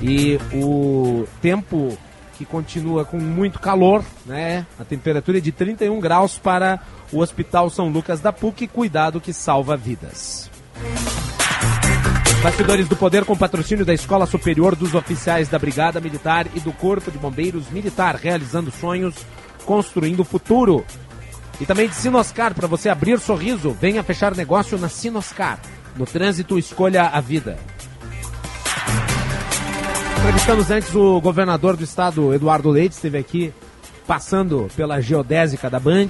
E 0.00 0.38
o 0.54 1.26
tempo 1.42 1.98
que 2.36 2.44
continua 2.44 3.04
com 3.04 3.18
muito 3.18 3.58
calor, 3.58 4.04
né? 4.24 4.64
A 4.78 4.84
temperatura 4.84 5.38
é 5.38 5.40
de 5.40 5.50
31 5.50 5.98
graus 5.98 6.38
para 6.38 6.78
o 7.12 7.18
Hospital 7.18 7.68
São 7.70 7.88
Lucas 7.88 8.20
da 8.20 8.32
PUC. 8.32 8.68
Cuidado 8.68 9.20
que 9.20 9.32
salva 9.32 9.76
vidas. 9.76 10.48
Bastidores 12.42 12.86
do 12.86 12.94
Poder 12.96 13.24
com 13.24 13.36
patrocínio 13.36 13.84
da 13.84 13.92
Escola 13.92 14.24
Superior 14.24 14.76
dos 14.76 14.94
Oficiais 14.94 15.48
da 15.48 15.58
Brigada 15.58 16.00
Militar 16.00 16.46
e 16.54 16.60
do 16.60 16.72
Corpo 16.72 17.10
de 17.10 17.18
Bombeiros 17.18 17.68
Militar, 17.68 18.14
realizando 18.14 18.70
sonhos, 18.70 19.14
construindo 19.64 20.24
futuro. 20.24 20.84
E 21.60 21.66
também 21.66 21.88
de 21.88 21.96
Sinoscar, 21.96 22.54
para 22.54 22.68
você 22.68 22.88
abrir 22.88 23.18
sorriso, 23.18 23.76
venha 23.80 24.04
fechar 24.04 24.36
negócio 24.36 24.78
na 24.78 24.88
Sinoscar. 24.88 25.58
No 25.96 26.06
trânsito, 26.06 26.58
escolha 26.58 27.08
a 27.08 27.20
vida. 27.20 27.58
Entrevistamos 30.18 30.70
antes 30.70 30.94
o 30.94 31.20
governador 31.20 31.76
do 31.76 31.82
estado, 31.82 32.32
Eduardo 32.32 32.70
Leite, 32.70 32.92
esteve 32.92 33.18
aqui 33.18 33.52
passando 34.06 34.68
pela 34.76 35.00
geodésica 35.00 35.68
da 35.68 35.80
Band, 35.80 36.08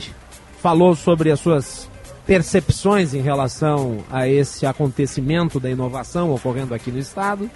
falou 0.62 0.94
sobre 0.94 1.32
as 1.32 1.40
suas 1.40 1.88
percepções 2.28 3.14
em 3.14 3.22
relação 3.22 4.04
a 4.10 4.28
esse 4.28 4.66
acontecimento 4.66 5.58
da 5.58 5.70
inovação 5.70 6.30
ocorrendo 6.30 6.74
aqui 6.74 6.92
no 6.92 6.98
estado. 6.98 7.50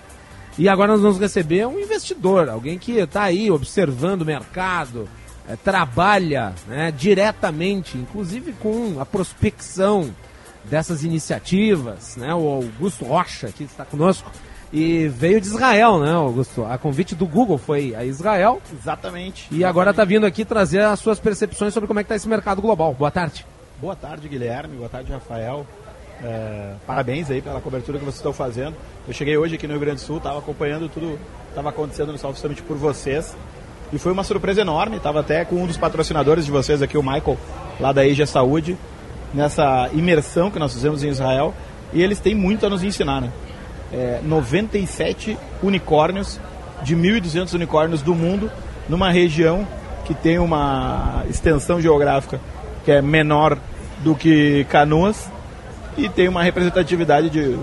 E 0.56 0.66
agora 0.66 0.92
nós 0.92 1.02
vamos 1.02 1.20
receber 1.20 1.66
um 1.66 1.78
investidor, 1.78 2.48
alguém 2.48 2.78
que 2.78 2.92
está 2.92 3.24
aí 3.24 3.50
observando 3.50 4.22
o 4.22 4.24
mercado, 4.24 5.06
é, 5.46 5.56
trabalha 5.56 6.54
né, 6.66 6.90
diretamente, 6.90 7.98
inclusive 7.98 8.54
com 8.54 8.98
a 8.98 9.04
prospecção 9.04 10.10
dessas 10.64 11.04
iniciativas. 11.04 12.16
Né, 12.16 12.34
o 12.34 12.48
Augusto 12.48 13.04
Rocha, 13.04 13.48
que 13.48 13.64
está 13.64 13.84
conosco, 13.84 14.30
e 14.72 15.06
veio 15.06 15.38
de 15.38 15.48
Israel, 15.48 16.00
né, 16.00 16.12
Augusto? 16.12 16.64
A 16.64 16.78
convite 16.78 17.14
do 17.14 17.26
Google 17.26 17.58
foi 17.58 17.94
a 17.94 18.06
Israel. 18.06 18.62
Exatamente. 18.72 19.48
E 19.50 19.64
agora 19.64 19.90
está 19.90 20.02
vindo 20.02 20.24
aqui 20.24 20.46
trazer 20.46 20.80
as 20.80 20.98
suas 20.98 21.20
percepções 21.20 21.74
sobre 21.74 21.86
como 21.86 22.00
é 22.00 22.02
que 22.02 22.06
está 22.06 22.16
esse 22.16 22.26
mercado 22.26 22.62
global. 22.62 22.94
Boa 22.94 23.10
tarde. 23.10 23.44
Boa 23.82 23.96
tarde, 23.96 24.28
Guilherme. 24.28 24.76
Boa 24.76 24.88
tarde, 24.88 25.10
Rafael. 25.10 25.66
É, 26.22 26.74
parabéns 26.86 27.28
aí 27.28 27.42
pela 27.42 27.60
cobertura 27.60 27.98
que 27.98 28.04
vocês 28.04 28.18
estão 28.18 28.32
fazendo. 28.32 28.76
Eu 29.08 29.12
cheguei 29.12 29.36
hoje 29.36 29.56
aqui 29.56 29.66
no 29.66 29.72
Rio 29.72 29.80
Grande 29.80 29.96
do 29.96 30.02
Sul, 30.02 30.18
estava 30.18 30.38
acompanhando 30.38 30.88
tudo 30.88 31.18
que 31.18 31.48
estava 31.48 31.70
acontecendo 31.70 32.12
no 32.12 32.16
South 32.16 32.36
Summit 32.36 32.62
por 32.62 32.76
vocês. 32.76 33.34
E 33.92 33.98
foi 33.98 34.12
uma 34.12 34.22
surpresa 34.22 34.60
enorme. 34.60 34.98
Estava 34.98 35.18
até 35.18 35.44
com 35.44 35.56
um 35.56 35.66
dos 35.66 35.76
patrocinadores 35.76 36.46
de 36.46 36.52
vocês 36.52 36.80
aqui, 36.80 36.96
o 36.96 37.02
Michael, 37.02 37.36
lá 37.80 37.90
da 37.90 38.02
Asia 38.02 38.24
Saúde, 38.24 38.78
nessa 39.34 39.90
imersão 39.92 40.48
que 40.48 40.60
nós 40.60 40.72
fizemos 40.72 41.02
em 41.02 41.08
Israel. 41.08 41.52
E 41.92 42.04
eles 42.04 42.20
têm 42.20 42.36
muito 42.36 42.64
a 42.64 42.70
nos 42.70 42.84
ensinar, 42.84 43.20
né? 43.20 43.32
É, 43.92 44.20
97 44.22 45.36
unicórnios, 45.60 46.38
de 46.84 46.94
1.200 46.94 47.52
unicórnios 47.54 48.00
do 48.00 48.14
mundo, 48.14 48.48
numa 48.88 49.10
região 49.10 49.66
que 50.04 50.14
tem 50.14 50.38
uma 50.38 51.24
extensão 51.28 51.80
geográfica 51.80 52.38
que 52.84 52.92
é 52.92 53.02
menor 53.02 53.58
do 54.02 54.14
que 54.14 54.66
Canoas 54.68 55.30
e 55.96 56.08
tem 56.08 56.28
uma 56.28 56.42
representatividade 56.42 57.30
de 57.30 57.58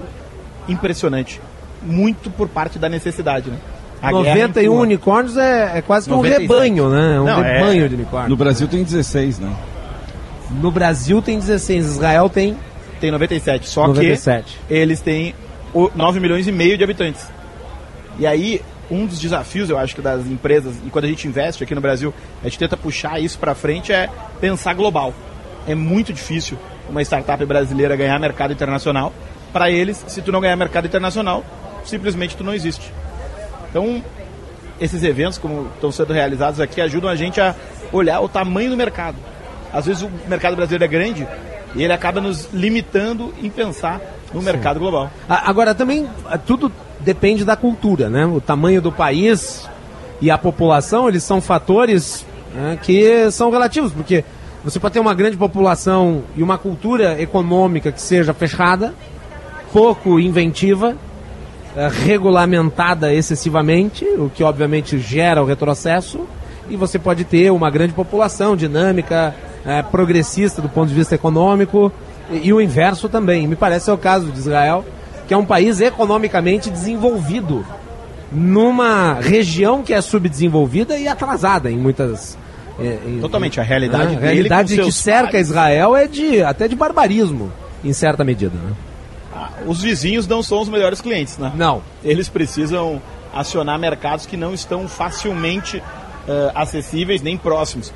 impressionante. 0.67 1.41
Muito 1.81 2.29
por 2.29 2.47
parte 2.47 2.77
da 2.77 2.89
necessidade, 2.89 3.49
né? 3.49 3.57
A 4.01 4.11
91 4.11 4.73
unicórnios 4.79 5.35
é, 5.35 5.77
é 5.77 5.81
quase 5.81 6.07
que 6.07 6.13
um 6.13 6.21
rebanho, 6.21 6.89
né? 6.89 7.15
É 7.15 7.21
um 7.21 7.25
Não, 7.25 7.41
rebanho 7.41 7.85
é... 7.85 7.87
de 7.87 7.95
unicórnios. 7.95 8.29
No 8.29 8.37
Brasil 8.37 8.67
tem 8.67 8.83
16, 8.83 9.39
né? 9.39 9.53
No 10.61 10.71
Brasil 10.71 11.21
tem 11.21 11.37
16, 11.37 11.85
Israel 11.85 12.29
tem 12.29 12.57
tem 12.99 13.11
97, 13.11 13.67
só 13.67 13.87
97. 13.87 14.59
que 14.67 14.73
eles 14.73 14.99
têm 14.99 15.33
9 15.95 16.19
milhões 16.19 16.47
e 16.47 16.51
meio 16.51 16.77
de 16.77 16.83
habitantes. 16.83 17.27
E 18.17 18.27
aí, 18.27 18.61
um 18.91 19.05
dos 19.05 19.19
desafios, 19.19 19.69
eu 19.69 19.77
acho 19.77 19.95
que 19.95 20.01
das 20.01 20.25
empresas, 20.25 20.75
e 20.85 20.89
quando 20.89 21.05
a 21.05 21.07
gente 21.07 21.25
investe 21.25 21.63
aqui 21.63 21.73
no 21.73 21.79
Brasil, 21.79 22.13
a 22.41 22.45
gente 22.45 22.59
tenta 22.59 22.75
puxar 22.75 23.21
isso 23.21 23.39
para 23.39 23.55
frente, 23.55 23.93
é 23.93 24.09
pensar 24.41 24.73
global 24.73 25.13
é 25.69 25.75
muito 25.75 26.11
difícil 26.11 26.57
uma 26.89 27.01
startup 27.03 27.45
brasileira 27.45 27.95
ganhar 27.95 28.17
mercado 28.19 28.51
internacional. 28.51 29.13
Para 29.53 29.69
eles, 29.69 30.03
se 30.07 30.21
tu 30.21 30.31
não 30.31 30.41
ganhar 30.41 30.55
mercado 30.55 30.85
internacional, 30.85 31.43
simplesmente 31.83 32.35
tu 32.35 32.43
não 32.43 32.53
existe. 32.53 32.91
Então, 33.69 34.03
esses 34.81 35.03
eventos, 35.03 35.37
como 35.37 35.67
estão 35.75 35.91
sendo 35.91 36.11
realizados 36.11 36.59
aqui, 36.59 36.81
ajudam 36.81 37.09
a 37.09 37.15
gente 37.15 37.39
a 37.39 37.55
olhar 37.91 38.19
o 38.19 38.27
tamanho 38.27 38.71
do 38.71 38.77
mercado. 38.77 39.17
Às 39.71 39.85
vezes 39.85 40.01
o 40.01 40.09
mercado 40.27 40.55
brasileiro 40.55 40.83
é 40.83 40.87
grande 40.87 41.27
e 41.75 41.83
ele 41.83 41.93
acaba 41.93 42.19
nos 42.19 42.49
limitando 42.51 43.31
em 43.41 43.49
pensar 43.49 44.01
no 44.33 44.39
Sim. 44.39 44.45
mercado 44.45 44.79
global. 44.79 45.11
Agora, 45.27 45.75
também, 45.75 46.09
tudo 46.47 46.71
depende 46.99 47.45
da 47.45 47.55
cultura, 47.55 48.09
né? 48.09 48.25
O 48.25 48.41
tamanho 48.41 48.81
do 48.81 48.91
país 48.91 49.69
e 50.19 50.31
a 50.31 50.37
população, 50.37 51.07
eles 51.07 51.23
são 51.23 51.39
fatores 51.39 52.25
né, 52.53 52.79
que 52.81 53.29
são 53.31 53.51
relativos, 53.51 53.93
porque 53.93 54.23
você 54.63 54.79
pode 54.79 54.93
ter 54.93 54.99
uma 54.99 55.13
grande 55.13 55.37
população 55.37 56.23
e 56.35 56.43
uma 56.43 56.57
cultura 56.57 57.21
econômica 57.21 57.91
que 57.91 58.01
seja 58.01 58.33
fechada, 58.33 58.93
pouco 59.71 60.19
inventiva, 60.19 60.95
eh, 61.75 61.89
regulamentada 62.05 63.13
excessivamente, 63.13 64.03
o 64.05 64.29
que 64.29 64.43
obviamente 64.43 64.99
gera 64.99 65.41
o 65.41 65.45
retrocesso, 65.45 66.27
e 66.69 66.75
você 66.75 66.99
pode 66.99 67.23
ter 67.23 67.51
uma 67.51 67.69
grande 67.69 67.93
população 67.93 68.55
dinâmica, 68.55 69.33
é, 69.65 69.81
progressista 69.81 70.61
do 70.61 70.69
ponto 70.69 70.89
de 70.89 70.95
vista 70.95 71.15
econômico, 71.15 71.91
e, 72.29 72.47
e, 72.47 72.53
o 72.53 72.61
inverso 72.61 73.09
também. 73.09 73.47
Me 73.47 73.55
parece 73.55 73.89
é 73.89 73.93
o 73.93 73.97
caso 73.97 74.27
de 74.27 74.39
Israel, 74.39 74.85
que 75.27 75.33
é 75.33 75.37
um 75.37 75.45
país 75.45 75.79
economicamente 75.81 76.69
desenvolvido, 76.69 77.65
numa 78.31 79.13
região 79.13 79.81
que 79.81 79.93
é 79.93 80.01
subdesenvolvida 80.01 80.97
e 80.97 81.07
atrasada 81.07 81.71
em 81.71 81.77
muitas 81.77 82.37
Totalmente, 83.21 83.59
a 83.59 83.63
realidade 83.63 84.15
A 84.15 84.19
realidade 84.19 84.77
que 84.77 84.91
cerca 84.91 85.31
pais. 85.31 85.47
Israel 85.47 85.95
é 85.95 86.07
de 86.07 86.41
até 86.43 86.67
de 86.67 86.75
barbarismo, 86.75 87.51
em 87.83 87.93
certa 87.93 88.23
medida. 88.23 88.55
Né? 88.55 88.73
Ah, 89.33 89.49
os 89.65 89.81
vizinhos 89.81 90.27
não 90.27 90.41
são 90.41 90.61
os 90.61 90.69
melhores 90.69 91.01
clientes, 91.01 91.37
né? 91.37 91.51
Não. 91.55 91.81
Eles 92.03 92.29
precisam 92.29 93.01
acionar 93.33 93.77
mercados 93.77 94.25
que 94.25 94.35
não 94.35 94.53
estão 94.53 94.87
facilmente 94.87 95.77
uh, 95.77 96.51
acessíveis 96.55 97.21
nem 97.21 97.37
próximos. 97.37 97.93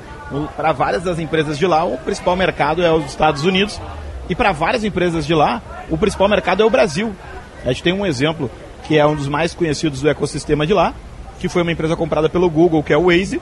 Para 0.56 0.72
várias 0.72 1.02
das 1.02 1.18
empresas 1.18 1.58
de 1.58 1.66
lá, 1.66 1.84
o 1.84 1.98
principal 1.98 2.36
mercado 2.36 2.82
é 2.82 2.92
os 2.92 3.06
Estados 3.06 3.44
Unidos. 3.44 3.80
E 4.28 4.34
para 4.34 4.52
várias 4.52 4.84
empresas 4.84 5.26
de 5.26 5.34
lá, 5.34 5.60
o 5.90 5.98
principal 5.98 6.28
mercado 6.28 6.62
é 6.62 6.66
o 6.66 6.70
Brasil. 6.70 7.14
A 7.64 7.68
gente 7.68 7.82
tem 7.82 7.92
um 7.92 8.06
exemplo 8.06 8.50
que 8.86 8.98
é 8.98 9.06
um 9.06 9.14
dos 9.14 9.28
mais 9.28 9.54
conhecidos 9.54 10.00
do 10.00 10.08
ecossistema 10.08 10.66
de 10.66 10.72
lá, 10.72 10.94
que 11.38 11.48
foi 11.48 11.62
uma 11.62 11.72
empresa 11.72 11.96
comprada 11.96 12.28
pelo 12.28 12.48
Google, 12.48 12.82
que 12.82 12.92
é 12.92 12.96
o 12.96 13.06
Waze, 13.06 13.40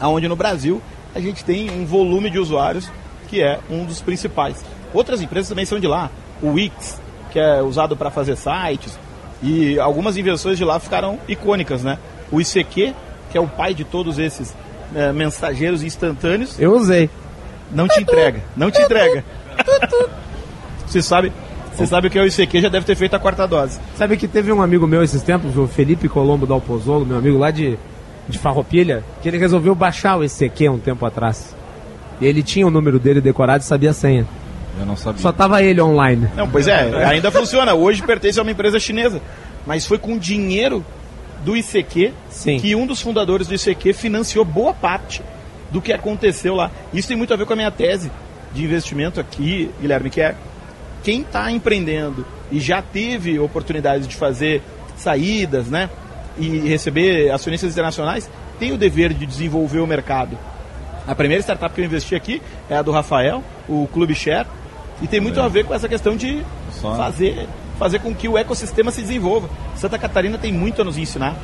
aonde 0.00 0.28
no 0.28 0.36
Brasil 0.36 0.80
a 1.14 1.20
gente 1.20 1.44
tem 1.44 1.70
um 1.70 1.84
volume 1.84 2.30
de 2.30 2.38
usuários 2.38 2.90
que 3.28 3.42
é 3.42 3.58
um 3.70 3.84
dos 3.84 4.00
principais. 4.00 4.64
Outras 4.92 5.20
empresas 5.20 5.48
também 5.48 5.64
são 5.64 5.78
de 5.78 5.86
lá. 5.86 6.10
O 6.42 6.52
Wix, 6.52 7.00
que 7.30 7.38
é 7.38 7.62
usado 7.62 7.96
para 7.96 8.10
fazer 8.10 8.36
sites. 8.36 8.98
E 9.42 9.78
algumas 9.78 10.16
invenções 10.16 10.58
de 10.58 10.64
lá 10.64 10.80
ficaram 10.80 11.18
icônicas, 11.28 11.84
né? 11.84 11.98
O 12.30 12.40
ICQ, 12.40 12.94
que 13.30 13.38
é 13.38 13.40
o 13.40 13.46
pai 13.46 13.74
de 13.74 13.84
todos 13.84 14.18
esses 14.18 14.54
é, 14.94 15.12
mensageiros 15.12 15.82
instantâneos. 15.82 16.58
Eu 16.58 16.74
usei. 16.74 17.10
Não 17.70 17.86
te 17.86 18.00
entrega, 18.00 18.42
não 18.56 18.70
te 18.70 18.80
entrega. 18.80 19.24
Você 20.86 21.02
sabe, 21.02 21.30
você 21.74 21.86
sabe 21.86 22.08
o 22.08 22.10
que 22.10 22.18
é 22.18 22.22
o 22.22 22.26
ICQ, 22.26 22.62
já 22.62 22.70
deve 22.70 22.86
ter 22.86 22.96
feito 22.96 23.14
a 23.14 23.18
quarta 23.18 23.46
dose. 23.46 23.78
Sabe 23.94 24.16
que 24.16 24.26
teve 24.26 24.50
um 24.50 24.62
amigo 24.62 24.86
meu 24.86 25.02
esses 25.02 25.22
tempos, 25.22 25.54
o 25.56 25.66
Felipe 25.66 26.08
Colombo 26.08 26.46
do 26.46 26.54
Alpozolo, 26.54 27.04
meu 27.04 27.18
amigo 27.18 27.36
lá 27.36 27.50
de, 27.50 27.78
de 28.28 28.38
Farroupilha, 28.38 29.02
que 29.22 29.28
ele 29.28 29.38
resolveu 29.38 29.74
baixar 29.74 30.16
o 30.16 30.24
ICQ 30.24 30.68
um 30.68 30.78
tempo 30.78 31.06
atrás. 31.06 31.56
E 32.20 32.26
ele 32.26 32.42
tinha 32.42 32.66
o 32.66 32.70
número 32.70 32.98
dele 32.98 33.20
decorado 33.20 33.62
e 33.62 33.66
sabia 33.66 33.90
a 33.90 33.94
senha. 33.94 34.26
Eu 34.78 34.86
não 34.86 34.96
sabia. 34.96 35.20
Só 35.20 35.32
tava 35.32 35.62
ele 35.62 35.80
online. 35.80 36.28
Não, 36.36 36.48
pois 36.48 36.68
é, 36.68 37.04
ainda 37.06 37.30
funciona. 37.30 37.74
Hoje 37.74 38.02
pertence 38.02 38.38
a 38.38 38.42
uma 38.42 38.50
empresa 38.50 38.78
chinesa. 38.78 39.20
Mas 39.66 39.86
foi 39.86 39.98
com 39.98 40.16
dinheiro 40.18 40.84
do 41.44 41.56
ICQ 41.56 42.12
Sim. 42.30 42.58
que 42.58 42.74
um 42.74 42.86
dos 42.86 43.00
fundadores 43.00 43.46
do 43.46 43.54
ICQ 43.54 43.92
financiou 43.92 44.44
boa 44.44 44.72
parte 44.72 45.22
do 45.70 45.80
que 45.80 45.92
aconteceu 45.92 46.54
lá. 46.54 46.70
Isso 46.92 47.08
tem 47.08 47.16
muito 47.16 47.32
a 47.32 47.36
ver 47.36 47.46
com 47.46 47.52
a 47.52 47.56
minha 47.56 47.70
tese 47.70 48.10
de 48.52 48.64
investimento 48.64 49.20
aqui, 49.20 49.70
Guilherme, 49.80 50.10
que 50.10 50.20
é 50.20 50.34
quem 51.02 51.20
está 51.20 51.50
empreendendo 51.50 52.26
e 52.50 52.58
já 52.58 52.82
teve 52.82 53.38
oportunidades 53.38 54.08
de 54.08 54.16
fazer 54.16 54.62
saídas, 54.96 55.68
né? 55.68 55.88
E 56.38 56.68
receber 56.68 57.30
acionistas 57.30 57.72
internacionais, 57.72 58.30
tem 58.58 58.72
o 58.72 58.78
dever 58.78 59.12
de 59.12 59.26
desenvolver 59.26 59.80
o 59.80 59.86
mercado. 59.86 60.38
A 61.06 61.14
primeira 61.14 61.42
startup 61.42 61.74
que 61.74 61.80
eu 61.80 61.84
investi 61.84 62.14
aqui 62.14 62.42
é 62.68 62.76
a 62.76 62.82
do 62.82 62.90
Rafael, 62.92 63.42
o 63.68 63.88
Clube 63.92 64.14
Share, 64.14 64.46
e 65.00 65.06
tem 65.06 65.20
muito 65.20 65.40
a 65.40 65.48
ver 65.48 65.64
com 65.64 65.74
essa 65.74 65.88
questão 65.88 66.16
de 66.16 66.42
Só- 66.72 66.94
fazer, 66.96 67.46
fazer 67.78 68.00
com 68.00 68.14
que 68.14 68.28
o 68.28 68.36
ecossistema 68.36 68.90
se 68.90 69.00
desenvolva. 69.00 69.48
Santa 69.76 69.98
Catarina 69.98 70.36
tem 70.38 70.52
muito 70.52 70.82
a 70.82 70.84
nos 70.84 70.98
ensinar, 70.98 71.34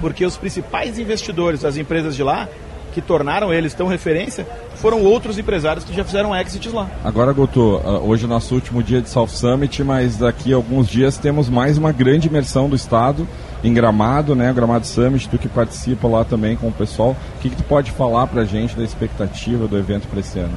porque 0.00 0.24
os 0.26 0.36
principais 0.36 0.98
investidores 0.98 1.60
das 1.62 1.76
empresas 1.76 2.14
de 2.14 2.22
lá, 2.22 2.48
que 2.92 3.00
tornaram 3.00 3.52
eles 3.52 3.74
tão 3.74 3.86
referência, 3.88 4.46
foram 4.76 5.02
outros 5.02 5.36
empresários 5.38 5.84
que 5.84 5.92
já 5.94 6.04
fizeram 6.04 6.36
exits 6.36 6.72
lá. 6.72 6.88
Agora, 7.02 7.32
Goto, 7.32 7.80
ah, 7.84 7.98
hoje 7.98 8.24
é 8.24 8.28
nosso 8.28 8.54
último 8.54 8.82
dia 8.82 9.00
de 9.00 9.08
South 9.08 9.28
Summit, 9.28 9.82
mas 9.82 10.16
daqui 10.16 10.52
a 10.52 10.56
alguns 10.56 10.86
dias 10.88 11.18
temos 11.18 11.48
mais 11.48 11.76
uma 11.78 11.90
grande 11.92 12.28
imersão 12.28 12.68
do 12.68 12.76
Estado 12.76 13.26
em 13.64 13.72
Gramado, 13.72 14.34
né? 14.34 14.52
Gramado 14.52 14.86
Summit, 14.86 15.28
tu 15.28 15.38
que 15.38 15.48
participa 15.48 16.06
lá 16.06 16.24
também 16.24 16.54
com 16.56 16.68
o 16.68 16.72
pessoal. 16.72 17.16
O 17.36 17.40
que, 17.40 17.50
que 17.50 17.56
tu 17.56 17.64
pode 17.64 17.90
falar 17.90 18.26
pra 18.26 18.44
gente 18.44 18.76
da 18.76 18.84
expectativa 18.84 19.66
do 19.66 19.78
evento 19.78 20.06
para 20.06 20.20
esse 20.20 20.38
ano? 20.38 20.54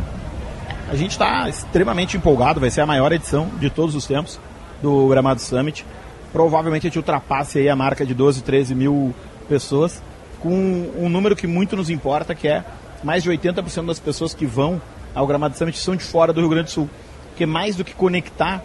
A 0.90 0.96
gente 0.96 1.12
está 1.12 1.48
extremamente 1.50 2.18
empolgado, 2.18 2.60
vai 2.60 2.70
ser 2.70 2.82
a 2.82 2.86
maior 2.86 3.12
edição 3.12 3.50
de 3.60 3.70
todos 3.70 3.96
os 3.96 4.06
tempos 4.06 4.40
do 4.82 5.08
Gramado 5.08 5.42
Summit. 5.42 5.86
Provavelmente 6.32 6.86
a 6.86 6.90
gente 6.90 6.98
ultrapasse 6.98 7.60
aí 7.60 7.70
a 7.70 7.76
marca 7.76 8.06
de 8.06 8.14
12, 8.14 8.44
13 8.44 8.76
mil 8.76 9.16
pessoas, 9.48 10.02
com 10.40 10.90
um 10.98 11.10
número 11.10 11.36
que 11.36 11.48
muito 11.48 11.76
nos 11.76 11.90
importa, 11.90 12.36
que 12.36 12.48
é 12.48 12.64
mais 13.04 13.24
de 13.24 13.30
80% 13.30 13.86
das 13.86 14.00
pessoas 14.00 14.34
que 14.34 14.46
vão 14.46 14.82
ao 15.16 15.26
Gramado 15.26 15.58
Summit 15.58 15.78
são 15.78 15.96
de 15.96 16.04
fora 16.04 16.34
do 16.34 16.42
Rio 16.42 16.50
Grande 16.50 16.66
do 16.66 16.72
Sul. 16.72 16.90
Porque 17.30 17.46
mais 17.46 17.76
do 17.76 17.84
que 17.84 17.94
conectar, 17.94 18.64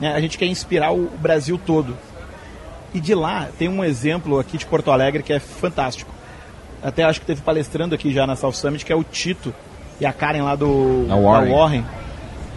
né, 0.00 0.14
a 0.14 0.20
gente 0.20 0.36
quer 0.36 0.46
inspirar 0.46 0.92
o 0.92 1.10
Brasil 1.20 1.60
todo. 1.64 1.96
E 2.94 3.00
de 3.00 3.14
lá 3.14 3.48
tem 3.58 3.68
um 3.68 3.84
exemplo 3.84 4.38
aqui 4.38 4.56
de 4.56 4.64
Porto 4.66 4.90
Alegre 4.90 5.22
que 5.22 5.32
é 5.32 5.40
fantástico. 5.40 6.10
Até 6.82 7.02
acho 7.02 7.20
que 7.20 7.26
teve 7.26 7.42
palestrando 7.42 7.94
aqui 7.94 8.12
já 8.12 8.26
na 8.26 8.36
South 8.36 8.52
Summit, 8.52 8.84
que 8.84 8.92
é 8.92 8.96
o 8.96 9.02
Tito 9.02 9.52
e 10.00 10.06
a 10.06 10.12
Karen 10.12 10.42
lá 10.42 10.54
do 10.54 11.06
A 11.10 11.16
Warren. 11.16 11.50
da 11.50 11.56
Warren. 11.56 11.84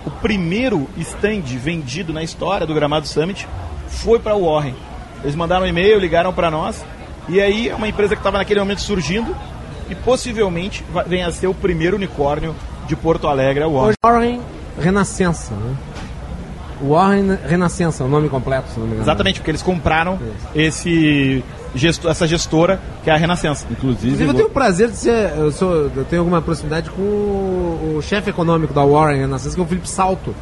O 0.05 0.11
primeiro 0.11 0.87
stand 0.97 1.41
vendido 1.41 2.13
na 2.13 2.23
história 2.23 2.65
do 2.67 2.73
Gramado 2.73 3.07
Summit 3.07 3.47
foi 3.87 4.19
para 4.19 4.35
o 4.35 4.45
Warren. 4.45 4.75
Eles 5.23 5.35
mandaram 5.35 5.65
um 5.65 5.67
e-mail, 5.67 5.99
ligaram 5.99 6.31
para 6.33 6.51
nós, 6.51 6.85
e 7.27 7.41
aí 7.41 7.69
é 7.69 7.75
uma 7.75 7.87
empresa 7.87 8.15
que 8.15 8.19
estava 8.19 8.37
naquele 8.37 8.59
momento 8.59 8.81
surgindo 8.81 9.35
e 9.89 9.95
possivelmente 9.95 10.83
vai- 10.91 11.05
venha 11.05 11.27
a 11.27 11.31
ser 11.31 11.47
o 11.47 11.53
primeiro 11.53 11.95
unicórnio 11.97 12.55
de 12.85 12.95
Porto 12.95 13.27
Alegre, 13.27 13.63
a 13.63 13.67
Warren. 13.67 13.87
Hoje, 13.89 13.95
Warren 14.05 14.41
Renascença, 14.79 15.55
né? 15.55 15.75
Warren 16.81 17.37
Renascença, 17.47 18.03
o 18.03 18.07
nome 18.07 18.29
completo, 18.29 18.69
se 18.69 18.75
não 18.79 18.85
me 18.85 18.91
engano. 18.93 19.03
Exatamente, 19.03 19.39
porque 19.39 19.51
eles 19.51 19.61
compraram 19.61 20.19
esse 20.55 21.43
gesto- 21.75 22.07
essa 22.09 22.27
gestora 22.27 22.79
que 23.03 23.09
é 23.09 23.13
a 23.13 23.17
Renascença. 23.17 23.65
Inclusive, 23.69 24.07
Inclusive, 24.07 24.29
eu 24.29 24.33
tenho 24.33 24.47
o 24.47 24.51
prazer 24.51 24.89
de 24.89 24.97
ser. 24.97 25.31
Eu, 25.37 25.51
sou, 25.51 25.91
eu 25.95 26.05
tenho 26.05 26.21
alguma 26.21 26.41
proximidade 26.41 26.89
com 26.89 27.01
o, 27.01 27.95
o 27.97 28.01
chefe 28.01 28.29
econômico 28.29 28.73
da 28.73 28.83
Warren 28.83 29.19
Renascença, 29.21 29.55
que 29.55 29.61
é 29.61 29.63
o 29.63 29.67
Felipe 29.67 29.89
Salto. 29.89 30.33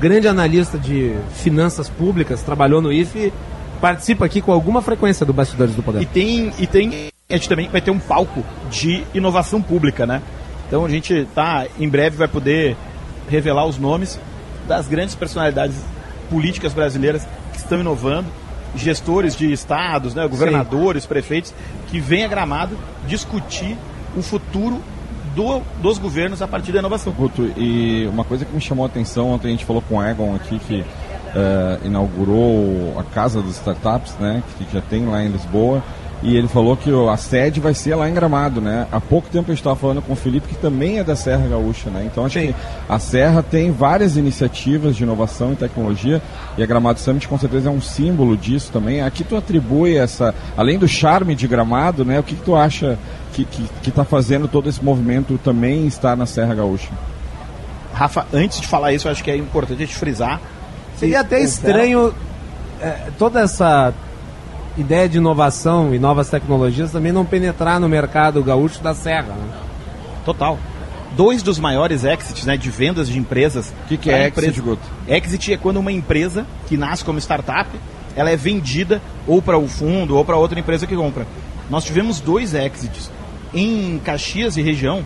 Grande 0.00 0.26
analista 0.26 0.78
de 0.78 1.14
finanças 1.34 1.88
públicas, 1.88 2.42
trabalhou 2.42 2.80
no 2.80 2.92
IFE, 2.92 3.32
participa 3.80 4.24
aqui 4.24 4.40
com 4.40 4.50
alguma 4.52 4.80
frequência 4.82 5.24
do 5.24 5.32
Bastidores 5.32 5.74
do 5.74 5.82
Poder. 5.82 6.00
E 6.02 6.06
tem, 6.06 6.52
e 6.58 6.66
tem, 6.66 7.08
a 7.30 7.34
gente 7.34 7.48
também 7.48 7.68
vai 7.68 7.80
ter 7.80 7.90
um 7.90 7.98
palco 7.98 8.42
de 8.70 9.04
inovação 9.14 9.60
pública, 9.62 10.06
né? 10.06 10.20
Então 10.66 10.84
a 10.84 10.88
gente 10.88 11.26
tá, 11.34 11.66
em 11.78 11.88
breve 11.88 12.16
vai 12.16 12.26
poder 12.26 12.76
revelar 13.28 13.66
os 13.66 13.78
nomes 13.78 14.18
das 14.66 14.86
grandes 14.88 15.14
personalidades 15.14 15.76
políticas 16.30 16.72
brasileiras 16.72 17.26
que 17.52 17.58
estão 17.58 17.80
inovando, 17.80 18.26
gestores 18.74 19.36
de 19.36 19.52
estados, 19.52 20.14
né, 20.14 20.26
governadores, 20.26 21.04
prefeitos, 21.04 21.52
que 21.88 22.00
vêm 22.00 22.24
a 22.24 22.28
Gramado 22.28 22.76
discutir 23.06 23.76
o 24.16 24.22
futuro 24.22 24.80
do- 25.34 25.60
dos 25.80 25.98
governos 25.98 26.40
a 26.42 26.48
partir 26.48 26.72
da 26.72 26.78
inovação. 26.78 27.12
Guto, 27.12 27.50
e 27.56 28.06
uma 28.06 28.24
coisa 28.24 28.44
que 28.44 28.54
me 28.54 28.60
chamou 28.60 28.84
a 28.84 28.88
atenção, 28.88 29.30
ontem 29.30 29.48
a 29.48 29.50
gente 29.50 29.64
falou 29.64 29.82
com 29.88 29.96
o 29.98 30.02
Egon 30.02 30.34
aqui, 30.34 30.58
que 30.58 30.84
eh, 31.34 31.78
inaugurou 31.84 32.94
a 32.98 33.02
Casa 33.04 33.40
das 33.40 33.52
Startups, 33.56 34.14
né, 34.20 34.42
que 34.58 34.66
já 34.72 34.82
tem 34.82 35.06
lá 35.06 35.22
em 35.24 35.28
Lisboa, 35.28 35.82
e 36.22 36.36
ele 36.36 36.46
falou 36.46 36.76
que 36.76 36.90
a 37.10 37.16
sede 37.16 37.58
vai 37.58 37.74
ser 37.74 37.96
lá 37.96 38.08
em 38.08 38.14
Gramado, 38.14 38.60
né? 38.60 38.86
Há 38.92 39.00
pouco 39.00 39.28
tempo 39.28 39.50
a 39.50 39.54
gente 39.54 39.58
estava 39.58 39.74
falando 39.74 40.00
com 40.00 40.12
o 40.12 40.16
Felipe, 40.16 40.46
que 40.48 40.54
também 40.54 41.00
é 41.00 41.04
da 41.04 41.16
Serra 41.16 41.48
Gaúcha, 41.48 41.90
né? 41.90 42.08
Então 42.10 42.24
acho 42.24 42.38
que 42.38 42.54
a 42.88 42.98
Serra 43.00 43.42
tem 43.42 43.72
várias 43.72 44.16
iniciativas 44.16 44.94
de 44.94 45.02
inovação 45.02 45.52
e 45.52 45.56
tecnologia, 45.56 46.22
e 46.56 46.62
a 46.62 46.66
Gramado 46.66 47.00
Summit 47.00 47.26
com 47.26 47.36
certeza 47.36 47.68
é 47.68 47.72
um 47.72 47.80
símbolo 47.80 48.36
disso 48.36 48.70
também. 48.72 49.02
Aqui 49.02 49.24
tu 49.24 49.36
atribui 49.36 49.96
essa, 49.96 50.32
além 50.56 50.78
do 50.78 50.86
charme 50.86 51.34
de 51.34 51.48
Gramado, 51.48 52.04
né? 52.04 52.20
O 52.20 52.22
que, 52.22 52.36
que 52.36 52.44
tu 52.44 52.54
acha 52.54 52.96
que 53.32 53.42
está 53.42 53.80
que, 53.82 53.90
tá 53.90 54.04
fazendo 54.04 54.46
todo 54.46 54.68
esse 54.68 54.82
movimento 54.84 55.36
também 55.42 55.86
estar 55.86 56.16
na 56.16 56.26
Serra 56.26 56.54
Gaúcha? 56.54 56.90
Rafa, 57.92 58.26
antes 58.32 58.60
de 58.60 58.68
falar 58.68 58.92
isso, 58.92 59.08
eu 59.08 59.12
acho 59.12 59.24
que 59.24 59.30
é 59.30 59.36
importante 59.36 59.82
a 59.82 59.86
gente 59.86 59.96
frisar. 59.96 60.40
Seria 60.96 61.20
até 61.20 61.40
estranho 61.40 62.14
é, 62.80 63.10
toda 63.18 63.40
essa 63.40 63.92
ideia 64.76 65.08
de 65.08 65.18
inovação 65.18 65.94
e 65.94 65.98
novas 65.98 66.30
tecnologias 66.30 66.92
também 66.92 67.12
não 67.12 67.24
penetrar 67.24 67.78
no 67.78 67.88
mercado 67.88 68.42
gaúcho 68.42 68.82
da 68.82 68.94
Serra. 68.94 69.34
Né? 69.34 69.48
Total. 70.24 70.58
Dois 71.16 71.42
dos 71.42 71.58
maiores 71.58 72.04
exits 72.04 72.44
né, 72.46 72.56
de 72.56 72.70
vendas 72.70 73.08
de 73.08 73.18
empresas. 73.18 73.72
O 73.84 73.88
que, 73.88 73.96
que 73.96 74.10
é 74.10 74.28
exit, 74.28 74.60
Guto? 74.60 74.82
Exit 75.06 75.52
é 75.52 75.56
quando 75.56 75.76
uma 75.76 75.92
empresa 75.92 76.46
que 76.66 76.76
nasce 76.76 77.04
como 77.04 77.18
startup, 77.18 77.68
ela 78.16 78.30
é 78.30 78.36
vendida 78.36 79.00
ou 79.26 79.42
para 79.42 79.58
o 79.58 79.68
fundo 79.68 80.16
ou 80.16 80.24
para 80.24 80.36
outra 80.36 80.58
empresa 80.58 80.86
que 80.86 80.96
compra. 80.96 81.26
Nós 81.68 81.84
tivemos 81.84 82.20
dois 82.20 82.54
exits 82.54 83.10
em 83.52 84.00
Caxias 84.02 84.56
e 84.56 84.62
região 84.62 85.04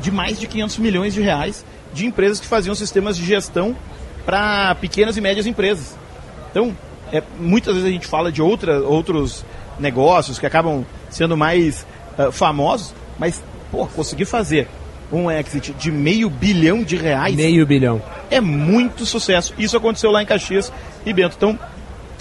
de 0.00 0.10
mais 0.10 0.38
de 0.40 0.46
500 0.46 0.78
milhões 0.78 1.14
de 1.14 1.20
reais 1.20 1.64
de 1.92 2.06
empresas 2.06 2.40
que 2.40 2.46
faziam 2.46 2.74
sistemas 2.74 3.16
de 3.16 3.24
gestão 3.24 3.76
para 4.24 4.74
pequenas 4.76 5.16
e 5.16 5.20
médias 5.20 5.46
empresas. 5.46 5.96
Então, 6.50 6.74
é, 7.12 7.22
muitas 7.38 7.74
vezes 7.74 7.88
a 7.88 7.92
gente 7.92 8.06
fala 8.06 8.30
de 8.32 8.42
outra, 8.42 8.80
outros 8.80 9.44
negócios 9.78 10.38
que 10.38 10.46
acabam 10.46 10.84
sendo 11.10 11.36
mais 11.36 11.86
ah, 12.18 12.30
famosos, 12.30 12.94
mas, 13.18 13.42
pô, 13.70 13.86
conseguir 13.86 14.24
fazer 14.24 14.68
um 15.12 15.30
exit 15.30 15.72
de 15.74 15.90
meio 15.92 16.28
bilhão 16.28 16.82
de 16.82 16.96
reais 16.96 17.36
Meio 17.36 17.66
bilhão. 17.66 18.02
é 18.30 18.40
muito 18.40 19.04
sucesso. 19.06 19.54
Isso 19.58 19.76
aconteceu 19.76 20.10
lá 20.10 20.22
em 20.22 20.26
Caxias 20.26 20.72
e 21.04 21.12
Bento. 21.12 21.34
Então, 21.36 21.58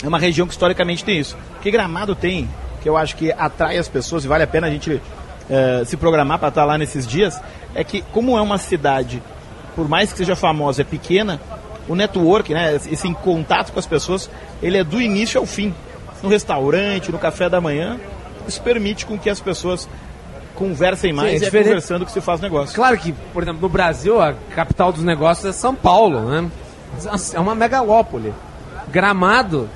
é 0.03 0.07
uma 0.07 0.19
região 0.19 0.45
que 0.45 0.53
historicamente 0.53 1.03
tem 1.03 1.17
isso. 1.19 1.37
O 1.57 1.61
que 1.61 1.71
Gramado 1.71 2.13
tem, 2.13 2.49
que 2.81 2.89
eu 2.89 2.97
acho 2.97 3.15
que 3.15 3.31
atrai 3.31 3.77
as 3.77 3.87
pessoas 3.87 4.25
e 4.25 4.27
vale 4.27 4.43
a 4.43 4.47
pena 4.47 4.67
a 4.67 4.69
gente 4.69 5.01
eh, 5.49 5.83
se 5.85 5.97
programar 5.97 6.39
para 6.39 6.49
estar 6.49 6.65
lá 6.65 6.77
nesses 6.77 7.07
dias, 7.07 7.39
é 7.73 7.83
que 7.83 8.01
como 8.11 8.37
é 8.37 8.41
uma 8.41 8.57
cidade, 8.57 9.23
por 9.75 9.87
mais 9.87 10.11
que 10.11 10.17
seja 10.17 10.35
famosa, 10.35 10.81
é 10.81 10.85
pequena, 10.85 11.39
o 11.87 11.95
network, 11.95 12.53
né, 12.53 12.75
esse 12.75 13.13
contato 13.15 13.71
com 13.71 13.79
as 13.79 13.85
pessoas, 13.85 14.29
ele 14.61 14.77
é 14.77 14.83
do 14.83 15.01
início 15.01 15.39
ao 15.39 15.45
fim. 15.45 15.73
No 16.21 16.29
restaurante, 16.29 17.11
no 17.11 17.19
café 17.19 17.49
da 17.49 17.59
manhã, 17.59 17.99
isso 18.47 18.61
permite 18.61 19.05
com 19.05 19.17
que 19.17 19.29
as 19.29 19.41
pessoas 19.41 19.89
conversem 20.55 21.11
mais 21.11 21.29
é 21.29 21.33
e 21.33 21.35
é 21.35 21.39
diferente. 21.39 21.67
conversando 21.67 22.05
que 22.05 22.11
se 22.11 22.21
faz 22.21 22.39
negócio. 22.39 22.75
Claro 22.75 22.97
que, 22.97 23.11
por 23.33 23.43
exemplo, 23.43 23.61
no 23.61 23.69
Brasil, 23.69 24.21
a 24.21 24.33
capital 24.55 24.91
dos 24.91 25.03
negócios 25.03 25.45
é 25.45 25.51
São 25.51 25.75
Paulo, 25.75 26.21
né? 26.21 26.49
É 27.33 27.39
uma 27.39 27.55
megalópole. 27.55 28.33
Gramado, 28.89 29.69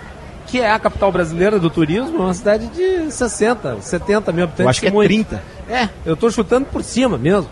que 0.45 0.61
é 0.61 0.71
a 0.71 0.79
capital 0.79 1.11
brasileira 1.11 1.59
do 1.59 1.69
turismo, 1.69 2.17
é 2.17 2.21
uma 2.21 2.33
cidade 2.33 2.67
de 2.67 3.11
60, 3.11 3.81
70 3.81 4.31
mil 4.31 4.43
habitantes. 4.43 4.63
Eu 4.65 4.69
acho 4.69 4.79
que 4.79 4.87
é 4.87 4.91
muito. 4.91 5.07
30. 5.07 5.43
É, 5.69 5.89
eu 6.05 6.15
tô 6.15 6.29
chutando 6.29 6.65
por 6.67 6.83
cima 6.83 7.17
mesmo. 7.17 7.49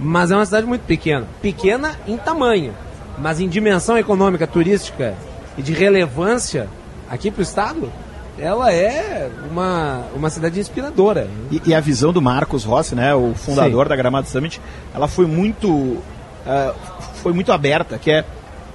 Mas 0.00 0.30
é 0.30 0.36
uma 0.36 0.46
cidade 0.46 0.66
muito 0.66 0.82
pequena. 0.82 1.26
Pequena 1.42 1.98
em 2.06 2.16
tamanho, 2.16 2.72
mas 3.20 3.40
em 3.40 3.48
dimensão 3.48 3.98
econômica, 3.98 4.46
turística 4.46 5.14
e 5.56 5.62
de 5.62 5.72
relevância 5.72 6.68
aqui 7.10 7.30
para 7.30 7.40
o 7.40 7.42
estado, 7.42 7.92
ela 8.38 8.72
é 8.72 9.28
uma, 9.50 10.04
uma 10.14 10.30
cidade 10.30 10.60
inspiradora. 10.60 11.28
E, 11.50 11.60
e, 11.66 11.74
a 11.74 11.80
visão 11.80 12.12
do 12.12 12.22
Marcos 12.22 12.64
Rossi, 12.64 12.94
né, 12.94 13.14
o 13.14 13.34
fundador 13.34 13.86
Sim. 13.86 13.88
da 13.88 13.96
Gramado 13.96 14.28
Summit, 14.28 14.60
ela 14.94 15.08
foi 15.08 15.26
muito, 15.26 15.68
uh, 15.68 16.74
foi 17.22 17.32
muito 17.32 17.50
aberta, 17.50 17.98
que 17.98 18.10
é 18.10 18.24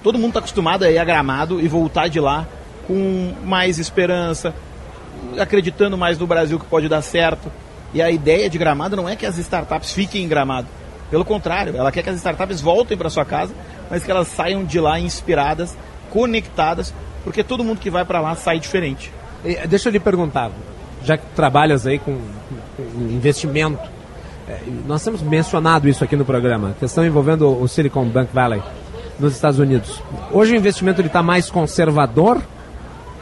todo 0.04 0.20
mundo 0.20 0.30
está 0.30 0.40
acostumado 0.40 0.84
a 0.84 0.92
ir 0.92 0.98
a 0.98 1.06
Gramado 1.06 1.62
e 1.62 1.68
voltar 1.68 2.10
de 2.10 2.20
lá 2.20 2.46
com 2.86 3.34
mais 3.46 3.80
esperança, 3.80 4.54
acreditando 5.40 5.98
mais 5.98 6.20
no 6.20 6.28
Brasil 6.28 6.60
que 6.60 6.66
pode 6.66 6.90
dar 6.90 7.02
certo. 7.02 7.50
E 7.94 8.02
a 8.02 8.12
ideia 8.12 8.50
de 8.50 8.58
Gramado 8.58 8.96
não 8.98 9.08
é 9.08 9.16
que 9.16 9.26
as 9.26 9.38
startups 9.38 9.94
fiquem 9.94 10.24
em 10.24 10.28
Gramado. 10.28 10.68
Pelo 11.14 11.24
contrário, 11.24 11.78
ela 11.78 11.92
quer 11.92 12.02
que 12.02 12.10
as 12.10 12.16
startups 12.16 12.60
voltem 12.60 12.98
para 12.98 13.08
sua 13.08 13.24
casa, 13.24 13.54
mas 13.88 14.04
que 14.04 14.10
elas 14.10 14.30
saiam 14.30 14.64
de 14.64 14.80
lá 14.80 15.00
inspiradas, 15.00 15.78
conectadas, 16.10 16.92
porque 17.24 17.44
todo 17.44 17.64
mundo 17.64 17.78
que 17.78 17.92
vai 17.92 18.04
para 18.04 18.20
lá 18.20 18.34
sai 18.34 18.58
diferente. 18.58 19.12
Deixa 19.70 19.90
eu 19.90 19.94
lhe 19.94 20.00
perguntar, 20.00 20.50
já 21.04 21.16
que 21.16 21.24
trabalhas 21.36 21.86
aí 21.86 22.00
com, 22.00 22.18
com 22.76 22.84
investimento, 23.12 23.88
é, 24.50 24.58
nós 24.88 25.04
temos 25.04 25.22
mencionado 25.22 25.88
isso 25.88 26.04
aqui 26.04 26.16
no 26.16 26.26
programa, 26.26 26.76
questão 26.80 27.06
envolvendo 27.06 27.62
o 27.62 27.68
Silicon 27.68 28.06
Bank 28.06 28.34
Valley 28.34 28.64
nos 29.20 29.36
Estados 29.36 29.60
Unidos. 29.60 30.02
Hoje 30.32 30.54
o 30.54 30.58
investimento 30.58 31.00
está 31.00 31.22
mais 31.22 31.48
conservador 31.48 32.42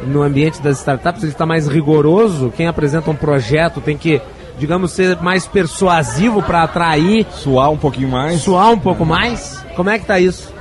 no 0.08 0.24
ambiente 0.24 0.62
das 0.62 0.78
startups, 0.78 1.24
ele 1.24 1.34
está 1.34 1.46
mais 1.46 1.68
rigoroso. 1.68 2.54
Quem 2.56 2.68
apresenta 2.68 3.12
um 3.12 3.16
projeto 3.18 3.82
tem 3.82 3.98
que, 3.98 4.22
digamos, 4.62 4.92
ser 4.92 5.20
mais 5.22 5.48
persuasivo 5.48 6.44
para 6.44 6.62
atrair. 6.62 7.26
Suar 7.32 7.72
um 7.72 7.78
pouquinho 7.78 8.10
mais. 8.10 8.42
Suar 8.42 8.72
um 8.72 8.78
pouco 8.78 9.04
mais. 9.04 9.66
Como 9.76 9.90
é 9.90 9.98
que 9.98 10.04
está 10.04 10.20
isso? 10.20 10.54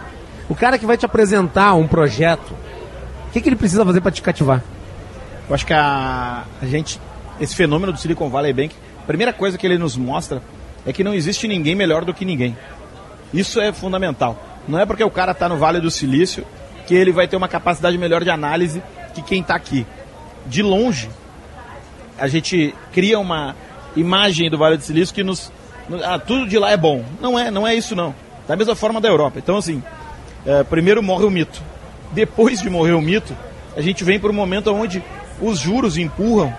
O 0.49 0.55
cara 0.55 0.79
que 0.79 0.87
vai 0.87 0.97
te 0.97 1.05
apresentar 1.05 1.75
um 1.75 1.87
projeto, 1.87 2.55
o 3.29 3.31
que, 3.31 3.43
que 3.43 3.49
ele 3.51 3.57
precisa 3.57 3.85
fazer 3.85 4.01
para 4.01 4.11
te 4.11 4.23
cativar? 4.23 4.65
Eu 5.47 5.55
acho 5.55 5.67
que 5.67 5.75
a, 5.75 6.45
a 6.63 6.67
gente, 6.67 6.99
esse 7.39 7.55
fenômeno 7.55 7.93
do 7.93 7.99
Silicon 7.99 8.31
Valley 8.31 8.55
Bank, 8.55 8.75
a 9.03 9.07
primeira 9.07 9.35
coisa 9.35 9.59
que 9.59 9.67
ele 9.67 9.77
nos 9.77 9.99
mostra 9.99 10.41
é 10.87 10.95
que 10.95 11.05
não 11.05 11.13
existe 11.13 11.47
ninguém 11.47 11.75
melhor 11.75 12.03
do 12.03 12.15
que 12.15 12.25
ninguém. 12.25 12.57
Isso 13.35 13.61
é 13.61 13.71
fundamental. 13.71 14.63
Não 14.67 14.79
é 14.79 14.87
porque 14.87 15.05
o 15.05 15.11
cara 15.11 15.33
está 15.33 15.47
no 15.47 15.59
Vale 15.59 15.79
do 15.79 15.91
Silício 15.91 16.43
que 16.87 16.95
ele 16.95 17.13
vai 17.13 17.29
ter 17.29 17.37
uma 17.37 17.49
capacidade 17.49 17.99
melhor 17.99 18.25
de 18.25 18.31
análise 18.31 18.83
que 19.13 19.21
quem 19.21 19.43
está 19.43 19.57
aqui. 19.57 19.87
De 20.47 20.63
longe, 20.63 21.11
a 22.19 22.27
gente 22.29 22.75
cria 22.93 23.19
uma 23.19 23.55
imagem 23.97 24.51
do 24.51 24.59
Vale 24.59 24.77
do 24.77 24.83
Silício 24.83 25.15
que 25.15 25.23
nos. 25.23 25.53
Ah, 26.05 26.19
tudo 26.19 26.49
de 26.49 26.59
lá 26.59 26.71
é 26.71 26.77
bom. 26.77 27.05
Não 27.21 27.39
é, 27.39 27.51
não 27.51 27.67
é 27.67 27.75
isso 27.75 27.97
não. 27.97 28.15
Da 28.47 28.57
mesma 28.57 28.75
forma 28.75 29.01
da 29.01 29.09
Europa. 29.09 29.39
Então, 29.39 29.57
assim, 29.57 29.83
é, 30.47 30.63
primeiro 30.63 31.03
morre 31.03 31.25
o 31.25 31.31
mito. 31.31 31.63
Depois 32.13 32.61
de 32.61 32.71
morrer 32.71 32.93
o 32.93 33.01
mito, 33.01 33.37
a 33.77 33.81
gente 33.81 34.05
vem 34.05 34.19
para 34.19 34.31
um 34.31 34.35
momento 34.35 34.73
onde 34.73 35.03
os 35.41 35.59
juros 35.59 35.97
empurram 35.97 36.55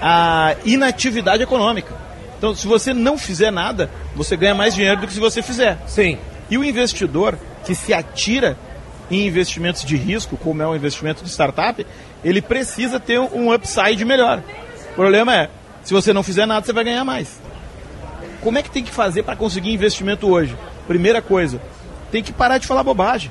a 0.00 0.54
inatividade 0.64 1.42
econômica. 1.42 1.92
Então, 2.36 2.54
se 2.54 2.66
você 2.66 2.94
não 2.94 3.18
fizer 3.18 3.50
nada, 3.50 3.90
você 4.14 4.36
ganha 4.36 4.54
mais 4.54 4.74
dinheiro 4.74 5.00
do 5.00 5.06
que 5.06 5.12
se 5.12 5.20
você 5.20 5.42
fizer. 5.42 5.78
Sim. 5.86 6.18
E 6.48 6.56
o 6.56 6.64
investidor 6.64 7.36
que 7.64 7.74
se 7.74 7.92
atira 7.92 8.56
em 9.10 9.26
investimentos 9.26 9.84
de 9.84 9.96
risco, 9.96 10.36
como 10.36 10.62
é 10.62 10.66
o 10.66 10.76
investimento 10.76 11.24
de 11.24 11.30
startup, 11.30 11.84
ele 12.24 12.40
precisa 12.40 13.00
ter 13.00 13.18
um 13.18 13.52
upside 13.52 14.04
melhor. 14.04 14.42
O 14.92 14.94
problema 14.94 15.34
é, 15.34 15.50
se 15.88 15.94
você 15.94 16.12
não 16.12 16.22
fizer 16.22 16.44
nada, 16.44 16.66
você 16.66 16.70
vai 16.74 16.84
ganhar 16.84 17.02
mais. 17.02 17.40
Como 18.42 18.58
é 18.58 18.62
que 18.62 18.70
tem 18.70 18.84
que 18.84 18.90
fazer 18.90 19.22
para 19.22 19.34
conseguir 19.34 19.72
investimento 19.72 20.28
hoje? 20.28 20.54
Primeira 20.86 21.22
coisa, 21.22 21.62
tem 22.12 22.22
que 22.22 22.30
parar 22.30 22.58
de 22.58 22.66
falar 22.66 22.82
bobagem. 22.82 23.30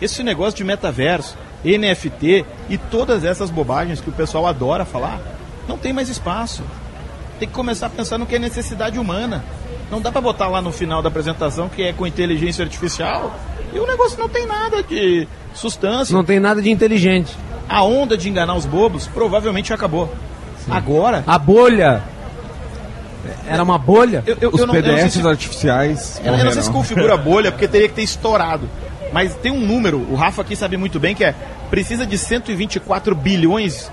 Esse 0.00 0.22
negócio 0.22 0.56
de 0.56 0.62
metaverso, 0.62 1.36
NFT 1.64 2.46
e 2.70 2.78
todas 2.78 3.24
essas 3.24 3.50
bobagens 3.50 4.00
que 4.00 4.10
o 4.10 4.12
pessoal 4.12 4.46
adora 4.46 4.84
falar, 4.84 5.20
não 5.66 5.76
tem 5.76 5.92
mais 5.92 6.08
espaço. 6.08 6.62
Tem 7.40 7.48
que 7.48 7.54
começar 7.54 7.86
a 7.86 7.90
pensar 7.90 8.16
no 8.16 8.26
que 8.26 8.36
é 8.36 8.38
necessidade 8.38 8.96
humana. 8.96 9.44
Não 9.90 10.00
dá 10.00 10.12
para 10.12 10.20
botar 10.20 10.46
lá 10.46 10.62
no 10.62 10.70
final 10.70 11.02
da 11.02 11.08
apresentação 11.08 11.68
que 11.68 11.82
é 11.82 11.92
com 11.92 12.06
inteligência 12.06 12.64
artificial 12.64 13.36
e 13.74 13.78
o 13.80 13.86
negócio 13.88 14.16
não 14.16 14.28
tem 14.28 14.46
nada 14.46 14.84
de 14.84 15.26
substância. 15.52 16.14
Não 16.14 16.22
tem 16.22 16.38
nada 16.38 16.62
de 16.62 16.70
inteligente. 16.70 17.36
A 17.68 17.82
onda 17.82 18.16
de 18.16 18.28
enganar 18.28 18.54
os 18.54 18.66
bobos 18.66 19.08
provavelmente 19.08 19.72
acabou. 19.72 20.08
Sim. 20.68 20.74
Agora. 20.76 21.24
A 21.26 21.38
bolha. 21.38 22.02
Era 23.46 23.62
uma 23.62 23.78
bolha? 23.78 24.22
Eu, 24.26 24.36
eu, 24.40 24.50
os 24.50 24.60
eu 24.60 24.66
não, 24.66 24.74
PDFs 24.74 25.14
se, 25.14 25.26
artificiais. 25.26 26.20
Eu, 26.24 26.36
não 26.36 26.52
sei 26.52 26.62
se 26.62 26.70
configura 26.70 27.14
a 27.14 27.16
bolha, 27.16 27.50
porque 27.50 27.66
teria 27.66 27.88
que 27.88 27.94
ter 27.94 28.02
estourado. 28.02 28.68
Mas 29.12 29.34
tem 29.34 29.50
um 29.50 29.60
número, 29.60 29.98
o 30.10 30.14
Rafa 30.14 30.42
aqui 30.42 30.54
sabe 30.54 30.76
muito 30.76 31.00
bem, 31.00 31.14
que 31.14 31.24
é 31.24 31.34
precisa 31.70 32.06
de 32.06 32.16
124 32.16 33.14
bilhões, 33.14 33.90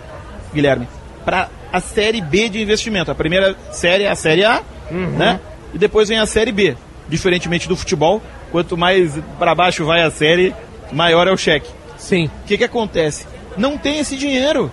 Guilherme, 0.54 0.88
para 1.24 1.50
a 1.72 1.80
série 1.80 2.22
B 2.22 2.50
de 2.50 2.62
investimento. 2.62 3.12
A 3.12 3.16
primeira 3.16 3.56
série 3.72 4.04
é 4.04 4.12
a 4.12 4.16
série 4.16 4.44
A, 4.44 4.62
uhum. 4.92 5.12
né? 5.12 5.40
E 5.74 5.78
depois 5.78 6.10
vem 6.10 6.20
a 6.20 6.26
série 6.26 6.52
B. 6.52 6.76
Diferentemente 7.08 7.68
do 7.68 7.76
futebol, 7.76 8.22
quanto 8.52 8.78
mais 8.78 9.14
para 9.38 9.54
baixo 9.54 9.86
vai 9.86 10.02
a 10.02 10.12
série, 10.12 10.54
maior 10.92 11.28
é 11.28 11.32
o 11.32 11.38
cheque. 11.38 11.70
Sim. 11.98 12.30
O 12.44 12.48
que, 12.48 12.58
que 12.58 12.64
acontece? 12.64 13.26
Não 13.58 13.78
tem 13.78 14.00
esse 14.00 14.18
dinheiro. 14.18 14.72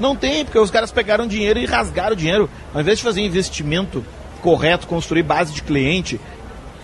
Não 0.00 0.16
tem, 0.16 0.44
porque 0.44 0.58
os 0.58 0.70
caras 0.70 0.90
pegaram 0.90 1.26
dinheiro 1.26 1.58
e 1.58 1.66
rasgaram 1.66 2.14
o 2.14 2.16
dinheiro. 2.16 2.48
Ao 2.74 2.80
invés 2.80 2.98
de 2.98 3.04
fazer 3.04 3.20
investimento 3.20 4.02
correto, 4.40 4.86
construir 4.86 5.22
base 5.22 5.52
de 5.52 5.62
cliente, 5.62 6.18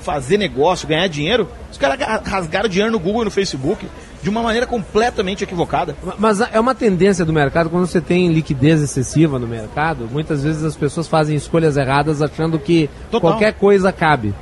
fazer 0.02 0.36
negócio, 0.36 0.86
ganhar 0.86 1.08
dinheiro, 1.08 1.48
os 1.72 1.78
caras 1.78 1.98
rasgaram 2.24 2.68
dinheiro 2.68 2.92
no 2.92 2.98
Google 2.98 3.22
e 3.22 3.24
no 3.24 3.30
Facebook 3.30 3.88
de 4.22 4.28
uma 4.28 4.42
maneira 4.42 4.66
completamente 4.66 5.44
equivocada. 5.44 5.96
Mas 6.18 6.40
é 6.40 6.60
uma 6.60 6.74
tendência 6.74 7.24
do 7.24 7.32
mercado, 7.32 7.70
quando 7.70 7.86
você 7.86 8.00
tem 8.00 8.32
liquidez 8.32 8.82
excessiva 8.82 9.38
no 9.38 9.46
mercado, 9.46 10.08
muitas 10.10 10.42
vezes 10.42 10.62
as 10.62 10.76
pessoas 10.76 11.08
fazem 11.08 11.36
escolhas 11.36 11.76
erradas 11.76 12.20
achando 12.20 12.58
que 12.58 12.90
Total. 13.10 13.20
qualquer 13.20 13.54
coisa 13.54 13.90
cabe. 13.92 14.34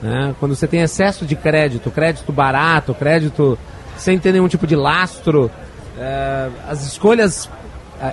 Né? 0.00 0.34
Quando 0.38 0.54
você 0.54 0.66
tem 0.66 0.80
excesso 0.80 1.24
de 1.24 1.36
crédito, 1.36 1.90
crédito 1.90 2.32
barato, 2.32 2.94
crédito 2.94 3.58
sem 3.96 4.18
ter 4.18 4.32
nenhum 4.32 4.48
tipo 4.48 4.66
de 4.66 4.76
lastro, 4.76 5.50
é, 5.98 6.48
as 6.68 6.86
escolhas 6.86 7.48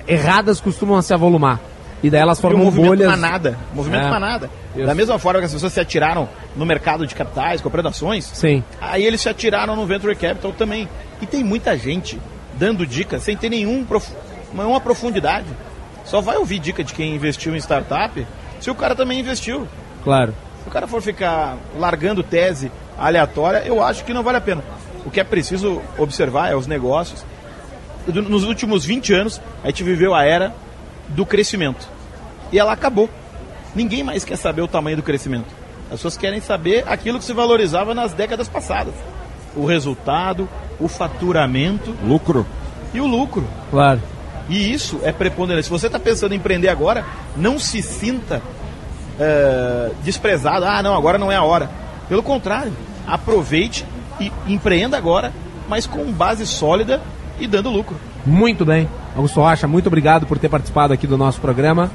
erradas 0.07 0.59
costumam 0.59 1.01
se 1.01 1.13
avolumar. 1.13 1.59
E 2.03 2.09
daí 2.09 2.21
elas 2.21 2.39
formam 2.39 2.61
e 2.61 2.65
movimento 2.65 2.89
bolhas. 2.89 3.09
Manada. 3.09 3.57
Movimento 3.73 4.05
é. 4.07 4.09
manada. 4.09 4.49
Isso. 4.75 4.85
Da 4.85 4.93
mesma 4.93 5.17
forma 5.17 5.39
que 5.39 5.45
as 5.45 5.53
pessoas 5.53 5.71
se 5.71 5.79
atiraram 5.79 6.27
no 6.55 6.65
mercado 6.65 7.07
de 7.07 7.15
capitais, 7.15 7.61
comprando 7.61 7.87
ações, 7.87 8.25
Sim. 8.25 8.61
aí 8.81 9.05
eles 9.05 9.21
se 9.21 9.29
atiraram 9.29 9.75
no 9.75 9.85
Venture 9.85 10.13
Capital 10.15 10.51
também. 10.51 10.89
E 11.21 11.25
tem 11.25 11.43
muita 11.43 11.77
gente 11.77 12.19
dando 12.55 12.85
dicas 12.85 13.23
sem 13.23 13.37
ter 13.37 13.49
nenhum 13.49 13.85
prof... 13.85 14.11
nenhuma 14.53 14.81
profundidade. 14.81 15.47
Só 16.03 16.19
vai 16.19 16.35
ouvir 16.35 16.59
dica 16.59 16.83
de 16.83 16.93
quem 16.93 17.15
investiu 17.15 17.55
em 17.55 17.59
startup 17.59 18.25
se 18.59 18.69
o 18.69 18.75
cara 18.75 18.95
também 18.95 19.19
investiu. 19.19 19.65
Claro. 20.03 20.33
Se 20.61 20.67
o 20.67 20.71
cara 20.71 20.87
for 20.87 21.01
ficar 21.01 21.57
largando 21.77 22.21
tese 22.21 22.69
aleatória, 22.97 23.63
eu 23.65 23.81
acho 23.81 24.03
que 24.03 24.13
não 24.13 24.23
vale 24.23 24.37
a 24.37 24.41
pena. 24.41 24.63
O 25.05 25.11
que 25.11 25.19
é 25.19 25.23
preciso 25.23 25.81
observar 25.97 26.51
é 26.51 26.55
os 26.55 26.67
negócios. 26.67 27.25
Nos 28.07 28.43
últimos 28.43 28.83
20 28.85 29.13
anos, 29.13 29.41
a 29.63 29.67
gente 29.67 29.83
viveu 29.83 30.13
a 30.13 30.23
era 30.23 30.53
do 31.09 31.25
crescimento. 31.25 31.87
E 32.51 32.59
ela 32.59 32.73
acabou. 32.73 33.09
Ninguém 33.73 34.03
mais 34.03 34.23
quer 34.23 34.37
saber 34.37 34.61
o 34.61 34.67
tamanho 34.67 34.97
do 34.97 35.03
crescimento. 35.03 35.47
As 35.85 35.97
pessoas 35.97 36.17
querem 36.17 36.41
saber 36.41 36.83
aquilo 36.87 37.19
que 37.19 37.25
se 37.25 37.33
valorizava 37.33 37.93
nas 37.93 38.13
décadas 38.13 38.47
passadas. 38.47 38.93
O 39.55 39.65
resultado, 39.65 40.49
o 40.79 40.87
faturamento. 40.87 41.95
Lucro. 42.03 42.45
E 42.93 42.99
o 42.99 43.07
lucro. 43.07 43.47
Claro. 43.69 44.01
E 44.49 44.73
isso 44.73 44.99
é 45.03 45.11
preponderante. 45.11 45.65
Se 45.65 45.71
você 45.71 45.87
está 45.87 45.99
pensando 45.99 46.33
em 46.33 46.37
empreender 46.37 46.69
agora, 46.69 47.05
não 47.35 47.57
se 47.57 47.81
sinta 47.81 48.41
é, 49.19 49.91
desprezado. 50.03 50.65
Ah, 50.65 50.83
não, 50.83 50.95
agora 50.95 51.17
não 51.17 51.31
é 51.31 51.35
a 51.35 51.43
hora. 51.43 51.69
Pelo 52.09 52.21
contrário, 52.21 52.73
aproveite 53.07 53.85
e 54.19 54.31
empreenda 54.47 54.97
agora, 54.97 55.31
mas 55.67 55.87
com 55.87 56.11
base 56.11 56.45
sólida 56.45 57.01
e 57.43 57.47
dando 57.47 57.69
lucro. 57.69 57.95
Muito 58.25 58.65
bem. 58.65 58.87
Augusto 59.15 59.39
Rocha, 59.39 59.67
muito 59.67 59.87
obrigado 59.87 60.25
por 60.25 60.37
ter 60.37 60.49
participado 60.49 60.93
aqui 60.93 61.05
do 61.05 61.17
nosso 61.17 61.39
programa. 61.39 61.91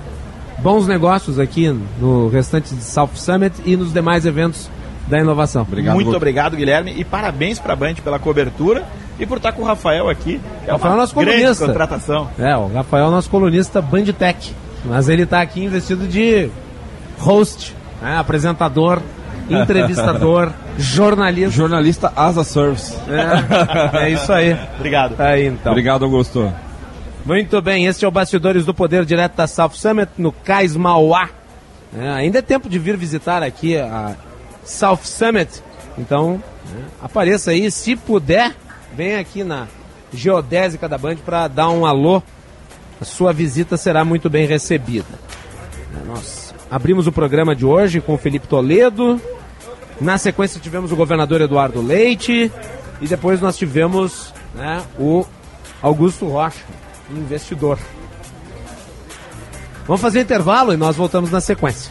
Bons 0.58 0.86
negócios 0.86 1.38
aqui 1.38 1.68
no 2.00 2.28
restante 2.28 2.74
de 2.74 2.82
South 2.82 3.10
Summit 3.14 3.54
e 3.64 3.76
nos 3.76 3.92
demais 3.92 4.26
eventos 4.26 4.68
da 5.06 5.18
inovação. 5.18 5.62
Obrigado, 5.62 5.94
muito 5.94 6.14
obrigado, 6.14 6.56
Guilherme, 6.56 6.92
e 6.96 7.04
parabéns 7.04 7.58
para 7.58 7.72
a 7.72 7.76
Band 7.76 7.94
pela 8.04 8.18
cobertura 8.18 8.84
e 9.18 9.26
por 9.26 9.38
estar 9.38 9.52
com 9.52 9.62
o 9.62 9.64
Rafael 9.64 10.08
aqui. 10.08 10.40
É 10.66 10.72
Rafael 10.72 10.94
é 10.94 10.96
nosso 10.96 11.14
colunista. 11.14 11.66
contratação. 11.66 12.28
É, 12.38 12.56
o 12.56 12.68
Rafael 12.68 13.06
é 13.06 13.10
nosso 13.10 13.30
colunista 13.30 13.80
Bandtech. 13.80 14.54
Mas 14.84 15.08
ele 15.08 15.22
está 15.22 15.40
aqui 15.40 15.64
investido 15.64 16.06
de 16.06 16.50
host, 17.18 17.74
né, 18.00 18.16
apresentador, 18.16 19.00
entrevistador, 19.48 20.52
jornalista. 20.76 21.50
Jornalista 21.50 22.12
Asa 22.14 22.44
Service. 22.44 22.94
É, 23.08 24.04
é 24.04 24.10
isso 24.10 24.32
aí. 24.32 24.56
Obrigado. 24.76 25.20
É 25.20 25.32
aí, 25.32 25.46
então. 25.46 25.72
Obrigado, 25.72 26.04
Augusto. 26.04 26.52
Muito 27.24 27.60
bem, 27.60 27.86
este 27.86 28.04
é 28.04 28.08
o 28.08 28.10
Bastidores 28.10 28.64
do 28.64 28.72
Poder 28.72 29.04
direto 29.04 29.36
da 29.36 29.46
South 29.46 29.72
Summit 29.74 30.10
no 30.16 30.32
Cais 30.32 30.74
Mauá. 30.74 31.28
É, 31.96 32.08
ainda 32.08 32.38
é 32.38 32.42
tempo 32.42 32.68
de 32.68 32.78
vir 32.78 32.96
visitar 32.96 33.42
aqui 33.42 33.76
a 33.76 34.14
South 34.64 35.00
Summit. 35.02 35.62
Então, 35.98 36.42
é, 36.74 37.04
apareça 37.04 37.50
aí, 37.50 37.70
se 37.70 37.96
puder, 37.96 38.54
vem 38.94 39.16
aqui 39.16 39.44
na 39.44 39.66
geodésica 40.12 40.88
da 40.88 40.96
Band 40.96 41.16
para 41.16 41.48
dar 41.48 41.68
um 41.68 41.84
alô. 41.84 42.22
A 43.00 43.04
sua 43.04 43.32
visita 43.32 43.76
será 43.76 44.04
muito 44.04 44.30
bem 44.30 44.46
recebida. 44.46 45.06
Nós 46.06 46.54
abrimos 46.70 47.06
o 47.06 47.12
programa 47.12 47.54
de 47.54 47.66
hoje 47.66 48.00
com 48.00 48.14
o 48.14 48.18
Felipe 48.18 48.48
Toledo. 48.48 49.20
Na 50.00 50.16
sequência 50.16 50.60
tivemos 50.60 50.92
o 50.92 50.96
governador 50.96 51.40
Eduardo 51.40 51.80
Leite 51.80 52.52
e 53.00 53.06
depois 53.06 53.40
nós 53.40 53.56
tivemos 53.56 54.32
né, 54.54 54.82
o 54.98 55.24
Augusto 55.82 56.26
Rocha, 56.26 56.64
investidor. 57.10 57.78
Vamos 59.86 60.00
fazer 60.00 60.20
intervalo 60.20 60.72
e 60.72 60.76
nós 60.76 60.96
voltamos 60.96 61.30
na 61.30 61.40
sequência. 61.40 61.90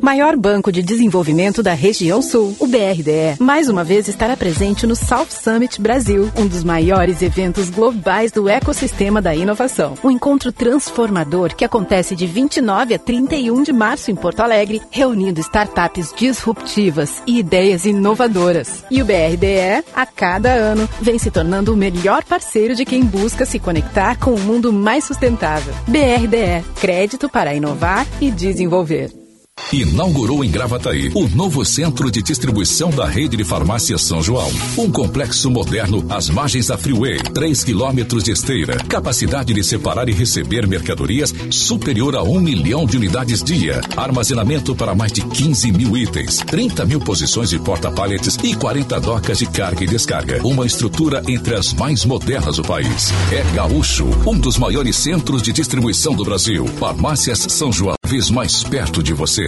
Maior 0.00 0.36
banco 0.36 0.72
de 0.72 0.82
desenvolvimento 0.82 1.62
da 1.62 1.74
região 1.74 2.22
sul, 2.22 2.56
o 2.58 2.66
BRDE, 2.66 3.36
mais 3.38 3.68
uma 3.68 3.84
vez 3.84 4.08
estará 4.08 4.36
presente 4.38 4.86
no 4.86 4.96
South 4.96 5.26
Summit 5.28 5.80
Brasil, 5.82 6.30
um 6.34 6.46
dos 6.46 6.64
maiores 6.64 7.20
eventos 7.20 7.68
globais 7.68 8.32
do 8.32 8.48
ecossistema 8.48 9.20
da 9.20 9.34
inovação. 9.34 9.94
Um 10.02 10.10
encontro 10.10 10.50
transformador 10.50 11.54
que 11.54 11.64
acontece 11.64 12.16
de 12.16 12.26
29 12.26 12.94
a 12.94 12.98
31 12.98 13.62
de 13.62 13.72
março 13.72 14.10
em 14.10 14.14
Porto 14.14 14.40
Alegre, 14.40 14.80
reunindo 14.90 15.40
startups 15.40 16.14
disruptivas 16.16 17.22
e 17.26 17.38
ideias 17.38 17.84
inovadoras. 17.84 18.84
E 18.90 19.02
o 19.02 19.04
BRDE, 19.04 19.84
a 19.94 20.06
cada 20.06 20.50
ano, 20.50 20.88
vem 21.02 21.18
se 21.18 21.30
tornando 21.30 21.74
o 21.74 21.76
melhor 21.76 22.24
parceiro 22.24 22.74
de 22.74 22.86
quem 22.86 23.04
busca 23.04 23.44
se 23.44 23.58
conectar 23.58 24.16
com 24.18 24.30
um 24.30 24.40
mundo 24.40 24.72
mais 24.72 25.04
sustentável. 25.04 25.74
BRDE, 25.86 26.64
crédito 26.80 27.28
para 27.28 27.52
inovar 27.52 28.06
e 28.20 28.30
desenvolver. 28.30 29.17
Inaugurou 29.72 30.42
em 30.42 30.50
Gravataí 30.50 31.10
o 31.14 31.28
novo 31.28 31.62
centro 31.62 32.10
de 32.10 32.22
distribuição 32.22 32.88
da 32.88 33.06
rede 33.06 33.36
de 33.36 33.44
farmácia 33.44 33.98
São 33.98 34.22
João. 34.22 34.50
Um 34.78 34.90
complexo 34.90 35.50
moderno 35.50 36.02
às 36.08 36.30
margens 36.30 36.68
da 36.68 36.78
Freeway, 36.78 37.18
3 37.18 37.64
quilômetros 37.64 38.24
de 38.24 38.32
esteira, 38.32 38.76
capacidade 38.88 39.52
de 39.52 39.62
separar 39.62 40.08
e 40.08 40.12
receber 40.12 40.66
mercadorias 40.66 41.34
superior 41.50 42.16
a 42.16 42.22
um 42.22 42.40
milhão 42.40 42.86
de 42.86 42.96
unidades 42.96 43.42
dia, 43.42 43.82
armazenamento 43.94 44.74
para 44.74 44.94
mais 44.94 45.12
de 45.12 45.20
15 45.20 45.70
mil 45.72 45.96
itens, 45.98 46.38
30 46.38 46.86
mil 46.86 47.00
posições 47.00 47.50
de 47.50 47.58
porta-paletes 47.58 48.38
e 48.42 48.54
40 48.54 48.98
docas 49.00 49.38
de 49.38 49.46
carga 49.46 49.84
e 49.84 49.86
descarga. 49.86 50.40
Uma 50.46 50.64
estrutura 50.64 51.22
entre 51.28 51.54
as 51.54 51.74
mais 51.74 52.06
modernas 52.06 52.56
do 52.56 52.62
país. 52.62 53.12
É 53.30 53.44
Gaúcho, 53.54 54.06
um 54.26 54.38
dos 54.38 54.56
maiores 54.56 54.96
centros 54.96 55.42
de 55.42 55.52
distribuição 55.52 56.14
do 56.14 56.24
Brasil. 56.24 56.66
Farmácias 56.78 57.46
São 57.50 57.70
João, 57.70 57.96
vez 58.06 58.30
mais 58.30 58.64
perto 58.64 59.02
de 59.02 59.12
você. 59.12 59.47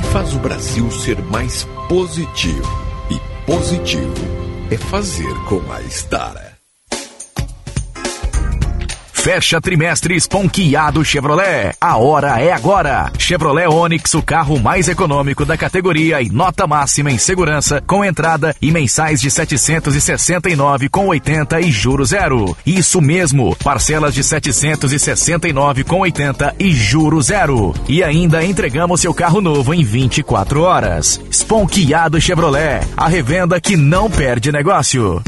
e 0.00 0.02
faz 0.12 0.34
o 0.34 0.38
Brasil 0.38 0.90
ser 0.90 1.20
mais 1.22 1.64
positivo 1.88 2.86
positivo 3.46 4.12
é 4.72 4.76
fazer 4.76 5.32
com 5.48 5.62
a 5.72 5.80
Estara. 5.82 6.45
Fecha 9.26 9.60
trimestre 9.60 10.14
esponquiado 10.14 11.04
Chevrolet. 11.04 11.74
A 11.80 11.96
hora 11.96 12.40
é 12.40 12.52
agora. 12.52 13.10
Chevrolet 13.18 13.66
Onix, 13.66 14.14
o 14.14 14.22
carro 14.22 14.56
mais 14.60 14.88
econômico 14.88 15.44
da 15.44 15.56
categoria 15.56 16.22
e 16.22 16.30
nota 16.30 16.64
máxima 16.64 17.10
em 17.10 17.18
segurança, 17.18 17.82
com 17.84 18.04
entrada 18.04 18.54
e 18.62 18.70
mensais 18.70 19.20
de 19.20 19.28
769 19.28 20.88
com 20.88 21.08
80 21.08 21.60
e 21.60 21.72
juros 21.72 22.10
zero. 22.10 22.56
Isso 22.64 23.00
mesmo, 23.00 23.56
parcelas 23.56 24.14
de 24.14 24.22
769 24.22 25.82
com 25.82 26.02
80 26.02 26.54
e 26.60 26.70
juros 26.70 27.26
zero. 27.26 27.74
E 27.88 28.04
ainda 28.04 28.44
entregamos 28.44 29.00
seu 29.00 29.12
carro 29.12 29.40
novo 29.40 29.74
em 29.74 29.82
24 29.82 30.62
horas. 30.62 31.20
Esponquiado 31.28 32.20
Chevrolet, 32.20 32.86
a 32.96 33.08
revenda 33.08 33.60
que 33.60 33.76
não 33.76 34.08
perde 34.08 34.52
negócio. 34.52 35.20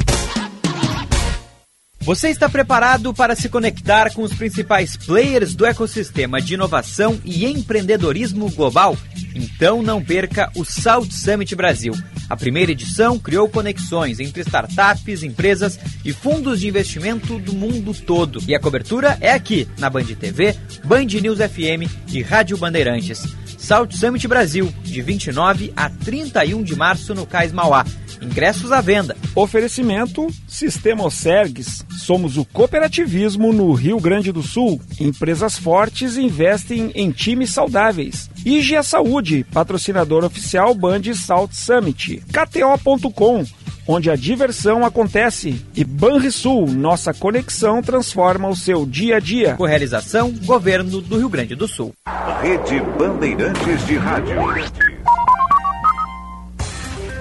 Você 2.09 2.31
está 2.31 2.49
preparado 2.49 3.13
para 3.13 3.37
se 3.37 3.51
conectar 3.51 4.11
com 4.15 4.23
os 4.23 4.33
principais 4.33 4.97
players 4.97 5.55
do 5.55 5.67
ecossistema 5.67 6.41
de 6.41 6.55
inovação 6.55 7.21
e 7.23 7.45
empreendedorismo 7.45 8.51
global? 8.51 8.97
Então 9.35 9.83
não 9.83 10.03
perca 10.03 10.51
o 10.57 10.65
South 10.65 11.11
Summit 11.11 11.55
Brasil. 11.55 11.93
A 12.27 12.35
primeira 12.35 12.73
edição 12.73 13.19
criou 13.19 13.47
conexões 13.47 14.21
entre 14.21 14.41
startups, 14.41 15.23
empresas 15.23 15.79
e 16.03 16.11
fundos 16.11 16.61
de 16.61 16.69
investimento 16.69 17.39
do 17.39 17.53
mundo 17.53 17.93
todo. 17.93 18.43
E 18.49 18.55
a 18.55 18.59
cobertura 18.59 19.19
é 19.21 19.33
aqui, 19.33 19.69
na 19.79 19.91
Band 19.91 20.07
TV, 20.19 20.57
Band 20.83 21.05
News 21.05 21.41
FM 21.41 21.93
e 22.11 22.23
Rádio 22.23 22.57
Bandeirantes. 22.57 23.23
South 23.59 23.91
Summit 23.91 24.27
Brasil, 24.27 24.73
de 24.83 25.03
29 25.03 25.75
a 25.77 25.91
31 25.91 26.63
de 26.63 26.75
março 26.75 27.15
no 27.15 27.27
Cais 27.27 27.53
Mauá. 27.53 27.85
Ingressos 28.21 28.73
à 28.73 28.81
venda. 28.81 29.17
Oferecimento 29.35 30.27
Sistema 30.47 31.05
Osergues. 31.05 31.85
Somos 31.91 32.37
o 32.37 32.45
cooperativismo 32.45 33.53
no 33.53 33.73
Rio 33.73 34.01
Grande 34.01 34.33
do 34.33 34.43
Sul. 34.43 34.81
Empresas 35.01 35.59
fortes 35.59 36.17
investem 36.17 36.91
em 36.95 37.11
times 37.11 37.51
saudáveis. 37.51 38.31
IGA 38.45 38.83
Saúde, 38.83 39.45
patrocinador 39.53 40.25
oficial 40.25 40.75
Band 40.75 41.03
South 41.15 41.51
Summit. 41.53 42.23
KTO.com 42.33 43.45
onde 43.89 44.11
a 44.11 44.17
diversão 44.17 44.85
acontece. 44.85 45.65
E 45.75 45.83
Banrisul, 45.83 46.69
nossa 46.69 47.15
conexão 47.15 47.81
transforma 47.83 48.49
o 48.49 48.55
seu 48.55 48.85
dia 48.85 49.17
a 49.17 49.21
dia. 49.21 49.55
Com 49.55 49.65
realização, 49.65 50.31
Governo 50.45 51.01
do 51.01 51.17
Rio 51.17 51.29
Grande 51.31 51.55
do 51.55 51.67
Sul. 51.67 51.95
Rede 52.43 52.81
Bandeirantes 52.99 53.87
de 53.87 53.97
Rádio. 53.97 54.37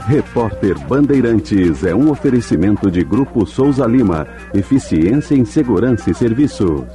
Repórter 0.08 0.80
Bandeirantes 0.88 1.84
é 1.84 1.94
um 1.94 2.10
oferecimento 2.10 2.90
de 2.90 3.04
Grupo 3.04 3.46
Souza 3.46 3.86
Lima. 3.86 4.26
Eficiência 4.54 5.36
em 5.36 5.44
Segurança 5.44 6.10
e 6.10 6.14
Serviços. 6.14 6.86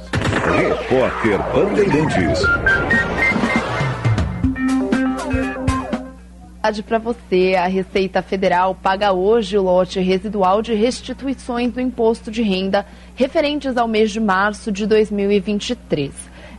Repórter 0.57 1.37
Bandeirantes. 1.53 2.41
Para 6.87 6.97
você, 6.97 7.53
a 7.55 7.67
Receita 7.67 8.23
Federal 8.23 8.73
paga 8.73 9.13
hoje 9.13 9.59
o 9.59 9.61
lote 9.61 9.99
residual 9.99 10.63
de 10.63 10.73
restituições 10.73 11.71
do 11.71 11.79
imposto 11.79 12.31
de 12.31 12.41
renda 12.41 12.83
referentes 13.13 13.77
ao 13.77 13.87
mês 13.87 14.09
de 14.09 14.19
março 14.19 14.71
de 14.71 14.87
2023. 14.87 16.11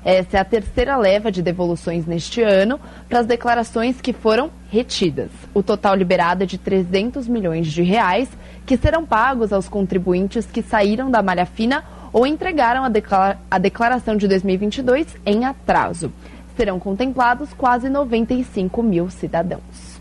Essa 0.04 0.36
é 0.36 0.40
a 0.40 0.44
terceira 0.44 0.96
leva 0.96 1.32
de 1.32 1.42
devoluções 1.42 2.06
neste 2.06 2.42
ano 2.42 2.78
para 3.08 3.20
as 3.20 3.26
declarações 3.26 4.00
que 4.00 4.12
foram 4.12 4.52
retidas. 4.74 5.30
O 5.54 5.62
total 5.62 5.94
liberado 5.94 6.42
é 6.42 6.46
de 6.46 6.58
300 6.58 7.28
milhões 7.28 7.68
de 7.68 7.80
reais, 7.80 8.28
que 8.66 8.76
serão 8.76 9.06
pagos 9.06 9.52
aos 9.52 9.68
contribuintes 9.68 10.46
que 10.46 10.62
saíram 10.62 11.08
da 11.08 11.22
malha 11.22 11.46
fina 11.46 11.84
ou 12.12 12.26
entregaram 12.26 12.82
a, 12.82 12.88
declara 12.88 13.38
a 13.48 13.56
declaração 13.56 14.16
de 14.16 14.26
2022 14.26 15.06
em 15.24 15.44
atraso. 15.44 16.12
Serão 16.56 16.80
contemplados 16.80 17.52
quase 17.52 17.88
95 17.88 18.82
mil 18.82 19.08
cidadãos. 19.10 20.00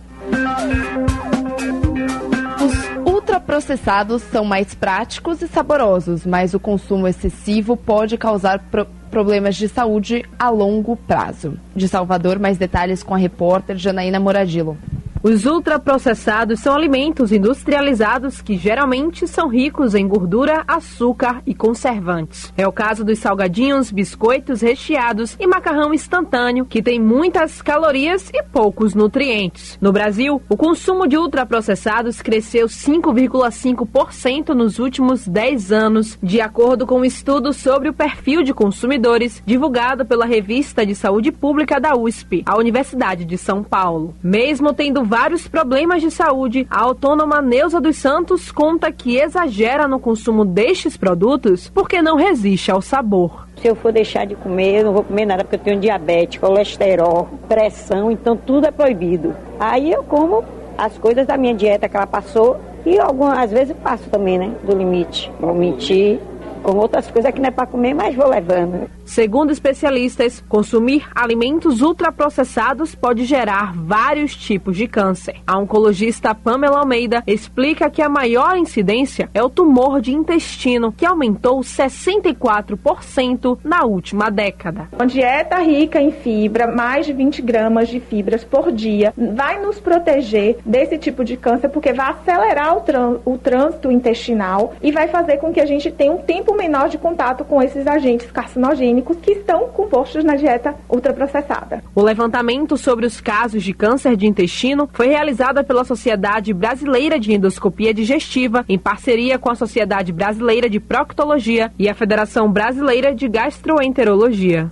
Os 2.65 3.02
ultraprocessados 3.23 4.21
são 4.23 4.43
mais 4.43 4.75
práticos 4.75 5.41
e 5.41 5.47
saborosos, 5.47 6.25
mas 6.25 6.53
o 6.53 6.59
consumo 6.59 7.07
excessivo 7.07 7.77
pode 7.77 8.17
causar 8.17 8.59
pro 8.59 8.85
problemas 9.09 9.55
de 9.55 9.67
saúde 9.69 10.25
a 10.39 10.49
longo 10.49 10.95
prazo. 10.95 11.53
De 11.75 11.87
Salvador, 11.87 12.39
mais 12.39 12.57
detalhes 12.57 13.03
com 13.03 13.13
a 13.13 13.17
repórter 13.17 13.77
Janaína 13.77 14.19
Moradilo. 14.19 14.75
Os 15.23 15.45
ultraprocessados 15.45 16.59
são 16.59 16.75
alimentos 16.75 17.31
industrializados 17.31 18.41
que 18.41 18.57
geralmente 18.57 19.25
são 19.25 19.47
ricos 19.47 19.95
em 19.95 20.05
gordura, 20.05 20.65
açúcar 20.67 21.41
e 21.47 21.55
conservantes. 21.55 22.51
É 22.57 22.67
o 22.67 22.73
caso 22.73 23.05
dos 23.05 23.19
salgadinhos, 23.19 23.89
biscoitos 23.89 24.59
recheados 24.59 25.37
e 25.39 25.47
macarrão 25.47 25.93
instantâneo, 25.93 26.65
que 26.65 26.83
tem 26.83 26.99
muitas 26.99 27.61
calorias 27.61 28.29
e 28.33 28.43
poucos 28.43 28.93
nutrientes. 28.93 29.77
No 29.79 29.93
Brasil, 29.93 30.41
o 30.49 30.57
consumo 30.57 31.07
de 31.07 31.17
ultraprocessados 31.17 32.21
cresceu 32.21 32.67
5,5% 32.67 34.49
nos 34.49 34.77
últimos 34.77 35.25
10 35.25 35.71
anos, 35.71 36.19
de 36.21 36.41
acordo 36.41 36.85
com 36.85 36.99
um 36.99 37.05
estudo 37.05 37.53
sobre 37.53 37.87
o 37.87 37.93
perfil 37.93 38.43
de 38.43 38.53
consumidores 38.53 39.41
divulgado 39.45 40.05
pela 40.05 40.25
Revista 40.25 40.85
de 40.85 40.93
Saúde 40.93 41.31
Pública 41.31 41.79
da 41.79 41.95
USP, 41.95 42.43
a 42.45 42.57
Universidade 42.57 43.23
de 43.23 43.37
São 43.37 43.63
Paulo. 43.63 44.13
Mesmo 44.21 44.73
tendo 44.73 45.12
vários 45.13 45.47
problemas 45.47 46.01
de 46.01 46.09
saúde, 46.09 46.65
a 46.71 46.81
autônoma 46.81 47.39
Neuza 47.39 47.79
dos 47.79 47.97
Santos 47.97 48.51
conta 48.51 48.91
que 48.91 49.17
exagera 49.17 49.87
no 49.87 49.99
consumo 49.99 50.43
destes 50.43 50.97
produtos 50.97 51.69
porque 51.69 52.01
não 52.01 52.15
resiste 52.15 52.71
ao 52.71 52.81
sabor. 52.81 53.47
Se 53.57 53.67
eu 53.67 53.75
for 53.75 53.93
deixar 53.93 54.25
de 54.25 54.33
comer, 54.33 54.79
eu 54.79 54.85
não 54.85 54.93
vou 54.93 55.03
comer 55.03 55.27
nada 55.27 55.43
porque 55.43 55.57
eu 55.57 55.59
tenho 55.59 55.79
diabetes, 55.79 56.39
colesterol, 56.39 57.29
pressão, 57.47 58.09
então 58.09 58.35
tudo 58.35 58.65
é 58.65 58.71
proibido. 58.71 59.35
Aí 59.59 59.91
eu 59.91 60.03
como 60.03 60.43
as 60.75 60.97
coisas 60.97 61.27
da 61.27 61.37
minha 61.37 61.53
dieta 61.53 61.87
que 61.87 61.95
ela 61.95 62.07
passou 62.07 62.59
e 62.83 62.97
algumas, 62.97 63.37
às 63.37 63.51
vezes 63.51 63.75
passo 63.83 64.09
também, 64.09 64.39
né, 64.39 64.51
do 64.63 64.75
limite. 64.75 65.31
Vou 65.39 65.53
mentir, 65.53 66.19
com 66.63 66.77
outras 66.77 67.11
coisas 67.11 67.31
que 67.31 67.41
não 67.41 67.49
é 67.49 67.51
para 67.51 67.67
comer, 67.67 67.93
mas 67.93 68.15
vou 68.15 68.27
levando. 68.27 68.89
Segundo 69.05 69.51
especialistas, 69.51 70.43
consumir 70.47 71.05
alimentos 71.13 71.81
ultraprocessados 71.81 72.95
pode 72.95 73.25
gerar 73.25 73.73
vários 73.75 74.35
tipos 74.35 74.77
de 74.77 74.87
câncer. 74.87 75.35
A 75.45 75.59
oncologista 75.59 76.33
Pamela 76.33 76.79
Almeida 76.79 77.21
explica 77.27 77.89
que 77.89 78.01
a 78.01 78.09
maior 78.09 78.57
incidência 78.57 79.29
é 79.33 79.43
o 79.43 79.49
tumor 79.49 80.01
de 80.01 80.13
intestino, 80.13 80.91
que 80.91 81.05
aumentou 81.05 81.59
64% 81.59 83.59
na 83.63 83.83
última 83.83 84.31
década. 84.31 84.87
Uma 84.93 85.05
dieta 85.05 85.59
rica 85.59 86.01
em 86.01 86.11
fibra, 86.11 86.67
mais 86.67 87.05
de 87.05 87.13
20 87.13 87.41
gramas 87.41 87.89
de 87.89 87.99
fibras 87.99 88.43
por 88.43 88.71
dia, 88.71 89.13
vai 89.17 89.61
nos 89.61 89.79
proteger 89.79 90.57
desse 90.65 90.97
tipo 90.97 91.25
de 91.25 91.35
câncer, 91.35 91.69
porque 91.69 91.91
vai 91.91 92.11
acelerar 92.11 92.77
o, 92.77 92.81
trân 92.81 93.19
o 93.25 93.37
trânsito 93.37 93.91
intestinal 93.91 94.73
e 94.81 94.91
vai 94.91 95.07
fazer 95.07 95.37
com 95.37 95.51
que 95.51 95.59
a 95.59 95.65
gente 95.65 95.91
tenha 95.91 96.11
um 96.11 96.17
tempo 96.17 96.52
menor 96.55 96.89
de 96.89 96.97
contato 96.97 97.43
com 97.43 97.61
esses 97.61 97.85
agentes 97.87 98.29
carcinogênicos 98.31 99.17
que 99.21 99.31
estão 99.31 99.67
compostos 99.69 100.23
na 100.23 100.35
dieta 100.35 100.75
ultraprocessada. 100.89 101.83
O 101.95 102.01
levantamento 102.01 102.77
sobre 102.77 103.05
os 103.05 103.19
casos 103.19 103.63
de 103.63 103.73
câncer 103.73 104.15
de 104.15 104.27
intestino 104.27 104.89
foi 104.91 105.07
realizado 105.07 105.63
pela 105.63 105.83
Sociedade 105.83 106.53
Brasileira 106.53 107.19
de 107.19 107.33
Endoscopia 107.33 107.93
Digestiva, 107.93 108.65
em 108.67 108.77
parceria 108.77 109.37
com 109.37 109.51
a 109.51 109.55
Sociedade 109.55 110.11
Brasileira 110.11 110.69
de 110.69 110.79
Proctologia 110.79 111.71
e 111.77 111.89
a 111.89 111.95
Federação 111.95 112.51
Brasileira 112.51 113.13
de 113.13 113.27
Gastroenterologia. 113.27 114.71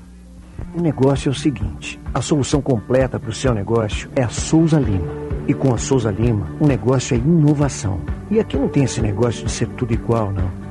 O 0.74 0.82
negócio 0.82 1.30
é 1.30 1.32
o 1.32 1.36
seguinte: 1.36 2.00
a 2.14 2.22
solução 2.22 2.62
completa 2.62 3.20
para 3.20 3.30
o 3.30 3.34
seu 3.34 3.54
negócio 3.54 4.10
é 4.16 4.24
a 4.24 4.30
Souza 4.30 4.80
Lima. 4.80 5.22
E 5.48 5.54
com 5.54 5.74
a 5.74 5.78
Souza 5.78 6.12
Lima, 6.12 6.48
o 6.60 6.68
negócio 6.68 7.16
é 7.16 7.18
inovação. 7.18 8.00
E 8.30 8.40
aqui 8.40 8.58
não 8.58 8.70
tem 8.70 8.84
esse 8.84 9.02
negócio 9.02 9.46
de 9.46 9.52
ser 9.52 9.68
tudo 9.70 9.94
igual, 9.94 10.32
não. 10.32 10.71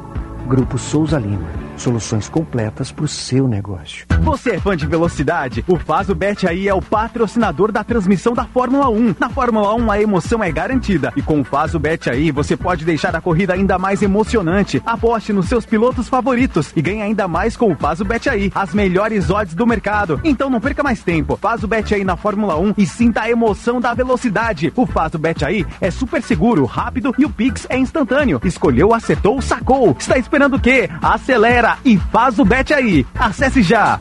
Grupo 0.51 0.77
Souza 0.77 1.17
Lima. 1.17 1.47
Soluções 1.77 2.27
completas 2.27 2.91
para 2.91 3.05
o 3.05 3.07
seu 3.07 3.47
negócio. 3.47 4.05
Você 4.21 4.51
é 4.51 4.59
fã 4.59 4.75
de 4.75 4.85
velocidade? 4.85 5.63
O 5.65 5.79
Fazo 5.79 6.13
Bet 6.13 6.45
aí 6.45 6.67
é 6.67 6.73
o 6.73 6.81
patrocinador 6.81 7.71
da 7.71 7.85
transmissão 7.85 8.33
da 8.33 8.43
Fórmula 8.43 8.89
1. 8.89 9.15
Na 9.17 9.29
Fórmula 9.29 9.73
1 9.75 9.89
a 9.89 10.01
emoção 10.01 10.43
é 10.43 10.51
garantida 10.51 11.13
e 11.15 11.21
com 11.21 11.39
o 11.39 11.43
Fazo 11.45 11.79
Bet 11.79 12.09
aí 12.09 12.31
você 12.31 12.57
pode 12.57 12.83
deixar 12.83 13.15
a 13.15 13.21
corrida 13.21 13.53
ainda 13.53 13.79
mais 13.79 14.01
emocionante. 14.01 14.83
Aposte 14.85 15.31
nos 15.31 15.47
seus 15.47 15.65
pilotos 15.65 16.09
favoritos 16.09 16.73
e 16.75 16.81
ganhe 16.81 17.01
ainda 17.01 17.29
mais 17.29 17.55
com 17.55 17.71
o 17.71 17.75
Fazo 17.75 18.03
Bet 18.03 18.29
aí, 18.29 18.51
as 18.53 18.73
melhores 18.73 19.29
odds 19.29 19.55
do 19.55 19.65
mercado. 19.65 20.19
Então 20.21 20.49
não 20.49 20.59
perca 20.59 20.83
mais 20.83 21.01
tempo. 21.01 21.39
Faz 21.41 21.63
o 21.63 21.67
Bet 21.67 21.95
aí 21.95 22.03
na 22.03 22.17
Fórmula 22.17 22.59
1 22.59 22.73
e 22.77 22.85
sinta 22.85 23.21
a 23.21 23.29
emoção 23.29 23.79
da 23.79 23.93
velocidade. 23.93 24.71
O 24.75 24.85
Fazo 24.85 25.17
Bet 25.17 25.45
aí 25.45 25.65
é 25.79 25.89
super 25.89 26.21
seguro, 26.21 26.65
rápido 26.65 27.15
e 27.17 27.25
o 27.25 27.29
Pix 27.29 27.65
é 27.69 27.77
instantâneo. 27.77 28.41
Escolheu, 28.43 28.93
acertou, 28.93 29.41
sacou. 29.41 29.95
Está 29.97 30.17
esperando 30.17 30.40
o 30.49 30.59
quê? 30.59 30.89
Acelera 31.01 31.77
e 31.85 31.97
faz 32.11 32.39
o 32.39 32.45
bet 32.45 32.73
aí. 32.73 33.05
Acesse 33.15 33.61
já. 33.61 33.99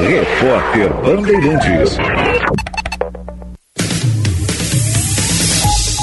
Repórter 0.00 0.92
Bandeirantes. 1.02 1.98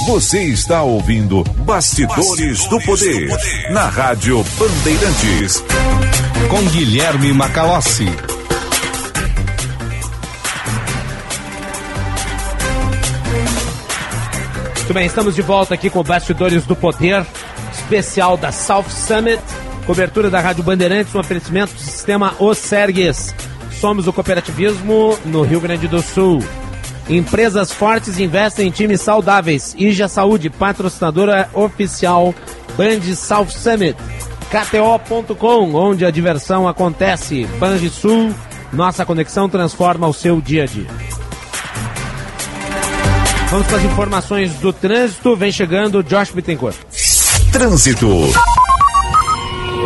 Você 0.08 0.44
está 0.44 0.84
ouvindo 0.84 1.44
Bastidores, 1.66 2.28
Bastidores 2.28 2.66
do, 2.68 2.80
poder, 2.82 3.28
do 3.28 3.32
Poder 3.32 3.72
na 3.72 3.88
Rádio 3.88 4.46
Bandeirantes. 4.58 5.64
Com 6.50 6.62
Guilherme 6.70 7.34
Macalossi. 7.34 8.06
Muito 14.76 14.94
bem, 14.94 15.08
estamos 15.08 15.34
de 15.34 15.42
volta 15.42 15.74
aqui 15.74 15.90
com 15.90 16.04
Bastidores 16.04 16.64
do 16.66 16.76
Poder 16.76 17.26
especial 17.86 18.36
da 18.36 18.52
South 18.52 18.90
Summit, 18.90 19.42
cobertura 19.86 20.28
da 20.28 20.40
Rádio 20.40 20.64
Bandeirantes, 20.64 21.14
um 21.14 21.20
oferecimento 21.20 21.74
do 21.76 21.80
sistema 21.80 22.34
Os 22.40 22.58
Sergues. 22.58 23.34
Somos 23.80 24.08
o 24.08 24.14
cooperativismo 24.14 25.16
no 25.26 25.44
Rio 25.44 25.62
Grande 25.62 25.88
do 25.88 26.02
Sul. 26.02 26.40
Empresas 27.08 27.72
fortes 27.72 28.20
investem 28.20 28.68
em 28.68 28.72
times 28.72 29.02
saudáveis. 29.02 29.76
Ija 29.78 30.08
Saúde, 30.08 30.50
patrocinadora 30.50 31.48
oficial 31.54 32.34
Band 32.76 33.02
South 33.16 33.50
Summit. 33.50 33.96
KTO.com, 34.50 35.76
onde 35.76 36.06
a 36.06 36.10
diversão 36.10 36.68
acontece. 36.68 37.46
Banrisul, 37.60 38.34
nossa 38.74 39.06
conexão 39.06 39.48
transforma 39.48 40.08
o 40.08 40.14
seu 40.14 40.42
dia 40.42 40.64
a 40.64 40.66
dia. 40.66 40.88
Vamos 43.52 43.68
para 43.68 43.78
as 43.78 43.84
informações 43.84 44.54
do 44.56 44.74
trânsito. 44.74 45.36
Vem 45.36 45.52
chegando 45.52 46.02
Josh 46.02 46.32
Bittencourt. 46.32 46.78
Trânsito. 47.56 48.10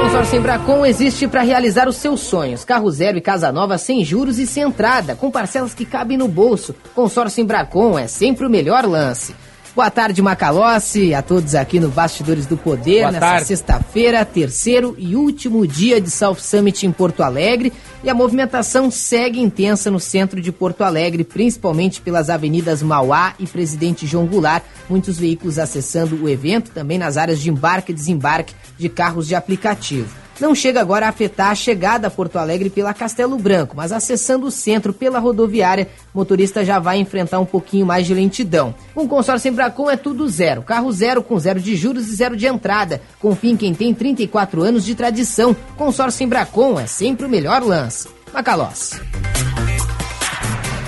Consórcio 0.02 0.40
Embracon 0.40 0.84
existe 0.88 1.28
para 1.28 1.44
realizar 1.44 1.88
os 1.88 1.98
seus 1.98 2.22
sonhos. 2.22 2.66
Carro 2.66 2.90
zero 2.90 3.20
e 3.20 3.22
casa 3.22 3.52
nova 3.52 3.78
sem 3.78 4.04
juros 4.04 4.40
e 4.40 4.48
sem 4.48 4.64
entrada, 4.64 5.16
com 5.16 5.30
parcelas 5.30 5.76
que 5.76 5.86
cabem 5.86 6.18
no 6.18 6.28
bolso. 6.28 6.74
Consórcio 6.96 7.44
Embracon 7.44 8.00
é 8.00 8.08
sempre 8.08 8.48
o 8.48 8.50
melhor 8.50 8.88
lance. 8.88 9.36
Boa 9.80 9.90
tarde, 9.90 10.22
Macalossi, 10.22 11.14
a 11.14 11.22
todos 11.22 11.56
aqui 11.56 11.80
no 11.80 11.88
Bastidores 11.88 12.46
do 12.46 12.58
Poder, 12.58 13.04
Boa 13.04 13.12
nessa 13.14 13.46
sexta-feira, 13.46 14.26
terceiro 14.26 14.94
e 14.98 15.16
último 15.16 15.66
dia 15.66 16.02
de 16.02 16.12
South 16.12 16.36
Summit 16.36 16.86
em 16.86 16.92
Porto 16.92 17.24
Alegre. 17.24 17.72
E 18.04 18.10
a 18.10 18.14
movimentação 18.14 18.92
segue 18.92 19.40
intensa 19.40 19.90
no 19.90 19.98
centro 19.98 20.42
de 20.42 20.52
Porto 20.52 20.84
Alegre, 20.84 21.24
principalmente 21.24 22.02
pelas 22.02 22.30
avenidas 22.30 22.84
Mauá 22.84 23.36
e 23.40 23.48
Presidente 23.48 24.06
João 24.06 24.26
Goulart. 24.28 24.66
Muitos 24.90 25.18
veículos 25.18 25.58
acessando 25.58 26.22
o 26.22 26.28
evento, 26.28 26.72
também 26.72 26.98
nas 26.98 27.16
áreas 27.16 27.40
de 27.40 27.50
embarque 27.50 27.94
e 27.94 27.96
desembarque 27.96 28.54
de 28.78 28.90
carros 28.90 29.30
de 29.30 29.34
aplicativo 29.34 30.14
não 30.40 30.56
chega 30.56 30.80
agora 30.80 31.06
a 31.06 31.10
afetar 31.10 31.50
a 31.50 31.56
chegada 31.56 32.08
a 32.08 32.12
Porto 32.12 32.38
Alegre 32.38 32.70
pela 32.70 32.94
Castelo 32.94 33.38
Branco, 33.38 33.76
mas 33.76 33.92
acessando 33.92 34.48
o 34.48 34.52
centro 34.52 34.94
pela 34.94 35.20
rodoviária, 35.20 35.90
o 36.14 36.18
motorista 36.18 36.64
já 36.64 36.80
vai 36.80 36.98
enfrentar 36.98 37.40
um 37.40 37.46
pouquinho 37.46 37.86
mais 37.86 38.08
de 38.08 38.14
lentidão. 38.14 38.74
O 38.96 39.08
consórcio 39.08 39.50
Embracon 39.50 39.90
é 39.90 39.98
tudo 39.98 40.28
zero. 40.30 40.62
Carro 40.62 40.92
zero 40.92 41.22
com 41.22 41.38
zero 41.38 41.60
de 41.60 41.76
juros 41.76 42.08
e 42.08 42.16
zero 42.16 42.36
de 42.38 42.48
entrada. 42.48 43.02
Confie 43.20 43.52
em 43.52 43.58
quem 43.58 43.74
tem 43.74 43.94
34 43.94 44.62
anos 44.62 44.86
de 44.86 44.96
tradição. 44.96 45.56
Consórcio 45.78 46.24
Embracon 46.24 46.80
é 46.80 46.88
sempre 46.88 47.26
o 47.26 47.30
melhor 47.30 47.62
lance. 47.62 48.08
Macalós. 48.34 49.00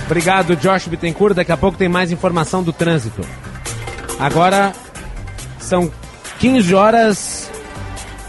Obrigado, 0.06 0.56
Josh 0.56 0.88
Bittencourt. 0.88 1.34
Daqui 1.34 1.52
a 1.52 1.56
pouco 1.56 1.78
tem 1.78 1.88
mais 1.88 2.10
informação 2.10 2.62
do 2.62 2.72
trânsito. 2.72 3.22
Agora 4.18 4.72
são 5.58 5.90
15 6.38 6.74
horas 6.74 7.50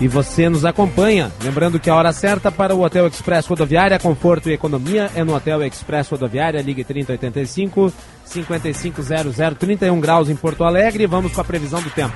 e 0.04 0.08
você 0.10 0.49
nos 0.49 0.66
acompanha. 0.66 1.32
Lembrando 1.41 1.80
que 1.80 1.89
a 1.89 1.95
hora 1.95 2.12
certa 2.12 2.51
para 2.51 2.76
o 2.76 2.84
Hotel 2.84 3.08
Express 3.08 3.47
Rodoviária, 3.47 3.97
conforto 3.97 4.49
e 4.49 4.54
economia 4.54 5.10
é 5.16 5.24
no 5.24 5.34
Hotel 5.34 5.64
Express 5.64 6.10
Rodoviária, 6.10 6.62
ligue 6.62 6.84
3085 6.84 7.93
5500 8.26 9.58
31 9.58 10.01
graus 10.01 10.30
em 10.30 10.36
Porto 10.36 10.66
Alegre. 10.66 11.08
Vamos 11.08 11.32
com 11.32 11.39
a 11.39 11.43
previsão 11.45 11.82
do 11.82 11.89
tempo. 11.89 12.14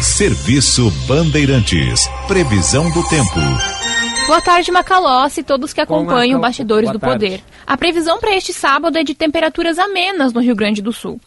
Serviço 0.00 0.90
Bandeirantes. 1.06 2.10
Previsão 2.26 2.90
do 2.90 3.08
tempo. 3.08 3.38
Boa 4.26 4.40
tarde, 4.40 4.72
Macalossi 4.72 5.40
e 5.40 5.44
todos 5.44 5.72
que 5.72 5.80
acompanham 5.80 6.40
Bastidores 6.40 6.90
Boa 6.90 6.94
do 6.94 6.98
tarde. 6.98 7.26
Poder. 7.26 7.44
A 7.64 7.76
previsão 7.76 8.18
para 8.18 8.34
este 8.34 8.52
sábado 8.52 8.98
é 8.98 9.04
de 9.04 9.14
temperaturas 9.14 9.78
amenas 9.78 10.32
no 10.32 10.40
Rio 10.40 10.56
Grande 10.56 10.82
do 10.82 10.92
Sul. 10.92 11.20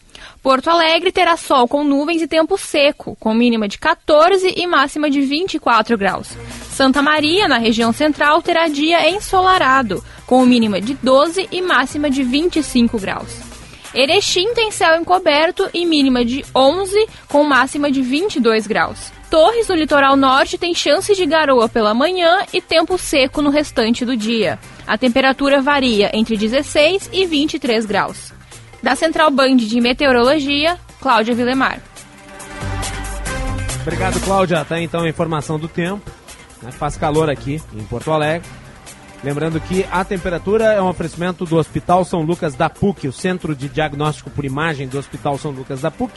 Porto 0.46 0.70
Alegre 0.70 1.10
terá 1.10 1.36
sol 1.36 1.66
com 1.66 1.82
nuvens 1.82 2.22
e 2.22 2.28
tempo 2.28 2.56
seco, 2.56 3.16
com 3.18 3.34
mínima 3.34 3.66
de 3.66 3.78
14 3.78 4.54
e 4.56 4.64
máxima 4.64 5.10
de 5.10 5.20
24 5.20 5.98
graus. 5.98 6.38
Santa 6.70 7.02
Maria, 7.02 7.48
na 7.48 7.58
região 7.58 7.92
central, 7.92 8.40
terá 8.40 8.68
dia 8.68 9.10
ensolarado, 9.10 10.04
com 10.24 10.46
mínima 10.46 10.80
de 10.80 10.94
12 11.02 11.48
e 11.50 11.60
máxima 11.60 12.08
de 12.08 12.22
25 12.22 12.96
graus. 12.96 13.40
Erechim 13.92 14.54
tem 14.54 14.70
céu 14.70 14.94
encoberto 14.94 15.68
e 15.74 15.84
mínima 15.84 16.24
de 16.24 16.44
11, 16.54 17.08
com 17.26 17.42
máxima 17.42 17.90
de 17.90 18.00
22 18.00 18.68
graus. 18.68 19.10
Torres, 19.28 19.66
no 19.66 19.74
litoral 19.74 20.14
norte, 20.14 20.56
tem 20.56 20.72
chance 20.72 21.12
de 21.12 21.26
garoa 21.26 21.68
pela 21.68 21.92
manhã 21.92 22.46
e 22.52 22.60
tempo 22.60 22.96
seco 22.96 23.42
no 23.42 23.50
restante 23.50 24.04
do 24.04 24.16
dia. 24.16 24.60
A 24.86 24.96
temperatura 24.96 25.60
varia 25.60 26.16
entre 26.16 26.36
16 26.36 27.10
e 27.12 27.26
23 27.26 27.84
graus. 27.84 28.35
Da 28.82 28.94
Central 28.94 29.30
Band 29.30 29.56
de 29.56 29.80
Meteorologia, 29.80 30.78
Cláudia 31.00 31.34
Vilemar. 31.34 31.80
Obrigado, 33.82 34.20
Cláudia. 34.20 34.64
Tá 34.64 34.80
então 34.80 35.02
a 35.02 35.08
informação 35.08 35.58
do 35.58 35.68
tempo. 35.68 36.10
né? 36.62 36.70
Faz 36.72 36.96
calor 36.96 37.30
aqui 37.30 37.60
em 37.72 37.84
Porto 37.84 38.10
Alegre. 38.10 38.48
Lembrando 39.24 39.60
que 39.60 39.84
a 39.90 40.04
temperatura 40.04 40.64
é 40.72 40.82
um 40.82 40.88
oferecimento 40.88 41.44
do 41.44 41.56
Hospital 41.56 42.04
São 42.04 42.22
Lucas 42.22 42.54
da 42.54 42.68
PUC, 42.68 43.08
o 43.08 43.12
Centro 43.12 43.54
de 43.56 43.68
Diagnóstico 43.68 44.30
por 44.30 44.44
Imagem 44.44 44.86
do 44.88 44.98
Hospital 44.98 45.38
São 45.38 45.50
Lucas 45.50 45.80
da 45.80 45.90
PUC. 45.90 46.12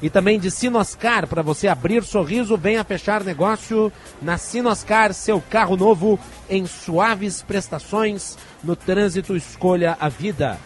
E 0.01 0.09
também 0.09 0.41
de 0.41 0.51
Sinoscar, 0.51 1.27
para 1.29 1.43
você 1.43 1.69
abrir 1.69 2.03
sorriso, 2.03 2.57
venha 2.57 2.83
fechar 2.83 3.23
negócio 3.23 3.93
na 4.23 4.39
Sinoscar, 4.39 5.13
seu 5.13 5.39
carro 5.41 5.77
novo 5.77 6.19
em 6.49 6.65
suaves 6.67 7.43
prestações. 7.43 8.39
No 8.65 8.75
trânsito, 8.75 9.37
escolha 9.37 9.99
a 10.01 10.09
vida. 10.09 10.59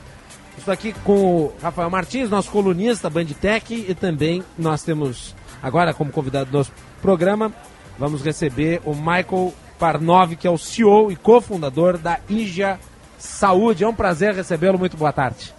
Estou 0.59 0.73
aqui 0.73 0.93
com 1.05 1.13
o 1.13 1.53
Rafael 1.63 1.89
Martins, 1.91 2.29
nosso 2.29 2.51
colunista 2.51 3.09
Banditec, 3.09 3.87
e 3.89 3.95
também 3.95 4.43
nós 4.59 4.83
temos 4.83 5.35
agora 5.63 5.95
como 5.95 6.11
convidado 6.11 6.51
do 6.51 6.59
nosso 6.59 6.73
programa, 7.01 7.53
vamos 7.99 8.23
receber 8.23 8.81
o 8.85 8.95
Michael 8.95 9.53
Parnov, 9.79 10.35
que 10.37 10.47
é 10.47 10.51
o 10.51 10.59
CEO 10.59 11.13
e 11.13 11.17
cofundador 11.17 11.99
da 11.99 12.19
IJA 12.29 12.79
Saúde. 13.19 13.85
É 13.85 13.89
um 13.89 13.95
prazer 13.95 14.35
recebê-lo, 14.35 14.79
muito 14.79 14.97
boa 14.97 15.13
tarde. 15.13 15.55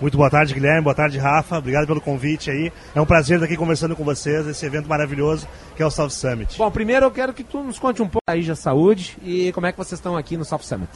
Muito 0.00 0.16
boa 0.16 0.28
tarde, 0.28 0.52
Guilherme. 0.52 0.82
Boa 0.82 0.94
tarde, 0.94 1.16
Rafa. 1.16 1.58
Obrigado 1.58 1.86
pelo 1.86 2.00
convite 2.00 2.50
aí. 2.50 2.72
É 2.92 3.00
um 3.00 3.06
prazer 3.06 3.36
estar 3.36 3.46
aqui 3.46 3.56
conversando 3.56 3.94
com 3.94 4.02
vocês, 4.02 4.46
esse 4.48 4.66
evento 4.66 4.88
maravilhoso 4.88 5.46
que 5.76 5.82
é 5.82 5.86
o 5.86 5.90
South 5.90 6.10
Summit. 6.10 6.58
Bom, 6.58 6.70
primeiro 6.72 7.06
eu 7.06 7.10
quero 7.10 7.32
que 7.32 7.44
tu 7.44 7.62
nos 7.62 7.78
conte 7.78 8.02
um 8.02 8.08
pouco 8.08 8.24
da 8.26 8.36
IJA 8.36 8.56
Saúde 8.56 9.16
e 9.22 9.52
como 9.52 9.66
é 9.66 9.72
que 9.72 9.78
vocês 9.78 9.98
estão 9.98 10.16
aqui 10.16 10.36
no 10.36 10.44
South 10.44 10.62
Summit. 10.62 10.90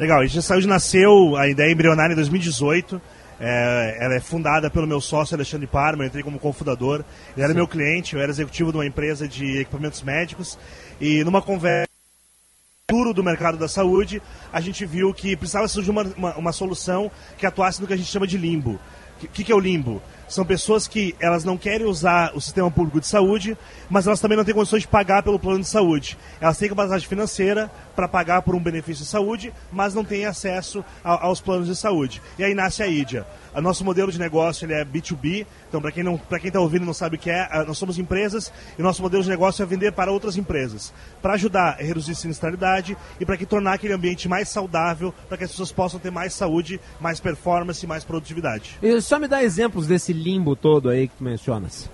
Legal, 0.00 0.22
a 0.22 0.28
Saúde 0.40 0.66
nasceu, 0.66 1.36
a 1.36 1.46
ideia 1.46 1.70
embrionária 1.70 2.14
em 2.14 2.16
2018. 2.16 2.98
É, 3.38 3.98
ela 4.00 4.14
é 4.14 4.20
fundada 4.20 4.70
pelo 4.70 4.86
meu 4.86 4.98
sócio 4.98 5.34
Alexandre 5.34 5.66
Parma, 5.66 6.02
eu 6.02 6.06
entrei 6.06 6.24
como 6.24 6.38
cofundador. 6.38 7.04
Ele 7.36 7.44
era 7.44 7.48
Sim. 7.48 7.56
meu 7.56 7.68
cliente, 7.68 8.14
eu 8.14 8.22
era 8.22 8.30
executivo 8.30 8.70
de 8.70 8.78
uma 8.78 8.86
empresa 8.86 9.28
de 9.28 9.58
equipamentos 9.58 10.02
médicos. 10.02 10.58
E 10.98 11.22
numa 11.22 11.42
conversa 11.42 11.86
futuro 12.90 13.12
do 13.12 13.22
mercado 13.22 13.58
da 13.58 13.68
saúde, 13.68 14.22
a 14.50 14.58
gente 14.62 14.86
viu 14.86 15.12
que 15.12 15.36
precisava 15.36 15.68
surgir 15.68 15.90
uma, 15.90 16.04
uma, 16.16 16.34
uma 16.34 16.52
solução 16.52 17.10
que 17.36 17.44
atuasse 17.44 17.78
no 17.78 17.86
que 17.86 17.92
a 17.92 17.96
gente 17.96 18.10
chama 18.10 18.26
de 18.26 18.38
limbo. 18.38 18.80
O 19.22 19.28
que, 19.28 19.44
que 19.44 19.52
é 19.52 19.54
o 19.54 19.60
limbo? 19.60 20.02
São 20.30 20.44
pessoas 20.46 20.86
que 20.86 21.14
elas 21.20 21.44
não 21.44 21.58
querem 21.58 21.86
usar 21.88 22.30
o 22.36 22.40
sistema 22.40 22.70
público 22.70 23.00
de 23.00 23.06
saúde, 23.08 23.58
mas 23.90 24.06
elas 24.06 24.20
também 24.20 24.36
não 24.38 24.44
têm 24.44 24.54
condições 24.54 24.82
de 24.82 24.88
pagar 24.88 25.24
pelo 25.24 25.40
plano 25.40 25.58
de 25.60 25.66
saúde. 25.66 26.16
Elas 26.40 26.56
têm 26.56 26.68
capacidade 26.68 27.06
financeira 27.06 27.68
para 27.96 28.06
pagar 28.06 28.40
por 28.42 28.54
um 28.54 28.60
benefício 28.62 29.04
de 29.04 29.10
saúde, 29.10 29.52
mas 29.72 29.92
não 29.92 30.04
têm 30.04 30.24
acesso 30.24 30.84
a- 31.04 31.26
aos 31.26 31.40
planos 31.40 31.66
de 31.66 31.74
saúde. 31.74 32.22
E 32.38 32.44
aí 32.44 32.54
nasce 32.54 32.80
a 32.80 32.86
IDIA. 32.86 33.26
O 33.54 33.60
nosso 33.60 33.84
modelo 33.84 34.12
de 34.12 34.18
negócio 34.18 34.64
ele 34.64 34.74
é 34.74 34.84
B2B, 34.84 35.46
então 35.68 35.80
para 35.80 35.90
quem 35.90 36.04
não, 36.04 36.16
para 36.16 36.38
quem 36.38 36.48
está 36.48 36.60
ouvindo 36.60 36.82
e 36.82 36.86
não 36.86 36.94
sabe 36.94 37.16
o 37.16 37.18
que 37.18 37.30
é, 37.30 37.48
ah, 37.50 37.64
nós 37.64 37.78
somos 37.78 37.98
empresas 37.98 38.52
e 38.78 38.82
nosso 38.82 39.02
modelo 39.02 39.22
de 39.22 39.28
negócio 39.28 39.62
é 39.62 39.66
vender 39.66 39.92
para 39.92 40.12
outras 40.12 40.36
empresas, 40.36 40.92
para 41.20 41.34
ajudar 41.34 41.76
a 41.78 41.82
reduzir 41.82 42.14
sinistralidade 42.14 42.96
e 43.18 43.26
para 43.26 43.36
que 43.36 43.46
tornar 43.46 43.74
aquele 43.74 43.92
ambiente 43.92 44.28
mais 44.28 44.48
saudável, 44.48 45.12
para 45.28 45.36
que 45.36 45.44
as 45.44 45.50
pessoas 45.50 45.72
possam 45.72 45.98
ter 45.98 46.10
mais 46.10 46.32
saúde, 46.32 46.80
mais 47.00 47.18
performance 47.18 47.84
e 47.84 47.88
mais 47.88 48.04
produtividade. 48.04 48.78
E 48.82 49.00
só 49.00 49.18
me 49.18 49.26
dá 49.26 49.42
exemplos 49.42 49.86
desse 49.86 50.12
limbo 50.12 50.54
todo 50.54 50.88
aí 50.88 51.08
que 51.08 51.16
tu 51.16 51.24
mencionas. 51.24 51.90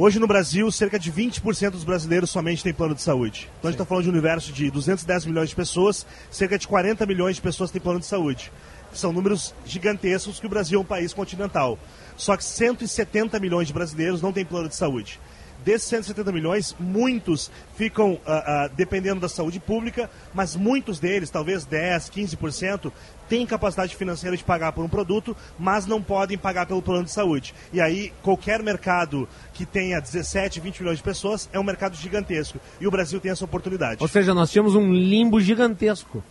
Hoje 0.00 0.20
no 0.20 0.28
Brasil, 0.28 0.70
cerca 0.70 0.96
de 0.96 1.12
20% 1.12 1.70
dos 1.70 1.82
brasileiros 1.82 2.30
somente 2.30 2.62
têm 2.62 2.72
plano 2.72 2.94
de 2.94 3.02
saúde. 3.02 3.50
Então 3.58 3.68
a 3.68 3.72
gente 3.72 3.80
está 3.80 3.84
falando 3.84 4.04
de 4.04 4.10
um 4.10 4.12
universo 4.12 4.52
de 4.52 4.70
210 4.70 5.26
milhões 5.26 5.48
de 5.48 5.56
pessoas, 5.56 6.06
cerca 6.30 6.56
de 6.56 6.68
40 6.68 7.04
milhões 7.04 7.34
de 7.34 7.42
pessoas 7.42 7.72
têm 7.72 7.80
plano 7.80 7.98
de 7.98 8.06
saúde. 8.06 8.52
São 8.92 9.12
números 9.12 9.54
gigantescos 9.64 10.40
que 10.40 10.46
o 10.46 10.50
Brasil 10.50 10.78
é 10.78 10.82
um 10.82 10.86
país 10.86 11.12
continental. 11.12 11.78
Só 12.16 12.36
que 12.36 12.44
170 12.44 13.38
milhões 13.38 13.68
de 13.68 13.72
brasileiros 13.72 14.20
não 14.20 14.32
têm 14.32 14.44
plano 14.44 14.68
de 14.68 14.74
saúde. 14.76 15.20
Desses 15.64 15.88
170 15.88 16.32
milhões, 16.32 16.74
muitos 16.78 17.50
ficam 17.76 18.18
ah, 18.24 18.44
ah, 18.46 18.70
dependendo 18.74 19.20
da 19.20 19.28
saúde 19.28 19.58
pública, 19.58 20.08
mas 20.32 20.54
muitos 20.54 21.00
deles, 21.00 21.30
talvez 21.30 21.64
10, 21.64 22.10
15%, 22.10 22.92
têm 23.28 23.44
capacidade 23.44 23.94
financeira 23.94 24.36
de 24.36 24.44
pagar 24.44 24.72
por 24.72 24.84
um 24.84 24.88
produto, 24.88 25.36
mas 25.58 25.84
não 25.84 26.00
podem 26.00 26.38
pagar 26.38 26.66
pelo 26.66 26.80
plano 26.80 27.04
de 27.04 27.10
saúde. 27.10 27.54
E 27.72 27.80
aí, 27.80 28.12
qualquer 28.22 28.62
mercado 28.62 29.28
que 29.52 29.66
tenha 29.66 30.00
17, 30.00 30.60
20 30.60 30.80
milhões 30.80 30.98
de 30.98 31.04
pessoas 31.04 31.48
é 31.52 31.58
um 31.58 31.64
mercado 31.64 31.96
gigantesco. 31.96 32.58
E 32.80 32.86
o 32.86 32.90
Brasil 32.90 33.20
tem 33.20 33.32
essa 33.32 33.44
oportunidade. 33.44 34.00
Ou 34.00 34.08
seja, 34.08 34.32
nós 34.32 34.50
tínhamos 34.50 34.74
um 34.74 34.92
limbo 34.92 35.40
gigantesco. 35.40 36.22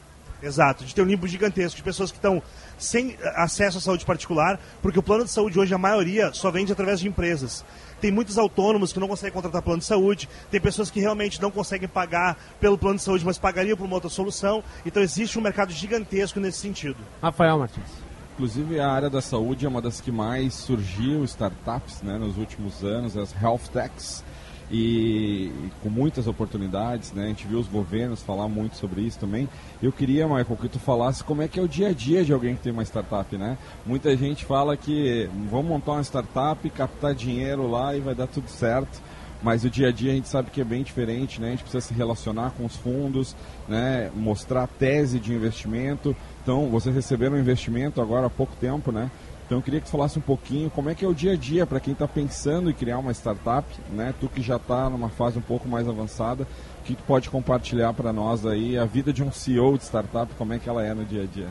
Exato, 0.42 0.86
de 0.86 0.94
ter 0.94 1.02
um 1.02 1.06
limbo 1.06 1.28
gigantesco 1.28 1.78
de 1.78 1.84
pessoas 1.84 2.12
que 2.12 2.18
estão 2.18 2.42
sem 2.78 3.18
eh, 3.20 3.34
acesso 3.36 3.80
à 3.80 3.82
saúde 3.82 4.06
particular, 4.06 4.60
porque 4.82 5.00
o 5.00 5.04
plano 5.04 5.26
de 5.26 5.32
saúde 5.32 5.60
hoje, 5.60 5.74
a 5.74 5.78
maioria, 5.78 6.32
só 6.34 6.52
vende 6.52 6.72
através 6.72 7.00
de 7.00 7.08
empresas. 7.08 7.66
Tem 8.00 8.12
muitos 8.12 8.38
autônomos 8.38 8.94
que 8.94 9.00
não 9.00 9.08
conseguem 9.08 9.34
contratar 9.34 9.62
plano 9.64 9.80
de 9.80 9.86
saúde, 9.86 10.30
tem 10.52 10.62
pessoas 10.62 10.92
que 10.92 11.00
realmente 11.00 11.42
não 11.42 11.50
conseguem 11.50 11.88
pagar 11.88 12.38
pelo 12.60 12.78
plano 12.78 12.98
de 12.98 13.04
saúde, 13.04 13.26
mas 13.26 13.40
pagariam 13.40 13.76
por 13.76 13.86
uma 13.86 13.96
outra 13.96 14.10
solução. 14.10 14.64
Então 14.86 15.02
existe 15.02 15.40
um 15.40 15.42
mercado 15.42 15.72
gigantesco 15.72 16.40
nesse 16.40 16.60
sentido. 16.60 16.98
Rafael 17.22 17.58
Martins. 17.58 18.08
Inclusive 18.38 18.80
a 18.80 18.92
área 18.92 19.10
da 19.10 19.20
saúde 19.20 19.66
é 19.66 19.68
uma 19.68 19.82
das 19.82 20.00
que 20.00 20.12
mais 20.12 20.54
surgiu 20.54 21.24
startups 21.24 22.04
né, 22.04 22.20
nos 22.20 22.38
últimos 22.38 22.84
anos, 22.84 23.18
as 23.18 23.34
health 23.42 23.72
techs, 23.74 24.24
e, 24.72 25.48
e 25.48 25.72
com 25.82 25.90
muitas 25.90 26.28
oportunidades, 26.28 27.12
né? 27.14 27.26
A 27.26 27.28
gente 27.28 27.48
viu 27.48 27.60
os 27.60 27.68
governos 27.68 28.22
falar 28.22 28.48
muito 28.48 28.76
sobre 28.76 29.02
isso 29.02 29.20
também. 29.20 29.48
Eu 29.82 29.92
queria, 29.92 30.28
Michael, 30.28 30.58
que 30.60 30.70
tu 30.70 30.80
falasse 30.80 31.24
como 31.24 31.42
é 31.42 31.48
que 31.48 31.60
é 31.60 31.64
o 31.64 31.68
dia 31.68 31.90
a 31.90 31.94
dia 31.94 32.24
de 32.24 32.34
alguém 32.34 32.56
que 32.56 32.62
tem 32.62 32.72
uma 32.72 32.84
startup, 32.84 33.38
né? 33.38 33.58
Muita 33.86 34.16
gente 34.16 34.46
fala 34.46 34.76
que 34.76 35.30
vamos 35.50 35.68
montar 35.68 35.94
uma 35.94 36.04
startup, 36.04 36.70
captar 36.72 37.14
dinheiro 37.14 37.70
lá 37.70 37.96
e 37.96 38.00
vai 38.00 38.16
dar 38.16 38.28
tudo 38.28 38.50
certo. 38.50 39.02
Mas 39.42 39.64
o 39.64 39.70
dia 39.70 39.90
a 39.90 39.92
dia 39.92 40.12
a 40.12 40.16
gente 40.16 40.28
sabe 40.28 40.50
que 40.50 40.60
é 40.60 40.64
bem 40.64 40.82
diferente, 40.82 41.40
né? 41.40 41.50
A 41.50 41.52
gente 41.52 41.62
precisa 41.62 41.82
se 41.82 41.94
relacionar 41.94 42.52
com 42.58 42.66
os 42.66 42.76
fundos, 42.76 43.36
né? 43.68 44.10
Mostrar 44.16 44.68
tese 44.68 45.20
de 45.20 45.32
investimento. 45.32 46.16
Então, 46.42 46.70
vocês 46.70 46.96
receberam 46.96 47.36
um 47.36 47.40
investimento 47.40 48.02
agora 48.02 48.26
há 48.26 48.30
pouco 48.30 48.56
tempo, 48.60 48.92
né? 48.92 49.12
Então 49.48 49.60
eu 49.60 49.62
queria 49.62 49.80
que 49.80 49.86
tu 49.86 49.92
falasse 49.92 50.20
um 50.20 50.22
pouquinho 50.22 50.70
como 50.70 50.90
é 50.90 50.94
que 50.94 51.06
é 51.06 51.08
o 51.08 51.16
dia 51.16 51.32
a 51.32 51.36
dia 51.38 51.66
para 51.66 51.80
quem 51.80 51.94
está 51.94 52.06
pensando 52.06 52.70
em 52.70 52.74
criar 52.74 52.98
uma 52.98 53.14
startup, 53.14 53.66
né? 53.90 54.14
Tu 54.20 54.28
que 54.28 54.42
já 54.42 54.58
está 54.58 54.90
numa 54.90 55.08
fase 55.08 55.40
um 55.40 55.42
pouco 55.42 55.70
mais 55.70 55.88
avançada, 55.88 56.44
o 56.44 56.84
que 56.84 56.96
tu 56.96 57.04
pode 57.04 57.30
compartilhar 57.30 57.94
para 57.94 58.12
nós 58.12 58.46
aí 58.46 58.78
a 58.78 58.84
vida 58.84 59.14
de 59.14 59.24
um 59.24 59.32
CEO 59.32 59.78
de 59.78 59.86
startup, 59.86 60.34
como 60.38 60.54
é 60.54 60.60
que 60.60 60.68
ela 60.68 60.86
é 60.86 60.94
no 60.94 61.06
dia 61.06 61.24
a 61.24 61.26
dia? 61.26 61.48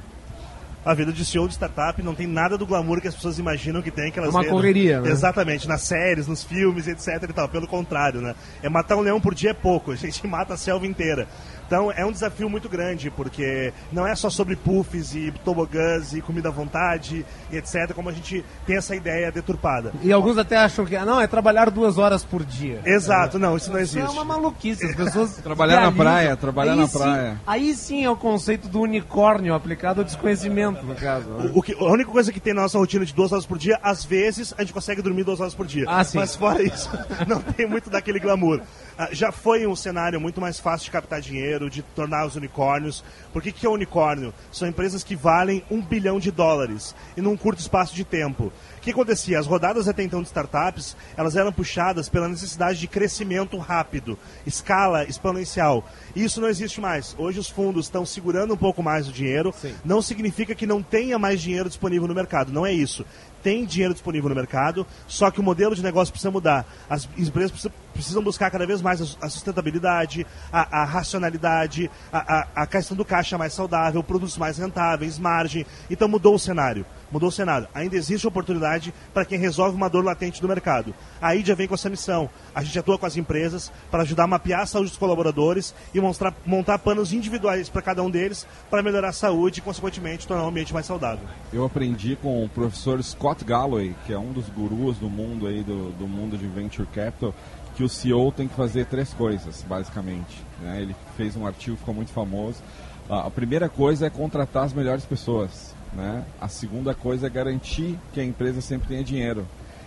a 0.87 0.95
vida 0.95 1.13
de 1.13 1.25
CEO 1.25 1.49
de 1.49 1.55
startup 1.55 2.01
não 2.01 2.15
tem 2.15 2.29
nada 2.29 2.57
do 2.57 2.65
glamour 2.65 3.01
que 3.01 3.09
as 3.09 3.15
pessoas 3.17 3.41
imaginam 3.41 3.83
que 3.83 3.91
tem. 3.91 4.13
Que 4.13 4.21
elas 4.21 4.31
Uma 4.31 4.43
vêem, 4.43 4.53
correria, 4.53 5.01
né? 5.01 5.11
Exatamente, 5.11 5.67
nas 5.67 5.83
séries, 5.83 6.29
nos 6.29 6.45
filmes, 6.45 6.87
etc 6.87 7.25
e 7.29 7.33
tal. 7.33 7.49
Pelo 7.49 7.67
contrário, 7.67 8.21
né? 8.21 8.37
É 8.63 8.69
matar 8.69 8.97
um 8.97 9.01
leão 9.01 9.21
por 9.21 9.35
dia 9.35 9.51
é 9.51 9.53
pouco, 9.53 9.91
a 9.91 9.97
gente 9.97 10.25
mata 10.29 10.55
a 10.55 10.57
selva 10.57 10.87
inteira. 10.87 11.27
Então 11.67 11.91
é 11.93 12.05
um 12.05 12.13
desafio 12.13 12.49
muito 12.49 12.69
grande, 12.69 13.11
porque 13.11 13.73
não 13.93 14.07
é 14.07 14.15
só 14.15 14.31
sobre 14.31 14.55
puffs 14.57 15.15
e 15.15 15.33
tobogãs 15.45 16.13
e 16.13 16.21
comida 16.21 16.49
à 16.49 16.53
vontade 16.53 17.25
e 17.51 17.57
etc, 17.57 17.93
como 17.95 18.09
a 18.09 18.13
gente 18.13 18.45
tem 18.67 18.77
essa 18.77 18.95
ideia 18.95 19.33
deturpada. 19.33 19.93
E 20.03 20.13
alguns 20.13 20.39
até 20.39 20.57
acham 20.57 20.85
que 20.87 20.95
ah, 20.95 21.05
não, 21.05 21.21
é 21.21 21.27
trabalhar 21.27 21.71
duas 21.71 21.99
horas 21.99 22.25
por 22.25 22.45
dia. 22.45 22.81
Exato, 22.85 23.39
não, 23.39 23.57
isso 23.57 23.73
não 23.73 23.81
Isso 23.81 23.99
existe. 23.99 24.17
é 24.17 24.21
uma 24.21 24.25
maluquice. 24.25 24.87
As 24.87 24.95
pessoas 24.95 25.37
Trabalhar 25.43 25.77
na 25.77 25.81
idealizam. 25.89 26.05
praia, 26.05 26.37
trabalhar 26.37 26.73
Aí 26.73 26.79
na 26.79 26.87
sim- 26.89 26.99
praia. 26.99 27.41
Aí 27.47 27.75
sim 27.75 28.05
é 28.05 28.11
o 28.11 28.17
conceito 28.17 28.69
do 28.69 28.81
unicórnio 28.81 29.55
aplicado 29.55 30.01
ao 30.01 30.05
desconhecimento, 30.05 30.85
no 30.85 30.95
caso. 30.95 31.29
né? 31.31 31.51
O 31.55 31.63
que, 31.63 31.73
a 31.73 31.85
única 31.85 32.11
coisa 32.11 32.33
que 32.33 32.41
tem 32.41 32.55
na 32.55 32.63
nossa 32.63 32.79
rotina 32.79 33.05
de 33.05 33.13
duas 33.15 33.33
horas 33.33 33.47
por 33.47 33.59
dia, 33.59 33.79
às 33.83 34.05
vezes 34.05 34.55
a 34.57 34.63
gente 34.63 34.73
consegue 34.73 35.03
dormir 35.03 35.25
duas 35.25 35.41
horas 35.41 35.55
por 35.55 35.67
dia. 35.67 35.85
Ah, 35.89 36.05
sim. 36.05 36.19
Mas 36.19 36.37
fora 36.37 36.63
isso, 36.63 36.89
não 37.27 37.41
tem 37.41 37.67
muito 37.67 37.91
daquele 37.91 38.19
glamour. 38.21 38.61
Ah, 38.99 39.09
já 39.13 39.31
foi 39.31 39.67
um 39.67 39.77
cenário 39.77 40.21
muito 40.21 40.41
mais 40.41 40.59
fácil 40.59 40.87
de 40.87 40.91
captar 40.91 41.21
dinheiro, 41.21 41.56
de 41.59 41.83
tornar 41.83 42.27
os 42.27 42.37
unicórnios. 42.37 43.03
Por 43.33 43.43
que, 43.43 43.51
que 43.51 43.67
é 43.67 43.69
unicórnio? 43.69 44.33
São 44.53 44.69
empresas 44.69 45.03
que 45.03 45.17
valem 45.17 45.65
um 45.71 45.81
bilhão 45.81 46.21
de 46.21 46.31
dólares 46.31 46.95
e 47.17 47.21
num 47.21 47.37
curto 47.37 47.61
espaço 47.61 47.95
de 47.95 48.05
tempo. 48.05 48.53
O 48.77 48.81
que 48.81 48.91
acontecia? 48.91 49.39
As 49.39 49.47
rodadas 49.47 49.89
até 49.89 50.03
então 50.03 50.21
de 50.21 50.29
startups, 50.29 50.97
elas 51.17 51.35
eram 51.35 51.53
puxadas 51.53 52.09
pela 52.09 52.29
necessidade 52.29 52.79
de 52.79 52.87
crescimento 52.87 53.57
rápido, 53.59 54.19
escala 54.47 55.05
exponencial. 55.05 55.89
E 56.15 56.23
isso 56.23 56.41
não 56.41 56.49
existe 56.49 56.81
mais. 56.81 57.15
Hoje 57.19 57.41
os 57.41 57.49
fundos 57.49 57.87
estão 57.87 58.07
segurando 58.07 58.55
um 58.55 58.57
pouco 58.57 58.83
mais 58.83 59.09
o 59.09 59.13
dinheiro. 59.13 59.55
Não 59.85 60.01
significa 60.03 60.55
que 60.55 60.67
não 60.67 60.83
tenha 60.83 61.19
mais 61.19 61.41
dinheiro 61.41 61.69
disponível 61.69 62.07
no 62.07 62.15
mercado. 62.15 62.53
Não 62.53 62.65
é 62.65 62.73
isso. 62.73 63.05
Tem 63.43 63.65
dinheiro 63.65 63.95
disponível 63.95 64.29
no 64.29 64.35
mercado, 64.35 64.87
só 65.07 65.31
que 65.31 65.39
o 65.39 65.43
modelo 65.43 65.75
de 65.75 65.83
negócio 65.83 66.13
precisa 66.13 66.31
mudar. 66.31 66.67
As 66.91 67.09
empresas 67.17 67.53
precisam- 67.93 68.23
buscar 68.23 68.51
cada 68.51 68.67
vez 68.67 68.83
mais 68.83 69.01
a 69.01 69.27
a 69.27 69.29
sustentabilidade, 69.29 70.27
a, 70.53 70.83
a 70.83 70.85
racionalidade, 70.85 71.91
a, 72.13 72.19
a, 72.19 72.63
a 72.63 72.67
questão 72.67 72.97
do 72.97 73.05
caixa 73.05 73.39
mais 73.39 73.53
saudável, 73.53 74.03
produtos 74.03 74.37
mais 74.37 74.59
rentáveis, 74.59 75.19
margem. 75.19 75.65
Então 75.91 76.09
mudou 76.09 76.35
o 76.35 76.39
cenário. 76.39 76.85
Mudou 77.11 77.29
o 77.29 77.33
cenário. 77.33 77.69
Ainda 77.75 77.97
existe 77.97 78.27
oportunidade 78.27 78.93
para 79.15 79.25
quem 79.25 79.39
resolve 79.39 79.77
uma 79.77 79.89
dor 79.89 80.05
latente 80.05 80.41
do 80.41 80.49
mercado. 80.49 80.95
A 81.21 81.35
IDIA 81.35 81.55
vem 81.55 81.69
com 81.69 81.75
essa 81.75 81.89
missão. 81.89 82.29
A 82.55 82.63
gente 82.63 82.79
atua 82.79 82.99
com 82.99 83.07
as 83.07 83.17
empresas 83.17 83.73
para 83.91 84.03
ajudar 84.03 84.25
a 84.25 84.27
mapear 84.27 84.61
a 84.63 84.67
saúde 84.67 84.91
dos 84.91 84.99
colaboradores 84.99 85.75
e 85.95 86.01
mostrar, 86.01 86.35
montar 86.45 86.79
planos 86.79 87.13
individuais 87.13 87.69
para 87.69 87.83
cada 87.83 88.03
um 88.03 88.11
deles 88.11 88.47
para 88.71 88.83
melhorar 88.83 89.09
a 89.09 89.13
saúde 89.13 89.61
e, 89.61 89.63
consequentemente, 89.63 90.27
tornar 90.27 90.45
o 90.45 90.49
ambiente 90.49 90.75
mais 90.75 90.87
saudável. 90.87 91.27
Eu 91.53 91.65
aprendi 91.65 92.17
com 92.17 92.45
o 92.45 92.49
professor 92.49 93.03
Scott 93.03 93.45
Galloway, 93.45 93.95
que 94.07 94.13
é 94.13 94.19
um 94.19 94.33
dos 94.33 94.49
gurus 94.49 94.97
do 94.99 95.09
mundo 95.09 95.47
aí 95.47 95.63
do, 95.63 95.91
do 95.93 96.07
mundo 96.09 96.37
de 96.37 96.47
venture 96.47 96.89
capital, 96.89 97.35
que 97.77 97.85
o 97.85 97.89
CEO 97.89 98.33
tem 98.33 98.49
que 98.49 98.55
fazer 98.55 98.87
três 98.87 99.13
coisas, 99.13 99.63
basicamente. 99.69 100.43
né? 100.63 100.81
Ele 100.81 100.97
fez 101.17 101.37
um 101.37 101.47
artigo, 101.47 101.77
ficou 101.77 101.95
muito 101.95 102.11
famoso. 102.11 102.63
A 103.09 103.31
primeira 103.31 103.69
coisa 103.69 104.07
é 104.07 104.11
contratar 104.11 104.65
as 104.65 104.73
melhores 104.73 105.05
pessoas. 105.05 105.76
Né? 105.93 106.25
A 106.41 106.49
segunda 106.49 106.95
coisa 106.95 107.27
é 107.27 107.31
garantir 107.31 107.99
que 108.13 108.21
a 108.21 108.25
empresa 108.25 108.61
sempre 108.61 108.89
tenha 108.89 109.05
dinheiro. 109.05 109.47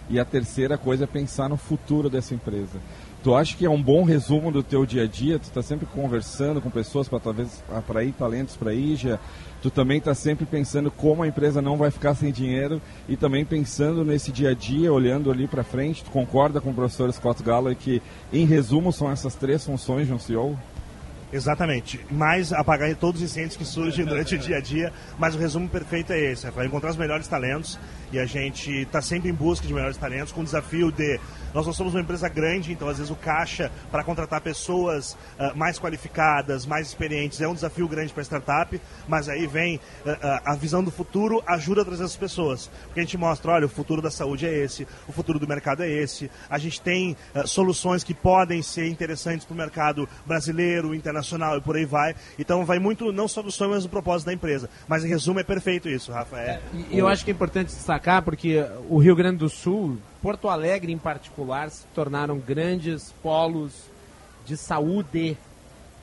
E 0.09 0.19
a 0.19 0.25
terceira 0.25 0.75
coisa 0.75 1.03
é 1.03 1.07
pensar 1.07 1.47
no 1.47 1.55
futuro 1.55 2.09
dessa 2.09 2.33
empresa. 2.33 2.79
Tu 3.21 3.35
acha 3.35 3.55
que 3.55 3.65
é 3.65 3.69
um 3.69 3.81
bom 3.81 4.03
resumo 4.03 4.49
do 4.49 4.63
teu 4.63 4.85
dia 4.85 5.03
a 5.03 5.07
dia? 5.07 5.37
Tu 5.37 5.43
está 5.43 5.61
sempre 5.61 5.85
conversando 5.85 6.61
com 6.61 6.69
pessoas 6.69 7.07
para 7.07 7.19
talvez 7.19 7.61
atrair 7.69 8.13
talentos 8.13 8.55
para 8.55 8.71
a 8.71 8.73
IJA. 8.73 9.19
Tu 9.61 9.69
também 9.69 9.97
está 9.97 10.15
sempre 10.15 10.45
pensando 10.45 10.89
como 10.89 11.21
a 11.21 11.27
empresa 11.27 11.61
não 11.61 11.75
vai 11.75 11.91
ficar 11.91 12.15
sem 12.15 12.31
dinheiro 12.31 12.81
e 13.09 13.17
também 13.17 13.43
pensando 13.43 14.05
nesse 14.05 14.31
dia 14.31 14.51
a 14.51 14.53
dia, 14.53 14.91
olhando 14.91 15.29
ali 15.29 15.47
para 15.47 15.65
frente. 15.65 16.03
Tu 16.03 16.09
concorda 16.09 16.61
com 16.61 16.71
o 16.71 16.73
professor 16.73 17.11
Scott 17.11 17.43
Galloway 17.43 17.75
que, 17.75 18.01
em 18.31 18.45
resumo, 18.45 18.93
são 18.93 19.11
essas 19.11 19.35
três 19.35 19.65
funções 19.65 20.07
de 20.07 20.13
um 20.13 20.19
CEO? 20.19 20.57
Exatamente. 21.31 21.99
Mais 22.09 22.51
apagar 22.51 22.93
todos 22.95 23.21
os 23.21 23.29
incêndios 23.29 23.55
que 23.55 23.65
surgem 23.65 24.05
durante 24.05 24.35
o 24.35 24.37
dia 24.37 24.57
a 24.57 24.61
dia, 24.61 24.91
mas 25.17 25.35
o 25.35 25.37
resumo 25.37 25.69
perfeito 25.69 26.11
é 26.11 26.31
esse, 26.31 26.49
vai 26.51 26.65
encontrar 26.65 26.89
os 26.91 26.97
melhores 26.97 27.27
talentos 27.27 27.79
e 28.11 28.19
a 28.19 28.25
gente 28.25 28.71
está 28.81 29.01
sempre 29.01 29.29
em 29.29 29.33
busca 29.33 29.67
de 29.67 29.73
melhores 29.73 29.97
talentos 29.97 30.31
com 30.31 30.41
o 30.41 30.43
desafio 30.43 30.91
de 30.91 31.19
nós 31.53 31.65
não 31.65 31.73
somos 31.73 31.95
uma 31.95 32.01
empresa 32.01 32.29
grande, 32.29 32.71
então 32.71 32.87
às 32.87 32.97
vezes 32.97 33.11
o 33.11 33.15
caixa 33.15 33.71
para 33.89 34.03
contratar 34.03 34.39
pessoas 34.41 35.17
ah, 35.37 35.53
mais 35.55 35.79
qualificadas, 35.79 36.65
mais 36.65 36.87
experientes 36.87 37.41
é 37.41 37.47
um 37.47 37.55
desafio 37.55 37.87
grande 37.87 38.13
para 38.13 38.21
a 38.21 38.25
startup, 38.25 38.79
mas 39.07 39.27
aí 39.27 39.47
vem 39.47 39.79
ah, 40.05 40.41
a 40.45 40.55
visão 40.55 40.83
do 40.83 40.91
futuro 40.91 41.43
ajuda 41.47 41.81
a 41.81 41.85
trazer 41.85 42.03
essas 42.03 42.15
pessoas, 42.15 42.69
porque 42.85 42.99
a 42.99 43.03
gente 43.03 43.17
mostra, 43.17 43.51
olha, 43.51 43.65
o 43.65 43.69
futuro 43.69 44.01
da 44.01 44.11
saúde 44.11 44.45
é 44.45 44.53
esse, 44.53 44.87
o 45.07 45.11
futuro 45.11 45.39
do 45.39 45.47
mercado 45.47 45.81
é 45.81 45.89
esse, 45.89 46.29
a 46.49 46.57
gente 46.59 46.79
tem 46.81 47.17
ah, 47.33 47.47
soluções 47.47 48.03
que 48.03 48.13
podem 48.13 48.61
ser 48.61 48.87
interessantes 48.87 49.45
para 49.45 49.53
o 49.53 49.57
mercado 49.57 50.07
brasileiro, 50.25 50.93
internacional 50.93 51.57
e 51.57 51.61
por 51.61 51.75
aí 51.75 51.85
vai. 51.85 52.15
Então 52.37 52.63
vai 52.63 52.77
muito 52.77 53.11
não 53.11 53.27
só 53.27 53.41
do 53.41 53.51
sonho, 53.51 53.71
mas 53.71 53.83
do 53.83 53.89
propósito 53.89 54.27
da 54.27 54.33
empresa. 54.33 54.69
Mas 54.87 55.03
em 55.03 55.07
resumo 55.07 55.39
é 55.39 55.43
perfeito 55.43 55.89
isso, 55.89 56.11
Rafa. 56.11 56.37
É, 56.37 56.61
eu 56.91 57.07
acho 57.07 57.25
que 57.25 57.31
é 57.31 57.33
importante 57.33 57.67
destacar 57.67 57.98
porque 58.23 58.65
o 58.89 58.97
Rio 58.97 59.15
Grande 59.15 59.37
do 59.37 59.49
Sul, 59.49 59.97
Porto 60.21 60.49
Alegre 60.49 60.91
em 60.91 60.97
particular, 60.97 61.69
se 61.69 61.85
tornaram 61.93 62.37
grandes 62.37 63.13
polos 63.21 63.73
de 64.45 64.57
saúde 64.57 65.37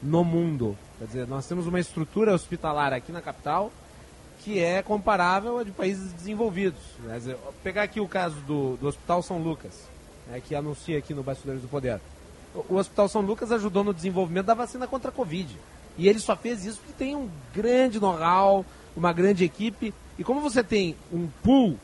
no 0.02 0.24
mundo. 0.24 0.76
Quer 0.98 1.06
dizer, 1.06 1.26
nós 1.26 1.46
temos 1.46 1.66
uma 1.66 1.80
estrutura 1.80 2.32
hospitalar 2.32 2.92
aqui 2.92 3.12
na 3.12 3.20
capital 3.20 3.70
que 4.40 4.60
é 4.60 4.82
comparável 4.82 5.58
a 5.58 5.64
de 5.64 5.70
países 5.72 6.12
desenvolvidos. 6.12 6.80
Quer 7.04 7.18
dizer, 7.18 7.36
pegar 7.62 7.82
aqui 7.82 8.00
o 8.00 8.08
caso 8.08 8.36
do, 8.42 8.76
do 8.76 8.86
Hospital 8.86 9.22
São 9.22 9.38
Lucas, 9.38 9.88
né, 10.28 10.40
que 10.40 10.54
anuncia 10.54 10.98
aqui 10.98 11.12
no 11.12 11.22
Bastidores 11.22 11.62
do 11.62 11.68
Poder. 11.68 12.00
O, 12.54 12.74
o 12.74 12.76
Hospital 12.76 13.08
São 13.08 13.22
Lucas 13.22 13.50
ajudou 13.50 13.82
no 13.82 13.92
desenvolvimento 13.92 14.46
da 14.46 14.54
vacina 14.54 14.86
contra 14.86 15.10
a 15.10 15.12
Covid. 15.12 15.56
E 15.98 16.08
ele 16.08 16.20
só 16.20 16.36
fez 16.36 16.64
isso 16.64 16.78
porque 16.78 16.92
tem 16.92 17.16
um 17.16 17.28
grande 17.54 17.98
know-how, 17.98 18.64
uma 18.96 19.12
grande 19.12 19.44
equipe. 19.44 19.92
E 20.18 20.24
como 20.24 20.40
você 20.40 20.62
tem 20.62 20.94
um 21.12 21.28
pool, 21.42 21.78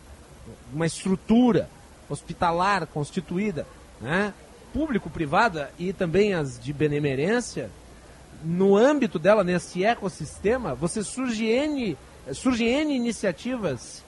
uma 0.72 0.86
estrutura 0.86 1.68
hospitalar 2.08 2.86
constituída, 2.86 3.66
né, 4.00 4.32
público-privada 4.72 5.70
e 5.78 5.92
também 5.92 6.34
as 6.34 6.58
de 6.58 6.72
benemerência, 6.72 7.70
no 8.44 8.76
âmbito 8.76 9.18
dela, 9.18 9.44
nesse 9.44 9.84
ecossistema, 9.84 10.74
você 10.74 11.02
surge 11.04 11.46
N, 11.46 11.96
surge 12.32 12.64
N 12.64 12.94
iniciativas 12.94 14.02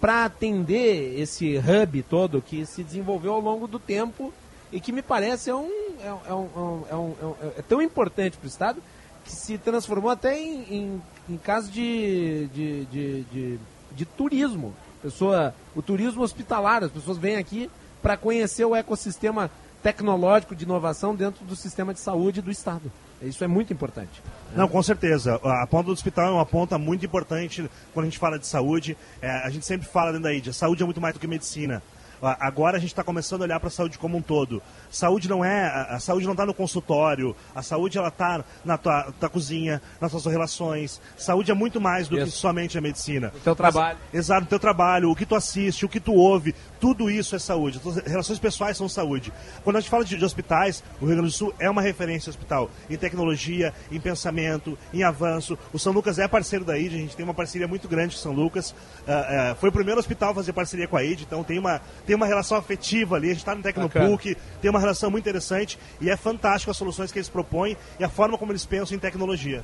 para 0.00 0.24
atender 0.24 1.20
esse 1.20 1.56
hub 1.58 2.02
todo 2.04 2.40
que 2.42 2.64
se 2.64 2.82
desenvolveu 2.82 3.34
ao 3.34 3.40
longo 3.40 3.66
do 3.68 3.78
tempo 3.78 4.32
e 4.72 4.80
que 4.80 4.90
me 4.92 5.02
parece 5.02 5.50
é, 5.50 5.54
um, 5.54 5.70
é, 6.02 6.12
um- 6.12 6.20
é 6.28 6.34
um- 6.34 6.48
é 6.90 6.94
um- 6.94 7.10
é 7.20 7.22
é 7.22 7.26
um- 7.26 7.34
é 7.58 7.62
tão 7.62 7.82
importante 7.82 8.36
para 8.38 8.46
o 8.46 8.48
Estado 8.48 8.82
que 9.24 9.30
se 9.32 9.58
transformou 9.58 10.10
até 10.10 10.38
em, 10.40 10.62
em, 10.74 11.02
em 11.28 11.36
caso 11.36 11.70
de, 11.70 12.46
de, 12.54 12.84
de, 12.86 13.22
de, 13.24 13.58
de 13.92 14.04
turismo. 14.06 14.72
Pessoa, 15.06 15.54
o 15.72 15.80
turismo 15.80 16.20
hospitalar, 16.24 16.82
as 16.82 16.90
pessoas 16.90 17.16
vêm 17.16 17.36
aqui 17.36 17.70
para 18.02 18.16
conhecer 18.16 18.64
o 18.64 18.74
ecossistema 18.74 19.48
tecnológico 19.80 20.52
de 20.52 20.64
inovação 20.64 21.14
dentro 21.14 21.44
do 21.44 21.54
sistema 21.54 21.94
de 21.94 22.00
saúde 22.00 22.42
do 22.42 22.50
Estado. 22.50 22.90
Isso 23.22 23.44
é 23.44 23.46
muito 23.46 23.72
importante. 23.72 24.20
Não, 24.56 24.66
com 24.66 24.82
certeza. 24.82 25.36
A 25.44 25.64
ponta 25.64 25.84
do 25.84 25.92
hospital 25.92 26.26
é 26.26 26.30
uma 26.32 26.44
ponta 26.44 26.76
muito 26.76 27.06
importante 27.06 27.70
quando 27.94 28.06
a 28.06 28.08
gente 28.08 28.18
fala 28.18 28.36
de 28.36 28.48
saúde. 28.48 28.98
É, 29.22 29.30
a 29.30 29.48
gente 29.48 29.64
sempre 29.64 29.86
fala 29.86 30.10
dentro 30.10 30.24
da 30.24 30.34
IDIA, 30.34 30.52
saúde 30.52 30.82
é 30.82 30.84
muito 30.84 31.00
mais 31.00 31.14
do 31.14 31.20
que 31.20 31.28
medicina. 31.28 31.80
Agora 32.20 32.76
a 32.76 32.80
gente 32.80 32.90
está 32.90 33.04
começando 33.04 33.42
a 33.42 33.44
olhar 33.44 33.60
para 33.60 33.68
a 33.68 33.70
saúde 33.70 33.96
como 33.96 34.16
um 34.16 34.22
todo. 34.22 34.60
Saúde 34.96 35.28
não 35.28 35.44
é 35.44 35.66
a, 35.66 35.96
a 35.96 36.00
saúde 36.00 36.24
não 36.24 36.32
está 36.32 36.46
no 36.46 36.54
consultório. 36.54 37.36
A 37.54 37.62
saúde 37.62 37.98
ela 37.98 38.08
está 38.08 38.42
na 38.64 38.78
tua, 38.78 39.12
tua 39.20 39.28
cozinha, 39.28 39.82
nas 40.00 40.10
tuas 40.10 40.24
relações. 40.24 41.00
Saúde 41.18 41.50
é 41.50 41.54
muito 41.54 41.78
mais 41.78 42.08
do 42.08 42.16
que 42.16 42.30
somente 42.30 42.78
a 42.78 42.80
medicina. 42.80 43.30
O 43.36 43.40
teu 43.40 43.54
trabalho. 43.54 43.98
Exato, 44.12 44.46
o 44.46 44.48
teu 44.48 44.58
trabalho, 44.58 45.10
o 45.10 45.14
que 45.14 45.26
tu 45.26 45.34
assiste, 45.34 45.84
o 45.84 45.88
que 45.88 46.00
tu 46.00 46.14
ouve, 46.14 46.54
tudo 46.80 47.10
isso 47.10 47.36
é 47.36 47.38
saúde. 47.38 47.76
As 47.76 47.82
tuas 47.82 47.96
relações 47.96 48.38
pessoais 48.38 48.76
são 48.76 48.88
saúde. 48.88 49.30
Quando 49.62 49.76
a 49.76 49.80
gente 49.80 49.90
fala 49.90 50.02
de, 50.02 50.16
de 50.16 50.24
hospitais, 50.24 50.82
o 50.98 51.04
Rio 51.04 51.16
Grande 51.16 51.30
do 51.30 51.36
Sul 51.36 51.54
é 51.58 51.68
uma 51.68 51.82
referência 51.82 52.30
hospital 52.30 52.70
em 52.88 52.96
tecnologia, 52.96 53.74
em 53.92 54.00
pensamento, 54.00 54.78
em 54.94 55.02
avanço. 55.02 55.58
O 55.74 55.78
São 55.78 55.92
Lucas 55.92 56.18
é 56.18 56.26
parceiro 56.26 56.64
da 56.64 56.78
ID, 56.78 56.94
a 56.94 56.98
gente 56.98 57.16
tem 57.16 57.24
uma 57.24 57.34
parceria 57.34 57.68
muito 57.68 57.86
grande 57.86 58.14
com 58.14 58.20
o 58.20 58.22
São 58.22 58.32
Lucas. 58.32 58.74
Ah, 59.06 59.50
ah, 59.50 59.54
foi 59.56 59.68
o 59.68 59.72
primeiro 59.72 60.00
hospital 60.00 60.30
a 60.30 60.34
fazer 60.34 60.54
parceria 60.54 60.88
com 60.88 60.96
a 60.96 61.04
ID, 61.04 61.20
então 61.20 61.44
tem 61.44 61.58
uma, 61.58 61.82
tem 62.06 62.16
uma 62.16 62.26
relação 62.26 62.56
afetiva 62.56 63.16
ali. 63.16 63.26
A 63.26 63.32
gente 63.32 63.40
está 63.40 63.54
no 63.54 63.62
Tecnopuc, 63.62 64.36
tem 64.62 64.70
uma 64.70 64.85
relação 64.86 65.10
muito 65.10 65.24
interessante 65.24 65.78
e 66.00 66.10
é 66.10 66.16
fantástico 66.16 66.70
as 66.70 66.76
soluções 66.76 67.12
que 67.12 67.18
eles 67.18 67.28
propõem 67.28 67.76
e 67.98 68.04
a 68.04 68.08
forma 68.08 68.38
como 68.38 68.52
eles 68.52 68.64
pensam 68.64 68.96
em 68.96 69.00
tecnologia. 69.00 69.62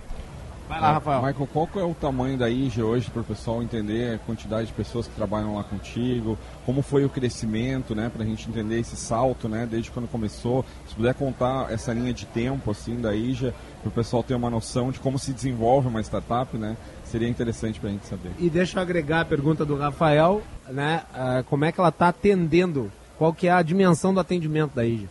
Vai 0.69 0.81
lá, 0.81 0.93
Rafael. 0.93 1.23
Michael, 1.23 1.49
qual 1.53 1.67
que 1.67 1.79
é 1.79 1.83
o 1.83 1.93
tamanho 1.93 2.39
da 2.39 2.49
IG 2.49 2.83
hoje 2.83 3.11
para 3.11 3.21
o 3.21 3.25
pessoal 3.25 3.63
entender 3.63 4.15
a 4.15 4.19
quantidade 4.19 4.69
de 4.69 4.73
pessoas 4.73 5.07
que 5.07 5.15
trabalham 5.15 5.55
lá 5.55 5.63
contigo? 5.65 6.39
Como 6.65 6.81
foi 6.81 7.05
o 7.05 7.11
crescimento, 7.11 7.95
né? 7.95 8.09
Para 8.09 8.23
a 8.23 8.27
gente 8.27 8.49
entender 8.49 8.81
esse 8.81 8.97
salto, 8.97 9.51
né? 9.51 9.69
Desde 9.71 9.91
quando 9.91 10.09
começou. 10.09 10.65
Se 10.89 10.95
puder 10.95 11.13
contar 11.15 11.71
essa 11.71 11.93
linha 11.93 12.15
de 12.15 12.25
tempo, 12.25 12.71
assim, 12.71 12.99
da 13.01 13.15
IGA, 13.15 13.55
para 13.83 13.89
o 13.89 13.93
pessoal 13.93 14.23
ter 14.23 14.35
uma 14.35 14.49
noção 14.49 14.91
de 14.91 14.99
como 14.99 15.19
se 15.19 15.35
desenvolve 15.35 15.89
uma 15.89 16.01
startup, 16.01 16.57
né? 16.57 16.75
Seria 17.05 17.29
interessante 17.29 17.79
para 17.79 17.91
a 17.91 17.93
gente 17.93 18.07
saber. 18.07 18.31
E 18.39 18.49
deixa 18.49 18.79
eu 18.79 18.83
agregar 18.83 19.21
a 19.21 19.25
pergunta 19.27 19.67
do 19.67 19.77
Rafael, 19.77 20.41
né? 20.71 21.03
Uh, 21.13 21.45
como 21.45 21.67
é 21.67 21.73
que 21.73 21.81
ela 21.81 21.91
está 21.91 22.09
atendendo? 22.09 22.91
Qual 23.23 23.33
que 23.33 23.47
é 23.47 23.53
a 23.53 23.63
dimensão 23.63 24.13
do 24.13 24.19
atendimento 24.19 24.75
da 24.75 24.85
IGA? 24.85 25.09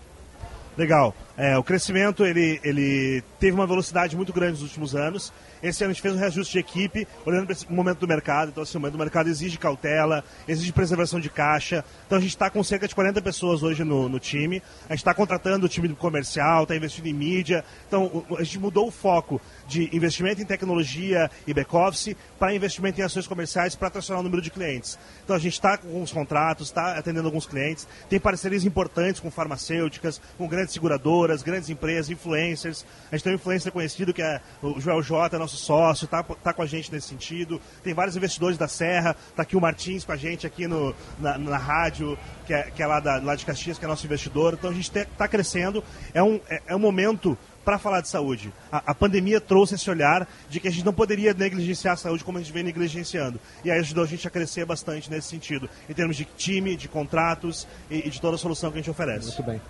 Legal. 0.77 1.15
É, 1.37 1.57
o 1.57 1.63
crescimento 1.63 2.25
ele, 2.25 2.59
ele 2.61 3.23
teve 3.39 3.55
uma 3.55 3.65
velocidade 3.65 4.17
muito 4.17 4.33
grande 4.33 4.51
nos 4.51 4.63
últimos 4.63 4.93
anos. 4.93 5.31
Esse 5.61 5.83
ano 5.83 5.91
a 5.91 5.93
gente 5.93 6.01
fez 6.01 6.15
um 6.15 6.17
reajuste 6.17 6.53
de 6.53 6.59
equipe, 6.59 7.07
olhando 7.25 7.45
para 7.45 7.53
esse 7.53 7.71
momento 7.71 7.99
do 7.99 8.07
mercado. 8.07 8.49
Então, 8.49 8.63
assim, 8.63 8.77
o 8.77 8.81
momento 8.81 8.93
do 8.93 8.99
mercado 8.99 9.29
exige 9.29 9.57
cautela, 9.57 10.23
exige 10.47 10.71
preservação 10.71 11.19
de 11.19 11.29
caixa. 11.29 11.85
Então, 12.05 12.17
a 12.17 12.21
gente 12.21 12.31
está 12.31 12.49
com 12.49 12.63
cerca 12.63 12.87
de 12.87 12.95
40 12.95 13.21
pessoas 13.21 13.61
hoje 13.63 13.83
no, 13.83 14.09
no 14.09 14.19
time. 14.19 14.61
A 14.89 14.93
gente 14.93 15.01
está 15.01 15.13
contratando 15.13 15.65
o 15.65 15.69
time 15.69 15.87
comercial, 15.89 16.63
está 16.63 16.75
investindo 16.75 17.07
em 17.07 17.13
mídia. 17.13 17.63
Então, 17.87 18.25
a 18.37 18.43
gente 18.43 18.59
mudou 18.59 18.87
o 18.87 18.91
foco 18.91 19.39
de 19.67 19.95
investimento 19.95 20.41
em 20.41 20.45
tecnologia 20.45 21.29
e 21.45 21.53
back-office 21.53 22.15
para 22.39 22.53
investimento 22.53 22.99
em 22.99 23.03
ações 23.03 23.27
comerciais 23.27 23.75
para 23.75 23.87
atracionar 23.87 24.21
o 24.21 24.23
número 24.23 24.41
de 24.41 24.49
clientes. 24.49 24.97
Então, 25.23 25.35
a 25.35 25.39
gente 25.39 25.53
está 25.53 25.77
com 25.77 25.87
alguns 25.87 26.11
contratos, 26.11 26.67
está 26.67 26.97
atendendo 26.97 27.27
alguns 27.27 27.45
clientes, 27.45 27.87
tem 28.09 28.19
parcerias 28.19 28.65
importantes 28.65 29.21
com 29.21 29.29
farmacêuticas, 29.29 30.21
com 30.37 30.47
grandes 30.47 30.73
seguradoras, 30.73 31.43
grandes 31.43 31.69
empresas, 31.69 32.09
influencers. 32.09 32.85
A 33.11 33.15
gente 33.15 33.23
tem 33.23 33.33
um 33.33 33.35
influencer 33.35 33.71
conhecido 33.71 34.13
que 34.13 34.21
é 34.21 34.41
o 34.61 34.79
Joel 34.79 35.01
J, 35.01 35.37
nosso 35.37 35.50
sócio, 35.57 36.05
está 36.05 36.23
tá 36.23 36.53
com 36.53 36.61
a 36.61 36.65
gente 36.65 36.91
nesse 36.91 37.07
sentido. 37.07 37.61
Tem 37.83 37.93
vários 37.93 38.15
investidores 38.15 38.57
da 38.57 38.67
Serra, 38.67 39.15
está 39.29 39.43
aqui 39.43 39.55
o 39.55 39.61
Martins 39.61 40.03
com 40.03 40.11
a 40.11 40.17
gente 40.17 40.45
aqui 40.45 40.67
no, 40.67 40.95
na, 41.19 41.37
na 41.37 41.57
rádio, 41.57 42.17
que 42.45 42.53
é, 42.53 42.63
que 42.63 42.81
é 42.81 42.87
lá, 42.87 42.99
da, 42.99 43.17
lá 43.17 43.35
de 43.35 43.45
Caxias, 43.45 43.77
que 43.77 43.85
é 43.85 43.87
nosso 43.87 44.05
investidor. 44.05 44.53
Então 44.53 44.69
a 44.69 44.73
gente 44.73 44.91
está 44.97 45.27
crescendo. 45.27 45.83
É 46.13 46.21
um, 46.21 46.39
é, 46.49 46.61
é 46.67 46.75
um 46.75 46.79
momento 46.79 47.37
para 47.63 47.77
falar 47.77 48.01
de 48.01 48.09
saúde. 48.09 48.51
A, 48.71 48.91
a, 48.91 48.95
pandemia 48.95 49.39
trouxe 49.39 49.75
esse 49.75 49.89
olhar 49.89 50.27
de 50.49 50.59
que 50.59 50.67
a 50.67 50.71
gente 50.71 50.85
não 50.85 50.93
poderia 50.93 51.33
negligenciar 51.33 51.93
a 51.93 51.97
saúde 51.97 52.23
como 52.23 52.37
a 52.37 52.41
gente 52.41 52.51
vem 52.51 52.63
negligenciando. 52.63 53.39
E 53.63 53.71
aí 53.71 53.79
ajudou 53.79 54.03
a 54.03 54.07
gente 54.07 54.27
a 54.27 54.31
crescer 54.31 54.65
bastante 54.65 55.09
nesse 55.09 55.27
sentido, 55.27 55.69
em 55.89 55.93
termos 55.93 56.17
de 56.17 56.25
time, 56.25 56.75
de 56.75 56.87
contratos 56.87 57.67
e, 57.89 58.07
e 58.07 58.09
de 58.09 58.19
toda 58.19 58.35
a 58.35 58.39
solução 58.39 58.71
que 58.71 58.77
a 58.77 58.81
gente 58.81 58.91
oferece. 58.91 59.27
Muito 59.27 59.43
bem. 59.43 59.61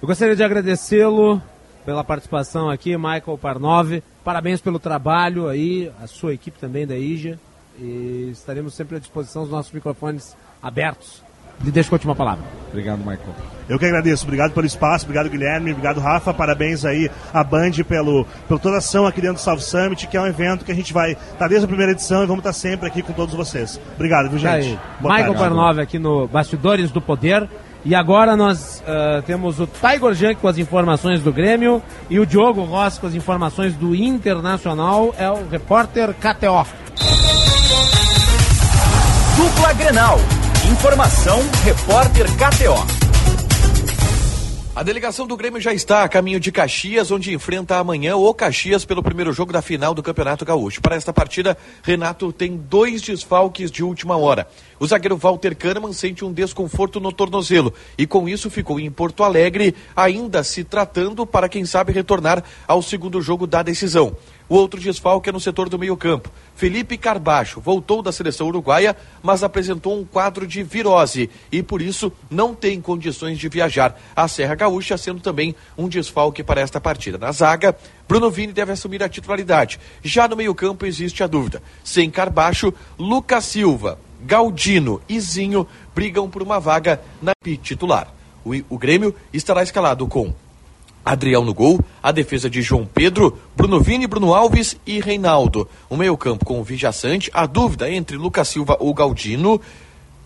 Eu 0.00 0.06
gostaria 0.06 0.36
de 0.36 0.44
agradecê-lo 0.44 1.42
pela 1.86 2.02
participação 2.02 2.68
aqui, 2.68 2.96
Michael 2.96 3.38
Parnove. 3.40 4.02
Parabéns 4.24 4.60
pelo 4.60 4.80
trabalho 4.80 5.48
aí, 5.48 5.90
a 6.02 6.08
sua 6.08 6.34
equipe 6.34 6.58
também 6.58 6.84
da 6.84 6.98
IGA. 6.98 7.38
E 7.78 8.30
estaremos 8.32 8.74
sempre 8.74 8.96
à 8.96 8.98
disposição, 8.98 9.44
os 9.44 9.50
nossos 9.50 9.70
microfones 9.70 10.36
abertos. 10.60 11.22
E 11.64 11.70
deixa 11.70 11.86
eu 11.86 11.92
continuar 11.92 12.14
a 12.14 12.16
palavra. 12.16 12.44
Obrigado, 12.68 12.98
Michael. 12.98 13.34
Eu 13.68 13.78
que 13.78 13.86
agradeço. 13.86 14.24
Obrigado 14.24 14.52
pelo 14.52 14.66
espaço, 14.66 15.04
obrigado, 15.04 15.30
Guilherme, 15.30 15.70
obrigado, 15.70 16.00
Rafa. 16.00 16.34
Parabéns 16.34 16.84
aí 16.84 17.10
à 17.32 17.42
Band 17.44 17.70
pelo, 17.88 18.26
pelo 18.48 18.60
toda 18.60 18.74
a 18.74 18.78
ação 18.78 19.06
aqui 19.06 19.20
dentro 19.20 19.36
do 19.36 19.40
South 19.40 19.60
Summit, 19.60 20.06
que 20.08 20.16
é 20.16 20.20
um 20.20 20.26
evento 20.26 20.64
que 20.64 20.72
a 20.72 20.74
gente 20.74 20.92
vai 20.92 21.12
estar 21.12 21.36
tá 21.36 21.48
desde 21.48 21.64
a 21.64 21.68
primeira 21.68 21.92
edição 21.92 22.22
e 22.22 22.26
vamos 22.26 22.40
estar 22.40 22.52
sempre 22.52 22.88
aqui 22.88 23.00
com 23.00 23.12
todos 23.12 23.34
vocês. 23.34 23.80
Obrigado, 23.94 24.28
viu, 24.28 24.38
gente? 24.38 24.76
Tá 24.76 25.08
Michael 25.08 25.34
Parnove 25.34 25.80
aqui 25.80 25.98
no 25.98 26.26
Bastidores 26.26 26.90
do 26.90 27.00
Poder. 27.00 27.48
E 27.86 27.94
agora 27.94 28.36
nós 28.36 28.82
uh, 28.82 29.22
temos 29.22 29.60
o 29.60 29.66
Tiger 29.68 30.12
Junk 30.12 30.40
com 30.40 30.48
as 30.48 30.58
informações 30.58 31.22
do 31.22 31.32
Grêmio 31.32 31.80
e 32.10 32.18
o 32.18 32.26
Diogo 32.26 32.64
Ross 32.64 32.98
com 32.98 33.06
as 33.06 33.14
informações 33.14 33.74
do 33.74 33.94
Internacional. 33.94 35.14
É 35.16 35.30
o 35.30 35.48
repórter 35.48 36.12
KTO. 36.14 36.66
Dupla 39.36 39.72
Grenal. 39.74 40.18
Informação, 40.68 41.38
repórter 41.64 42.26
KTO. 42.32 43.05
A 44.76 44.82
delegação 44.82 45.26
do 45.26 45.38
Grêmio 45.38 45.58
já 45.58 45.72
está 45.72 46.04
a 46.04 46.08
caminho 46.08 46.38
de 46.38 46.52
Caxias, 46.52 47.10
onde 47.10 47.32
enfrenta 47.32 47.78
amanhã 47.78 48.14
o 48.14 48.34
Caxias 48.34 48.84
pelo 48.84 49.02
primeiro 49.02 49.32
jogo 49.32 49.50
da 49.50 49.62
final 49.62 49.94
do 49.94 50.02
Campeonato 50.02 50.44
Gaúcho. 50.44 50.82
Para 50.82 50.96
esta 50.96 51.14
partida, 51.14 51.56
Renato 51.82 52.30
tem 52.30 52.58
dois 52.58 53.00
desfalques 53.00 53.70
de 53.70 53.82
última 53.82 54.18
hora. 54.18 54.46
O 54.78 54.86
zagueiro 54.86 55.16
Walter 55.16 55.56
Kahneman 55.56 55.94
sente 55.94 56.26
um 56.26 56.30
desconforto 56.30 57.00
no 57.00 57.10
tornozelo 57.10 57.72
e 57.96 58.06
com 58.06 58.28
isso 58.28 58.50
ficou 58.50 58.78
em 58.78 58.90
Porto 58.90 59.24
Alegre, 59.24 59.74
ainda 59.96 60.44
se 60.44 60.62
tratando 60.62 61.24
para 61.24 61.48
quem 61.48 61.64
sabe 61.64 61.90
retornar 61.90 62.44
ao 62.68 62.82
segundo 62.82 63.22
jogo 63.22 63.46
da 63.46 63.62
decisão. 63.62 64.14
O 64.48 64.54
outro 64.54 64.80
desfalque 64.80 65.28
é 65.28 65.32
no 65.32 65.40
setor 65.40 65.68
do 65.68 65.78
meio-campo. 65.78 66.30
Felipe 66.54 66.96
Carbacho 66.96 67.60
voltou 67.60 68.00
da 68.00 68.12
seleção 68.12 68.46
uruguaia, 68.46 68.96
mas 69.22 69.42
apresentou 69.42 69.98
um 69.98 70.04
quadro 70.04 70.46
de 70.46 70.62
virose 70.62 71.28
e 71.50 71.62
por 71.62 71.82
isso 71.82 72.12
não 72.30 72.54
tem 72.54 72.80
condições 72.80 73.38
de 73.38 73.48
viajar 73.48 74.00
à 74.14 74.28
Serra 74.28 74.54
Gaúcha, 74.54 74.96
sendo 74.96 75.20
também 75.20 75.54
um 75.76 75.88
desfalque 75.88 76.44
para 76.44 76.60
esta 76.60 76.80
partida. 76.80 77.18
Na 77.18 77.32
zaga, 77.32 77.76
Bruno 78.08 78.30
Vini 78.30 78.52
deve 78.52 78.72
assumir 78.72 79.02
a 79.02 79.08
titularidade. 79.08 79.80
Já 80.02 80.28
no 80.28 80.36
meio-campo 80.36 80.86
existe 80.86 81.24
a 81.24 81.26
dúvida. 81.26 81.60
Sem 81.82 82.08
Carbacho, 82.08 82.72
Lucas 82.96 83.44
Silva, 83.46 83.98
Galdino 84.24 85.00
e 85.08 85.18
Zinho 85.18 85.66
brigam 85.94 86.30
por 86.30 86.42
uma 86.42 86.60
vaga 86.60 87.00
na 87.20 87.32
titular. 87.62 88.14
O, 88.44 88.52
o 88.68 88.78
Grêmio 88.78 89.12
estará 89.32 89.62
escalado 89.62 90.06
com 90.06 90.32
Adriel 91.06 91.44
no 91.44 91.54
gol, 91.54 91.78
a 92.02 92.10
defesa 92.10 92.50
de 92.50 92.60
João 92.60 92.84
Pedro, 92.84 93.38
Bruno 93.54 93.80
Vini, 93.80 94.08
Bruno 94.08 94.34
Alves 94.34 94.76
e 94.84 94.98
Reinaldo. 94.98 95.68
O 95.88 95.96
meio-campo 95.96 96.44
com 96.44 96.58
o 96.58 96.64
Vijaçante, 96.64 97.30
a 97.32 97.46
dúvida 97.46 97.88
entre 97.88 98.16
Lucas 98.16 98.48
Silva 98.48 98.76
ou 98.80 98.92
Galdino, 98.92 99.60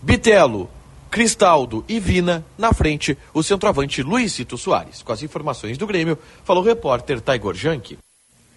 Bitelo, 0.01 0.67
Cristaldo 1.11 1.85
e 1.87 1.99
Vina. 1.99 2.43
Na 2.57 2.73
frente, 2.73 3.15
o 3.31 3.43
centroavante 3.43 4.01
Luizito 4.01 4.57
Soares. 4.57 5.03
Com 5.03 5.11
as 5.11 5.21
informações 5.21 5.77
do 5.77 5.85
Grêmio, 5.85 6.17
falou 6.43 6.63
o 6.63 6.65
repórter 6.65 7.21
Taigor 7.21 7.53
Janke. 7.53 7.99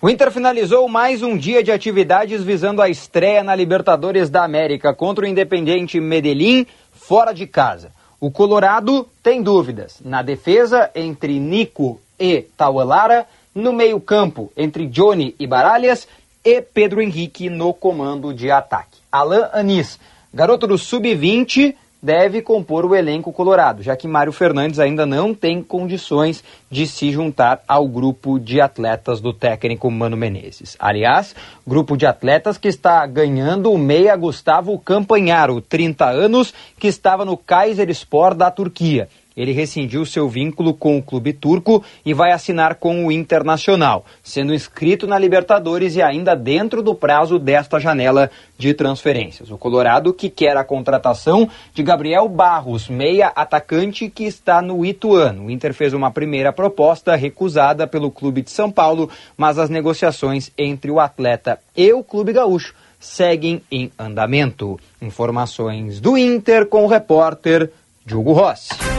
O 0.00 0.08
Inter 0.08 0.30
finalizou 0.30 0.88
mais 0.88 1.22
um 1.22 1.36
dia 1.36 1.62
de 1.62 1.72
atividades 1.72 2.42
visando 2.42 2.80
a 2.80 2.88
estreia 2.88 3.44
na 3.44 3.54
Libertadores 3.54 4.30
da 4.30 4.44
América 4.44 4.94
contra 4.94 5.26
o 5.26 5.28
Independiente 5.28 6.00
Medellín, 6.00 6.66
fora 6.90 7.34
de 7.34 7.46
casa. 7.46 7.92
O 8.18 8.30
Colorado 8.30 9.06
tem 9.22 9.42
dúvidas. 9.42 10.00
Na 10.02 10.22
defesa, 10.22 10.90
entre 10.94 11.38
Nico 11.38 12.00
e 12.18 12.42
Tauelara, 12.56 13.26
no 13.54 13.72
meio-campo 13.72 14.52
entre 14.56 14.86
Johnny 14.86 15.34
e 15.38 15.46
Baralhas 15.46 16.08
e 16.44 16.60
Pedro 16.60 17.00
Henrique 17.00 17.48
no 17.48 17.72
comando 17.72 18.34
de 18.34 18.50
ataque. 18.50 18.98
Alain 19.10 19.44
Anis, 19.52 19.98
garoto 20.32 20.66
do 20.66 20.76
sub-20, 20.76 21.74
deve 22.04 22.42
compor 22.42 22.84
o 22.84 22.94
elenco 22.94 23.32
colorado, 23.32 23.82
já 23.82 23.96
que 23.96 24.06
Mário 24.06 24.30
Fernandes 24.30 24.78
ainda 24.78 25.06
não 25.06 25.32
tem 25.32 25.62
condições 25.62 26.44
de 26.70 26.86
se 26.86 27.10
juntar 27.10 27.62
ao 27.66 27.88
grupo 27.88 28.38
de 28.38 28.60
atletas 28.60 29.22
do 29.22 29.32
técnico 29.32 29.90
Mano 29.90 30.14
Menezes. 30.14 30.76
Aliás, 30.78 31.34
grupo 31.66 31.96
de 31.96 32.04
atletas 32.04 32.58
que 32.58 32.68
está 32.68 33.06
ganhando 33.06 33.72
o 33.72 33.78
meia 33.78 34.14
Gustavo 34.16 34.78
Campanharo, 34.78 35.62
30 35.62 36.04
anos, 36.04 36.52
que 36.78 36.88
estava 36.88 37.24
no 37.24 37.38
Kayserispor 37.38 38.34
da 38.34 38.50
Turquia 38.50 39.08
ele 39.36 39.52
rescindiu 39.52 40.04
seu 40.06 40.28
vínculo 40.28 40.74
com 40.74 40.96
o 40.96 41.02
clube 41.02 41.32
turco 41.32 41.82
e 42.04 42.14
vai 42.14 42.32
assinar 42.32 42.76
com 42.76 43.06
o 43.06 43.12
Internacional, 43.12 44.04
sendo 44.22 44.54
inscrito 44.54 45.06
na 45.06 45.18
Libertadores 45.18 45.96
e 45.96 46.02
ainda 46.02 46.34
dentro 46.34 46.82
do 46.82 46.94
prazo 46.94 47.38
desta 47.38 47.78
janela 47.78 48.30
de 48.56 48.72
transferências. 48.74 49.50
O 49.50 49.58
Colorado 49.58 50.12
que 50.12 50.28
quer 50.28 50.56
a 50.56 50.64
contratação 50.64 51.48
de 51.72 51.82
Gabriel 51.82 52.28
Barros, 52.28 52.88
meia 52.88 53.28
atacante 53.28 54.08
que 54.08 54.24
está 54.24 54.62
no 54.62 54.84
Ituano. 54.84 55.46
O 55.46 55.50
Inter 55.50 55.74
fez 55.74 55.92
uma 55.92 56.10
primeira 56.10 56.52
proposta 56.52 57.16
recusada 57.16 57.86
pelo 57.86 58.10
clube 58.10 58.42
de 58.42 58.50
São 58.50 58.70
Paulo, 58.70 59.10
mas 59.36 59.58
as 59.58 59.68
negociações 59.68 60.50
entre 60.56 60.90
o 60.90 61.00
atleta 61.00 61.58
e 61.76 61.92
o 61.92 62.04
clube 62.04 62.32
gaúcho 62.32 62.74
seguem 62.98 63.62
em 63.70 63.90
andamento. 63.98 64.78
Informações 65.02 66.00
do 66.00 66.16
Inter 66.16 66.66
com 66.66 66.84
o 66.84 66.88
repórter 66.88 67.70
Diogo 68.06 68.32
Rossi. 68.32 68.93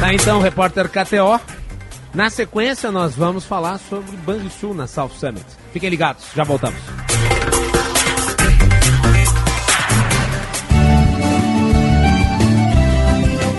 Tá 0.00 0.14
então, 0.14 0.40
repórter 0.40 0.88
KTO. 0.88 1.40
Na 2.14 2.30
sequência, 2.30 2.90
nós 2.90 3.14
vamos 3.14 3.44
falar 3.44 3.78
sobre 3.78 4.16
Banrisul 4.18 4.74
na 4.74 4.86
South 4.86 5.10
Summit. 5.18 5.44
Fiquem 5.72 5.90
ligados, 5.90 6.24
já 6.34 6.44
voltamos. 6.44 6.80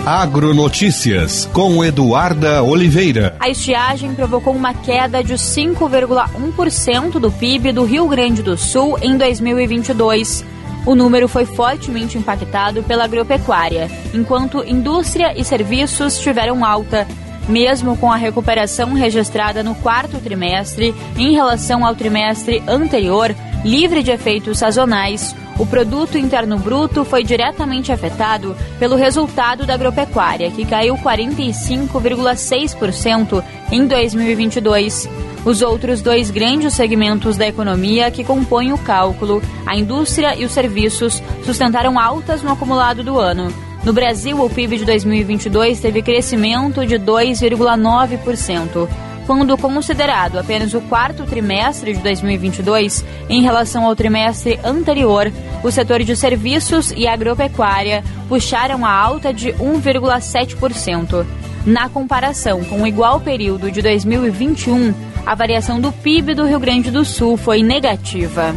Agronotícias 0.08 1.44
com 1.52 1.84
Eduarda 1.84 2.62
Oliveira. 2.62 3.36
A 3.38 3.50
estiagem 3.50 4.14
provocou 4.14 4.54
uma 4.54 4.72
queda 4.72 5.22
de 5.22 5.34
5,1% 5.34 7.20
do 7.20 7.30
PIB 7.30 7.72
do 7.72 7.84
Rio 7.84 8.08
Grande 8.08 8.42
do 8.42 8.56
Sul 8.56 8.98
em 9.02 9.18
2022. 9.18 10.42
O 10.88 10.94
número 10.94 11.28
foi 11.28 11.44
fortemente 11.44 12.16
impactado 12.16 12.82
pela 12.82 13.04
agropecuária, 13.04 13.90
enquanto 14.14 14.64
indústria 14.64 15.38
e 15.38 15.44
serviços 15.44 16.18
tiveram 16.18 16.64
alta. 16.64 17.06
mesmo 17.46 17.94
com 17.96 18.10
a 18.10 18.16
recuperação 18.16 18.94
registrada 18.94 19.62
no 19.62 19.74
quarto 19.74 20.18
trimestre 20.18 20.94
em 21.16 21.32
relação 21.32 21.84
ao 21.84 21.94
trimestre 21.94 22.62
anterior, 22.66 23.34
livre 23.64 24.02
de 24.02 24.10
efeitos 24.10 24.58
sazonais, 24.58 25.34
o 25.58 25.64
produto 25.66 26.16
interno 26.16 26.56
bruto 26.58 27.04
foi 27.04 27.22
diretamente 27.24 27.90
afetado 27.90 28.54
pelo 28.78 28.94
resultado 28.94 29.66
da 29.66 29.74
agropecuária, 29.74 30.48
que 30.50 30.64
caiu 30.64 30.94
45,6% 30.96 33.42
em 33.72 33.84
2022. 33.86 35.08
Os 35.44 35.60
outros 35.62 36.00
dois 36.00 36.30
grandes 36.30 36.74
segmentos 36.74 37.36
da 37.36 37.48
economia 37.48 38.08
que 38.10 38.22
compõem 38.22 38.72
o 38.72 38.78
cálculo, 38.78 39.42
a 39.66 39.76
indústria 39.76 40.36
e 40.36 40.44
os 40.44 40.52
serviços, 40.52 41.20
sustentaram 41.44 41.98
altas 41.98 42.40
no 42.42 42.52
acumulado 42.52 43.02
do 43.02 43.18
ano. 43.18 43.52
No 43.84 43.92
Brasil, 43.92 44.40
o 44.40 44.50
PIB 44.50 44.78
de 44.78 44.84
2022 44.84 45.80
teve 45.80 46.02
crescimento 46.02 46.86
de 46.86 46.96
2,9% 46.96 48.88
quando 49.28 49.58
considerado 49.58 50.38
apenas 50.38 50.72
o 50.72 50.80
quarto 50.80 51.26
trimestre 51.26 51.92
de 51.92 52.00
2022 52.00 53.04
em 53.28 53.42
relação 53.42 53.84
ao 53.84 53.94
trimestre 53.94 54.58
anterior, 54.64 55.30
o 55.62 55.70
setor 55.70 56.02
de 56.02 56.16
serviços 56.16 56.92
e 56.92 57.06
agropecuária 57.06 58.02
puxaram 58.26 58.86
a 58.86 58.90
alta 58.90 59.30
de 59.30 59.52
1,7%. 59.52 61.26
Na 61.66 61.90
comparação 61.90 62.64
com 62.64 62.80
o 62.80 62.86
igual 62.86 63.20
período 63.20 63.70
de 63.70 63.82
2021, 63.82 64.94
a 65.26 65.34
variação 65.34 65.78
do 65.78 65.92
PIB 65.92 66.34
do 66.34 66.46
Rio 66.46 66.58
Grande 66.58 66.90
do 66.90 67.04
Sul 67.04 67.36
foi 67.36 67.62
negativa. 67.62 68.54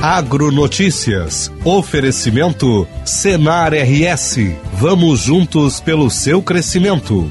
Agronotícias. 0.00 1.52
Oferecimento 1.62 2.88
Senar 3.04 3.74
RS. 3.74 4.38
Vamos 4.72 5.20
juntos 5.20 5.80
pelo 5.80 6.08
seu 6.08 6.40
crescimento. 6.40 7.30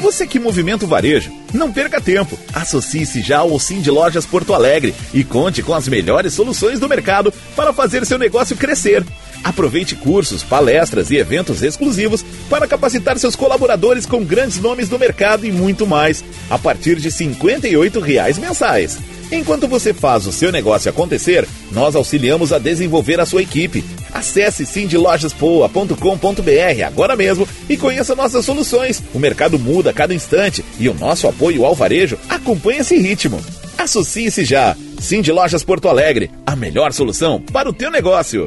Você 0.00 0.26
que 0.26 0.38
movimenta 0.38 0.84
o 0.84 0.88
varejo, 0.88 1.32
não 1.52 1.72
perca 1.72 2.00
tempo. 2.00 2.38
Associe-se 2.54 3.20
já 3.20 3.38
ao 3.38 3.58
Sim 3.58 3.80
de 3.80 3.90
Lojas 3.90 4.24
Porto 4.24 4.54
Alegre 4.54 4.94
e 5.12 5.24
conte 5.24 5.62
com 5.62 5.74
as 5.74 5.88
melhores 5.88 6.34
soluções 6.34 6.78
do 6.78 6.88
mercado 6.88 7.32
para 7.56 7.72
fazer 7.72 8.06
seu 8.06 8.16
negócio 8.16 8.56
crescer. 8.56 9.04
Aproveite 9.42 9.96
cursos, 9.96 10.42
palestras 10.42 11.10
e 11.10 11.16
eventos 11.16 11.62
exclusivos 11.62 12.24
para 12.48 12.66
capacitar 12.66 13.18
seus 13.18 13.34
colaboradores 13.34 14.06
com 14.06 14.24
grandes 14.24 14.58
nomes 14.58 14.88
do 14.88 14.98
mercado 14.98 15.44
e 15.44 15.52
muito 15.52 15.86
mais, 15.86 16.24
a 16.48 16.58
partir 16.58 16.96
de 16.96 17.10
58 17.10 18.00
reais 18.00 18.38
mensais. 18.38 18.98
Enquanto 19.30 19.68
você 19.68 19.92
faz 19.92 20.26
o 20.26 20.32
seu 20.32 20.50
negócio 20.50 20.90
acontecer, 20.90 21.46
nós 21.70 21.94
auxiliamos 21.94 22.52
a 22.52 22.58
desenvolver 22.58 23.20
a 23.20 23.26
sua 23.26 23.42
equipe. 23.42 23.84
Acesse 24.12 24.64
sindlojaspoa.com.br 24.64 26.84
agora 26.86 27.14
mesmo 27.14 27.46
e 27.68 27.76
conheça 27.76 28.14
nossas 28.14 28.44
soluções. 28.44 29.02
O 29.12 29.18
mercado 29.18 29.58
muda 29.58 29.90
a 29.90 29.92
cada 29.92 30.14
instante 30.14 30.64
e 30.78 30.88
o 30.88 30.94
nosso 30.94 31.28
apoio 31.28 31.64
ao 31.64 31.74
varejo 31.74 32.18
acompanha 32.28 32.80
esse 32.80 32.98
ritmo. 32.98 33.40
Associe-se 33.76 34.44
já. 34.44 34.74
Cindy 34.98 35.30
Lojas 35.30 35.62
Porto 35.62 35.88
Alegre, 35.88 36.30
a 36.44 36.56
melhor 36.56 36.92
solução 36.92 37.40
para 37.40 37.68
o 37.68 37.72
teu 37.72 37.90
negócio. 37.90 38.46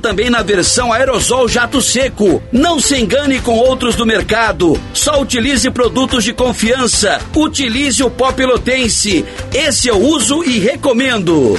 também 0.00 0.30
na 0.30 0.42
versão 0.42 0.92
aerosol 0.92 1.48
jato 1.48 1.80
seco. 1.80 2.42
Não 2.50 2.80
se 2.80 2.96
engane 2.96 3.40
com 3.40 3.56
outros 3.56 3.94
do 3.94 4.06
mercado. 4.06 4.80
Só 4.92 5.20
utilize 5.20 5.70
produtos 5.70 6.24
de 6.24 6.32
confiança. 6.32 7.20
Utilize 7.36 8.02
o 8.02 8.10
pó 8.10 8.32
pelotense. 8.32 9.24
Esse 9.52 9.88
eu 9.88 9.98
uso 9.98 10.42
e 10.42 10.58
recomendo. 10.58 11.58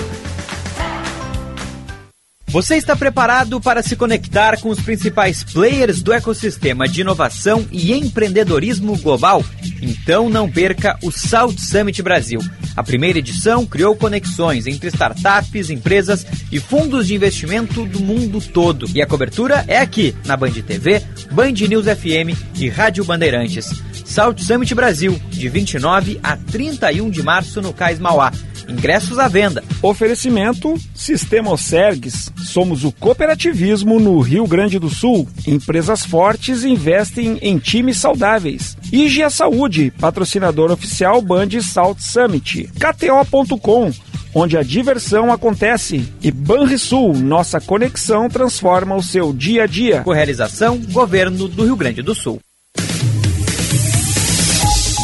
Você 2.52 2.76
está 2.76 2.98
preparado 2.98 3.62
para 3.62 3.82
se 3.82 3.96
conectar 3.96 4.60
com 4.60 4.68
os 4.68 4.82
principais 4.82 5.42
players 5.42 6.02
do 6.02 6.12
ecossistema 6.12 6.86
de 6.86 7.00
inovação 7.00 7.66
e 7.72 7.94
empreendedorismo 7.94 8.98
global? 8.98 9.42
Então 9.82 10.30
não 10.30 10.52
perca 10.52 11.00
o 11.02 11.14
South 11.14 11.56
Summit 11.58 12.04
Brasil. 12.04 12.42
A 12.76 12.84
primeira 12.84 13.20
edição 13.20 13.66
criou 13.66 13.96
conexões 13.96 14.68
entre 14.68 14.90
startups, 14.90 15.70
empresas 15.70 16.26
e 16.52 16.60
fundos 16.60 17.08
de 17.08 17.16
investimento 17.16 17.86
do 17.86 18.02
mundo 18.02 18.42
todo. 18.42 18.86
E 18.94 19.02
a 19.02 19.08
cobertura 19.08 19.64
é 19.66 19.78
aqui, 19.78 20.14
na 20.26 20.36
Band 20.36 20.52
TV, 20.52 21.02
Band 21.32 21.54
News 21.54 21.86
FM 21.86 22.38
e 22.56 22.68
Rádio 22.68 23.06
Bandeirantes. 23.06 23.82
South 24.04 24.40
Summit 24.40 24.76
Brasil, 24.76 25.18
de 25.30 25.48
29 25.48 26.20
a 26.22 26.36
31 26.36 27.10
de 27.10 27.24
março 27.24 27.62
no 27.62 27.72
Cais 27.72 27.98
Mauá. 27.98 28.30
Ingressos 28.68 29.20
à 29.20 29.28
venda. 29.28 29.64
Oferecimento 29.82 30.76
Sistema 30.94 31.52
Osergues. 31.52 32.32
Somos 32.44 32.84
o 32.84 32.92
cooperativismo 32.92 34.00
no 34.00 34.20
Rio 34.20 34.46
Grande 34.48 34.80
do 34.80 34.90
Sul. 34.90 35.28
Empresas 35.48 36.06
fortes 36.06 36.64
investem 36.64 37.38
em 37.42 37.58
times 37.58 37.98
saudáveis. 37.98 38.78
IGA 38.92 39.30
Saúde, 39.30 39.94
patrocinador 40.00 40.72
oficial 40.72 41.22
Band 41.22 41.62
South 41.62 41.98
Summit. 42.00 42.70
KTO.com 42.80 43.92
onde 44.34 44.58
a 44.58 44.64
diversão 44.64 45.32
acontece. 45.32 46.08
E 46.22 46.32
Banrisul, 46.32 47.14
nossa 47.14 47.60
conexão 47.60 48.30
transforma 48.30 48.96
o 48.96 49.04
seu 49.04 49.34
dia 49.34 49.64
a 49.64 49.68
dia. 49.68 50.02
Com 50.02 50.12
realização, 50.12 50.78
Governo 50.78 51.48
do 51.48 51.66
Rio 51.66 51.76
Grande 51.76 52.02
do 52.02 52.16
Sul. 52.16 52.40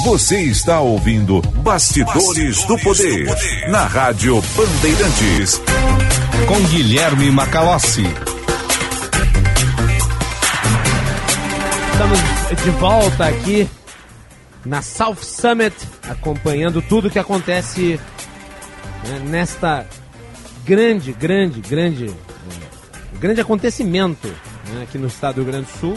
Você 0.05 0.41
está 0.43 0.79
ouvindo 0.79 1.41
Bastidores, 1.41 2.13
Bastidores 2.13 2.63
do, 2.63 2.79
poder, 2.79 3.25
do, 3.25 3.35
Poder, 3.35 3.69
na 3.69 3.85
Rádio 3.85 4.41
Bandeirantes. 4.55 5.61
Com 6.45 6.61
Guilherme 6.67 7.31
Macalossi. 7.31 8.03
Estamos 11.91 12.63
de 12.63 12.69
volta 12.71 13.25
aqui 13.25 13.69
na 14.65 14.81
South 14.81 15.15
Summit, 15.21 15.75
acompanhando 16.09 16.81
tudo 16.81 17.09
que 17.09 17.17
acontece 17.17 17.99
né, 19.07 19.19
nesta 19.25 19.87
grande, 20.65 21.13
grande, 21.13 21.61
grande, 21.61 22.07
é, 22.07 23.17
grande 23.17 23.41
acontecimento 23.41 24.27
né, 24.27 24.83
aqui 24.83 24.97
no 24.97 25.07
estado 25.07 25.35
do 25.35 25.43
Rio 25.43 25.51
Grande 25.51 25.71
do 25.71 25.79
Sul. 25.79 25.93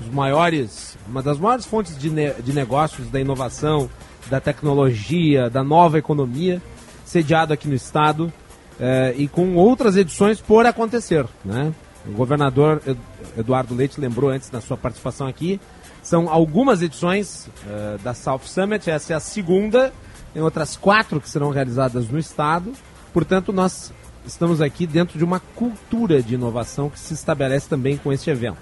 Os 0.00 0.12
maiores 0.12 0.96
uma 1.08 1.22
das 1.22 1.38
maiores 1.38 1.64
fontes 1.64 1.96
de, 1.96 2.10
ne 2.10 2.32
de 2.32 2.52
negócios 2.52 3.08
da 3.08 3.20
inovação, 3.20 3.88
da 4.28 4.40
tecnologia, 4.40 5.48
da 5.48 5.62
nova 5.62 5.98
economia, 5.98 6.60
sediado 7.04 7.52
aqui 7.52 7.68
no 7.68 7.74
estado. 7.74 8.32
Eh, 8.80 9.14
e 9.16 9.28
com 9.28 9.54
outras 9.56 9.96
edições 9.96 10.40
por 10.40 10.66
acontecer. 10.66 11.26
Né? 11.44 11.72
O 12.06 12.12
governador 12.12 12.82
Ed- 12.86 12.98
Eduardo 13.36 13.74
Leite 13.74 14.00
lembrou 14.00 14.30
antes 14.30 14.50
na 14.50 14.60
sua 14.60 14.76
participação 14.76 15.26
aqui. 15.26 15.60
São 16.02 16.28
algumas 16.28 16.82
edições 16.82 17.48
eh, 17.66 17.96
da 18.02 18.14
South 18.14 18.42
Summit, 18.44 18.88
essa 18.88 19.12
é 19.12 19.16
a 19.16 19.20
segunda, 19.20 19.92
tem 20.32 20.42
outras 20.42 20.76
quatro 20.76 21.20
que 21.20 21.28
serão 21.28 21.50
realizadas 21.50 22.08
no 22.08 22.18
estado. 22.18 22.72
Portanto, 23.12 23.52
nós 23.52 23.92
estamos 24.26 24.60
aqui 24.60 24.86
dentro 24.86 25.18
de 25.18 25.24
uma 25.24 25.40
cultura 25.40 26.22
de 26.22 26.34
inovação 26.34 26.90
que 26.90 26.98
se 26.98 27.14
estabelece 27.14 27.68
também 27.68 27.96
com 27.96 28.12
este 28.12 28.30
evento. 28.30 28.58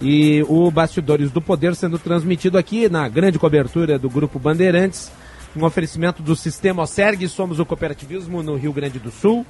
E 0.00 0.44
o 0.48 0.70
Bastidores 0.70 1.30
do 1.30 1.40
Poder 1.40 1.74
sendo 1.74 1.98
transmitido 1.98 2.58
aqui 2.58 2.88
na 2.88 3.08
grande 3.08 3.38
cobertura 3.38 3.98
do 3.98 4.10
Grupo 4.10 4.38
Bandeirantes, 4.38 5.10
um 5.56 5.64
oferecimento 5.64 6.22
do 6.22 6.34
Sistema 6.34 6.82
Oserg, 6.82 7.28
somos 7.28 7.60
o 7.60 7.66
cooperativismo 7.66 8.42
no 8.42 8.56
Rio 8.56 8.72
Grande 8.72 8.98
do 8.98 9.10
Sul. 9.10 9.46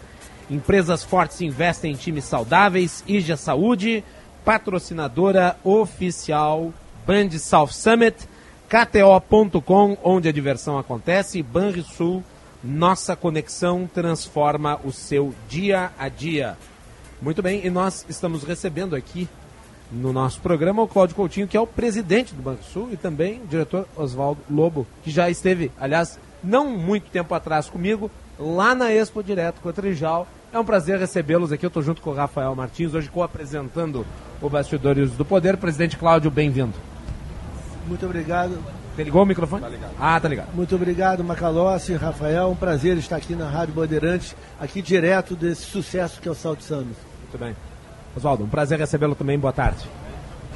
Empresas 0.50 1.02
fortes 1.02 1.40
investem 1.40 1.92
em 1.92 1.96
times 1.96 2.24
saudáveis, 2.24 3.02
IJA 3.08 3.36
Saúde, 3.36 4.04
patrocinadora 4.44 5.56
oficial 5.64 6.72
Band 7.06 7.30
South 7.38 7.68
Summit, 7.68 8.28
KTO.com, 8.68 9.96
onde 10.02 10.28
a 10.28 10.32
diversão 10.32 10.78
acontece, 10.78 11.42
Banrisul, 11.42 12.22
nossa 12.62 13.16
conexão 13.16 13.88
transforma 13.92 14.80
o 14.84 14.92
seu 14.92 15.34
dia 15.48 15.90
a 15.98 16.08
dia. 16.08 16.56
Muito 17.22 17.42
bem, 17.42 17.64
e 17.64 17.70
nós 17.70 18.04
estamos 18.08 18.42
recebendo 18.42 18.94
aqui 18.94 19.28
no 19.94 20.12
nosso 20.12 20.40
programa 20.40 20.82
o 20.82 20.88
Cláudio 20.88 21.16
Coutinho, 21.16 21.46
que 21.46 21.56
é 21.56 21.60
o 21.60 21.66
presidente 21.66 22.34
do 22.34 22.42
Banco 22.42 22.64
Sul, 22.64 22.88
e 22.92 22.96
também 22.96 23.40
o 23.42 23.46
diretor 23.46 23.86
Oswaldo 23.96 24.40
Lobo, 24.50 24.86
que 25.02 25.10
já 25.10 25.30
esteve, 25.30 25.70
aliás, 25.80 26.18
não 26.42 26.68
muito 26.68 27.10
tempo 27.10 27.34
atrás 27.34 27.68
comigo, 27.70 28.10
lá 28.38 28.74
na 28.74 28.92
Expo 28.92 29.22
Direto 29.22 29.60
com 29.60 29.68
a 29.68 29.72
Trijal. 29.72 30.26
É 30.52 30.58
um 30.58 30.64
prazer 30.64 30.98
recebê-los 30.98 31.50
aqui. 31.50 31.66
Eu 31.66 31.68
estou 31.68 31.82
junto 31.82 32.00
com 32.00 32.10
o 32.10 32.14
Rafael 32.14 32.54
Martins, 32.54 32.94
hoje 32.94 33.08
co-apresentando 33.08 34.06
o 34.40 34.48
Bastidores 34.48 35.10
do 35.12 35.24
Poder. 35.24 35.56
Presidente 35.56 35.96
Cláudio, 35.96 36.30
bem-vindo. 36.30 36.74
Muito 37.86 38.04
obrigado. 38.06 38.58
Você 38.94 39.02
ligou 39.02 39.22
o 39.22 39.26
microfone? 39.26 39.62
Tá 39.62 39.68
ligado. 39.68 39.94
Ah, 39.98 40.20
tá 40.20 40.28
ligado. 40.28 40.54
Muito 40.54 40.74
obrigado, 40.74 41.24
Macalossi, 41.24 41.94
Rafael. 41.94 42.50
Um 42.50 42.56
prazer 42.56 42.96
estar 42.96 43.16
aqui 43.16 43.34
na 43.34 43.48
Rádio 43.48 43.74
Bandeirantes, 43.74 44.36
aqui 44.60 44.80
direto 44.80 45.34
desse 45.34 45.62
sucesso 45.62 46.20
que 46.20 46.28
é 46.28 46.30
o 46.30 46.34
Salt 46.34 46.60
Summit. 46.60 46.96
Muito 47.22 47.38
bem. 47.38 47.56
Oswaldo, 48.16 48.44
um 48.44 48.48
prazer 48.48 48.78
recebê-lo 48.78 49.14
também. 49.14 49.38
Boa 49.38 49.52
tarde. 49.52 49.84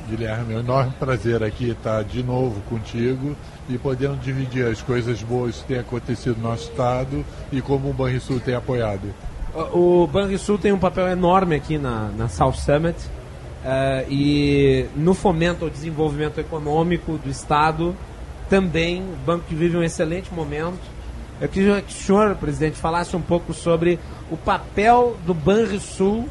Guilherme, 0.08 0.54
é 0.54 0.56
um 0.56 0.60
enorme 0.60 0.92
prazer 0.98 1.42
aqui 1.42 1.70
estar 1.70 2.02
de 2.02 2.22
novo 2.22 2.60
contigo 2.62 3.36
e 3.68 3.76
podendo 3.76 4.16
dividir 4.16 4.66
as 4.66 4.80
coisas 4.80 5.22
boas 5.22 5.56
que 5.58 5.68
têm 5.68 5.78
acontecido 5.78 6.36
no 6.38 6.48
nosso 6.48 6.70
estado 6.70 7.24
e 7.52 7.60
como 7.60 7.90
o 7.90 7.92
Banrisul 7.92 8.40
tem 8.40 8.54
apoiado. 8.54 9.12
O 9.54 9.88
o 10.04 10.06
Banrisul 10.06 10.56
tem 10.56 10.72
um 10.72 10.78
papel 10.78 11.08
enorme 11.08 11.56
aqui 11.56 11.76
na, 11.76 12.08
na 12.16 12.28
South 12.28 12.54
Summit 12.54 12.96
eh, 13.64 14.06
e 14.08 14.86
no 14.96 15.12
fomento 15.12 15.64
ao 15.64 15.70
desenvolvimento 15.70 16.38
econômico 16.38 17.18
do 17.18 17.28
Estado 17.28 17.94
também 18.48 19.02
o 19.02 19.16
banco 19.26 19.44
que 19.46 19.54
vive 19.54 19.76
um 19.76 19.82
excelente 19.82 20.32
momento. 20.32 20.78
Eu 21.40 21.48
queria 21.48 21.82
que 21.82 21.92
o 21.92 21.96
senhor, 21.96 22.34
presidente, 22.36 22.76
falasse 22.76 23.14
um 23.16 23.20
pouco 23.20 23.52
sobre 23.52 23.98
o 24.30 24.36
papel 24.36 25.16
do 25.26 25.34
Banrisul 25.34 26.28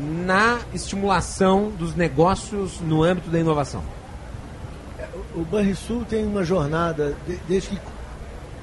na 0.00 0.58
estimulação 0.72 1.70
dos 1.70 1.94
negócios 1.94 2.80
no 2.80 3.02
âmbito 3.02 3.28
da 3.30 3.38
inovação. 3.38 3.82
O 5.34 5.42
Banrisul 5.44 6.04
tem 6.04 6.24
uma 6.26 6.42
jornada, 6.44 7.14
de- 7.26 7.36
desde 7.48 7.70
que, 7.70 7.78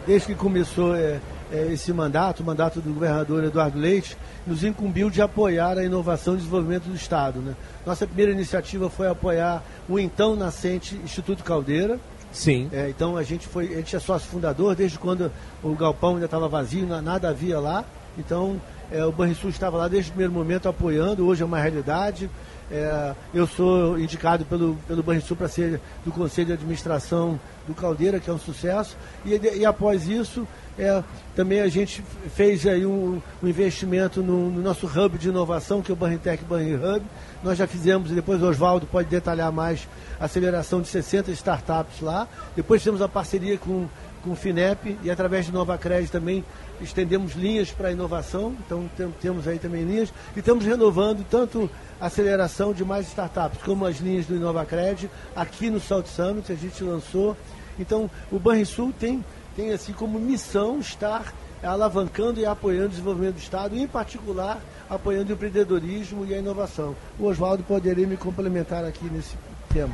desde 0.05 0.27
que 0.27 0.35
começou 0.35 0.95
é, 0.95 1.19
é, 1.51 1.67
esse 1.71 1.93
mandato, 1.93 2.41
o 2.41 2.45
mandato 2.45 2.81
do 2.81 2.93
governador 2.93 3.43
Eduardo 3.43 3.77
Leite, 3.79 4.17
nos 4.45 4.63
incumbiu 4.63 5.09
de 5.09 5.21
apoiar 5.21 5.77
a 5.77 5.83
inovação 5.83 6.33
e 6.33 6.37
desenvolvimento 6.37 6.83
do 6.85 6.95
Estado. 6.95 7.39
Né? 7.39 7.55
Nossa 7.85 8.05
primeira 8.05 8.31
iniciativa 8.31 8.89
foi 8.89 9.07
apoiar 9.07 9.63
o 9.87 9.97
então 9.99 10.35
nascente 10.35 10.95
Instituto 11.03 11.43
Caldeira. 11.43 11.99
Sim. 12.31 12.69
É, 12.73 12.89
então 12.89 13.15
a 13.15 13.23
gente 13.23 13.47
foi, 13.47 13.73
a 13.73 13.77
gente 13.77 13.95
é 13.95 13.99
sócio 13.99 14.29
fundador 14.29 14.75
desde 14.75 14.99
quando 14.99 15.31
o 15.63 15.73
galpão 15.73 16.13
ainda 16.15 16.25
estava 16.25 16.47
vazio, 16.47 16.85
na- 16.85 17.01
nada 17.01 17.29
havia 17.29 17.59
lá. 17.59 17.83
Então 18.17 18.59
é, 18.91 19.05
o 19.05 19.11
Banrisul 19.11 19.49
estava 19.49 19.77
lá 19.77 19.87
desde 19.87 20.09
o 20.09 20.13
primeiro 20.13 20.33
momento 20.33 20.69
apoiando, 20.69 21.25
hoje 21.25 21.43
é 21.43 21.45
uma 21.45 21.59
realidade. 21.59 22.29
É, 22.69 23.15
eu 23.33 23.47
sou 23.47 23.97
indicado 23.97 24.43
pelo, 24.43 24.75
pelo 24.87 25.01
Banrisul 25.01 25.37
para 25.37 25.47
ser 25.47 25.79
do 26.03 26.11
Conselho 26.11 26.47
de 26.47 26.53
Administração 26.53 27.39
do 27.65 27.73
Caldeira, 27.73 28.19
que 28.19 28.29
é 28.29 28.33
um 28.33 28.39
sucesso. 28.39 28.97
E, 29.25 29.35
e 29.35 29.65
após 29.65 30.07
isso, 30.07 30.45
é, 30.77 31.01
também 31.35 31.61
a 31.61 31.67
gente 31.69 32.03
fez 32.35 32.67
aí 32.67 32.85
um, 32.85 33.21
um 33.41 33.47
investimento 33.47 34.21
no, 34.21 34.49
no 34.49 34.61
nosso 34.61 34.85
hub 34.85 35.17
de 35.17 35.29
inovação, 35.29 35.81
que 35.81 35.91
é 35.91 35.93
o 35.93 35.97
Banritec 35.97 36.43
Banri 36.43 36.75
Hub. 36.75 37.01
Nós 37.41 37.57
já 37.57 37.67
fizemos, 37.67 38.11
e 38.11 38.15
depois 38.15 38.41
o 38.43 38.47
Oswaldo 38.47 38.85
pode 38.85 39.07
detalhar 39.07 39.51
mais, 39.51 39.87
a 40.19 40.25
aceleração 40.25 40.81
de 40.81 40.87
60 40.89 41.31
startups 41.31 42.01
lá. 42.01 42.27
Depois 42.55 42.83
temos 42.83 43.01
a 43.01 43.07
parceria 43.07 43.57
com, 43.57 43.87
com 44.23 44.31
o 44.31 44.35
FINEP 44.35 44.97
e 45.03 45.09
através 45.09 45.45
de 45.45 45.51
Nova 45.53 45.77
Crédito 45.77 46.11
também 46.11 46.43
estendemos 46.81 47.33
linhas 47.33 47.71
para 47.71 47.91
inovação, 47.91 48.55
então 48.65 48.89
tem- 48.95 49.13
temos 49.21 49.47
aí 49.47 49.59
também 49.59 49.83
linhas, 49.83 50.13
e 50.35 50.39
estamos 50.39 50.65
renovando 50.65 51.25
tanto 51.29 51.69
a 51.99 52.05
aceleração 52.07 52.73
de 52.73 52.85
mais 52.85 53.07
startups, 53.07 53.61
como 53.63 53.85
as 53.85 53.97
linhas 53.97 54.25
do 54.25 54.35
InovaCred, 54.35 55.09
aqui 55.35 55.69
no 55.69 55.79
Salt 55.79 56.07
Summit, 56.07 56.51
a 56.51 56.55
gente 56.55 56.83
lançou. 56.83 57.35
Então, 57.79 58.09
o 58.31 58.39
Banrisul 58.39 58.93
tem, 58.97 59.23
tem 59.55 59.71
assim 59.71 59.93
como 59.93 60.19
missão 60.19 60.79
estar 60.79 61.33
alavancando 61.63 62.39
e 62.39 62.45
apoiando 62.45 62.87
o 62.87 62.89
desenvolvimento 62.89 63.35
do 63.35 63.39
Estado, 63.39 63.75
e, 63.75 63.81
em 63.81 63.87
particular 63.87 64.59
apoiando 64.89 65.31
o 65.31 65.33
empreendedorismo 65.33 66.25
e 66.25 66.33
a 66.33 66.37
inovação. 66.37 66.95
O 67.19 67.25
Oswaldo 67.25 67.63
poderia 67.63 68.07
me 68.07 68.15
complementar 68.15 68.85
aqui 68.85 69.05
nesse 69.11 69.35
tema. 69.73 69.93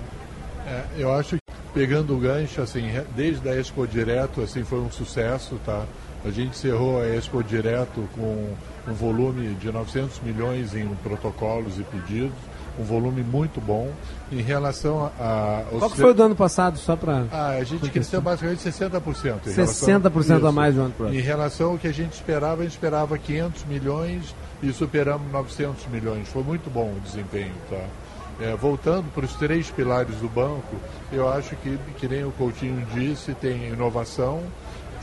É, 0.68 0.84
eu 0.98 1.12
acho 1.12 1.36
que 1.36 1.54
pegando 1.74 2.16
o 2.16 2.20
gancho, 2.20 2.62
assim, 2.62 2.84
desde 3.16 3.48
a 3.50 3.56
Expo 3.60 3.88
Direto, 3.88 4.42
assim, 4.42 4.64
foi 4.64 4.80
um 4.80 4.92
sucesso, 4.92 5.60
tá? 5.66 5.86
A 6.26 6.30
gente 6.30 6.52
encerrou 6.52 7.02
a 7.02 7.08
Expo 7.08 7.44
Direto 7.44 8.08
com 8.16 8.54
um 8.88 8.94
volume 8.94 9.56
de 9.56 9.72
900 9.72 10.22
milhões 10.22 10.74
em 10.74 10.88
protocolos 11.04 11.78
e 11.78 11.84
pedidos, 11.84 12.38
um 12.80 12.84
volume 12.84 13.22
muito 13.22 13.60
bom. 13.60 13.92
Em 14.32 14.42
relação 14.42 15.12
a... 15.20 15.64
Qual 15.70 15.90
que 15.90 15.98
foi 15.98 16.12
o 16.12 16.14
do 16.14 16.24
ano 16.24 16.36
passado, 16.36 16.78
só 16.78 16.96
para... 16.96 17.26
Ah, 17.32 17.50
a 17.50 17.64
gente 17.64 17.90
cresceu 17.90 18.22
basicamente 18.22 18.60
60%. 18.60 19.48
em 19.48 19.50
60% 19.52 20.34
a 20.34 20.38
Isso. 20.38 20.54
mais 20.54 20.76
do 20.76 20.82
ano 20.82 20.92
passado. 20.92 21.14
Em 21.14 21.20
relação 21.20 21.72
ao 21.72 21.78
que 21.78 21.88
a 21.88 21.94
gente 21.94 22.14
esperava, 22.14 22.62
a 22.62 22.64
gente 22.64 22.74
esperava 22.74 23.18
500 23.18 23.66
milhões 23.66 24.36
e 24.62 24.72
superamos 24.72 25.30
900 25.32 25.88
milhões. 25.88 26.28
Foi 26.30 26.42
muito 26.42 26.70
bom 26.70 26.94
o 26.96 27.00
desempenho, 27.02 27.54
tá? 27.70 27.86
É, 28.40 28.56
voltando 28.56 29.06
para 29.14 29.26
os 29.26 29.34
três 29.36 29.70
pilares 29.70 30.16
do 30.16 30.28
banco, 30.28 30.76
eu 31.12 31.30
acho 31.30 31.56
que, 31.58 31.78
que 31.98 32.08
nem 32.08 32.26
o 32.26 32.32
Coutinho 32.32 32.84
disse, 32.94 33.34
tem 33.36 33.68
inovação, 33.68 34.42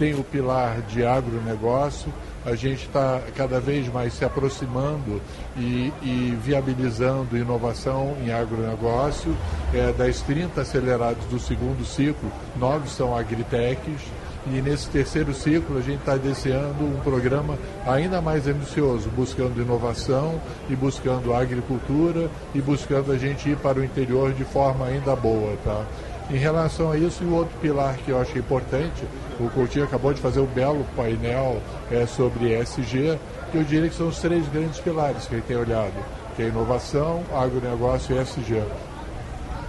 tem 0.00 0.14
o 0.14 0.24
pilar 0.24 0.80
de 0.80 1.04
agronegócio, 1.04 2.10
a 2.46 2.54
gente 2.54 2.86
está 2.86 3.20
cada 3.36 3.60
vez 3.60 3.86
mais 3.92 4.14
se 4.14 4.24
aproximando 4.24 5.20
e, 5.54 5.92
e 6.02 6.38
viabilizando 6.42 7.36
inovação 7.36 8.16
em 8.24 8.32
agronegócio. 8.32 9.36
É, 9.74 9.92
das 9.92 10.22
30 10.22 10.62
acelerados 10.62 11.26
do 11.26 11.38
segundo 11.38 11.84
ciclo, 11.84 12.32
nove 12.56 12.88
são 12.88 13.14
agritechs. 13.14 14.00
E 14.46 14.62
nesse 14.62 14.88
terceiro 14.88 15.34
ciclo 15.34 15.76
a 15.76 15.82
gente 15.82 15.98
está 15.98 16.16
deseando 16.16 16.82
um 16.82 16.98
programa 17.00 17.58
ainda 17.86 18.22
mais 18.22 18.46
ambicioso, 18.46 19.10
buscando 19.10 19.60
inovação 19.60 20.40
e 20.70 20.74
buscando 20.74 21.34
agricultura 21.34 22.30
e 22.54 22.60
buscando 22.62 23.12
a 23.12 23.18
gente 23.18 23.50
ir 23.50 23.56
para 23.58 23.78
o 23.78 23.84
interior 23.84 24.32
de 24.32 24.44
forma 24.44 24.86
ainda 24.86 25.14
boa, 25.14 25.58
tá? 25.62 25.84
Em 26.32 26.36
relação 26.36 26.92
a 26.92 26.96
isso, 26.96 27.24
e 27.24 27.26
o 27.26 27.34
outro 27.34 27.58
pilar 27.58 27.96
que 27.96 28.10
eu 28.10 28.20
acho 28.20 28.38
importante, 28.38 29.02
o 29.40 29.50
Coutinho 29.50 29.84
acabou 29.84 30.14
de 30.14 30.20
fazer 30.20 30.38
um 30.38 30.46
belo 30.46 30.86
painel 30.94 31.60
é, 31.90 32.06
sobre 32.06 32.56
ESG, 32.56 33.18
que 33.50 33.58
eu 33.58 33.64
diria 33.64 33.88
que 33.88 33.96
são 33.96 34.08
os 34.08 34.18
três 34.20 34.46
grandes 34.48 34.78
pilares 34.78 35.26
que 35.26 35.34
ele 35.34 35.42
tem 35.42 35.56
olhado, 35.56 35.94
que 36.36 36.42
é 36.42 36.48
inovação, 36.48 37.24
agronegócio 37.34 38.14
e 38.14 38.20
ESG. 38.20 38.62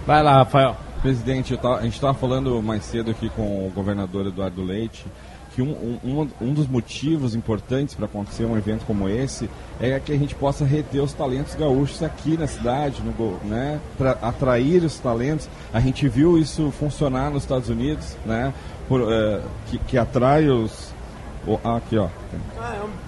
Vai 0.06 0.22
lá, 0.22 0.34
Rafael. 0.34 0.76
Presidente, 1.00 1.58
a 1.60 1.82
gente 1.82 1.94
estava 1.94 2.14
falando 2.14 2.62
mais 2.62 2.84
cedo 2.84 3.10
aqui 3.10 3.28
com 3.30 3.66
o 3.66 3.72
governador 3.74 4.26
Eduardo 4.26 4.62
Leite 4.62 5.04
que 5.54 5.62
um, 5.62 5.98
um, 6.04 6.28
um- 6.40 6.52
dos 6.54 6.66
motivos 6.66 7.34
importantes 7.34 7.94
para 7.94 8.06
acontecer 8.06 8.44
um 8.44 8.56
evento 8.56 8.84
como 8.86 9.08
esse 9.08 9.48
é 9.80 9.98
que 10.00 10.12
a 10.12 10.18
gente 10.18 10.34
possa 10.34 10.64
reter 10.64 11.02
os 11.02 11.12
talentos 11.12 11.54
gaúchos 11.54 12.02
aqui 12.02 12.36
na 12.36 12.46
cidade, 12.46 13.02
no, 13.02 13.38
né, 13.44 13.80
para 13.96 14.12
atrair 14.12 14.82
os 14.84 14.98
talentos. 14.98 15.48
A 15.72 15.80
gente 15.80 16.08
viu 16.08 16.38
isso 16.38 16.70
funcionar 16.72 17.30
nos 17.30 17.42
Estados 17.42 17.68
Unidos, 17.68 18.16
né, 18.24 18.52
por, 18.88 19.00
eh, 19.12 19.40
que, 19.66 19.78
que 19.78 19.98
atrai 19.98 20.48
os, 20.48 20.91
O, 21.46 21.58
ah, 21.64 21.76
aqui, 21.76 21.96
ó. 21.96 22.08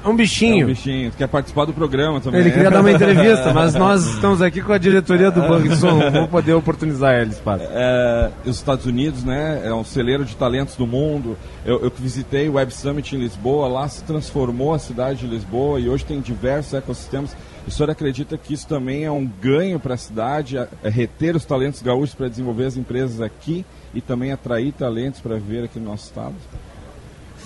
É 0.05 0.09
um 0.09 0.16
bichinho. 0.16 0.62
É 0.62 0.65
um 0.65 0.69
bichinho. 0.69 1.12
Quer 1.12 1.28
participar 1.28 1.65
do 1.65 1.73
programa 1.73 2.20
também. 2.20 2.40
Ele 2.40 2.51
queria 2.51 2.70
dar 2.70 2.81
uma 2.81 2.90
entrevista, 2.90 3.52
mas 3.52 3.73
nós 3.77 4.05
estamos 4.05 4.43
aqui 4.43 4.61
com 4.61 4.73
a 4.73 4.78
diretoria 4.78 5.31
do 5.31 5.40
Banrisul, 5.40 5.93
não 5.93 6.11
vou 6.11 6.28
poder 6.28 6.52
oportunizar 6.52 7.15
ele 7.15 7.31
espaço. 7.31 7.65
É, 7.70 8.31
os 8.44 8.56
Estados 8.56 8.86
Unidos, 8.86 9.24
né, 9.24 9.62
é 9.65 9.73
um 9.73 9.85
celeiro 9.85 10.24
de 10.24 10.35
talentos 10.36 10.74
do 10.74 10.86
mundo. 10.86 11.39
Eu, 11.65 11.81
eu 11.85 11.93
visitei 11.97 12.48
o 12.48 12.55
Web 12.55 12.74
Summit 12.74 13.15
em 13.15 13.20
Lisboa, 13.20 13.69
lá 13.69 13.89
se 13.89 14.02
transformou 14.02 14.74
a 14.74 14.78
cidade 14.78 15.20
de 15.20 15.27
Lisboa 15.27 15.78
e 15.78 15.89
hoje 15.89 16.05
tem 16.05 16.20
diversos 16.20 16.74
ecossistemas. 16.74 17.36
O 17.66 17.70
senhor 17.70 17.89
acredita 17.89 18.36
que 18.36 18.52
isso 18.52 18.66
também 18.66 19.05
é 19.05 19.11
um 19.11 19.24
ganho 19.24 19.81
para 19.81 19.94
a 19.94 19.97
cidade, 19.97 20.59
é, 20.59 20.69
é 20.82 20.90
reter 20.90 21.35
os 21.35 21.44
talentos 21.44 21.81
gaúchos 21.81 22.15
para 22.15 22.28
desenvolver 22.28 22.66
as 22.66 22.77
empresas 22.77 23.20
aqui 23.20 23.65
e 23.94 24.01
também 24.01 24.32
atrair 24.32 24.73
talentos 24.73 25.20
para 25.20 25.36
viver 25.36 25.65
aqui 25.65 25.78
no 25.78 25.86
nosso 25.86 26.05
estado? 26.06 26.35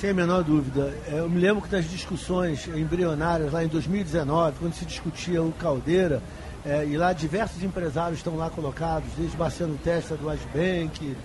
Sem 0.00 0.10
a 0.10 0.14
menor 0.14 0.44
dúvida. 0.44 0.94
É, 1.08 1.18
eu 1.18 1.28
me 1.28 1.40
lembro 1.40 1.60
que 1.60 1.74
nas 1.74 1.84
discussões 1.90 2.68
embrionárias, 2.68 3.52
lá 3.52 3.64
em 3.64 3.66
2019, 3.66 4.56
quando 4.60 4.72
se 4.72 4.84
discutia 4.84 5.42
o 5.42 5.50
Caldeira, 5.52 6.22
é, 6.64 6.84
e 6.84 6.96
lá 6.96 7.12
diversos 7.12 7.60
empresários 7.64 8.18
estão 8.18 8.36
lá 8.36 8.48
colocados, 8.48 9.08
desde 9.16 9.36
Marcelo 9.36 9.76
Testa 9.82 10.16
do 10.16 10.30
Asbank, 10.30 11.16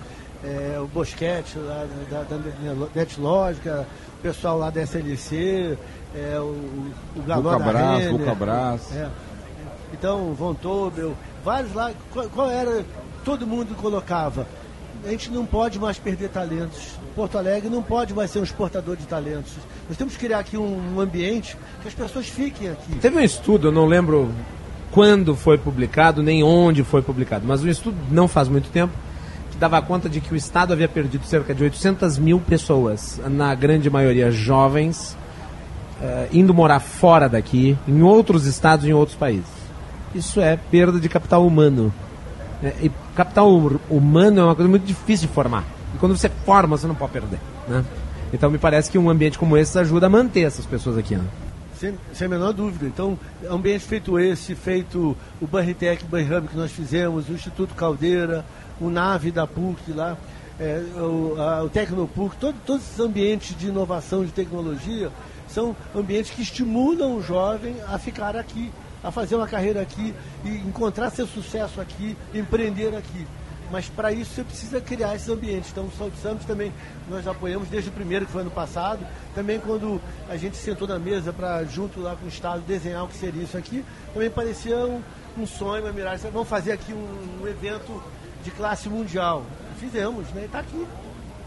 é, 0.43 0.79
o 0.79 0.87
Bosquete 0.87 1.59
lá 1.59 1.85
da, 2.09 2.23
da, 2.23 2.37
da 2.37 2.87
NetLógica, 2.95 3.85
o 4.17 4.21
pessoal 4.23 4.57
lá 4.57 4.71
da 4.71 4.81
SLC, 4.81 5.77
é, 6.15 6.39
o, 6.39 6.91
o 7.15 7.21
Galó 7.27 7.59
da 7.59 7.71
Renner, 7.71 8.11
Buca 8.11 8.33
Brás. 8.33 8.91
é. 8.95 9.07
Então, 9.93 10.33
Von 10.33 10.55
Tobel, 10.55 11.13
vários 11.45 11.71
lá. 11.75 11.91
Qual, 12.11 12.27
qual 12.29 12.49
era? 12.49 12.83
Todo 13.23 13.45
mundo 13.45 13.75
colocava. 13.75 14.47
A 15.05 15.09
gente 15.09 15.29
não 15.31 15.45
pode 15.45 15.79
mais 15.79 15.97
perder 15.97 16.29
talentos. 16.29 16.95
Porto 17.15 17.37
Alegre 17.37 17.69
não 17.69 17.83
pode 17.83 18.13
mais 18.13 18.31
ser 18.31 18.39
um 18.39 18.43
exportador 18.43 18.95
de 18.95 19.05
talentos. 19.05 19.53
Nós 19.87 19.97
temos 19.97 20.13
que 20.13 20.25
criar 20.25 20.39
aqui 20.39 20.57
um, 20.57 20.95
um 20.95 20.99
ambiente 20.99 21.57
que 21.81 21.87
as 21.87 21.93
pessoas 21.93 22.27
fiquem 22.27 22.69
aqui. 22.69 22.95
Teve 22.95 23.17
um 23.17 23.21
estudo, 23.21 23.67
eu 23.67 23.71
não 23.71 23.85
lembro 23.85 24.33
quando 24.91 25.35
foi 25.35 25.57
publicado, 25.57 26.23
nem 26.23 26.43
onde 26.43 26.83
foi 26.83 27.01
publicado, 27.01 27.45
mas 27.45 27.63
um 27.63 27.67
estudo 27.67 27.97
não 28.11 28.27
faz 28.27 28.47
muito 28.47 28.69
tempo, 28.69 28.93
que 29.51 29.57
dava 29.57 29.81
conta 29.81 30.07
de 30.07 30.21
que 30.21 30.33
o 30.33 30.37
Estado 30.37 30.71
havia 30.71 30.87
perdido 30.87 31.25
cerca 31.25 31.53
de 31.53 31.63
800 31.63 32.17
mil 32.17 32.39
pessoas, 32.39 33.19
na 33.27 33.53
grande 33.55 33.89
maioria 33.89 34.31
jovens, 34.31 35.17
eh, 36.01 36.29
indo 36.31 36.53
morar 36.53 36.79
fora 36.79 37.27
daqui, 37.27 37.77
em 37.87 38.03
outros 38.03 38.45
estados, 38.45 38.85
em 38.85 38.93
outros 38.93 39.17
países. 39.17 39.49
Isso 40.13 40.39
é 40.39 40.57
perda 40.57 40.99
de 40.99 41.09
capital 41.09 41.45
humano. 41.45 41.91
É, 42.61 42.73
e 42.83 42.91
capital 43.15 43.49
hu- 43.51 43.79
humano 43.89 44.41
é 44.41 44.43
uma 44.43 44.55
coisa 44.55 44.69
muito 44.69 44.85
difícil 44.85 45.27
de 45.27 45.33
formar. 45.33 45.63
E 45.93 45.97
quando 45.97 46.15
você 46.17 46.29
forma, 46.29 46.77
você 46.77 46.87
não 46.87 46.95
pode 46.95 47.13
perder. 47.13 47.39
Né? 47.67 47.83
Então 48.31 48.49
me 48.49 48.57
parece 48.57 48.89
que 48.89 48.97
um 48.97 49.09
ambiente 49.09 49.37
como 49.37 49.57
esse 49.57 49.77
ajuda 49.77 50.07
a 50.07 50.09
manter 50.09 50.41
essas 50.41 50.65
pessoas 50.65 50.97
aqui. 50.97 51.15
Né? 51.15 51.23
Sem, 51.77 51.93
sem 52.13 52.25
a 52.27 52.29
menor 52.29 52.53
dúvida. 52.53 52.85
Então, 52.85 53.17
ambiente 53.49 53.85
feito 53.85 54.17
esse, 54.17 54.55
feito 54.55 55.15
o 55.41 55.47
Banritec, 55.47 56.03
o 56.03 56.07
Banhub 56.07 56.47
que 56.47 56.57
nós 56.57 56.71
fizemos, 56.71 57.29
o 57.29 57.33
Instituto 57.33 57.75
Caldeira, 57.75 58.45
o 58.79 58.89
NAVE 58.89 59.31
da 59.31 59.45
PUC 59.45 59.91
lá, 59.93 60.17
é, 60.59 60.81
o, 60.97 61.35
a, 61.39 61.63
o 61.63 61.69
Tecnopuc, 61.69 62.35
todo, 62.37 62.55
todos 62.65 62.83
esses 62.83 62.99
ambientes 62.99 63.55
de 63.57 63.67
inovação, 63.67 64.23
de 64.23 64.31
tecnologia, 64.31 65.09
são 65.47 65.75
ambientes 65.95 66.31
que 66.31 66.41
estimulam 66.41 67.15
o 67.17 67.21
jovem 67.21 67.75
a 67.87 67.99
ficar 67.99 68.35
aqui, 68.35 68.71
a 69.03 69.11
fazer 69.11 69.35
uma 69.35 69.47
carreira 69.47 69.81
aqui 69.81 70.13
e 70.45 70.49
encontrar 70.49 71.09
seu 71.09 71.27
sucesso 71.27 71.81
aqui, 71.81 72.15
empreender 72.33 72.95
aqui. 72.95 73.27
Mas 73.71 73.89
para 73.89 74.11
isso 74.11 74.35
você 74.35 74.43
precisa 74.43 74.79
criar 74.79 75.15
esses 75.15 75.27
ambientes. 75.29 75.71
Então 75.71 75.85
o 75.85 76.11
Summit 76.21 76.45
também 76.45 76.71
nós 77.09 77.27
apoiamos 77.27 77.67
desde 77.69 77.89
o 77.89 77.93
primeiro, 77.93 78.25
que 78.25 78.31
foi 78.31 78.41
ano 78.41 78.51
passado. 78.51 79.05
Também 79.33 79.59
quando 79.59 79.99
a 80.29 80.37
gente 80.37 80.55
sentou 80.57 80.87
na 80.87 80.99
mesa 80.99 81.33
para, 81.33 81.63
junto 81.63 81.99
lá 81.99 82.15
com 82.15 82.25
o 82.25 82.29
Estado, 82.29 82.61
desenhar 82.67 83.03
o 83.03 83.07
que 83.07 83.15
seria 83.15 83.41
isso 83.41 83.57
aqui, 83.57 83.83
também 84.13 84.29
parecia 84.29 84.77
um, 84.77 85.01
um 85.37 85.47
sonho, 85.47 85.83
uma 85.83 85.91
miragem. 85.91 86.29
Vamos 86.31 86.47
fazer 86.47 86.71
aqui 86.71 86.93
um, 86.93 87.41
um 87.41 87.47
evento 87.47 88.01
de 88.43 88.51
classe 88.51 88.87
mundial. 88.89 89.43
Fizemos, 89.79 90.29
né? 90.29 90.45
Está 90.45 90.59
aqui. 90.59 90.85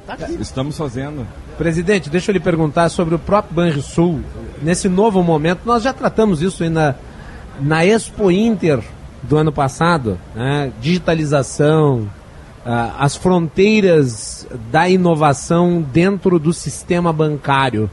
Está 0.01 0.15
aqui. 0.15 0.41
Estamos 0.41 0.77
fazendo. 0.77 1.27
Presidente, 1.57 2.11
deixa 2.11 2.31
eu 2.31 2.33
lhe 2.33 2.41
perguntar 2.41 2.89
sobre 2.89 3.15
o 3.15 3.19
próprio 3.21 3.55
Banrisul. 3.55 4.21
Nesse 4.61 4.89
novo 4.89 5.23
momento, 5.23 5.61
nós 5.65 5.83
já 5.83 5.93
tratamos 5.93 6.43
isso 6.43 6.63
aí 6.63 6.69
na, 6.69 6.95
na 7.61 7.85
Expo 7.85 8.31
Inter 8.31 8.81
do 9.23 9.37
ano 9.37 9.53
passado, 9.53 10.19
né? 10.35 10.73
digitalização, 10.81 12.09
ah, 12.65 12.95
as 12.99 13.17
fronteiras 13.17 14.47
da 14.71 14.89
inovação 14.89 15.81
dentro 15.83 16.39
do 16.39 16.53
sistema 16.53 17.13
bancário. 17.13 17.91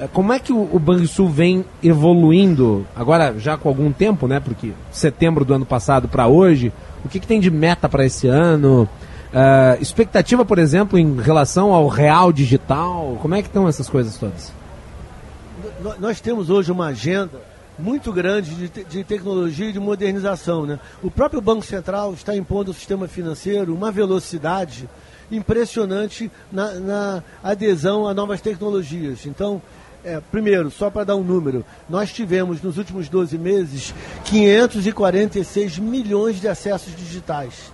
Eh, 0.00 0.08
Como 0.12 0.32
é 0.32 0.38
que 0.38 0.52
o, 0.52 0.68
o 0.72 0.78
Banrisul 0.78 1.28
vem 1.28 1.64
evoluindo, 1.82 2.86
agora 2.96 3.34
já 3.38 3.56
com 3.56 3.68
algum 3.68 3.92
tempo, 3.92 4.26
né? 4.26 4.40
Porque 4.40 4.72
setembro 4.90 5.44
do 5.44 5.54
ano 5.54 5.66
passado 5.66 6.08
para 6.08 6.26
hoje, 6.26 6.72
o 7.04 7.08
que, 7.08 7.20
que 7.20 7.26
tem 7.26 7.40
de 7.40 7.50
meta 7.50 7.88
para 7.88 8.04
esse 8.04 8.26
ano? 8.26 8.88
Ah, 9.32 9.76
expectativa, 9.80 10.44
por 10.44 10.58
exemplo, 10.58 10.98
em 10.98 11.20
relação 11.20 11.72
ao 11.72 11.88
real 11.88 12.32
digital? 12.32 13.18
Como 13.20 13.34
é 13.34 13.42
que 13.42 13.48
estão 13.48 13.68
essas 13.68 13.88
coisas 13.88 14.16
todas? 14.16 14.52
Nós 15.98 16.20
temos 16.20 16.50
hoje 16.50 16.70
uma 16.70 16.86
agenda 16.86 17.51
muito 17.78 18.12
grande 18.12 18.68
de, 18.68 18.84
de 18.84 19.04
tecnologia 19.04 19.68
e 19.68 19.72
de 19.72 19.80
modernização. 19.80 20.66
Né? 20.66 20.78
O 21.02 21.10
próprio 21.10 21.40
Banco 21.40 21.64
Central 21.64 22.12
está 22.14 22.36
impondo 22.36 22.70
ao 22.70 22.74
sistema 22.74 23.08
financeiro 23.08 23.74
uma 23.74 23.90
velocidade 23.90 24.88
impressionante 25.30 26.30
na, 26.52 26.72
na 26.74 27.22
adesão 27.42 28.06
a 28.06 28.12
novas 28.14 28.40
tecnologias. 28.40 29.24
Então, 29.26 29.62
é, 30.04 30.20
primeiro, 30.30 30.70
só 30.70 30.90
para 30.90 31.04
dar 31.04 31.16
um 31.16 31.22
número, 31.22 31.64
nós 31.88 32.12
tivemos 32.12 32.60
nos 32.60 32.76
últimos 32.76 33.08
12 33.08 33.38
meses 33.38 33.94
546 34.24 35.78
milhões 35.78 36.40
de 36.40 36.48
acessos 36.48 36.94
digitais. 36.94 37.72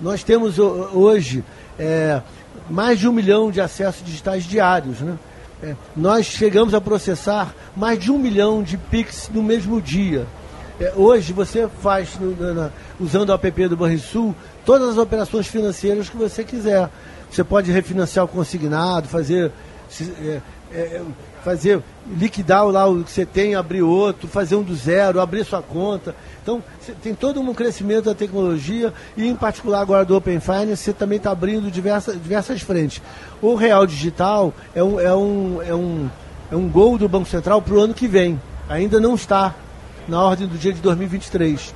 Nós 0.00 0.22
temos 0.22 0.58
ho- 0.58 0.90
hoje 0.94 1.44
é, 1.78 2.22
mais 2.70 2.98
de 2.98 3.08
um 3.08 3.12
milhão 3.12 3.50
de 3.50 3.60
acessos 3.60 4.04
digitais 4.04 4.44
diários. 4.44 5.00
Né? 5.00 5.16
É, 5.62 5.74
nós 5.96 6.26
chegamos 6.26 6.74
a 6.74 6.80
processar 6.80 7.54
mais 7.74 7.98
de 7.98 8.12
um 8.12 8.18
milhão 8.18 8.62
de 8.62 8.76
PIX 8.76 9.30
no 9.32 9.42
mesmo 9.42 9.80
dia. 9.80 10.26
É, 10.78 10.92
hoje 10.94 11.32
você 11.32 11.66
faz, 11.82 12.18
no- 12.20 12.54
na- 12.54 12.70
usando 13.00 13.30
o 13.30 13.32
app 13.32 13.68
do 13.68 13.76
Banrisul, 13.76 14.34
todas 14.66 14.90
as 14.90 14.98
operações 14.98 15.46
financeiras 15.46 16.10
que 16.10 16.16
você 16.16 16.44
quiser. 16.44 16.90
Você 17.30 17.42
pode 17.42 17.72
refinanciar 17.72 18.24
o 18.26 18.28
consignado, 18.28 19.08
fazer, 19.08 19.50
se- 19.88 20.12
é, 20.20 20.40
é, 20.72 21.02
fazer 21.46 21.80
liquidar 22.18 22.66
lá 22.66 22.88
o 22.88 23.04
que 23.04 23.12
você 23.12 23.24
tem, 23.24 23.54
abrir 23.54 23.80
outro, 23.80 24.26
fazer 24.26 24.56
um 24.56 24.64
do 24.64 24.74
zero, 24.74 25.20
abrir 25.20 25.44
sua 25.44 25.62
conta. 25.62 26.12
Então, 26.42 26.60
tem 27.00 27.14
todo 27.14 27.40
um 27.40 27.54
crescimento 27.54 28.06
da 28.06 28.16
tecnologia 28.16 28.92
e, 29.16 29.28
em 29.28 29.36
particular, 29.36 29.80
agora 29.80 30.04
do 30.04 30.16
Open 30.16 30.40
Finance, 30.40 30.78
você 30.78 30.92
também 30.92 31.18
está 31.18 31.30
abrindo 31.30 31.70
diversas, 31.70 32.20
diversas 32.20 32.62
frentes. 32.62 33.00
O 33.40 33.54
Real 33.54 33.86
Digital 33.86 34.52
é 34.74 34.82
um, 34.82 34.98
é 34.98 35.14
um, 35.14 35.62
é 35.62 35.72
um, 35.72 36.10
é 36.50 36.56
um 36.56 36.68
gol 36.68 36.98
do 36.98 37.08
Banco 37.08 37.28
Central 37.28 37.62
para 37.62 37.74
o 37.74 37.80
ano 37.80 37.94
que 37.94 38.08
vem. 38.08 38.40
Ainda 38.68 38.98
não 38.98 39.14
está 39.14 39.54
na 40.08 40.20
ordem 40.20 40.48
do 40.48 40.58
dia 40.58 40.72
de 40.72 40.80
2023. 40.80 41.72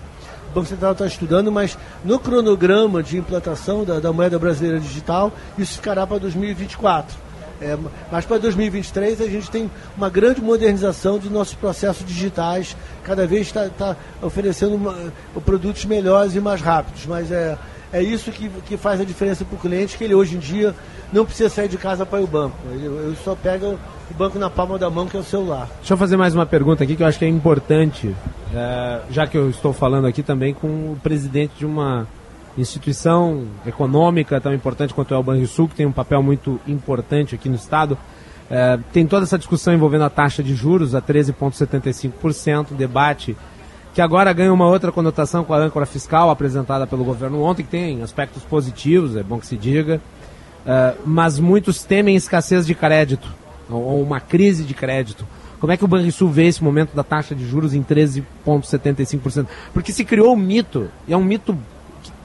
O 0.51 0.53
Banco 0.53 0.67
Central 0.67 0.93
está 0.93 1.07
estudando, 1.07 1.53
mas 1.53 1.79
no 2.05 2.19
cronograma 2.19 3.05
de 3.05 3.17
implantação 3.17 3.85
da, 3.85 4.01
da 4.01 4.13
moeda 4.13 4.37
brasileira 4.37 4.81
digital, 4.81 5.33
isso 5.57 5.75
ficará 5.75 6.05
para 6.05 6.19
2024. 6.19 7.30
É, 7.61 7.77
mas 8.11 8.25
para 8.25 8.39
2023 8.39 9.21
a 9.21 9.27
gente 9.27 9.51
tem 9.51 9.71
uma 9.97 10.09
grande 10.09 10.41
modernização 10.41 11.19
de 11.19 11.29
nossos 11.29 11.55
processos 11.55 12.07
digitais, 12.07 12.75
cada 13.05 13.27
vez 13.27 13.49
está 13.49 13.69
tá 13.69 13.97
oferecendo 14.23 14.75
uma- 14.77 14.97
produtos 15.45 15.85
melhores 15.85 16.35
e 16.35 16.41
mais 16.41 16.61
rápidos. 16.63 17.05
Mas 17.07 17.31
é, 17.31 17.59
é 17.93 18.03
isso 18.03 18.31
que, 18.33 18.49
que 18.67 18.77
faz 18.79 19.01
a 19.01 19.05
diferença 19.05 19.45
para 19.45 19.57
o 19.57 19.59
cliente, 19.59 19.99
que 19.99 20.05
ele 20.05 20.15
hoje 20.15 20.37
em 20.37 20.39
dia 20.39 20.75
não 21.13 21.27
precisa 21.27 21.51
sair 21.51 21.69
de 21.69 21.77
casa 21.77 22.07
para 22.07 22.19
ir 22.21 22.23
ao 22.23 22.29
banco. 22.29 22.57
Ele, 22.73 22.87
ele 22.87 23.17
só 23.23 23.35
pega 23.35 23.67
o 23.67 23.79
banco 24.17 24.39
na 24.39 24.49
palma 24.49 24.79
da 24.79 24.89
mão, 24.89 25.07
que 25.07 25.17
é 25.17 25.21
o 25.21 25.25
celular. 25.25 25.69
Deixa 25.81 25.93
eu 25.93 25.99
fazer 25.99 26.17
mais 26.17 26.35
uma 26.35 26.47
pergunta 26.47 26.83
aqui 26.85 26.97
que 26.97 27.03
eu 27.03 27.07
acho 27.07 27.19
que 27.19 27.25
é 27.25 27.29
importante, 27.29 28.15
eh, 28.55 29.01
já 29.11 29.27
que 29.27 29.37
eu 29.37 29.51
estou 29.51 29.73
falando 29.73 30.07
aqui 30.07 30.23
também 30.23 30.55
com 30.55 30.67
o 30.67 30.99
presidente 31.03 31.53
de 31.59 31.67
uma 31.67 32.07
instituição 32.59 33.45
econômica 33.67 34.41
tão 34.41 34.53
importante 34.53 34.93
quanto 34.93 35.15
é 35.15 35.17
o 35.17 35.23
Banrisul, 35.23 35.69
que 35.69 35.75
tem 35.75 35.87
um 35.87 35.93
papel 35.93 36.23
muito 36.23 36.61
importante 36.67 37.35
aqui 37.35 37.49
no 37.49 37.55
Estado. 37.55 37.97
Eh, 38.51 38.79
tem 38.93 39.07
toda 39.07 39.25
essa 39.25 39.39
discussão 39.39 39.73
envolvendo 39.73 40.05
a 40.05 40.11
taxa 40.11 40.43
de 40.43 40.55
juros 40.55 40.95
a 40.95 41.01
13,75%, 41.01 42.75
debate 42.75 43.37
que 43.93 44.01
agora 44.01 44.33
ganha 44.33 44.53
uma 44.53 44.67
outra 44.67 44.93
conotação 44.93 45.45
com 45.45 45.53
a 45.53 45.59
âncora 45.59 45.85
fiscal 45.85 46.31
apresentada 46.31 46.87
pelo 46.87 47.05
governo 47.05 47.43
ontem, 47.43 47.65
que 47.65 47.71
tem 47.71 48.03
aspectos 48.03 48.43
positivos, 48.45 49.17
é 49.17 49.23
bom 49.23 49.39
que 49.39 49.47
se 49.47 49.57
diga, 49.57 50.01
eh, 50.67 50.95
mas 51.05 51.39
muitos 51.39 51.83
temem 51.85 52.17
escassez 52.17 52.67
de 52.67 52.75
crédito, 52.75 53.29
ou 53.69 53.83
ou 53.83 54.03
uma 54.03 54.21
crise 54.21 54.65
de 54.65 54.75
crédito. 54.75 55.27
Como 55.61 55.73
é 55.73 55.77
que 55.77 55.85
o 55.85 55.89
Banrisul 55.89 56.31
vê 56.31 56.47
esse 56.47 56.65
momento 56.65 56.95
da 56.95 57.05
taxa 57.05 57.35
de 57.35 57.47
juros 57.47 57.75
em 57.75 57.83
13,75%? 57.83 59.47
Porque 59.75 59.93
se 59.93 60.05
criou 60.05 60.33
um 60.33 60.37
mito, 60.37 60.89
e 61.07 61.13
é 61.13 61.17
um 61.17 61.25
mito 61.25 61.57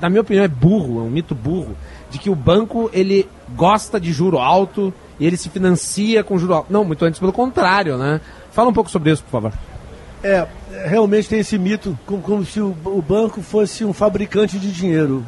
na 0.02 0.10
minha 0.10 0.22
opinião, 0.22 0.44
é 0.44 0.48
burro, 0.48 1.00
é 1.00 1.04
um 1.04 1.10
mito 1.10 1.34
burro, 1.34 1.76
de 2.10 2.20
que 2.20 2.30
o 2.30 2.36
banco 2.36 2.90
ele 2.94 3.28
gosta 3.56 4.00
de 4.00 4.12
juro 4.12 4.38
alto 4.38 4.94
e 5.20 5.26
ele 5.26 5.38
se 5.38 5.50
financia 5.50 6.24
com 6.24 6.38
juro 6.38 6.54
alto. 6.54 6.72
Não, 6.72 6.84
muito 6.84 7.04
antes 7.06 7.20
pelo 7.20 7.34
contrário, 7.34 7.98
né? 7.98 8.22
Fala 8.52 8.70
um 8.70 8.74
pouco 8.74 8.90
sobre 8.90 9.12
isso, 9.12 9.24
por 9.24 9.32
favor. 9.32 9.54
É, 10.24 10.48
realmente 10.86 11.30
tem 11.30 11.40
esse 11.40 11.58
mito, 11.58 11.98
como, 12.06 12.22
como 12.22 12.46
se 12.46 12.60
o, 12.60 12.76
o, 12.86 13.02
banco 13.02 13.42
fosse 13.42 13.86
um 13.86 13.94
fabricante 13.94 14.58
de 14.58 14.72
dinheiro. 14.72 15.24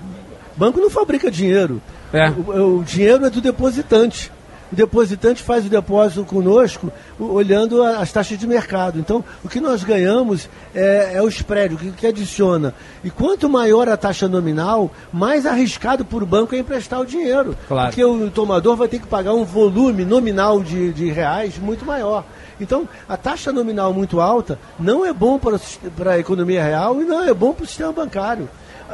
O 0.56 0.60
banco 0.60 0.80
não 0.80 0.90
fabrica 0.90 1.30
dinheiro. 1.30 1.82
É. 2.12 2.30
O, 2.30 2.80
o 2.80 2.84
dinheiro 2.84 3.26
é 3.26 3.30
do 3.30 3.40
depositante 3.40 4.32
o 4.72 4.76
depositante 4.76 5.42
faz 5.42 5.66
o 5.66 5.70
depósito 5.70 6.26
conosco 6.26 6.92
olhando 7.20 7.82
as 7.84 8.12
taxas 8.12 8.38
de 8.38 8.46
mercado. 8.46 9.00
Então, 9.00 9.24
o 9.44 9.50
que 9.50 9.60
nós 9.60 9.84
ganhamos 9.84 10.50
é, 10.76 11.14
é 11.16 11.22
o 11.22 11.28
spread, 11.28 11.76
o 11.76 11.78
que, 11.78 11.92
que, 11.92 12.08
adiciona. 12.08 12.74
E 13.04 13.10
quanto 13.10 13.50
maior 13.50 13.88
a 13.88 13.98
taxa 13.98 14.28
nominal, 14.28 14.92
mais 15.12 15.46
arriscado 15.46 16.04
para 16.04 16.24
o 16.24 16.28
banco 16.28 16.54
é 16.56 16.60
emprestar 16.60 17.00
o 17.00 17.06
dinheiro. 17.06 17.56
Claro. 17.68 17.90
Porque 17.90 18.04
o 18.04 18.30
tomador 18.30 18.76
vai 18.76 18.88
ter 18.88 19.00
que 19.00 19.08
pagar 19.08 19.34
um 19.34 19.46
volume 19.46 20.04
nominal 20.04 20.62
de, 20.62 20.92
de 20.94 21.10
reais 21.12 21.58
muito 21.58 21.86
maior. 21.86 22.26
Então, 22.60 22.90
a 23.08 23.16
taxa 23.16 23.52
nominal 23.52 23.94
muito 23.94 24.20
alta 24.20 24.60
não 24.80 25.06
é 25.06 25.14
bom 25.14 25.38
para, 25.38 25.60
para 25.96 26.14
a 26.14 26.20
economia 26.20 26.64
real 26.64 27.02
e 27.02 27.06
não 27.06 27.24
é 27.24 27.34
bom 27.34 27.54
para 27.54 27.64
o 27.64 27.68
sistema 27.68 27.92
bancário 27.92 28.50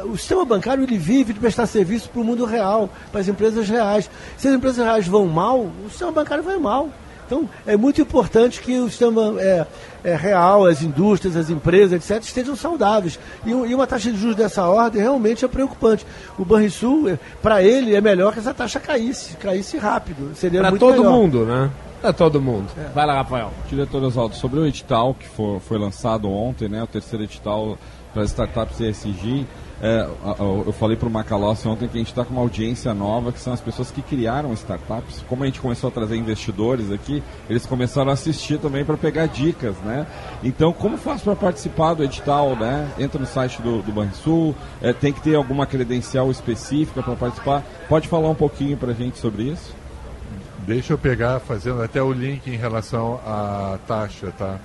o 0.06 0.18
sistema 0.18 0.46
bancário 0.46 0.84
ele 0.84 0.98
vive 0.98 1.34
de 1.34 1.40
prestar 1.40 1.66
serviço 1.66 2.10
para 2.10 2.22
o 2.22 2.24
mundo 2.24 2.46
real, 2.46 2.90
para 3.12 3.22
as 3.22 3.28
empresas 3.28 3.68
reais. 3.68 4.10
Se 4.38 4.48
as 4.48 4.54
empresas 4.54 4.84
reais 4.84 5.08
vão 5.08 5.28
mal, 5.28 5.62
o 5.86 5.90
sistema 5.90 6.12
bancário 6.12 6.44
vai 6.44 6.58
mal. 6.58 6.90
Então, 7.26 7.50
é 7.66 7.78
muito 7.78 8.02
importante 8.02 8.62
que 8.62 8.78
o 8.80 8.90
sistema 8.90 9.36
é, 9.40 9.66
é 10.04 10.16
real, 10.16 10.66
as 10.66 10.82
indústrias, 10.82 11.36
as 11.36 11.50
empresas, 11.50 11.94
etc., 11.94 12.22
estejam 12.22 12.56
saudáveis. 12.56 13.20
E, 13.46 13.50
e, 13.50 13.74
uma 13.74 13.88
taxa 13.88 14.12
de 14.12 14.18
juros 14.18 14.36
dessa 14.36 14.68
ordem 14.68 15.02
realmente 15.02 15.46
é 15.46 15.48
preocupante. 15.48 16.06
O 16.38 16.44
Banrisul, 16.44 17.10
é, 17.10 17.20
para 17.42 17.64
ele, 17.64 17.96
é 17.96 18.02
melhor 18.02 18.34
que 18.34 18.40
essa 18.40 18.54
taxa 18.54 18.80
caísse, 18.80 19.36
caísse 19.38 19.78
rápido. 19.78 20.36
Seria 20.36 20.62
Para 20.62 20.78
todo 20.78 20.98
melhor. 20.98 21.12
mundo, 21.12 21.46
né? 21.46 21.72
Para 22.02 22.12
todo 22.12 22.42
mundo. 22.42 22.68
É. 22.78 22.90
Vai 22.94 23.06
lá, 23.06 23.16
Rafael. 23.16 23.52
Diretor 23.70 24.04
Oswaldo, 24.04 24.36
sobre 24.36 24.60
o 24.60 24.68
edital 24.68 25.14
que 25.14 25.28
foi, 25.28 25.60
foi 25.62 25.78
lançado 25.78 26.30
ontem, 26.30 26.68
né, 26.68 26.84
o 26.84 26.88
terceiro 26.88 27.24
edital 27.24 27.78
para 28.14 28.26
startups 28.26 28.80
ESG, 28.80 29.48
é, 29.86 30.08
eu 30.40 30.72
falei 30.72 30.96
para 30.96 31.10
o 31.10 31.12
Macalossi 31.12 31.68
ontem 31.68 31.90
que 31.90 31.98
a 31.98 32.00
gente 32.00 32.08
está 32.08 32.24
com 32.24 32.32
uma 32.32 32.40
audiência 32.40 32.94
nova, 32.94 33.34
que 33.34 33.40
são 33.40 33.52
as 33.52 33.60
pessoas 33.60 33.92
que 33.92 34.02
criaram 34.02 34.54
startups. 34.54 35.22
Como 35.28 35.44
a 35.44 35.46
gente 35.46 35.60
começou 35.60 35.90
a 35.90 35.92
trazer 35.92 36.16
investidores 36.16 36.90
aqui, 36.90 37.22
eles 37.50 37.66
começaram 37.66 38.10
a 38.10 38.14
assistir 38.14 38.58
também 38.60 38.86
para 38.86 38.96
pegar 38.96 39.26
dicas, 39.26 39.76
né? 39.80 40.08
Então, 40.42 40.72
como 40.72 40.96
faz 40.96 41.22
para 41.22 41.36
participar 41.36 41.96
do 41.96 42.04
edital, 42.06 42.56
né? 42.56 42.90
Entra 42.98 43.20
no 43.20 43.26
site 43.26 43.62
do, 43.62 43.82
do 43.82 43.92
Banrisul, 43.92 44.56
é, 44.82 44.94
tem 44.94 45.12
que 45.12 45.20
ter 45.20 45.36
alguma 45.36 45.66
credencial 45.66 46.32
específica 46.32 47.04
para 47.04 47.18
participar. 47.18 47.62
Pode 47.90 48.08
falar 48.08 48.30
um 48.30 48.36
pouquinho 48.36 48.78
para 48.78 48.92
a 48.92 48.96
gente 48.96 49.18
sobre 49.18 49.44
isso? 49.44 49.76
Deixa 50.60 50.94
eu 50.94 50.98
pegar, 50.98 51.42
fazendo 51.42 51.84
até 51.84 52.02
o 52.02 52.14
link 52.14 52.48
em 52.48 52.56
relação 52.56 53.20
à 53.26 53.78
taxa, 53.86 54.32
tá? 54.38 54.60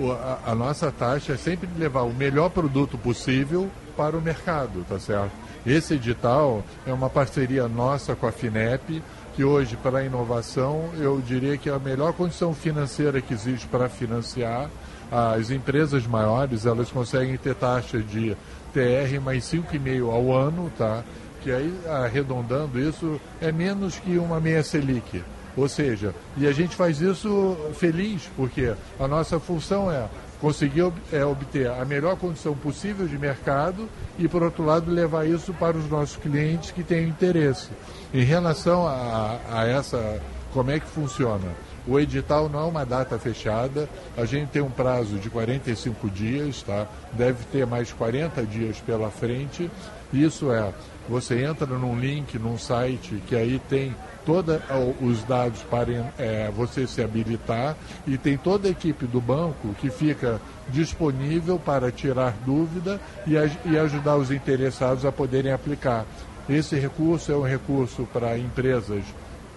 O, 0.00 0.12
a, 0.12 0.38
a 0.46 0.54
nossa 0.54 0.90
taxa 0.90 1.34
é 1.34 1.36
sempre 1.36 1.68
levar 1.78 2.04
o 2.04 2.14
melhor 2.14 2.48
produto 2.48 2.96
possível 2.96 3.70
para 3.96 4.16
o 4.16 4.20
mercado, 4.20 4.84
tá 4.88 4.98
certo? 4.98 5.32
Esse 5.66 5.94
edital 5.94 6.62
é 6.86 6.92
uma 6.92 7.10
parceria 7.10 7.66
nossa 7.66 8.14
com 8.14 8.26
a 8.26 8.32
FINEP, 8.32 9.02
que 9.34 9.44
hoje, 9.44 9.76
para 9.76 9.98
a 9.98 10.04
inovação, 10.04 10.90
eu 10.98 11.20
diria 11.20 11.58
que 11.58 11.68
é 11.68 11.72
a 11.72 11.78
melhor 11.78 12.12
condição 12.12 12.54
financeira 12.54 13.20
que 13.20 13.34
existe 13.34 13.66
para 13.66 13.88
financiar. 13.88 14.70
As 15.10 15.50
empresas 15.50 16.06
maiores, 16.06 16.66
elas 16.66 16.90
conseguem 16.90 17.36
ter 17.36 17.54
taxa 17.54 17.98
de 17.98 18.36
TR 18.72 19.20
mais 19.22 19.44
5,5 19.44 20.10
ao 20.10 20.32
ano, 20.32 20.72
tá? 20.78 21.04
Que 21.42 21.52
aí, 21.52 21.72
arredondando 21.88 22.80
isso, 22.80 23.20
é 23.40 23.52
menos 23.52 23.98
que 23.98 24.18
uma 24.18 24.40
meia 24.40 24.62
Selic. 24.62 25.22
Ou 25.56 25.68
seja, 25.68 26.14
e 26.36 26.46
a 26.46 26.52
gente 26.52 26.76
faz 26.76 27.00
isso 27.00 27.56
feliz, 27.74 28.28
porque 28.36 28.74
a 28.98 29.08
nossa 29.08 29.40
função 29.40 29.90
é 29.90 30.06
conseguir 30.40 30.92
é, 31.12 31.24
obter 31.24 31.68
a 31.68 31.84
melhor 31.84 32.16
condição 32.16 32.54
possível 32.54 33.06
de 33.06 33.18
mercado 33.18 33.88
e, 34.18 34.28
por 34.28 34.42
outro 34.42 34.64
lado, 34.64 34.90
levar 34.90 35.26
isso 35.26 35.52
para 35.54 35.76
os 35.76 35.88
nossos 35.88 36.16
clientes 36.16 36.70
que 36.70 36.82
têm 36.82 37.08
interesse. 37.08 37.68
Em 38.12 38.24
relação 38.24 38.86
a, 38.86 39.38
a 39.50 39.66
essa, 39.66 40.20
como 40.52 40.70
é 40.70 40.78
que 40.78 40.86
funciona? 40.86 41.54
O 41.86 42.00
edital 42.00 42.48
não 42.48 42.60
é 42.60 42.64
uma 42.64 42.84
data 42.84 43.16
fechada, 43.18 43.88
a 44.16 44.24
gente 44.24 44.48
tem 44.48 44.60
um 44.60 44.70
prazo 44.70 45.18
de 45.18 45.30
45 45.30 46.10
dias, 46.10 46.62
tá? 46.62 46.86
deve 47.12 47.44
ter 47.44 47.64
mais 47.64 47.92
40 47.92 48.42
dias 48.44 48.80
pela 48.80 49.08
frente. 49.08 49.70
Isso 50.12 50.50
é, 50.50 50.72
você 51.08 51.44
entra 51.44 51.66
num 51.66 51.98
link, 51.98 52.38
num 52.38 52.58
site 52.58 53.22
que 53.28 53.36
aí 53.36 53.60
tem 53.68 53.94
todos 54.26 54.60
os 55.00 55.22
dados 55.22 55.62
para 55.62 56.12
é, 56.18 56.50
você 56.54 56.86
se 56.86 57.02
habilitar 57.02 57.76
e 58.06 58.18
tem 58.18 58.36
toda 58.36 58.66
a 58.66 58.70
equipe 58.72 59.06
do 59.06 59.20
banco 59.20 59.68
que 59.80 59.88
fica 59.88 60.40
disponível 60.68 61.58
para 61.58 61.92
tirar 61.92 62.34
dúvida 62.44 63.00
e, 63.26 63.34
e 63.70 63.78
ajudar 63.78 64.16
os 64.16 64.32
interessados 64.32 65.04
a 65.04 65.12
poderem 65.12 65.52
aplicar. 65.52 66.04
Esse 66.48 66.76
recurso 66.76 67.30
é 67.30 67.36
um 67.36 67.42
recurso 67.42 68.06
para 68.12 68.36
empresas 68.36 69.04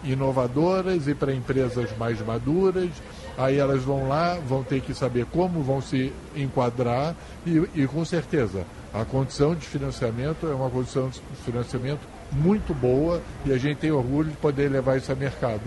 inovadoras 0.04 1.08
e 1.08 1.16
para 1.16 1.34
empresas 1.34 1.90
mais 1.98 2.22
maduras. 2.22 2.90
Aí 3.38 3.58
elas 3.58 3.84
vão 3.84 4.08
lá, 4.08 4.36
vão 4.36 4.64
ter 4.64 4.82
que 4.82 4.94
saber 4.94 5.26
como 5.26 5.64
vão 5.64 5.82
se 5.82 6.14
enquadrar 6.36 7.16
e, 7.46 7.64
e 7.74 7.88
com 7.88 8.06
certeza 8.06 8.66
a 8.94 9.06
condição 9.06 9.56
de 9.56 9.66
financiamento 9.66 10.48
é 10.48 10.54
uma 10.54 10.70
condição 10.70 11.10
de 11.10 11.22
financiamento 11.46 12.02
muito 12.32 12.74
boa 12.74 13.22
e 13.46 13.52
a 13.52 13.58
gente 13.58 13.78
tem 13.78 13.92
orgulho 13.92 14.30
de 14.30 14.38
poder 14.38 14.70
levar 14.70 14.98
isso 14.98 15.12
a 15.12 15.16
mercado. 15.16 15.62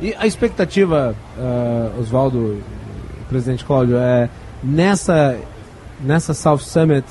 E 0.00 0.14
a 0.18 0.26
expectativa, 0.26 1.14
uh, 1.38 2.00
Oswaldo, 2.00 2.62
presidente 3.28 3.64
Cláudio, 3.64 3.96
é 3.96 4.28
nessa, 4.62 5.38
nessa 6.00 6.34
South 6.34 6.58
Summit 6.58 7.06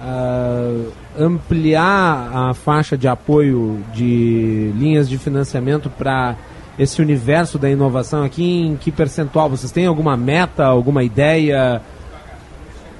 uh, 0.00 0.92
ampliar 1.18 2.30
a 2.32 2.54
faixa 2.54 2.96
de 2.96 3.08
apoio 3.08 3.82
de 3.92 4.72
linhas 4.76 5.08
de 5.08 5.18
financiamento 5.18 5.88
para 5.88 6.36
esse 6.78 7.00
universo 7.00 7.58
da 7.58 7.70
inovação 7.70 8.22
aqui? 8.22 8.66
Em 8.66 8.76
que 8.76 8.92
percentual? 8.92 9.48
Vocês 9.48 9.72
têm 9.72 9.86
alguma 9.86 10.16
meta, 10.16 10.64
alguma 10.64 11.02
ideia? 11.02 11.80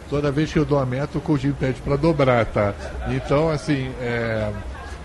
Toda 0.09 0.31
vez 0.31 0.53
que 0.53 0.59
eu 0.59 0.65
dou 0.65 0.79
a 0.79 0.87
meta, 0.87 1.19
o 1.19 1.21
Coutinho 1.21 1.55
pede 1.59 1.81
para 1.83 1.97
dobrar, 1.97 2.47
tá? 2.47 2.73
Então, 3.11 3.51
assim, 3.51 3.91
é, 4.01 4.51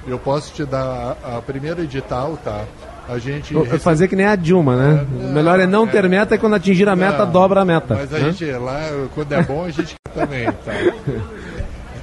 eu 0.07 0.17
posso 0.17 0.53
te 0.53 0.65
dar 0.65 1.17
a, 1.23 1.37
a 1.37 1.41
primeira 1.41 1.81
edital, 1.81 2.37
tá? 2.43 2.65
A 3.07 3.17
gente. 3.17 3.53
Recebe... 3.53 3.79
Fazer 3.79 4.07
que 4.07 4.15
nem 4.15 4.25
a 4.25 4.35
Dilma, 4.35 4.75
né? 4.75 5.01
É, 5.01 5.23
não, 5.23 5.33
Melhor 5.33 5.59
é 5.59 5.67
não 5.67 5.87
ter 5.87 6.05
é, 6.05 6.07
meta 6.07 6.35
e 6.35 6.37
quando 6.37 6.55
atingir 6.55 6.87
a 6.87 6.95
meta, 6.95 7.25
não, 7.25 7.31
dobra 7.31 7.61
a 7.61 7.65
meta. 7.65 7.95
Mas 7.95 8.13
a 8.13 8.19
né? 8.19 8.31
gente 8.31 8.45
lá, 8.51 8.79
quando 9.13 9.33
é 9.33 9.43
bom, 9.43 9.65
a 9.65 9.69
gente 9.69 9.95
também, 10.13 10.45
tá? 10.45 10.71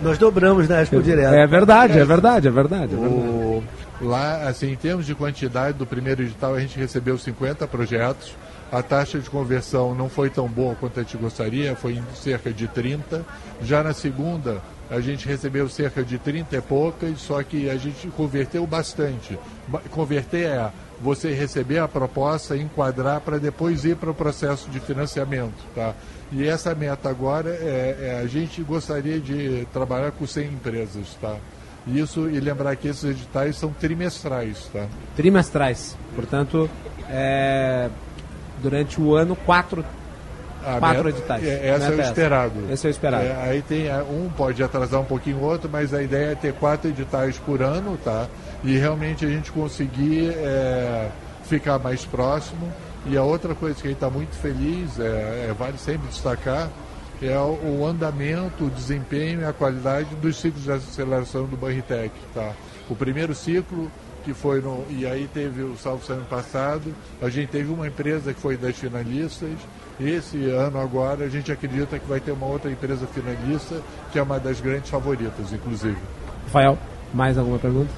Nós 0.02 0.18
dobramos 0.18 0.68
na 0.68 0.82
Expo 0.82 1.02
Direto. 1.02 1.34
É 1.34 1.46
verdade, 1.46 1.98
é 1.98 2.04
verdade, 2.04 2.48
é 2.48 2.50
verdade. 2.50 2.94
É 2.94 2.98
verdade. 2.98 3.14
O... 3.14 3.62
Lá, 4.00 4.48
assim, 4.48 4.70
em 4.70 4.76
termos 4.76 5.06
de 5.06 5.14
quantidade 5.14 5.76
do 5.76 5.84
primeiro 5.84 6.22
edital, 6.22 6.54
a 6.54 6.60
gente 6.60 6.78
recebeu 6.78 7.18
50 7.18 7.66
projetos. 7.66 8.34
A 8.70 8.82
taxa 8.82 9.18
de 9.18 9.28
conversão 9.28 9.94
não 9.94 10.08
foi 10.08 10.30
tão 10.30 10.46
boa 10.46 10.76
quanto 10.76 11.00
a 11.00 11.02
gente 11.02 11.16
gostaria, 11.16 11.74
foi 11.74 11.94
em 11.94 12.04
cerca 12.14 12.52
de 12.52 12.68
30. 12.68 13.24
Já 13.62 13.82
na 13.82 13.92
segunda, 13.92 14.58
a 14.90 15.01
gente 15.01 15.27
recebeu 15.27 15.69
cerca 15.69 16.02
de 16.02 16.19
30 16.19 16.56
e 16.56 16.60
poucas, 16.60 17.20
só 17.20 17.43
que 17.43 17.69
a 17.69 17.77
gente 17.77 18.09
converteu 18.09 18.66
bastante. 18.66 19.39
Converter 19.90 20.47
é 20.47 20.73
você 21.01 21.32
receber 21.32 21.78
a 21.78 21.86
proposta, 21.86 22.56
enquadrar 22.56 23.20
para 23.20 23.39
depois 23.39 23.85
ir 23.85 23.97
para 23.97 24.10
o 24.10 24.15
processo 24.15 24.69
de 24.70 24.81
financiamento. 24.81 25.65
Tá? 25.74 25.94
E 26.32 26.47
essa 26.47 26.74
meta 26.74 27.09
agora 27.09 27.51
é, 27.51 27.97
é, 28.01 28.20
a 28.23 28.27
gente 28.27 28.62
gostaria 28.62 29.20
de 29.20 29.66
trabalhar 29.73 30.10
com 30.12 30.27
100 30.27 30.47
empresas. 30.48 31.16
Tá? 31.20 31.36
Isso 31.86 32.28
e 32.28 32.40
lembrar 32.40 32.74
que 32.77 32.89
esses 32.89 33.05
editais 33.05 33.56
são 33.56 33.70
trimestrais. 33.73 34.70
Tá? 34.73 34.86
Trimestrais. 35.15 35.97
Portanto, 36.15 36.69
é, 37.10 37.90
durante 38.62 39.01
o 39.01 39.15
ano, 39.15 39.36
quatro 39.36 39.85
a 40.76 40.78
quatro 40.78 41.04
meta, 41.04 41.18
editais. 41.18 41.44
É, 41.44 41.68
essa 41.68 41.86
é 41.86 41.96
o 41.96 42.00
esperado. 42.00 42.72
Esse 42.72 42.86
é 42.86 42.88
o 42.88 42.90
esperado. 42.90 43.24
É, 43.24 43.36
aí 43.42 43.62
tem 43.62 43.88
é, 43.88 44.02
um 44.02 44.28
pode 44.28 44.62
atrasar 44.62 45.00
um 45.00 45.04
pouquinho 45.04 45.38
o 45.38 45.42
outro, 45.42 45.68
mas 45.70 45.94
a 45.94 46.02
ideia 46.02 46.32
é 46.32 46.34
ter 46.34 46.52
quatro 46.54 46.90
editais 46.90 47.38
por 47.38 47.62
ano, 47.62 47.98
tá? 48.04 48.26
E 48.62 48.76
realmente 48.76 49.24
a 49.24 49.28
gente 49.28 49.50
conseguir 49.52 50.30
é, 50.30 51.08
ficar 51.44 51.78
mais 51.78 52.04
próximo. 52.04 52.72
E 53.06 53.16
a 53.16 53.22
outra 53.22 53.54
coisa 53.54 53.80
que 53.80 53.86
a 53.86 53.90
gente 53.90 53.96
está 53.96 54.10
muito 54.10 54.36
feliz, 54.36 54.98
é, 54.98 55.48
é, 55.48 55.54
vale 55.58 55.78
sempre 55.78 56.08
destacar, 56.08 56.68
é 57.22 57.38
o, 57.38 57.80
o, 57.80 57.86
andamento, 57.86 58.64
o 58.66 58.70
desempenho 58.70 59.40
e 59.40 59.44
a 59.44 59.52
qualidade 59.52 60.14
dos 60.16 60.36
ciclos 60.36 60.64
de 60.64 60.72
aceleração 60.72 61.46
do 61.46 61.56
Banritec, 61.56 62.12
tá? 62.34 62.52
O 62.88 62.94
primeiro 62.94 63.34
ciclo 63.34 63.90
que 64.24 64.34
foi 64.34 64.60
no. 64.60 64.84
E 64.90 65.06
aí 65.06 65.28
teve 65.32 65.62
o 65.62 65.76
Salvo 65.76 66.12
ano 66.12 66.24
passado, 66.24 66.94
a 67.20 67.28
gente 67.28 67.48
teve 67.48 67.72
uma 67.72 67.86
empresa 67.86 68.32
que 68.32 68.40
foi 68.40 68.56
das 68.56 68.76
finalistas, 68.76 69.50
esse 70.00 70.48
ano 70.50 70.78
agora 70.78 71.24
a 71.24 71.28
gente 71.28 71.50
acredita 71.50 71.98
que 71.98 72.06
vai 72.06 72.20
ter 72.20 72.30
uma 72.30 72.46
outra 72.46 72.70
empresa 72.70 73.06
finalista, 73.06 73.80
que 74.12 74.18
é 74.18 74.22
uma 74.22 74.38
das 74.38 74.60
grandes 74.60 74.90
favoritas, 74.90 75.52
inclusive. 75.52 75.96
Rafael, 76.44 76.78
mais 77.12 77.36
alguma 77.36 77.58
pergunta? 77.58 77.90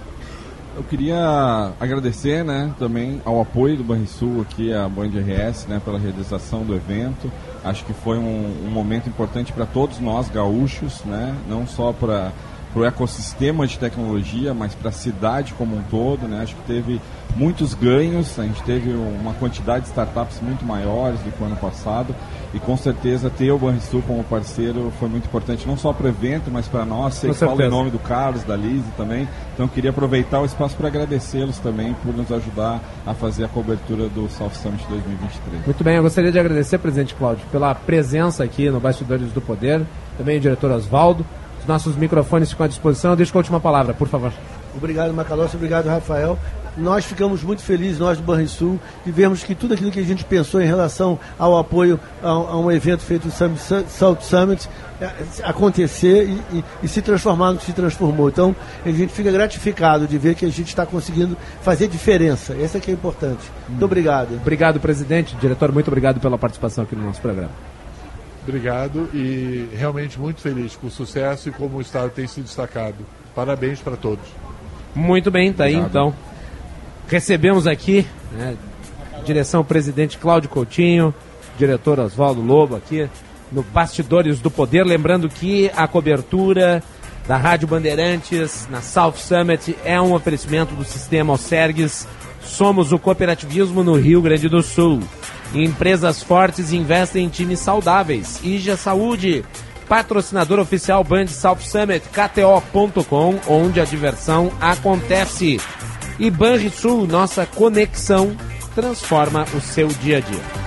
Eu 0.76 0.84
queria 0.84 1.72
agradecer, 1.80 2.44
né, 2.44 2.72
também 2.78 3.20
ao 3.24 3.40
apoio 3.40 3.76
do 3.76 3.84
Banrisul 3.84 4.40
aqui, 4.40 4.72
a 4.72 4.88
Band 4.88 5.08
RS, 5.08 5.66
né, 5.66 5.80
pela 5.84 5.98
realização 5.98 6.62
do 6.62 6.74
evento. 6.74 7.30
Acho 7.64 7.84
que 7.84 7.92
foi 7.92 8.16
um, 8.16 8.66
um 8.66 8.70
momento 8.70 9.08
importante 9.08 9.52
para 9.52 9.66
todos 9.66 9.98
nós 9.98 10.30
gaúchos, 10.30 11.04
né, 11.04 11.36
não 11.48 11.66
só 11.66 11.92
para 11.92 12.32
para 12.72 12.82
o 12.82 12.84
ecossistema 12.84 13.66
de 13.66 13.78
tecnologia, 13.78 14.54
mas 14.54 14.74
para 14.74 14.90
a 14.90 14.92
cidade 14.92 15.54
como 15.54 15.76
um 15.76 15.82
todo. 15.82 16.28
Né? 16.28 16.42
Acho 16.42 16.54
que 16.56 16.62
teve 16.62 17.00
muitos 17.36 17.74
ganhos, 17.74 18.38
a 18.38 18.44
gente 18.44 18.62
teve 18.62 18.90
uma 18.90 19.34
quantidade 19.34 19.82
de 19.82 19.88
startups 19.88 20.40
muito 20.40 20.64
maiores 20.64 21.20
do 21.20 21.30
que 21.30 21.42
o 21.42 21.46
ano 21.46 21.56
passado 21.56 22.14
e 22.52 22.58
com 22.58 22.76
certeza 22.76 23.30
ter 23.30 23.50
o 23.52 23.58
Banrisul 23.58 24.02
como 24.02 24.24
parceiro 24.24 24.92
foi 24.98 25.08
muito 25.08 25.26
importante, 25.26 25.66
não 25.66 25.76
só 25.76 25.92
para 25.92 26.06
o 26.06 26.08
evento, 26.08 26.50
mas 26.50 26.66
para 26.66 26.84
nós. 26.84 27.14
Sei 27.14 27.30
que 27.30 27.36
falo 27.36 27.62
em 27.62 27.70
nome 27.70 27.90
do 27.90 27.98
Carlos, 27.98 28.42
da 28.42 28.56
Lise 28.56 28.90
também, 28.96 29.28
então 29.54 29.66
eu 29.66 29.70
queria 29.70 29.90
aproveitar 29.90 30.40
o 30.40 30.44
espaço 30.44 30.76
para 30.76 30.88
agradecê-los 30.88 31.58
também 31.58 31.94
por 32.02 32.14
nos 32.14 32.30
ajudar 32.32 32.80
a 33.06 33.14
fazer 33.14 33.44
a 33.44 33.48
cobertura 33.48 34.08
do 34.08 34.28
South 34.28 34.50
Summit 34.50 34.84
2023. 34.88 35.64
Muito 35.64 35.84
bem, 35.84 35.96
eu 35.96 36.02
gostaria 36.02 36.32
de 36.32 36.38
agradecer, 36.38 36.78
presidente 36.78 37.14
Cláudio, 37.14 37.46
pela 37.52 37.74
presença 37.74 38.42
aqui 38.42 38.68
no 38.68 38.80
Bastidores 38.80 39.32
do 39.32 39.40
Poder, 39.40 39.82
também 40.18 40.38
o 40.38 40.40
diretor 40.40 40.72
Oswaldo, 40.72 41.24
os 41.60 41.66
nossos 41.66 41.96
microfones 41.96 42.50
ficam 42.50 42.64
à 42.64 42.68
disposição. 42.68 43.16
Deixa 43.16 43.32
com 43.32 43.38
a 43.38 43.40
última 43.40 43.60
palavra, 43.60 43.94
por 43.94 44.08
favor. 44.08 44.32
Obrigado, 44.76 45.12
Macalossi. 45.12 45.56
Obrigado, 45.56 45.86
Rafael. 45.86 46.38
Nós 46.76 47.04
ficamos 47.04 47.42
muito 47.42 47.62
felizes, 47.62 47.98
nós 47.98 48.18
do 48.18 48.24
Banrisul, 48.24 48.78
de 49.04 49.10
vermos 49.10 49.42
que 49.42 49.54
tudo 49.54 49.74
aquilo 49.74 49.90
que 49.90 49.98
a 49.98 50.04
gente 50.04 50.24
pensou 50.24 50.60
em 50.62 50.66
relação 50.66 51.18
ao 51.38 51.58
apoio 51.58 51.98
a, 52.22 52.28
a 52.28 52.58
um 52.58 52.70
evento 52.70 53.02
feito 53.02 53.26
no 53.26 53.32
Summit, 53.32 53.60
South 53.88 54.18
Summit 54.20 54.68
é, 55.00 55.10
acontecer 55.42 56.28
e, 56.28 56.58
e, 56.58 56.64
e, 56.84 56.88
se 56.88 57.02
transformar 57.02 57.52
no 57.52 57.58
que 57.58 57.64
se 57.64 57.72
transformou. 57.72 58.28
Então, 58.28 58.54
a 58.84 58.90
gente 58.90 59.12
fica 59.12 59.32
gratificado 59.32 60.06
de 60.06 60.16
ver 60.16 60.36
que 60.36 60.44
a 60.44 60.50
gente 60.50 60.68
está 60.68 60.86
conseguindo 60.86 61.36
fazer 61.60 61.88
diferença. 61.88 62.54
Essa 62.54 62.78
é 62.78 62.80
que 62.80 62.90
é 62.90 62.94
importante. 62.94 63.50
Muito 63.68 63.82
hum. 63.82 63.84
obrigado. 63.84 64.36
Obrigado, 64.36 64.78
presidente. 64.78 65.34
Diretor, 65.36 65.72
muito 65.72 65.88
obrigado 65.88 66.20
pela 66.20 66.38
participação 66.38 66.84
aqui 66.84 66.94
no 66.94 67.04
nosso 67.04 67.20
programa. 67.20 67.69
Obrigado 68.42 69.08
e 69.12 69.68
realmente 69.76 70.18
muito 70.18 70.40
feliz 70.40 70.74
com 70.76 70.86
o 70.86 70.90
sucesso 70.90 71.48
e 71.48 71.52
como 71.52 71.78
o 71.78 71.80
Estado 71.80 72.10
tem 72.10 72.26
se 72.26 72.40
destacado. 72.40 73.04
Parabéns 73.34 73.80
para 73.80 73.96
todos. 73.96 74.24
Muito 74.94 75.30
bem, 75.30 75.52
tá 75.52 75.64
Obrigado. 75.64 75.82
aí 75.82 75.88
então. 75.88 76.14
Recebemos 77.06 77.66
aqui, 77.66 78.06
né, 78.32 78.56
direção 79.24 79.64
presidente 79.64 80.16
Cláudio 80.16 80.48
Coutinho, 80.48 81.14
diretor 81.58 81.98
Oswaldo 81.98 82.40
Lobo 82.40 82.76
aqui 82.76 83.08
no 83.52 83.62
Bastidores 83.62 84.40
do 84.40 84.50
Poder. 84.50 84.84
Lembrando 84.84 85.28
que 85.28 85.70
a 85.76 85.86
cobertura 85.86 86.82
da 87.26 87.36
Rádio 87.36 87.68
Bandeirantes 87.68 88.66
na 88.70 88.80
South 88.80 89.14
Summit 89.16 89.76
é 89.84 90.00
um 90.00 90.14
oferecimento 90.14 90.74
do 90.74 90.84
sistema 90.84 91.32
Alcergues. 91.32 92.06
Somos 92.42 92.92
o 92.92 92.98
cooperativismo 92.98 93.82
no 93.82 93.94
Rio 93.94 94.20
Grande 94.22 94.48
do 94.48 94.62
Sul. 94.62 95.00
Empresas 95.54 96.22
fortes 96.22 96.72
investem 96.72 97.26
em 97.26 97.28
times 97.28 97.60
saudáveis. 97.60 98.40
Ija 98.42 98.76
Saúde, 98.76 99.44
patrocinador 99.88 100.58
oficial 100.58 101.02
Band 101.02 101.26
South 101.26 101.60
Summit, 101.60 102.06
KTO.com, 102.08 103.40
onde 103.48 103.80
a 103.80 103.84
diversão 103.84 104.52
acontece. 104.60 105.60
E 106.18 106.30
Banrisul, 106.30 107.06
nossa 107.06 107.46
conexão 107.46 108.36
transforma 108.74 109.44
o 109.54 109.60
seu 109.60 109.88
dia 109.88 110.18
a 110.18 110.20
dia. 110.20 110.60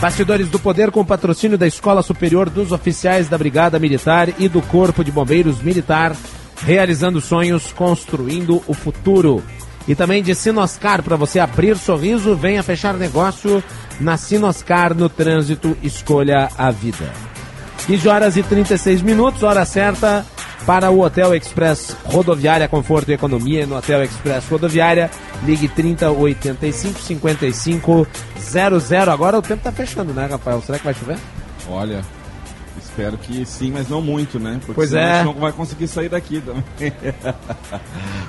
Bastidores 0.00 0.48
do 0.48 0.60
Poder 0.60 0.92
com 0.92 1.04
patrocínio 1.04 1.58
da 1.58 1.66
Escola 1.66 2.02
Superior 2.02 2.48
dos 2.48 2.70
Oficiais 2.70 3.28
da 3.28 3.36
Brigada 3.36 3.80
Militar 3.80 4.28
e 4.38 4.48
do 4.48 4.62
Corpo 4.62 5.02
de 5.02 5.10
Bombeiros 5.10 5.60
Militar, 5.60 6.14
realizando 6.62 7.20
sonhos, 7.20 7.72
construindo 7.72 8.62
o 8.66 8.74
futuro. 8.74 9.42
E 9.86 9.94
também 9.94 10.22
de 10.22 10.34
Sinoscar, 10.34 11.02
para 11.02 11.16
você 11.16 11.38
abrir 11.38 11.76
sorriso, 11.76 12.36
venha 12.36 12.62
fechar 12.62 12.94
negócio 12.94 13.62
na 13.98 14.16
Sinoscar 14.16 14.94
no 14.94 15.08
trânsito, 15.08 15.76
escolha 15.82 16.48
a 16.58 16.70
vida. 16.70 17.10
15 17.86 18.08
horas 18.08 18.36
e 18.36 18.42
36 18.42 19.00
minutos, 19.00 19.42
hora 19.42 19.64
certa 19.64 20.26
para 20.66 20.90
o 20.90 21.00
Hotel 21.00 21.34
Express 21.34 21.96
Rodoviária 22.04 22.68
Conforto 22.68 23.10
e 23.10 23.14
Economia 23.14 23.66
no 23.66 23.76
Hotel 23.76 24.04
Express 24.04 24.46
Rodoviária. 24.48 25.10
Ligue 25.44 25.68
30 25.68 26.10
85 26.10 27.00
55 27.00 28.06
00. 28.38 29.10
Agora 29.10 29.38
o 29.38 29.42
tempo 29.42 29.60
está 29.60 29.72
fechando, 29.72 30.12
né, 30.12 30.26
Rafael? 30.30 30.60
Será 30.60 30.78
que 30.78 30.84
vai 30.84 30.92
chover? 30.92 31.16
Olha, 31.70 32.02
Espero 32.98 33.16
que 33.16 33.46
sim, 33.46 33.70
mas 33.70 33.88
não 33.88 34.02
muito, 34.02 34.40
né? 34.40 34.56
Porque 34.58 34.74
pois 34.74 34.92
é. 34.92 35.22
não 35.22 35.32
vai 35.34 35.52
conseguir 35.52 35.86
sair 35.86 36.08
daqui 36.08 36.40
também. 36.40 36.64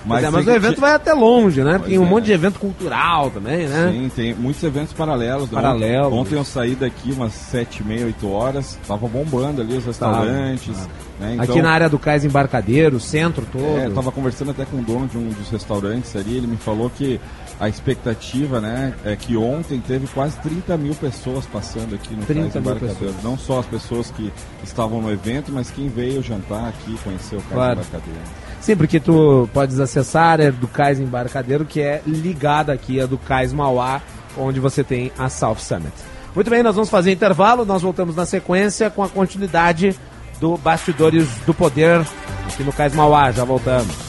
mas, 0.06 0.24
é, 0.24 0.30
mas 0.30 0.46
o 0.46 0.52
evento 0.52 0.80
vai 0.80 0.94
até 0.94 1.12
longe, 1.12 1.64
né? 1.64 1.80
Pois 1.80 1.90
tem 1.90 1.98
um 1.98 2.06
é. 2.06 2.10
monte 2.10 2.26
de 2.26 2.34
evento 2.34 2.60
cultural 2.60 3.32
também, 3.32 3.68
né? 3.68 3.91
Sim, 3.91 4.12
tem 4.16 4.36
muitos 4.36 4.62
eventos 4.62 4.94
paralelos. 4.94 5.50
Paralelos. 5.50 6.14
Ontem 6.14 6.36
eu 6.36 6.44
saí 6.44 6.76
daqui 6.76 7.12
umas 7.12 7.34
sete 7.34 7.82
e 7.82 7.84
meia, 7.84 8.06
oito 8.06 8.30
horas. 8.30 8.78
Tava 8.88 9.08
bombando 9.08 9.62
ali 9.62 9.76
os 9.76 9.84
restaurantes. 9.84 10.78
Tá. 10.78 10.88
Né? 11.20 11.34
Então, 11.34 11.46
Aqui 11.46 11.62
na 11.64 11.72
área 11.72 11.90
do 11.90 11.98
Cais 11.98 12.24
Embarcadeiro, 12.24 13.00
centro 13.00 13.48
todo. 13.52 13.80
É, 13.80 13.88
eu 13.88 13.94
tava 13.96 14.12
conversando 14.12 14.52
até 14.52 14.66
com 14.66 14.78
o 14.78 14.84
dono 14.84 15.08
de 15.08 15.18
um 15.18 15.30
dos 15.30 15.50
restaurantes 15.50 16.16
ali. 16.16 16.38
Ele 16.38 16.46
me 16.48 16.58
falou 16.58 16.91
que 16.91 17.20
a 17.60 17.68
expectativa, 17.68 18.61
né, 18.61 18.94
é 19.03 19.15
que 19.15 19.36
ontem 19.36 19.81
teve 19.81 20.07
quase 20.07 20.38
30 20.40 20.77
mil 20.77 20.95
pessoas 20.95 21.45
passando 21.45 21.94
aqui 21.94 22.15
no 22.15 22.26
Cais 22.26 22.56
Embarcadeiro. 22.56 23.15
Não 23.22 23.38
só 23.38 23.60
as 23.60 23.65
pessoas 23.65 24.10
que 24.11 24.31
estavam 24.64 25.02
no 25.02 25.11
evento, 25.11 25.52
mas 25.52 25.69
quem 25.69 25.90
veio 25.90 26.23
jantar 26.23 26.69
aqui, 26.69 26.98
conhecer 27.03 27.36
o 27.36 27.41
Cais 27.41 27.53
claro. 27.53 27.80
Embarcadeiro. 27.81 28.22
Sim, 28.61 28.76
porque 28.77 28.99
tu 28.99 29.49
podes 29.53 29.80
acessar 29.80 30.23
a 30.23 30.30
área 30.30 30.52
do 30.52 30.68
Cais 30.68 30.99
Embarcadeiro, 30.99 31.65
que 31.65 31.81
é 31.81 32.02
ligada 32.07 32.72
aqui 32.72 33.02
a 33.02 33.06
do 33.06 33.18
Cais 33.18 33.52
Mauá, 33.52 34.02
onde 34.38 34.60
você 34.60 34.84
tem 34.84 35.11
a 35.18 35.27
South 35.27 35.57
Summit. 35.57 35.94
Muito 36.34 36.49
bem, 36.49 36.64
nós 36.64 36.76
vamos 36.76 36.90
fazer 36.90 37.11
intervalo, 37.11 37.65
nós 37.65 37.81
voltamos 37.81 38.15
na 38.15 38.26
sequência 38.26 38.90
com 38.90 39.03
a 39.03 39.10
continuidade 39.10 39.95
do 40.40 40.57
Bastidores 40.57 41.27
do 41.45 41.53
Poder 41.53 42.06
aqui 42.48 42.64
no 42.64 42.72
Cais 42.72 42.94
Mauá. 42.94 43.31
Já 43.31 43.44
voltamos. 43.44 44.09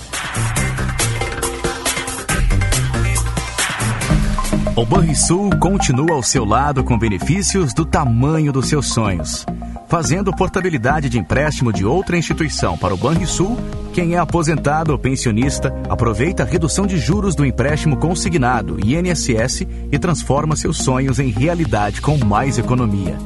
O 4.76 4.86
Banrisul 4.86 5.50
continua 5.58 6.12
ao 6.12 6.22
seu 6.22 6.44
lado 6.44 6.84
com 6.84 6.96
benefícios 6.96 7.74
do 7.74 7.84
tamanho 7.84 8.52
dos 8.52 8.68
seus 8.68 8.86
sonhos. 8.86 9.44
Fazendo 9.88 10.32
portabilidade 10.32 11.08
de 11.08 11.18
empréstimo 11.18 11.72
de 11.72 11.84
outra 11.84 12.16
instituição 12.16 12.78
para 12.78 12.94
o 12.94 12.96
Banrisul, 12.96 13.58
quem 13.92 14.14
é 14.14 14.18
aposentado 14.18 14.92
ou 14.92 14.98
pensionista 14.98 15.74
aproveita 15.88 16.44
a 16.44 16.46
redução 16.46 16.86
de 16.86 16.98
juros 16.98 17.34
do 17.34 17.44
empréstimo 17.44 17.96
consignado 17.96 18.78
INSS 18.80 19.66
e 19.90 19.98
transforma 19.98 20.54
seus 20.54 20.78
sonhos 20.78 21.18
em 21.18 21.30
realidade 21.30 22.00
com 22.00 22.16
mais 22.24 22.56
economia. 22.56 23.18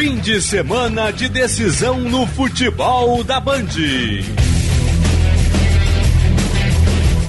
Fim 0.00 0.16
de 0.16 0.40
semana 0.40 1.12
de 1.12 1.28
decisão 1.28 1.98
no 1.98 2.26
futebol 2.26 3.22
da 3.22 3.38
Band. 3.38 3.66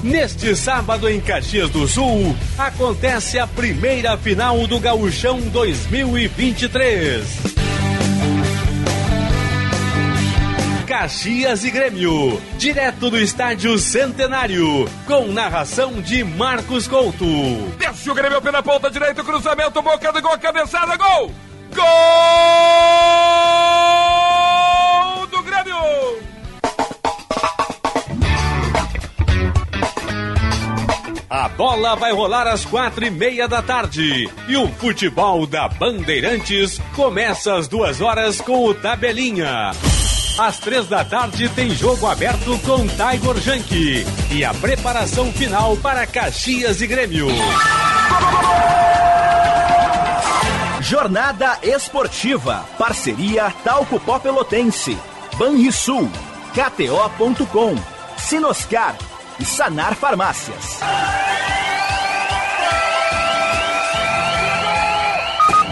Neste 0.02 0.56
sábado 0.56 1.06
em 1.06 1.20
Caxias 1.20 1.68
do 1.68 1.86
Sul, 1.86 2.34
acontece 2.56 3.38
a 3.38 3.46
primeira 3.46 4.16
final 4.16 4.66
do 4.66 4.80
Gauchão 4.80 5.38
2023. 5.38 7.22
Caxias 10.86 11.64
e 11.64 11.70
Grêmio, 11.70 12.40
direto 12.56 13.10
do 13.10 13.18
Estádio 13.18 13.78
Centenário, 13.78 14.88
com 15.06 15.26
narração 15.26 16.00
de 16.00 16.24
Marcos 16.24 16.88
Couto. 16.88 17.26
Desce 17.78 18.08
o 18.08 18.14
Grêmio 18.14 18.40
pela 18.40 18.62
ponta 18.62 18.90
direita, 18.90 19.22
cruzamento, 19.22 19.82
boca 19.82 20.10
do 20.10 20.22
gol, 20.22 20.38
cabeçada, 20.38 20.96
gol! 20.96 21.51
Gol 21.74 21.84
do 25.26 25.42
Grêmio! 25.42 25.74
A 31.28 31.48
bola 31.48 31.96
vai 31.96 32.12
rolar 32.12 32.46
às 32.46 32.64
quatro 32.64 33.04
e 33.04 33.10
meia 33.10 33.48
da 33.48 33.62
tarde. 33.62 34.30
E 34.48 34.56
o 34.56 34.68
futebol 34.74 35.46
da 35.46 35.68
Bandeirantes 35.68 36.80
começa 36.94 37.54
às 37.56 37.66
duas 37.68 38.00
horas 38.00 38.40
com 38.40 38.64
o 38.64 38.74
Tabelinha. 38.74 39.72
Às 40.38 40.58
três 40.58 40.86
da 40.88 41.04
tarde 41.04 41.48
tem 41.50 41.70
jogo 41.70 42.06
aberto 42.06 42.58
com 42.60 42.86
Tiger 42.86 43.36
Junk. 43.42 44.06
E 44.30 44.44
a 44.44 44.54
preparação 44.54 45.32
final 45.32 45.76
para 45.76 46.06
Caxias 46.06 46.80
e 46.80 46.86
Grêmio. 46.86 47.28
Jornada 50.92 51.58
Esportiva. 51.62 52.66
Parceria 52.76 53.50
Talco 53.64 53.98
Pó 53.98 54.18
Pelotense. 54.18 54.94
Banrisul. 55.38 56.06
KTO.com. 56.52 57.76
Sinoscar. 58.18 58.98
E 59.40 59.44
Sanar 59.46 59.94
Farmácias. 59.94 60.80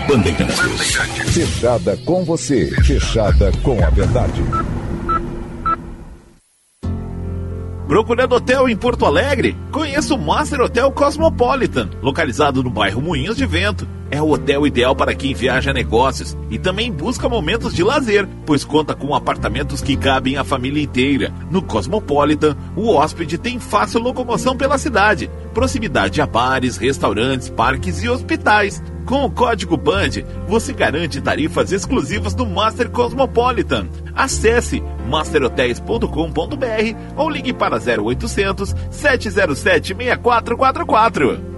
Bandeirantes. 0.09 0.97
Fechada 1.35 1.99
com 1.99 2.25
você. 2.25 2.71
Fechada 2.83 3.53
com 3.63 3.85
a 3.85 3.91
verdade. 3.91 4.43
Procurando 7.87 8.37
hotel 8.37 8.71
em 8.71 8.77
Porto 8.77 9.05
Alegre? 9.05 9.55
Conheça 9.71 10.15
o 10.15 10.19
Master 10.19 10.63
Hotel 10.63 10.91
Cosmopolitan, 10.93 11.91
localizado 12.01 12.63
no 12.63 12.71
bairro 12.71 13.03
Moinhos 13.03 13.37
de 13.37 13.45
Vento. 13.45 14.00
É 14.11 14.21
o 14.21 14.31
hotel 14.31 14.67
ideal 14.67 14.97
para 14.97 15.15
quem 15.15 15.33
viaja 15.33 15.73
negócios 15.73 16.37
e 16.51 16.59
também 16.59 16.91
busca 16.91 17.29
momentos 17.29 17.73
de 17.73 17.85
lazer, 17.85 18.29
pois 18.45 18.65
conta 18.65 18.93
com 18.93 19.15
apartamentos 19.15 19.81
que 19.81 19.97
cabem 19.97 20.37
a 20.37 20.43
família 20.43 20.83
inteira. 20.83 21.33
No 21.49 21.63
Cosmopolitan, 21.63 22.57
o 22.75 22.89
hóspede 22.89 23.39
tem 23.39 23.61
fácil 23.61 24.01
locomoção 24.01 24.57
pela 24.57 24.79
cidade, 24.79 25.31
proximidade 25.55 26.21
a 26.21 26.27
bares, 26.27 26.77
restaurantes, 26.77 27.49
parques 27.49 28.03
e 28.03 28.09
hospitais. 28.09 28.83
Com 29.07 29.25
o 29.25 29.31
código 29.31 29.77
BAND, 29.77 30.25
você 30.47 30.73
garante 30.73 31.21
tarifas 31.21 31.71
exclusivas 31.71 32.35
do 32.35 32.45
Master 32.47 32.91
Cosmopolitan. 32.91 33.89
Acesse 34.15 34.83
masterhotels.com.br 35.09 36.07
ou 37.17 37.31
ligue 37.31 37.53
para 37.53 37.77
0800 37.77 38.75
707 38.91 39.95
6444. 39.95 41.50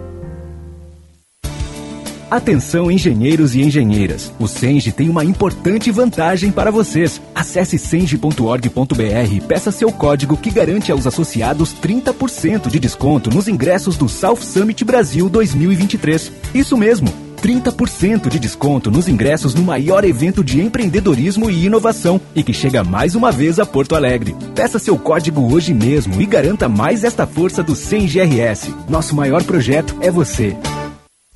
Atenção 2.32 2.90
engenheiros 2.90 3.54
e 3.54 3.60
engenheiras. 3.60 4.32
O 4.40 4.48
Senge 4.48 4.90
tem 4.90 5.10
uma 5.10 5.22
importante 5.22 5.90
vantagem 5.90 6.50
para 6.50 6.70
vocês. 6.70 7.20
Acesse 7.34 7.76
senge.org.br 7.76 9.34
e 9.34 9.38
peça 9.38 9.70
seu 9.70 9.92
código 9.92 10.34
que 10.38 10.50
garante 10.50 10.90
aos 10.90 11.06
associados 11.06 11.74
30% 11.74 12.70
de 12.70 12.80
desconto 12.80 13.28
nos 13.28 13.48
ingressos 13.48 13.98
do 13.98 14.08
South 14.08 14.38
Summit 14.40 14.82
Brasil 14.82 15.28
2023. 15.28 16.32
Isso 16.54 16.74
mesmo. 16.74 17.12
30% 17.42 18.30
de 18.30 18.38
desconto 18.38 18.90
nos 18.90 19.08
ingressos 19.08 19.52
no 19.52 19.62
maior 19.62 20.02
evento 20.02 20.42
de 20.42 20.58
empreendedorismo 20.58 21.50
e 21.50 21.66
inovação 21.66 22.18
e 22.34 22.42
que 22.42 22.54
chega 22.54 22.82
mais 22.82 23.14
uma 23.14 23.30
vez 23.30 23.58
a 23.58 23.66
Porto 23.66 23.94
Alegre. 23.94 24.34
Peça 24.54 24.78
seu 24.78 24.96
código 24.96 25.52
hoje 25.52 25.74
mesmo 25.74 26.18
e 26.18 26.24
garanta 26.24 26.66
mais 26.66 27.04
esta 27.04 27.26
força 27.26 27.62
do 27.62 27.76
CEM-GRS. 27.76 28.74
Nosso 28.88 29.14
maior 29.14 29.44
projeto 29.44 29.94
é 30.00 30.10
você. 30.10 30.56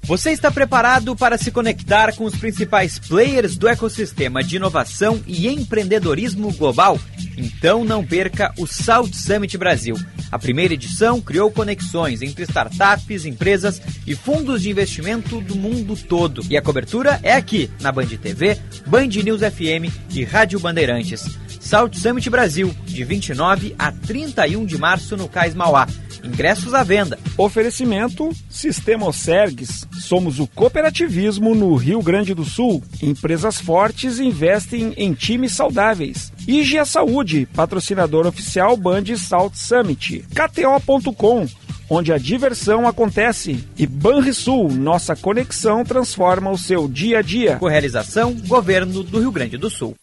Você 0.06 0.30
está 0.30 0.52
preparado 0.52 1.16
para 1.16 1.36
se 1.36 1.50
conectar 1.50 2.14
com 2.14 2.24
os 2.24 2.36
principais 2.36 2.96
players 2.96 3.56
do 3.56 3.66
ecossistema 3.66 4.40
de 4.40 4.54
inovação 4.54 5.20
e 5.26 5.48
empreendedorismo 5.48 6.52
global? 6.52 6.96
Então 7.36 7.84
não 7.84 8.06
perca 8.06 8.54
o 8.56 8.68
South 8.68 9.12
Summit 9.12 9.58
Brasil. 9.58 9.96
A 10.30 10.38
primeira 10.38 10.74
edição 10.74 11.20
criou 11.20 11.50
conexões 11.50 12.22
entre 12.22 12.44
startups, 12.44 13.24
empresas 13.24 13.82
e 14.06 14.14
fundos 14.14 14.62
de 14.62 14.70
investimento 14.70 15.40
do 15.40 15.56
mundo 15.56 15.96
todo. 15.96 16.40
E 16.48 16.56
a 16.56 16.62
cobertura 16.62 17.18
é 17.24 17.32
aqui, 17.32 17.68
na 17.80 17.90
Band 17.90 18.06
TV, 18.06 18.56
Band 18.86 19.08
News 19.08 19.40
FM 19.40 19.92
e 20.14 20.22
Rádio 20.22 20.60
Bandeirantes. 20.60 21.24
South 21.60 21.94
Summit 21.94 22.30
Brasil, 22.30 22.72
de 22.84 23.02
29 23.02 23.74
a 23.76 23.90
31 23.90 24.64
de 24.64 24.78
março 24.78 25.16
no 25.16 25.28
Cais 25.28 25.52
Mauá. 25.52 25.88
Ingressos 26.26 26.74
à 26.74 26.82
venda. 26.82 27.18
Oferecimento 27.38 28.30
Sistema 28.50 29.12
Sergues. 29.12 29.86
Somos 30.00 30.40
o 30.40 30.46
cooperativismo 30.46 31.54
no 31.54 31.74
Rio 31.76 32.02
Grande 32.02 32.34
do 32.34 32.44
Sul. 32.44 32.82
Empresas 33.02 33.60
fortes 33.60 34.18
investem 34.18 34.92
em 34.96 35.14
times 35.14 35.52
saudáveis. 35.52 36.32
IGA 36.46 36.84
Saúde, 36.84 37.48
patrocinador 37.54 38.26
oficial 38.26 38.76
Band 38.76 39.16
South 39.16 39.52
Summit. 39.54 40.24
KTO.com 40.34 41.46
onde 41.88 42.12
a 42.12 42.18
diversão 42.18 42.86
acontece. 42.86 43.64
E 43.76 43.86
Banrisul, 43.86 44.70
nossa 44.70 45.14
conexão 45.14 45.84
transforma 45.84 46.50
o 46.50 46.58
seu 46.58 46.88
dia 46.88 47.20
a 47.20 47.22
dia. 47.22 47.56
Com 47.56 47.68
realização, 47.68 48.34
Governo 48.46 49.02
do 49.02 49.20
Rio 49.20 49.30
Grande 49.30 49.56
do 49.56 49.70
Sul. 49.70 49.94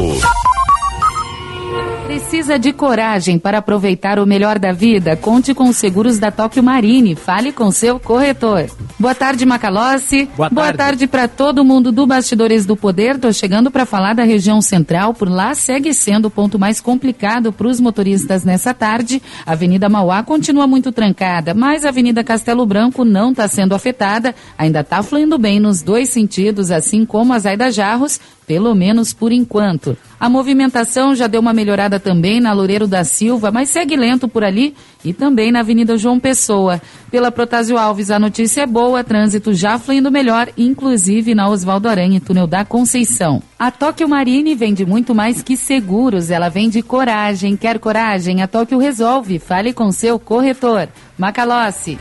Precisa 2.07 2.59
de 2.59 2.73
coragem 2.73 3.39
para 3.39 3.59
aproveitar 3.59 4.19
o 4.19 4.27
melhor 4.27 4.59
da 4.59 4.73
vida? 4.73 5.17
Conte 5.17 5.55
com 5.55 5.69
os 5.69 5.77
seguros 5.77 6.19
da 6.19 6.31
Tóquio 6.31 6.63
Marine. 6.63 7.15
Fale 7.15 7.53
com 7.53 7.71
seu 7.71 8.01
corretor. 8.01 8.67
Boa 8.99 9.15
tarde, 9.15 9.47
Macalossi. 9.47 10.29
Boa 10.37 10.51
Boa 10.51 10.67
tarde. 10.67 10.79
tarde 10.79 11.07
para 11.07 11.29
todo 11.29 11.65
mundo 11.65 11.93
do 11.93 12.05
Bastidores 12.05 12.67
do 12.67 12.77
Poder. 12.77 13.17
Tô 13.17 13.33
chegando 13.33 13.71
para 13.71 13.87
falar 13.87 14.13
da 14.13 14.25
região 14.25 14.61
central. 14.61 15.15
Por 15.15 15.29
lá 15.29 15.55
segue 15.55 15.95
sendo 15.95 16.25
o 16.27 16.31
ponto 16.31 16.59
mais 16.59 16.81
complicado 16.81 17.53
para 17.53 17.69
os 17.69 17.79
motoristas 17.79 18.43
nessa 18.43 18.75
tarde. 18.75 19.23
A 19.47 19.53
Avenida 19.53 19.89
Mauá 19.89 20.25
continua 20.25 20.67
muito 20.67 20.91
trancada, 20.91 21.55
mas 21.55 21.85
a 21.85 21.91
Avenida 21.91 22.25
Castelo 22.25 22.67
Branco 22.67 23.05
não 23.05 23.31
está 23.31 23.47
sendo 23.47 23.73
afetada. 23.73 24.35
Ainda 24.59 24.81
está 24.81 25.01
fluindo 25.01 25.39
bem 25.39 25.61
nos 25.61 25.81
dois 25.81 26.09
sentidos, 26.09 26.73
assim 26.73 27.07
como 27.07 27.33
a 27.33 27.39
Zaida 27.39 27.71
Jarros, 27.71 28.19
pelo 28.49 28.75
menos 28.75 29.13
por 29.13 29.31
enquanto. 29.31 29.95
A 30.19 30.29
movimentação 30.29 31.15
já 31.15 31.29
deu 31.29 31.41
uma 31.41 31.53
melhorada 31.53 32.01
também 32.01 32.41
na 32.41 32.53
Loureiro 32.53 32.89
da 32.89 33.05
Silva, 33.05 33.53
mas 33.53 33.69
segue 33.69 33.95
lento 33.95 34.27
por 34.27 34.43
ali 34.43 34.75
e 35.05 35.13
também 35.13 35.53
na 35.53 35.61
Avenida 35.61 35.97
João 35.97 36.19
Pessoa. 36.19 36.81
Pela 37.11 37.31
Protásio 37.31 37.79
Alves, 37.79 38.11
a 38.11 38.19
notícia 38.19 38.63
é 38.63 38.67
boa, 38.67 39.05
trânsito 39.05 39.53
já 39.53 39.79
fluindo 39.79 40.11
melhor, 40.11 40.49
inclusive 40.57 41.35
na 41.35 41.49
Oswaldo 41.49 41.89
Aranha, 41.89 42.21
túnel 42.21 42.47
da 42.47 42.65
Conceição. 42.65 43.41
A 43.59 43.71
Tóquio 43.71 44.09
Marine 44.09 44.55
vende 44.55 44.85
muito 44.85 45.15
mais 45.15 45.43
que 45.43 45.57
seguros, 45.57 46.31
ela 46.31 46.49
vende 46.49 46.83
coragem. 46.83 47.57
Quer 47.57 47.79
coragem? 47.79 48.43
A 48.43 48.49
Tóquio 48.49 48.79
resolve. 48.79 49.39
Fale 49.39 49.73
com 49.73 49.93
seu 49.93 50.19
corretor. 50.19 50.89
Macalossi. 51.19 51.99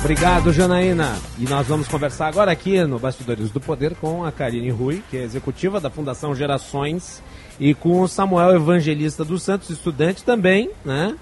Obrigado, 0.00 0.52
Janaína. 0.52 1.16
E 1.38 1.44
nós 1.44 1.66
vamos 1.66 1.88
conversar 1.88 2.26
agora 2.26 2.50
aqui 2.50 2.82
no 2.84 2.98
Bastidores 2.98 3.50
do 3.50 3.60
Poder 3.60 3.94
com 3.94 4.24
a 4.24 4.32
Karine 4.32 4.70
Rui, 4.70 5.02
que 5.10 5.16
é 5.16 5.22
executiva 5.22 5.80
da 5.80 5.88
Fundação 5.88 6.34
Gerações, 6.34 7.22
e 7.58 7.74
com 7.74 8.00
o 8.00 8.08
Samuel 8.08 8.54
Evangelista 8.54 9.24
dos 9.24 9.42
Santos, 9.42 9.70
estudante 9.70 10.22
também, 10.24 10.70
né? 10.84 11.16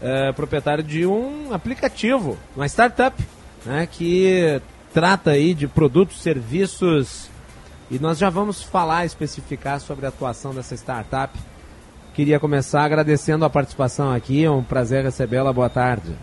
É, 0.00 0.32
proprietário 0.32 0.82
de 0.84 1.04
um 1.04 1.52
aplicativo, 1.52 2.38
uma 2.56 2.66
startup, 2.66 3.22
né? 3.66 3.88
Que 3.90 4.60
trata 4.94 5.32
aí 5.32 5.52
de 5.52 5.66
produtos, 5.66 6.22
serviços, 6.22 7.28
e 7.90 7.98
nós 7.98 8.18
já 8.18 8.30
vamos 8.30 8.62
falar, 8.62 9.04
especificar 9.04 9.80
sobre 9.80 10.06
a 10.06 10.10
atuação 10.10 10.54
dessa 10.54 10.74
startup. 10.74 11.36
Queria 12.14 12.38
começar 12.38 12.84
agradecendo 12.84 13.44
a 13.44 13.50
participação 13.50 14.12
aqui, 14.12 14.44
é 14.44 14.50
um 14.50 14.62
prazer 14.62 15.04
recebê-la. 15.04 15.52
Boa 15.52 15.68
tarde. 15.68 16.14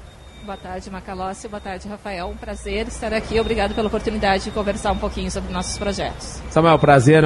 Boa 0.47 0.55
tarde, 0.55 0.89
Macalossi. 0.89 1.45
Boa 1.49 1.59
tarde, 1.59 1.89
Rafael. 1.89 2.29
Um 2.29 2.37
prazer 2.37 2.87
estar 2.87 3.11
aqui. 3.13 3.37
Obrigado 3.37 3.75
pela 3.75 3.87
oportunidade 3.87 4.45
de 4.45 4.51
conversar 4.51 4.93
um 4.93 4.97
pouquinho 4.97 5.29
sobre 5.29 5.51
nossos 5.51 5.77
projetos. 5.77 6.41
Samuel, 6.49 6.79
prazer, 6.79 7.21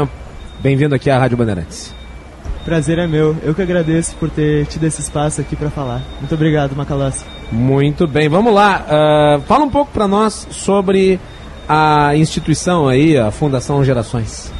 bem-vindo 0.60 0.96
aqui 0.96 1.08
à 1.08 1.20
Rádio 1.20 1.38
Bandeirantes. 1.38 1.94
Prazer 2.66 2.98
é 2.98 3.06
meu. 3.06 3.38
Eu 3.44 3.54
que 3.54 3.62
agradeço 3.62 4.16
por 4.16 4.28
ter 4.28 4.66
tido 4.66 4.86
esse 4.86 5.02
espaço 5.02 5.40
aqui 5.40 5.56
para 5.56 5.70
falar. 5.70 6.02
Muito 6.18 6.34
obrigado, 6.34 6.76
Macalossi. 6.76 7.24
Muito 7.52 8.08
bem, 8.08 8.28
vamos 8.28 8.52
lá. 8.52 8.88
Uh, 8.88 9.42
fala 9.42 9.66
um 9.66 9.70
pouco 9.70 9.92
para 9.92 10.08
nós 10.08 10.48
sobre 10.50 11.20
a 11.70 12.16
instituição 12.16 12.88
aí, 12.88 13.20
a 13.20 13.30
Fundação 13.30 13.86
Gerações. 13.86 14.52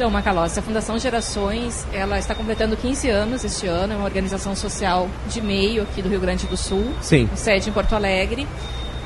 Então, 0.00 0.10
Macalossi, 0.10 0.58
a 0.58 0.62
Fundação 0.62 0.98
Gerações, 0.98 1.86
ela 1.92 2.18
está 2.18 2.34
completando 2.34 2.74
15 2.74 3.10
anos 3.10 3.44
este 3.44 3.66
ano, 3.66 3.92
é 3.92 3.96
uma 3.96 4.06
organização 4.06 4.56
social 4.56 5.10
de 5.28 5.42
meio 5.42 5.82
aqui 5.82 6.00
do 6.00 6.08
Rio 6.08 6.18
Grande 6.18 6.46
do 6.46 6.56
Sul, 6.56 6.94
Sim. 7.02 7.28
sede 7.34 7.68
em 7.68 7.72
Porto 7.74 7.94
Alegre, 7.94 8.48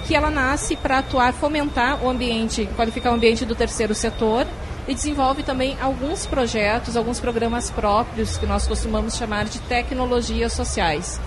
que 0.07 0.15
ela 0.15 0.31
nasce 0.31 0.77
para 0.77 0.99
atuar, 0.99 1.33
fomentar 1.33 2.01
o 2.01 2.09
ambiente, 2.09 2.69
qualificar 2.77 3.11
o 3.11 3.15
ambiente 3.15 3.45
do 3.45 3.57
terceiro 3.57 3.93
setor 3.93 4.47
e 4.87 4.95
desenvolve 4.95 5.43
também 5.43 5.77
alguns 5.83 6.27
projetos, 6.27 6.97
alguns 6.97 7.19
programas 7.19 7.71
próprios 7.71 8.37
que 8.37 8.47
nós 8.47 8.65
costumamos 8.65 9.17
chamar 9.17 9.47
de 9.47 9.59
tecnologias 9.63 10.53
sociais. 10.53 11.21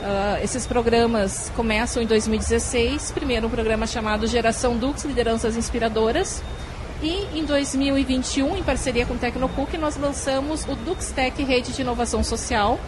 Uh, 0.00 0.42
esses 0.42 0.66
programas 0.66 1.52
começam 1.54 2.02
em 2.02 2.06
2016. 2.06 3.12
Primeiro, 3.12 3.46
um 3.46 3.50
programa 3.50 3.86
chamado 3.86 4.26
Geração 4.26 4.76
Dux 4.76 5.04
Lideranças 5.04 5.56
Inspiradoras. 5.56 6.42
E 7.02 7.38
em 7.38 7.44
2021, 7.44 8.56
em 8.56 8.62
parceria 8.62 9.06
com 9.06 9.14
o 9.14 9.18
Tecnocook, 9.18 9.76
nós 9.78 9.96
lançamos 9.96 10.64
o 10.64 10.74
DuxTech 10.74 11.42
Rede 11.44 11.72
de 11.72 11.82
Inovação 11.82 12.24
Social, 12.24 12.78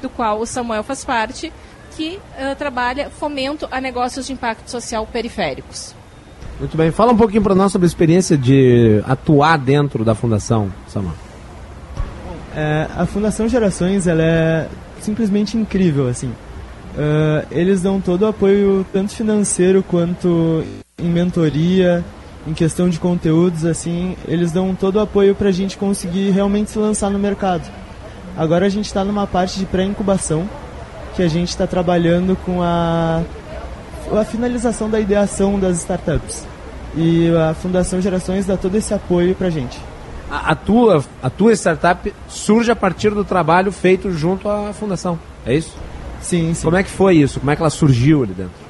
do 0.00 0.08
qual 0.08 0.40
o 0.40 0.46
Samuel 0.46 0.82
faz 0.82 1.04
parte, 1.04 1.52
que 1.94 2.16
uh, 2.16 2.56
trabalha 2.56 3.10
fomento 3.10 3.68
a 3.70 3.80
negócios 3.80 4.26
de 4.26 4.32
impacto 4.32 4.70
social 4.70 5.06
periféricos. 5.06 5.94
Muito 6.58 6.76
bem, 6.76 6.90
fala 6.90 7.12
um 7.12 7.16
pouquinho 7.16 7.42
para 7.42 7.54
nós 7.54 7.70
sobre 7.70 7.86
a 7.86 7.88
experiência 7.88 8.36
de 8.36 9.02
atuar 9.06 9.58
dentro 9.58 10.04
da 10.04 10.14
Fundação, 10.14 10.72
Samuel. 10.88 11.14
É, 12.56 12.88
a 12.96 13.06
Fundação 13.06 13.48
Gerações 13.48 14.06
ela 14.06 14.22
é 14.22 14.68
simplesmente 15.00 15.56
incrível, 15.56 16.08
assim. 16.08 16.28
Uh, 16.28 17.46
eles 17.50 17.82
dão 17.82 18.00
todo 18.00 18.22
o 18.22 18.26
apoio, 18.26 18.84
tanto 18.92 19.12
financeiro 19.12 19.84
quanto 19.84 20.64
em 20.98 21.08
mentoria, 21.08 22.04
em 22.48 22.54
questão 22.54 22.88
de 22.88 22.98
conteúdos, 22.98 23.64
assim. 23.64 24.16
Eles 24.26 24.50
dão 24.50 24.74
todo 24.74 24.96
o 24.96 25.00
apoio 25.00 25.34
para 25.34 25.50
a 25.50 25.52
gente 25.52 25.76
conseguir 25.76 26.30
realmente 26.30 26.70
se 26.70 26.78
lançar 26.78 27.10
no 27.10 27.18
mercado. 27.18 27.70
Agora 28.36 28.66
a 28.66 28.68
gente 28.68 28.86
está 28.86 29.04
numa 29.04 29.26
parte 29.26 29.58
de 29.58 29.66
pré-incubação, 29.66 30.48
que 31.14 31.22
a 31.22 31.28
gente 31.28 31.50
está 31.50 31.66
trabalhando 31.66 32.36
com 32.44 32.62
a, 32.62 33.22
a 34.12 34.24
finalização 34.24 34.88
da 34.88 34.98
ideação 34.98 35.58
das 35.58 35.78
startups. 35.78 36.46
E 36.96 37.30
a 37.36 37.52
Fundação 37.54 38.00
Gerações 38.00 38.46
dá 38.46 38.56
todo 38.56 38.74
esse 38.76 38.94
apoio 38.94 39.34
para 39.34 39.48
a 39.48 39.50
gente. 39.50 39.78
A, 40.30 40.54
tua, 40.54 41.04
a 41.22 41.30
tua 41.30 41.52
startup 41.52 42.12
surge 42.28 42.70
a 42.70 42.76
partir 42.76 43.10
do 43.10 43.24
trabalho 43.24 43.72
feito 43.72 44.10
junto 44.10 44.48
à 44.48 44.72
Fundação, 44.72 45.18
é 45.44 45.54
isso? 45.54 45.74
Sim, 46.20 46.52
sim. 46.52 46.64
Como 46.64 46.76
é 46.76 46.82
que 46.82 46.90
foi 46.90 47.16
isso? 47.16 47.40
Como 47.40 47.50
é 47.50 47.56
que 47.56 47.62
ela 47.62 47.70
surgiu 47.70 48.22
ali 48.22 48.34
dentro? 48.34 48.67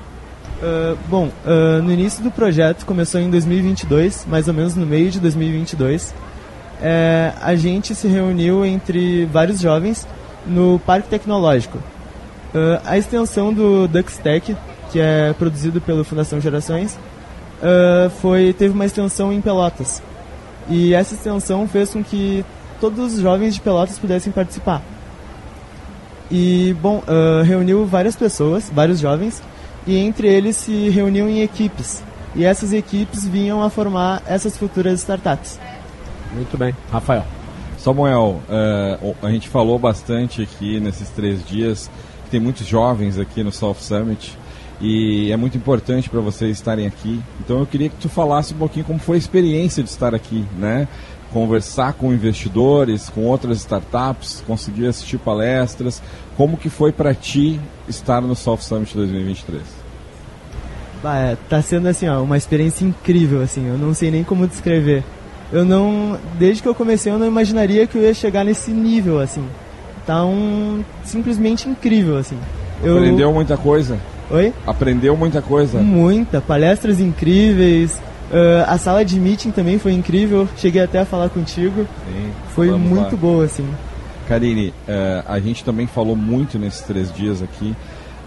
Uh, 0.59 0.99
bom, 1.09 1.31
uh, 1.47 1.81
no 1.83 1.93
início 1.93 2.23
do 2.23 2.33
projeto, 2.33 2.85
começou 2.85 3.21
em 3.21 3.31
2022, 3.31 4.27
mais 4.27 4.49
ou 4.49 4.55
menos 4.55 4.75
no 4.75 4.85
meio 4.85 5.09
de 5.09 5.21
2022, 5.21 6.13
é, 6.81 7.33
a 7.41 7.57
gente 7.57 7.93
se 7.93 8.07
reuniu 8.07 8.65
entre 8.65 9.25
vários 9.27 9.61
jovens 9.61 10.07
no 10.47 10.81
Parque 10.85 11.09
Tecnológico. 11.09 11.79
Uh, 11.79 12.81
a 12.85 12.99
extensão 12.99 13.53
do 13.53 13.87
DuxTech, 13.87 14.57
que 14.91 14.99
é 14.99 15.33
produzido 15.33 15.81
pela 15.81 16.03
Fundação 16.03 16.41
Gerações, 16.41 16.99
foi, 18.21 18.53
teve 18.53 18.73
uma 18.73 18.87
extensão 18.87 19.33
em 19.33 19.41
Pelotas. 19.41 20.01
E 20.69 20.95
essa 20.95 21.15
extensão 21.15 21.67
fez 21.67 21.91
com 21.91 22.05
que 22.05 22.45
todos 22.81 23.15
os 23.15 23.21
jovens 23.21 23.55
de 23.55 23.61
Pelotas 23.61 23.99
pudessem 23.99 24.33
participar. 24.33 24.81
E, 26.31 26.77
bom, 26.81 27.03
reuniu 27.45 27.85
várias 27.85 28.15
pessoas, 28.15 28.71
vários 28.73 29.01
jovens, 29.01 29.43
e 29.89 29.97
entre 29.97 30.29
eles 30.29 30.55
se 30.57 30.91
reuniam 30.91 31.27
em 31.29 31.41
equipes. 31.41 32.05
E 32.37 32.45
essas 32.45 32.75
equipes 32.75 33.27
vinham 33.27 33.63
a 33.63 33.71
formar 33.71 34.23
essas 34.27 34.57
futuras 34.57 35.01
startups. 35.01 35.59
Muito 36.35 36.59
bem. 36.59 36.75
Rafael. 36.93 37.25
Samuel, 37.79 38.43
uh, 38.51 39.17
a 39.23 39.31
gente 39.31 39.49
falou 39.49 39.79
bastante 39.79 40.43
aqui 40.43 40.79
nesses 40.79 41.09
três 41.09 41.43
dias, 41.47 41.91
que 42.25 42.31
tem 42.31 42.39
muitos 42.39 42.67
jovens 42.67 43.19
aqui 43.19 43.43
no 43.43 43.51
South 43.51 43.77
Summit, 43.81 44.37
e 44.79 45.33
é 45.33 45.37
muito 45.39 45.57
importante 45.57 46.11
para 46.11 46.21
vocês 46.21 46.59
estarem 46.59 46.87
aqui. 46.87 47.19
Então 47.41 47.61
eu 47.61 47.67
queria 47.67 47.89
que 47.89 47.97
tu 47.97 48.11
falasse 48.11 48.53
um 48.53 48.59
pouquinho 48.59 48.85
como 48.85 48.99
foi 48.99 49.17
a 49.17 49.19
experiência 49.19 49.83
de 49.83 49.89
estar 49.89 50.15
aqui, 50.15 50.45
né? 50.59 50.87
Conversar 51.33 51.93
com 51.95 52.13
investidores, 52.13 53.09
com 53.09 53.23
outras 53.23 53.59
startups, 53.59 54.43
conseguir 54.47 54.87
assistir 54.87 55.19
palestras. 55.19 56.03
Como 56.37 56.57
que 56.57 56.71
foi 56.71 56.93
para 56.93 57.15
ti 57.15 57.61
estar 57.89 58.21
no 58.21 58.35
Soft 58.35 58.63
Summit 58.63 58.95
2023? 58.95 59.63
Bah, 61.03 61.17
é, 61.17 61.37
tá 61.49 61.63
sendo 61.63 61.89
assim, 61.89 62.09
ó, 62.09 62.23
uma 62.23 62.37
experiência 62.37 62.85
incrível, 62.85 63.43
assim. 63.43 63.67
Eu 63.67 63.79
não 63.79 63.95
sei 63.95 64.11
nem 64.11 64.25
como 64.25 64.47
descrever. 64.47 65.05
Eu 65.53 65.65
não, 65.65 66.19
desde 66.39 66.63
que 66.63 66.69
eu 66.69 66.75
comecei, 66.75 67.13
eu 67.13 67.19
não 67.19 67.27
imaginaria 67.27 67.87
que 67.87 67.97
eu 67.97 68.03
ia 68.03 68.13
chegar 68.13 68.45
nesse 68.45 68.71
nível, 68.71 69.21
assim. 69.21 69.45
Tá 70.07 70.25
um 70.25 70.83
simplesmente 71.05 71.69
incrível, 71.69 72.17
assim. 72.17 72.39
Eu... 72.83 72.97
Aprendeu 72.97 73.33
muita 73.33 73.57
coisa? 73.57 73.99
Oi? 74.31 74.53
Aprendeu 74.67 75.17
muita 75.17 75.41
coisa? 75.41 75.79
Muita, 75.79 76.41
palestras 76.41 77.01
incríveis, 77.01 77.99
Uh, 78.31 78.65
a 78.67 78.77
sala 78.77 79.05
de 79.05 79.19
meeting 79.19 79.51
também 79.51 79.79
foi 79.79 79.93
incrível, 79.93 80.47
cheguei 80.57 80.83
até 80.83 80.99
a 81.01 81.05
falar 81.05 81.31
contigo. 81.31 81.87
Sim, 82.07 82.31
foi 82.55 82.71
muito 82.71 83.13
lá. 83.13 83.21
boa, 83.21 83.45
assim. 83.45 83.67
Karine, 84.29 84.75
eh, 84.87 85.25
a 85.27 85.41
gente 85.41 85.65
também 85.65 85.87
falou 85.87 86.15
muito 86.15 86.59
nesses 86.59 86.83
três 86.83 87.11
dias 87.11 87.43
aqui 87.43 87.75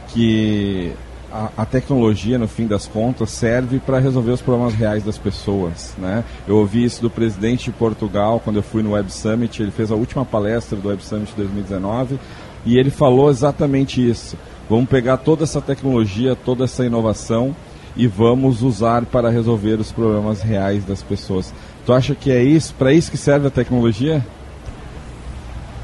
que 0.07 0.91
a, 1.31 1.49
a 1.57 1.65
tecnologia, 1.65 2.39
no 2.39 2.47
fim 2.47 2.65
das 2.65 2.87
contas, 2.87 3.29
serve 3.29 3.79
para 3.79 3.99
resolver 3.99 4.31
os 4.31 4.41
problemas 4.41 4.73
reais 4.73 5.03
das 5.03 5.19
pessoas. 5.19 5.93
Né? 5.99 6.23
Eu 6.47 6.57
ouvi 6.57 6.83
isso 6.83 7.03
do 7.03 7.09
presidente 7.09 7.65
de 7.65 7.71
Portugal 7.71 8.41
quando 8.43 8.55
eu 8.55 8.63
fui 8.63 8.81
no 8.81 8.91
Web 8.91 9.13
Summit, 9.13 9.61
ele 9.61 9.71
fez 9.71 9.91
a 9.91 9.95
última 9.95 10.25
palestra 10.25 10.77
do 10.77 10.89
Web 10.89 11.03
Summit 11.03 11.31
2019 11.37 12.19
e 12.65 12.77
ele 12.77 12.89
falou 12.89 13.29
exatamente 13.29 14.07
isso. 14.07 14.35
Vamos 14.67 14.89
pegar 14.89 15.17
toda 15.17 15.43
essa 15.43 15.61
tecnologia, 15.61 16.35
toda 16.35 16.63
essa 16.63 16.83
inovação 16.83 17.55
e 17.95 18.07
vamos 18.07 18.61
usar 18.61 19.05
para 19.05 19.29
resolver 19.29 19.79
os 19.79 19.91
problemas 19.91 20.41
reais 20.41 20.85
das 20.85 21.01
pessoas. 21.01 21.53
Tu 21.85 21.93
acha 21.93 22.15
que 22.15 22.31
é 22.31 22.43
isso, 22.43 22.73
para 22.75 22.93
isso 22.93 23.11
que 23.11 23.17
serve 23.17 23.47
a 23.47 23.51
tecnologia? 23.51 24.25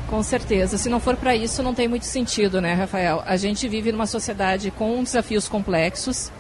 Com 0.08 0.24
certeza. 0.24 0.78
Se 0.78 0.90
não 0.90 1.00
for 1.00 1.18
para 1.18 1.36
isso, 1.36 1.62
não 1.62 1.74
tem 1.74 1.88
muito 1.88 2.06
sentido, 2.06 2.62
né, 2.62 2.74
Rafael? 2.74 3.22
A 3.26 3.36
gente 3.36 3.68
vive 3.68 3.92
numa 3.92 4.06
sociedade 4.06 4.72
com 4.72 5.04
desafios 5.04 5.48
complexos 5.48 6.32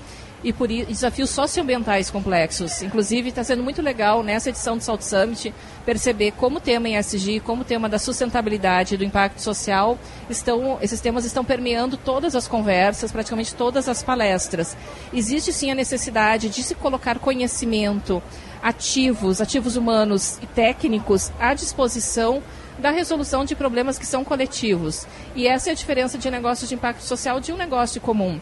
e 0.43 0.53
por 0.53 0.67
desafios 0.67 1.29
socioambientais 1.29 2.11
complexos. 2.11 2.81
Inclusive, 2.81 3.29
está 3.29 3.43
sendo 3.43 3.63
muito 3.63 3.81
legal 3.81 4.21
nessa 4.21 4.49
edição 4.49 4.77
do 4.77 4.83
Salt 4.83 5.01
Summit 5.01 5.53
perceber 5.85 6.31
como 6.31 6.57
o 6.57 6.61
tema 6.61 6.89
ESG, 6.89 7.39
como 7.39 7.61
o 7.61 7.65
tema 7.65 7.89
da 7.89 7.97
sustentabilidade, 7.97 8.97
do 8.97 9.03
impacto 9.03 9.39
social, 9.41 9.97
estão, 10.29 10.77
esses 10.81 11.01
temas 11.01 11.25
estão 11.25 11.43
permeando 11.43 11.97
todas 11.97 12.35
as 12.35 12.47
conversas, 12.47 13.11
praticamente 13.11 13.55
todas 13.55 13.89
as 13.89 14.03
palestras. 14.03 14.77
Existe 15.13 15.51
sim 15.51 15.71
a 15.71 15.75
necessidade 15.75 16.49
de 16.49 16.61
se 16.63 16.75
colocar 16.75 17.19
conhecimento, 17.19 18.21
ativos, 18.61 19.41
ativos 19.41 19.75
humanos 19.75 20.37
e 20.41 20.45
técnicos 20.47 21.31
à 21.39 21.53
disposição 21.53 22.43
da 22.77 22.91
resolução 22.91 23.43
de 23.43 23.55
problemas 23.55 23.97
que 23.97 24.05
são 24.05 24.23
coletivos. 24.23 25.07
E 25.35 25.47
essa 25.47 25.69
é 25.69 25.71
a 25.71 25.75
diferença 25.75 26.17
de 26.17 26.29
negócios 26.29 26.69
de 26.69 26.75
impacto 26.75 27.01
social 27.01 27.39
de 27.39 27.51
um 27.51 27.57
negócio 27.57 27.99
comum. 27.99 28.39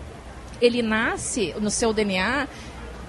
Ele 0.61 0.81
nasce 0.81 1.53
no 1.59 1.69
seu 1.69 1.93
DNA 1.93 2.47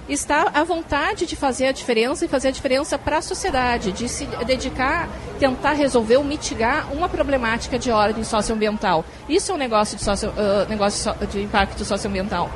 está 0.09 0.51
à 0.53 0.63
vontade 0.63 1.25
de 1.25 1.35
fazer 1.35 1.67
a 1.67 1.71
diferença 1.71 2.25
e 2.25 2.27
fazer 2.27 2.49
a 2.49 2.51
diferença 2.51 2.97
para 2.97 3.17
a 3.17 3.21
sociedade, 3.21 3.91
de 3.91 4.07
se 4.07 4.25
dedicar, 4.45 5.09
tentar 5.39 5.73
resolver 5.73 6.17
ou 6.17 6.23
mitigar 6.23 6.91
uma 6.93 7.09
problemática 7.09 7.77
de 7.77 7.91
ordem 7.91 8.23
socioambiental. 8.23 9.03
Isso 9.27 9.51
é 9.51 9.55
um 9.55 9.57
negócio 9.57 9.97
de, 9.97 10.03
socio, 10.03 10.29
uh, 10.29 10.69
negócio 10.69 11.13
de 11.29 11.41
impacto 11.41 11.83
socioambiental. 11.83 12.49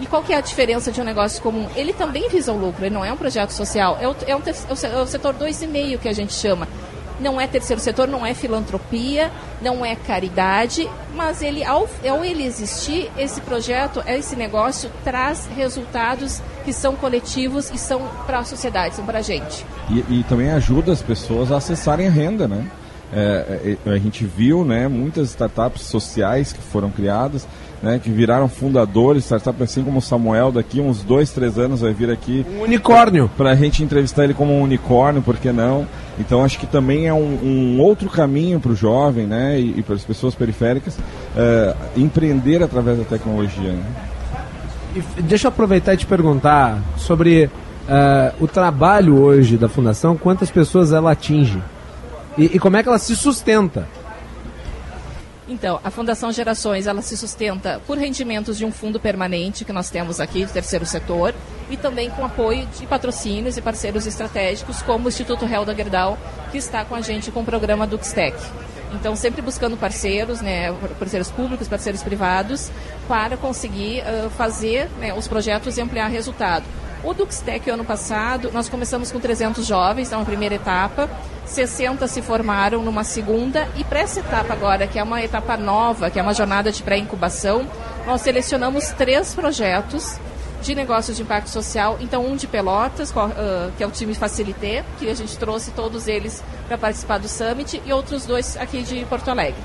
E 0.00 0.06
qual 0.06 0.22
que 0.22 0.32
é 0.32 0.36
a 0.36 0.40
diferença 0.40 0.92
de 0.92 1.00
um 1.00 1.04
negócio 1.04 1.42
comum? 1.42 1.66
Ele 1.74 1.92
também 1.92 2.28
visa 2.28 2.52
o 2.52 2.56
lucro, 2.56 2.84
ele 2.84 2.94
não 2.94 3.04
é 3.04 3.12
um 3.12 3.16
projeto 3.16 3.50
social, 3.50 3.98
é 4.00 4.06
o, 4.06 4.14
é 4.26 4.36
um, 4.36 4.40
é 4.40 5.02
o 5.02 5.06
setor 5.06 5.34
2,5 5.34 5.98
que 5.98 6.08
a 6.08 6.12
gente 6.12 6.32
chama 6.32 6.68
não 7.20 7.40
é 7.40 7.46
terceiro 7.46 7.80
setor, 7.80 8.06
não 8.08 8.24
é 8.24 8.34
filantropia, 8.34 9.30
não 9.60 9.84
é 9.84 9.94
caridade, 9.96 10.88
mas 11.14 11.42
ele 11.42 11.64
ao, 11.64 11.88
ao 12.08 12.24
ele 12.24 12.44
existir, 12.44 13.10
esse 13.16 13.40
projeto, 13.40 14.02
esse 14.06 14.36
negócio 14.36 14.90
traz 15.04 15.48
resultados 15.56 16.40
que 16.64 16.72
são 16.72 16.94
coletivos 16.94 17.70
e 17.70 17.78
são 17.78 18.02
para 18.26 18.38
a 18.38 18.44
sociedade, 18.44 18.94
são 18.94 19.04
para 19.04 19.18
a 19.18 19.22
gente. 19.22 19.64
E, 19.90 20.20
e 20.20 20.24
também 20.28 20.50
ajuda 20.50 20.92
as 20.92 21.02
pessoas 21.02 21.50
a 21.50 21.56
acessarem 21.56 22.06
a 22.06 22.10
renda, 22.10 22.46
né? 22.46 22.66
É, 23.12 23.76
é, 23.86 23.90
a 23.90 23.98
gente 23.98 24.24
viu 24.24 24.64
né, 24.64 24.86
muitas 24.86 25.30
startups 25.30 25.82
sociais 25.82 26.52
que 26.52 26.60
foram 26.60 26.90
criadas, 26.90 27.48
né, 27.82 27.98
que 28.02 28.10
viraram 28.10 28.48
fundadores, 28.48 29.24
startups 29.24 29.62
assim 29.62 29.82
como 29.82 29.98
o 29.98 30.02
Samuel, 30.02 30.52
daqui 30.52 30.80
uns 30.80 31.02
dois, 31.02 31.30
três 31.30 31.58
anos 31.58 31.80
vai 31.80 31.92
vir 31.92 32.10
aqui. 32.10 32.44
Um 32.58 32.62
unicórnio. 32.62 33.30
Para 33.36 33.52
a 33.52 33.54
gente 33.54 33.82
entrevistar 33.82 34.24
ele 34.24 34.34
como 34.34 34.52
um 34.52 34.62
unicórnio, 34.62 35.22
por 35.22 35.38
que 35.38 35.50
não? 35.52 35.86
Então 36.18 36.44
acho 36.44 36.58
que 36.58 36.66
também 36.66 37.06
é 37.06 37.14
um, 37.14 37.38
um 37.42 37.80
outro 37.80 38.08
caminho 38.08 38.58
para 38.58 38.72
o 38.72 38.74
jovem 38.74 39.26
né, 39.26 39.58
e, 39.60 39.78
e 39.78 39.82
para 39.82 39.94
as 39.94 40.04
pessoas 40.04 40.34
periféricas 40.34 40.98
é, 41.36 41.74
empreender 41.96 42.62
através 42.62 42.98
da 42.98 43.04
tecnologia. 43.04 43.72
Né? 43.72 43.84
Deixa 45.20 45.46
eu 45.46 45.50
aproveitar 45.50 45.94
e 45.94 45.96
te 45.96 46.06
perguntar 46.06 46.78
sobre 46.96 47.44
uh, 47.44 47.50
o 48.40 48.48
trabalho 48.48 49.16
hoje 49.16 49.56
da 49.56 49.68
Fundação, 49.68 50.16
quantas 50.16 50.50
pessoas 50.50 50.92
ela 50.92 51.12
atinge 51.12 51.62
e, 52.36 52.56
e 52.56 52.58
como 52.58 52.76
é 52.76 52.82
que 52.82 52.88
ela 52.88 52.98
se 52.98 53.14
sustenta. 53.14 53.86
Então, 55.48 55.80
a 55.82 55.90
Fundação 55.90 56.30
Gerações, 56.30 56.86
ela 56.86 57.00
se 57.00 57.16
sustenta 57.16 57.80
por 57.86 57.96
rendimentos 57.96 58.58
de 58.58 58.66
um 58.66 58.70
fundo 58.70 59.00
permanente 59.00 59.64
que 59.64 59.72
nós 59.72 59.88
temos 59.88 60.20
aqui 60.20 60.44
do 60.44 60.52
terceiro 60.52 60.84
setor 60.84 61.34
e 61.70 61.76
também 61.76 62.10
com 62.10 62.22
apoio 62.24 62.66
de 62.66 62.86
patrocínios 62.86 63.56
e 63.56 63.62
parceiros 63.62 64.06
estratégicos 64.06 64.82
como 64.82 65.06
o 65.06 65.08
Instituto 65.08 65.46
Helda 65.46 65.74
Gerdau, 65.74 66.18
que 66.52 66.58
está 66.58 66.84
com 66.84 66.94
a 66.94 67.00
gente 67.00 67.30
com 67.30 67.40
o 67.40 67.44
programa 67.44 67.86
Duxtec. 67.86 68.36
Então, 68.92 69.16
sempre 69.16 69.40
buscando 69.40 69.76
parceiros, 69.76 70.40
né, 70.42 70.72
parceiros 70.98 71.30
públicos, 71.30 71.66
parceiros 71.66 72.02
privados, 72.02 72.70
para 73.06 73.36
conseguir 73.36 74.02
uh, 74.02 74.30
fazer 74.30 74.88
né, 74.98 75.14
os 75.14 75.26
projetos 75.26 75.78
e 75.78 75.80
ampliar 75.80 76.08
resultado. 76.08 76.64
O 77.04 77.14
Duxtec, 77.14 77.70
ano 77.70 77.84
passado, 77.84 78.50
nós 78.52 78.68
começamos 78.68 79.12
com 79.12 79.20
300 79.20 79.64
jovens, 79.64 80.10
na 80.10 80.24
primeira 80.24 80.56
etapa, 80.56 81.08
60 81.46 82.08
se 82.08 82.20
formaram 82.20 82.82
numa 82.82 83.04
segunda, 83.04 83.68
e 83.76 83.84
para 83.84 84.00
essa 84.00 84.18
etapa 84.18 84.52
agora, 84.52 84.86
que 84.86 84.98
é 84.98 85.02
uma 85.02 85.22
etapa 85.22 85.56
nova, 85.56 86.10
que 86.10 86.18
é 86.18 86.22
uma 86.22 86.34
jornada 86.34 86.72
de 86.72 86.82
pré-incubação, 86.82 87.64
nós 88.04 88.22
selecionamos 88.22 88.88
três 88.90 89.32
projetos 89.32 90.18
de 90.60 90.74
negócios 90.74 91.16
de 91.16 91.22
impacto 91.22 91.48
social. 91.50 91.98
Então, 92.00 92.26
um 92.26 92.34
de 92.34 92.48
Pelotas, 92.48 93.14
que 93.76 93.82
é 93.82 93.86
o 93.86 93.90
time 93.92 94.12
Facilité, 94.12 94.84
que 94.98 95.08
a 95.08 95.14
gente 95.14 95.38
trouxe 95.38 95.70
todos 95.70 96.08
eles 96.08 96.42
para 96.66 96.76
participar 96.76 97.18
do 97.18 97.28
Summit, 97.28 97.80
e 97.86 97.92
outros 97.92 98.26
dois 98.26 98.56
aqui 98.56 98.82
de 98.82 99.04
Porto 99.04 99.30
Alegre. 99.30 99.62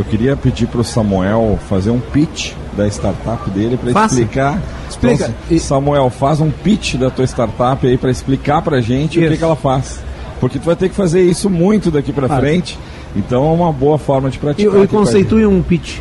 Eu 0.00 0.04
queria 0.04 0.34
pedir 0.34 0.66
para 0.66 0.80
o 0.80 0.84
Samuel 0.84 1.58
fazer 1.68 1.90
um 1.90 2.00
pitch 2.00 2.54
da 2.74 2.88
startup 2.88 3.50
dele 3.50 3.76
para 3.76 4.06
explicar. 4.06 4.58
Explica. 4.88 5.34
Então. 5.50 5.58
Samuel, 5.58 6.08
faz 6.08 6.40
um 6.40 6.50
pitch 6.50 6.94
da 6.94 7.10
tua 7.10 7.26
startup 7.26 7.86
aí 7.86 7.98
para 7.98 8.10
explicar 8.10 8.62
para 8.62 8.80
gente 8.80 9.18
isso. 9.18 9.26
o 9.26 9.30
que, 9.30 9.36
que, 9.36 9.44
ela 9.44 9.56
faz. 9.56 10.00
Porque 10.40 10.58
tu 10.58 10.64
vai 10.64 10.74
ter 10.74 10.88
que 10.88 10.94
fazer 10.94 11.20
isso 11.20 11.50
muito 11.50 11.90
daqui 11.90 12.14
para 12.14 12.30
frente. 12.40 12.78
Então 13.14 13.44
é 13.44 13.52
uma 13.52 13.70
boa 13.70 13.98
forma 13.98 14.30
de 14.30 14.38
praticar. 14.38 14.74
E, 14.74 14.84
e 14.84 14.88
conceitue 14.88 15.44
um 15.44 15.60
pitch. 15.62 15.98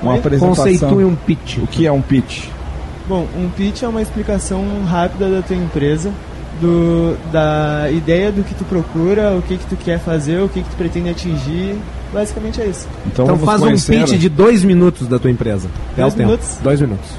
Uma 0.00 0.14
apresentação. 0.14 0.64
Conceitue 0.64 1.04
um 1.04 1.16
pitch. 1.16 1.56
O 1.58 1.66
que 1.66 1.88
é 1.88 1.90
um 1.90 2.00
pitch? 2.00 2.44
Bom, 3.08 3.26
um 3.36 3.48
pitch 3.48 3.82
é 3.82 3.88
uma 3.88 4.00
explicação 4.00 4.64
rápida 4.84 5.28
da 5.28 5.42
tua 5.42 5.56
empresa, 5.56 6.12
do, 6.60 7.16
da 7.32 7.90
ideia 7.90 8.30
do 8.30 8.44
que 8.44 8.54
tu 8.54 8.64
procura, 8.64 9.32
o 9.32 9.42
que, 9.42 9.56
que 9.56 9.66
tu 9.66 9.76
quer 9.76 9.98
fazer, 9.98 10.40
o 10.40 10.48
que, 10.48 10.62
que 10.62 10.70
tu 10.70 10.76
pretende 10.76 11.10
atingir. 11.10 11.76
Basicamente 12.12 12.60
é 12.60 12.66
isso. 12.66 12.88
Então, 13.06 13.24
então 13.26 13.38
faz 13.38 13.62
um 13.62 13.72
pitch 13.72 14.18
de 14.18 14.28
dois 14.28 14.64
minutos 14.64 15.06
da 15.06 15.18
tua 15.18 15.30
empresa. 15.30 15.68
Dois 15.96 16.14
é 16.14 16.18
minutos? 16.18 16.48
Tempo. 16.48 16.62
Dois 16.62 16.80
minutos. 16.80 17.10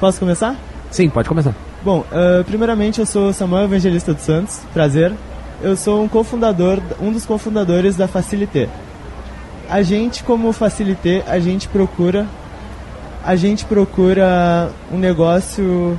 Posso 0.00 0.18
começar? 0.18 0.56
Sim, 0.90 1.08
pode 1.08 1.28
começar. 1.28 1.54
Bom, 1.82 2.00
uh, 2.00 2.42
primeiramente 2.44 3.00
eu 3.00 3.06
sou 3.06 3.32
Samuel 3.32 3.64
Evangelista 3.64 4.14
dos 4.14 4.22
Santos, 4.22 4.60
prazer. 4.72 5.12
Eu 5.62 5.76
sou 5.76 6.02
um 6.02 6.08
cofundador, 6.08 6.80
um 7.00 7.12
dos 7.12 7.24
cofundadores 7.24 7.96
da 7.96 8.08
Facilité. 8.08 8.68
A 9.68 9.82
gente, 9.82 10.24
como 10.24 10.52
Facilité, 10.52 11.22
a 11.26 11.38
gente 11.38 11.68
procura 11.68 12.26
a 13.24 13.36
gente 13.36 13.64
procura 13.64 14.70
um 14.92 14.98
negócio, 14.98 15.98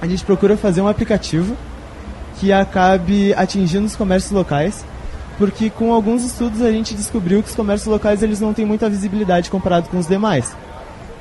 a 0.00 0.06
gente 0.06 0.24
procura 0.24 0.56
fazer 0.56 0.80
um 0.80 0.86
aplicativo 0.86 1.56
que 2.38 2.52
acabe 2.52 3.34
atingindo 3.34 3.84
os 3.84 3.96
comércios 3.96 4.30
locais, 4.30 4.84
porque 5.38 5.70
com 5.70 5.92
alguns 5.92 6.24
estudos 6.24 6.62
a 6.62 6.70
gente 6.70 6.94
descobriu 6.94 7.42
que 7.42 7.48
os 7.48 7.54
comércios 7.54 7.90
locais 7.90 8.22
eles 8.22 8.40
não 8.40 8.54
têm 8.54 8.64
muita 8.64 8.88
visibilidade 8.88 9.50
comparado 9.50 9.88
com 9.88 9.98
os 9.98 10.06
demais. 10.06 10.56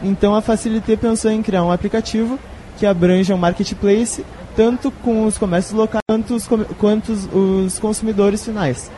Então 0.04 0.36
a 0.36 0.42
Facilité 0.42 0.96
pensou 0.96 1.32
em 1.32 1.42
criar 1.42 1.64
um 1.64 1.72
aplicativo 1.72 2.40
que 2.78 2.86
abranja 2.86 3.34
um 3.34 3.38
marketplace 3.38 4.26
tanto 4.56 4.90
com 4.90 5.26
os 5.26 5.38
comércios 5.38 5.74
locais 5.74 6.02
quanto 6.08 6.36
os, 6.36 6.48
quanto 6.80 7.12
os, 7.12 7.78
consumidores 7.78 8.44
finais. 8.44 8.90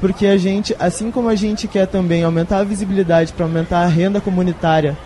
Porque 0.00 0.26
a 0.26 0.36
gente, 0.38 0.74
assim 0.78 1.10
como 1.10 1.28
a 1.28 1.34
gente 1.34 1.68
quer 1.68 1.86
também 1.86 2.22
aumentar 2.22 2.58
a 2.58 2.64
visibilidade 2.64 3.32
para 3.32 3.44
aumentar 3.44 3.80
a 3.80 3.86
renda 3.86 4.20
comunitária 4.20 4.96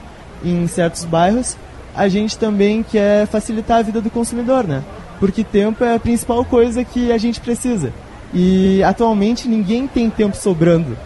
em 0.45 0.67
certos 0.67 1.05
bairros, 1.05 1.57
a 1.97 2.07
gente 2.07 2.39
também 2.39 2.83
quer 2.83 3.27
facilitar 3.27 3.79
a 3.79 3.83
vida 3.83 4.01
do 4.01 4.11
consumidor, 4.11 4.65
né? 4.67 4.85
Porque 5.19 5.43
tempo 5.43 5.83
é 5.83 5.95
a 5.95 5.99
principal 5.99 6.45
coisa 6.45 6.85
que 6.85 7.11
a 7.11 7.19
gente 7.19 7.41
precisa. 7.41 7.93
E 8.35 8.83
atualmente 8.83 9.49
ninguém 9.49 9.87
tem 9.87 10.11
tempo 10.11 10.37
sobrando. 10.37 10.99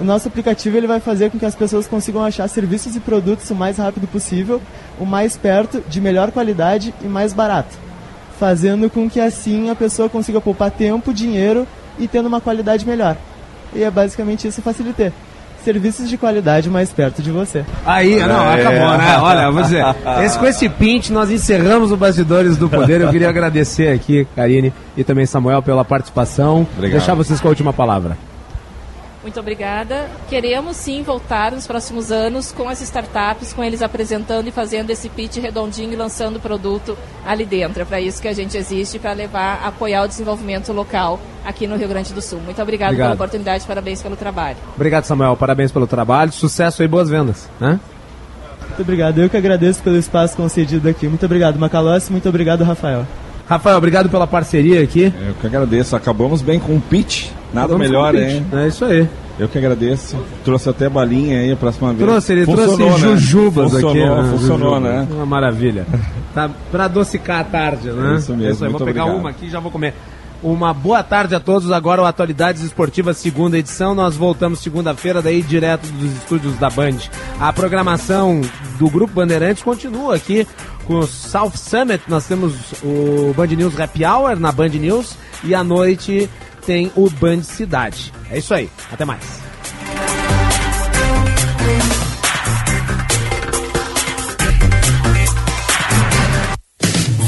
O 0.00 0.04
nosso 0.04 0.26
aplicativo 0.26 0.76
ele 0.76 0.88
vai 0.88 0.98
fazer 0.98 1.30
com 1.30 1.38
que 1.38 1.46
as 1.46 1.54
pessoas 1.54 1.86
consigam 1.86 2.24
achar 2.24 2.48
serviços 2.48 2.96
e 2.96 3.00
produtos 3.00 3.48
o 3.50 3.54
mais 3.54 3.78
rápido 3.78 4.08
possível, 4.08 4.60
o 4.98 5.06
mais 5.06 5.36
perto, 5.36 5.80
de 5.88 6.00
melhor 6.00 6.32
qualidade 6.32 6.92
e 7.00 7.06
mais 7.06 7.32
barato. 7.32 7.78
Fazendo 8.38 8.90
com 8.90 9.08
que 9.08 9.20
assim 9.20 9.70
a 9.70 9.76
pessoa 9.76 10.08
consiga 10.08 10.40
poupar 10.40 10.72
tempo, 10.72 11.14
dinheiro 11.14 11.64
e 11.96 12.08
tendo 12.08 12.26
uma 12.26 12.40
qualidade 12.40 12.84
melhor. 12.84 13.16
E 13.72 13.84
é 13.84 13.90
basicamente 13.90 14.48
isso 14.48 14.60
facilitar 14.60 15.12
serviços 15.64 16.08
de 16.08 16.16
qualidade 16.16 16.70
mais 16.70 16.92
perto 16.92 17.22
de 17.22 17.30
você. 17.30 17.64
Aí, 17.84 18.16
não, 18.20 18.44
é. 18.50 18.60
acabou, 18.60 18.98
né? 18.98 19.18
Olha, 19.18 19.50
vou 19.50 19.62
dizer, 19.62 19.84
esse, 20.22 20.38
com 20.38 20.46
esse 20.46 20.68
pint 20.68 21.10
nós 21.10 21.30
encerramos 21.30 21.90
o 21.90 21.96
Bastidores 21.96 22.56
do 22.56 22.68
Poder. 22.68 23.00
Eu 23.00 23.10
queria 23.10 23.28
agradecer 23.28 23.88
aqui, 23.88 24.26
Karine 24.36 24.72
e 24.96 25.02
também 25.02 25.26
Samuel, 25.26 25.62
pela 25.62 25.84
participação. 25.84 26.66
Obrigado. 26.76 26.98
Deixar 26.98 27.14
vocês 27.14 27.40
com 27.40 27.48
a 27.48 27.50
última 27.50 27.72
palavra. 27.72 28.16
Muito 29.24 29.40
obrigada. 29.40 30.06
Queremos 30.28 30.76
sim 30.76 31.02
voltar 31.02 31.52
nos 31.52 31.66
próximos 31.66 32.12
anos 32.12 32.52
com 32.52 32.68
as 32.68 32.82
startups, 32.82 33.54
com 33.54 33.64
eles 33.64 33.80
apresentando 33.80 34.46
e 34.48 34.50
fazendo 34.50 34.90
esse 34.90 35.08
pitch 35.08 35.38
redondinho 35.38 35.94
e 35.94 35.96
lançando 35.96 36.36
o 36.36 36.40
produto 36.40 36.94
ali 37.24 37.46
dentro. 37.46 37.80
É 37.80 37.84
para 37.86 38.02
isso 38.02 38.20
que 38.20 38.28
a 38.28 38.34
gente 38.34 38.54
existe, 38.54 38.98
para 38.98 39.14
levar, 39.14 39.64
apoiar 39.64 40.02
o 40.02 40.06
desenvolvimento 40.06 40.70
local 40.74 41.18
aqui 41.42 41.66
no 41.66 41.74
Rio 41.74 41.88
Grande 41.88 42.12
do 42.12 42.20
Sul. 42.20 42.38
Muito 42.40 42.60
obrigada 42.60 42.90
Obrigado. 42.92 43.06
pela 43.06 43.14
oportunidade, 43.14 43.66
parabéns 43.66 44.02
pelo 44.02 44.14
trabalho. 44.14 44.58
Obrigado, 44.74 45.04
Samuel. 45.04 45.34
Parabéns 45.38 45.72
pelo 45.72 45.86
trabalho. 45.86 46.30
Sucesso 46.30 46.82
e 46.82 46.86
boas 46.86 47.08
vendas. 47.08 47.48
Né? 47.58 47.80
Muito 48.60 48.82
obrigado. 48.82 49.18
Eu 49.18 49.30
que 49.30 49.38
agradeço 49.38 49.82
pelo 49.82 49.96
espaço 49.96 50.36
concedido 50.36 50.86
aqui. 50.86 51.08
Muito 51.08 51.24
obrigado, 51.24 51.58
Macalossi. 51.58 52.12
Muito 52.12 52.28
obrigado, 52.28 52.62
Rafael. 52.62 53.06
Rafael, 53.48 53.76
obrigado 53.76 54.08
pela 54.08 54.26
parceria 54.26 54.82
aqui. 54.82 55.12
Eu 55.26 55.34
que 55.40 55.46
agradeço. 55.46 55.94
Acabamos 55.94 56.40
bem 56.42 56.58
com 56.58 56.74
o 56.76 56.80
pitch. 56.80 57.26
Nada 57.52 57.66
Acabamos 57.74 57.86
melhor, 57.86 58.14
hein? 58.14 58.44
É 58.52 58.68
isso 58.68 58.84
aí. 58.84 59.06
Eu 59.38 59.48
que 59.48 59.58
agradeço. 59.58 60.16
Trouxe 60.44 60.68
até 60.70 60.88
balinha 60.88 61.40
aí 61.40 61.52
a 61.52 61.56
próxima 61.56 61.92
vez. 61.92 62.08
Trouxe, 62.08 62.32
ele 62.32 62.44
Funcionou, 62.46 62.76
trouxe 62.76 63.00
né? 63.02 63.08
jujubas 63.16 63.72
funcionou, 63.72 63.90
aqui. 63.90 64.22
né? 64.22 64.30
Funcionou, 64.30 64.74
Jujubas. 64.76 64.82
né? 64.82 65.08
Uma 65.10 65.26
maravilha. 65.26 65.86
Tá 66.32 66.50
pra 66.70 66.84
adocicar 66.84 67.40
a 67.40 67.44
tarde, 67.44 67.90
né? 67.90 68.14
É 68.14 68.18
isso 68.18 68.34
mesmo, 68.36 68.64
aí, 68.64 68.70
muito 68.70 68.78
vou 68.78 68.86
pegar 68.86 69.02
obrigado. 69.04 69.20
uma 69.20 69.30
aqui 69.30 69.46
e 69.46 69.50
já 69.50 69.60
vou 69.60 69.70
comer. 69.70 69.94
Uma 70.42 70.74
boa 70.74 71.02
tarde 71.02 71.34
a 71.34 71.40
todos. 71.40 71.72
Agora 71.72 72.02
o 72.02 72.04
Atualidades 72.04 72.62
Esportivas, 72.62 73.16
segunda 73.16 73.58
edição. 73.58 73.94
Nós 73.94 74.14
voltamos 74.16 74.58
segunda-feira, 74.60 75.22
daí 75.22 75.42
direto 75.42 75.86
dos 75.92 76.12
estúdios 76.18 76.56
da 76.58 76.68
Band. 76.70 76.98
A 77.40 77.52
programação 77.52 78.40
do 78.78 78.88
Grupo 78.90 79.14
Bandeirantes 79.14 79.62
continua 79.62 80.14
aqui 80.16 80.46
com 80.86 81.00
o 81.00 81.06
South 81.06 81.52
Summit. 81.56 82.02
Nós 82.08 82.26
temos 82.26 82.54
o 82.82 83.32
Band 83.34 83.48
News 83.48 83.78
Happy 83.78 84.04
Hour 84.04 84.38
na 84.38 84.52
Band 84.52 84.68
News 84.68 85.16
e 85.42 85.54
à 85.54 85.64
noite 85.64 86.28
tem 86.66 86.90
o 86.96 87.08
Band 87.10 87.42
Cidade. 87.42 88.12
É 88.30 88.38
isso 88.38 88.54
aí. 88.54 88.70
Até 88.92 89.04
mais. 89.04 89.44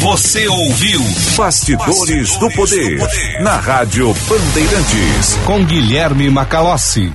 Você 0.07 0.47
ouviu 0.47 1.01
Bastidores 1.37 2.37
do 2.39 2.49
Poder 2.53 3.01
na 3.43 3.57
Rádio 3.57 4.15
Bandeirantes 4.29 5.35
com 5.45 5.65
Guilherme 5.65 6.31
Macalossi. 6.31 7.13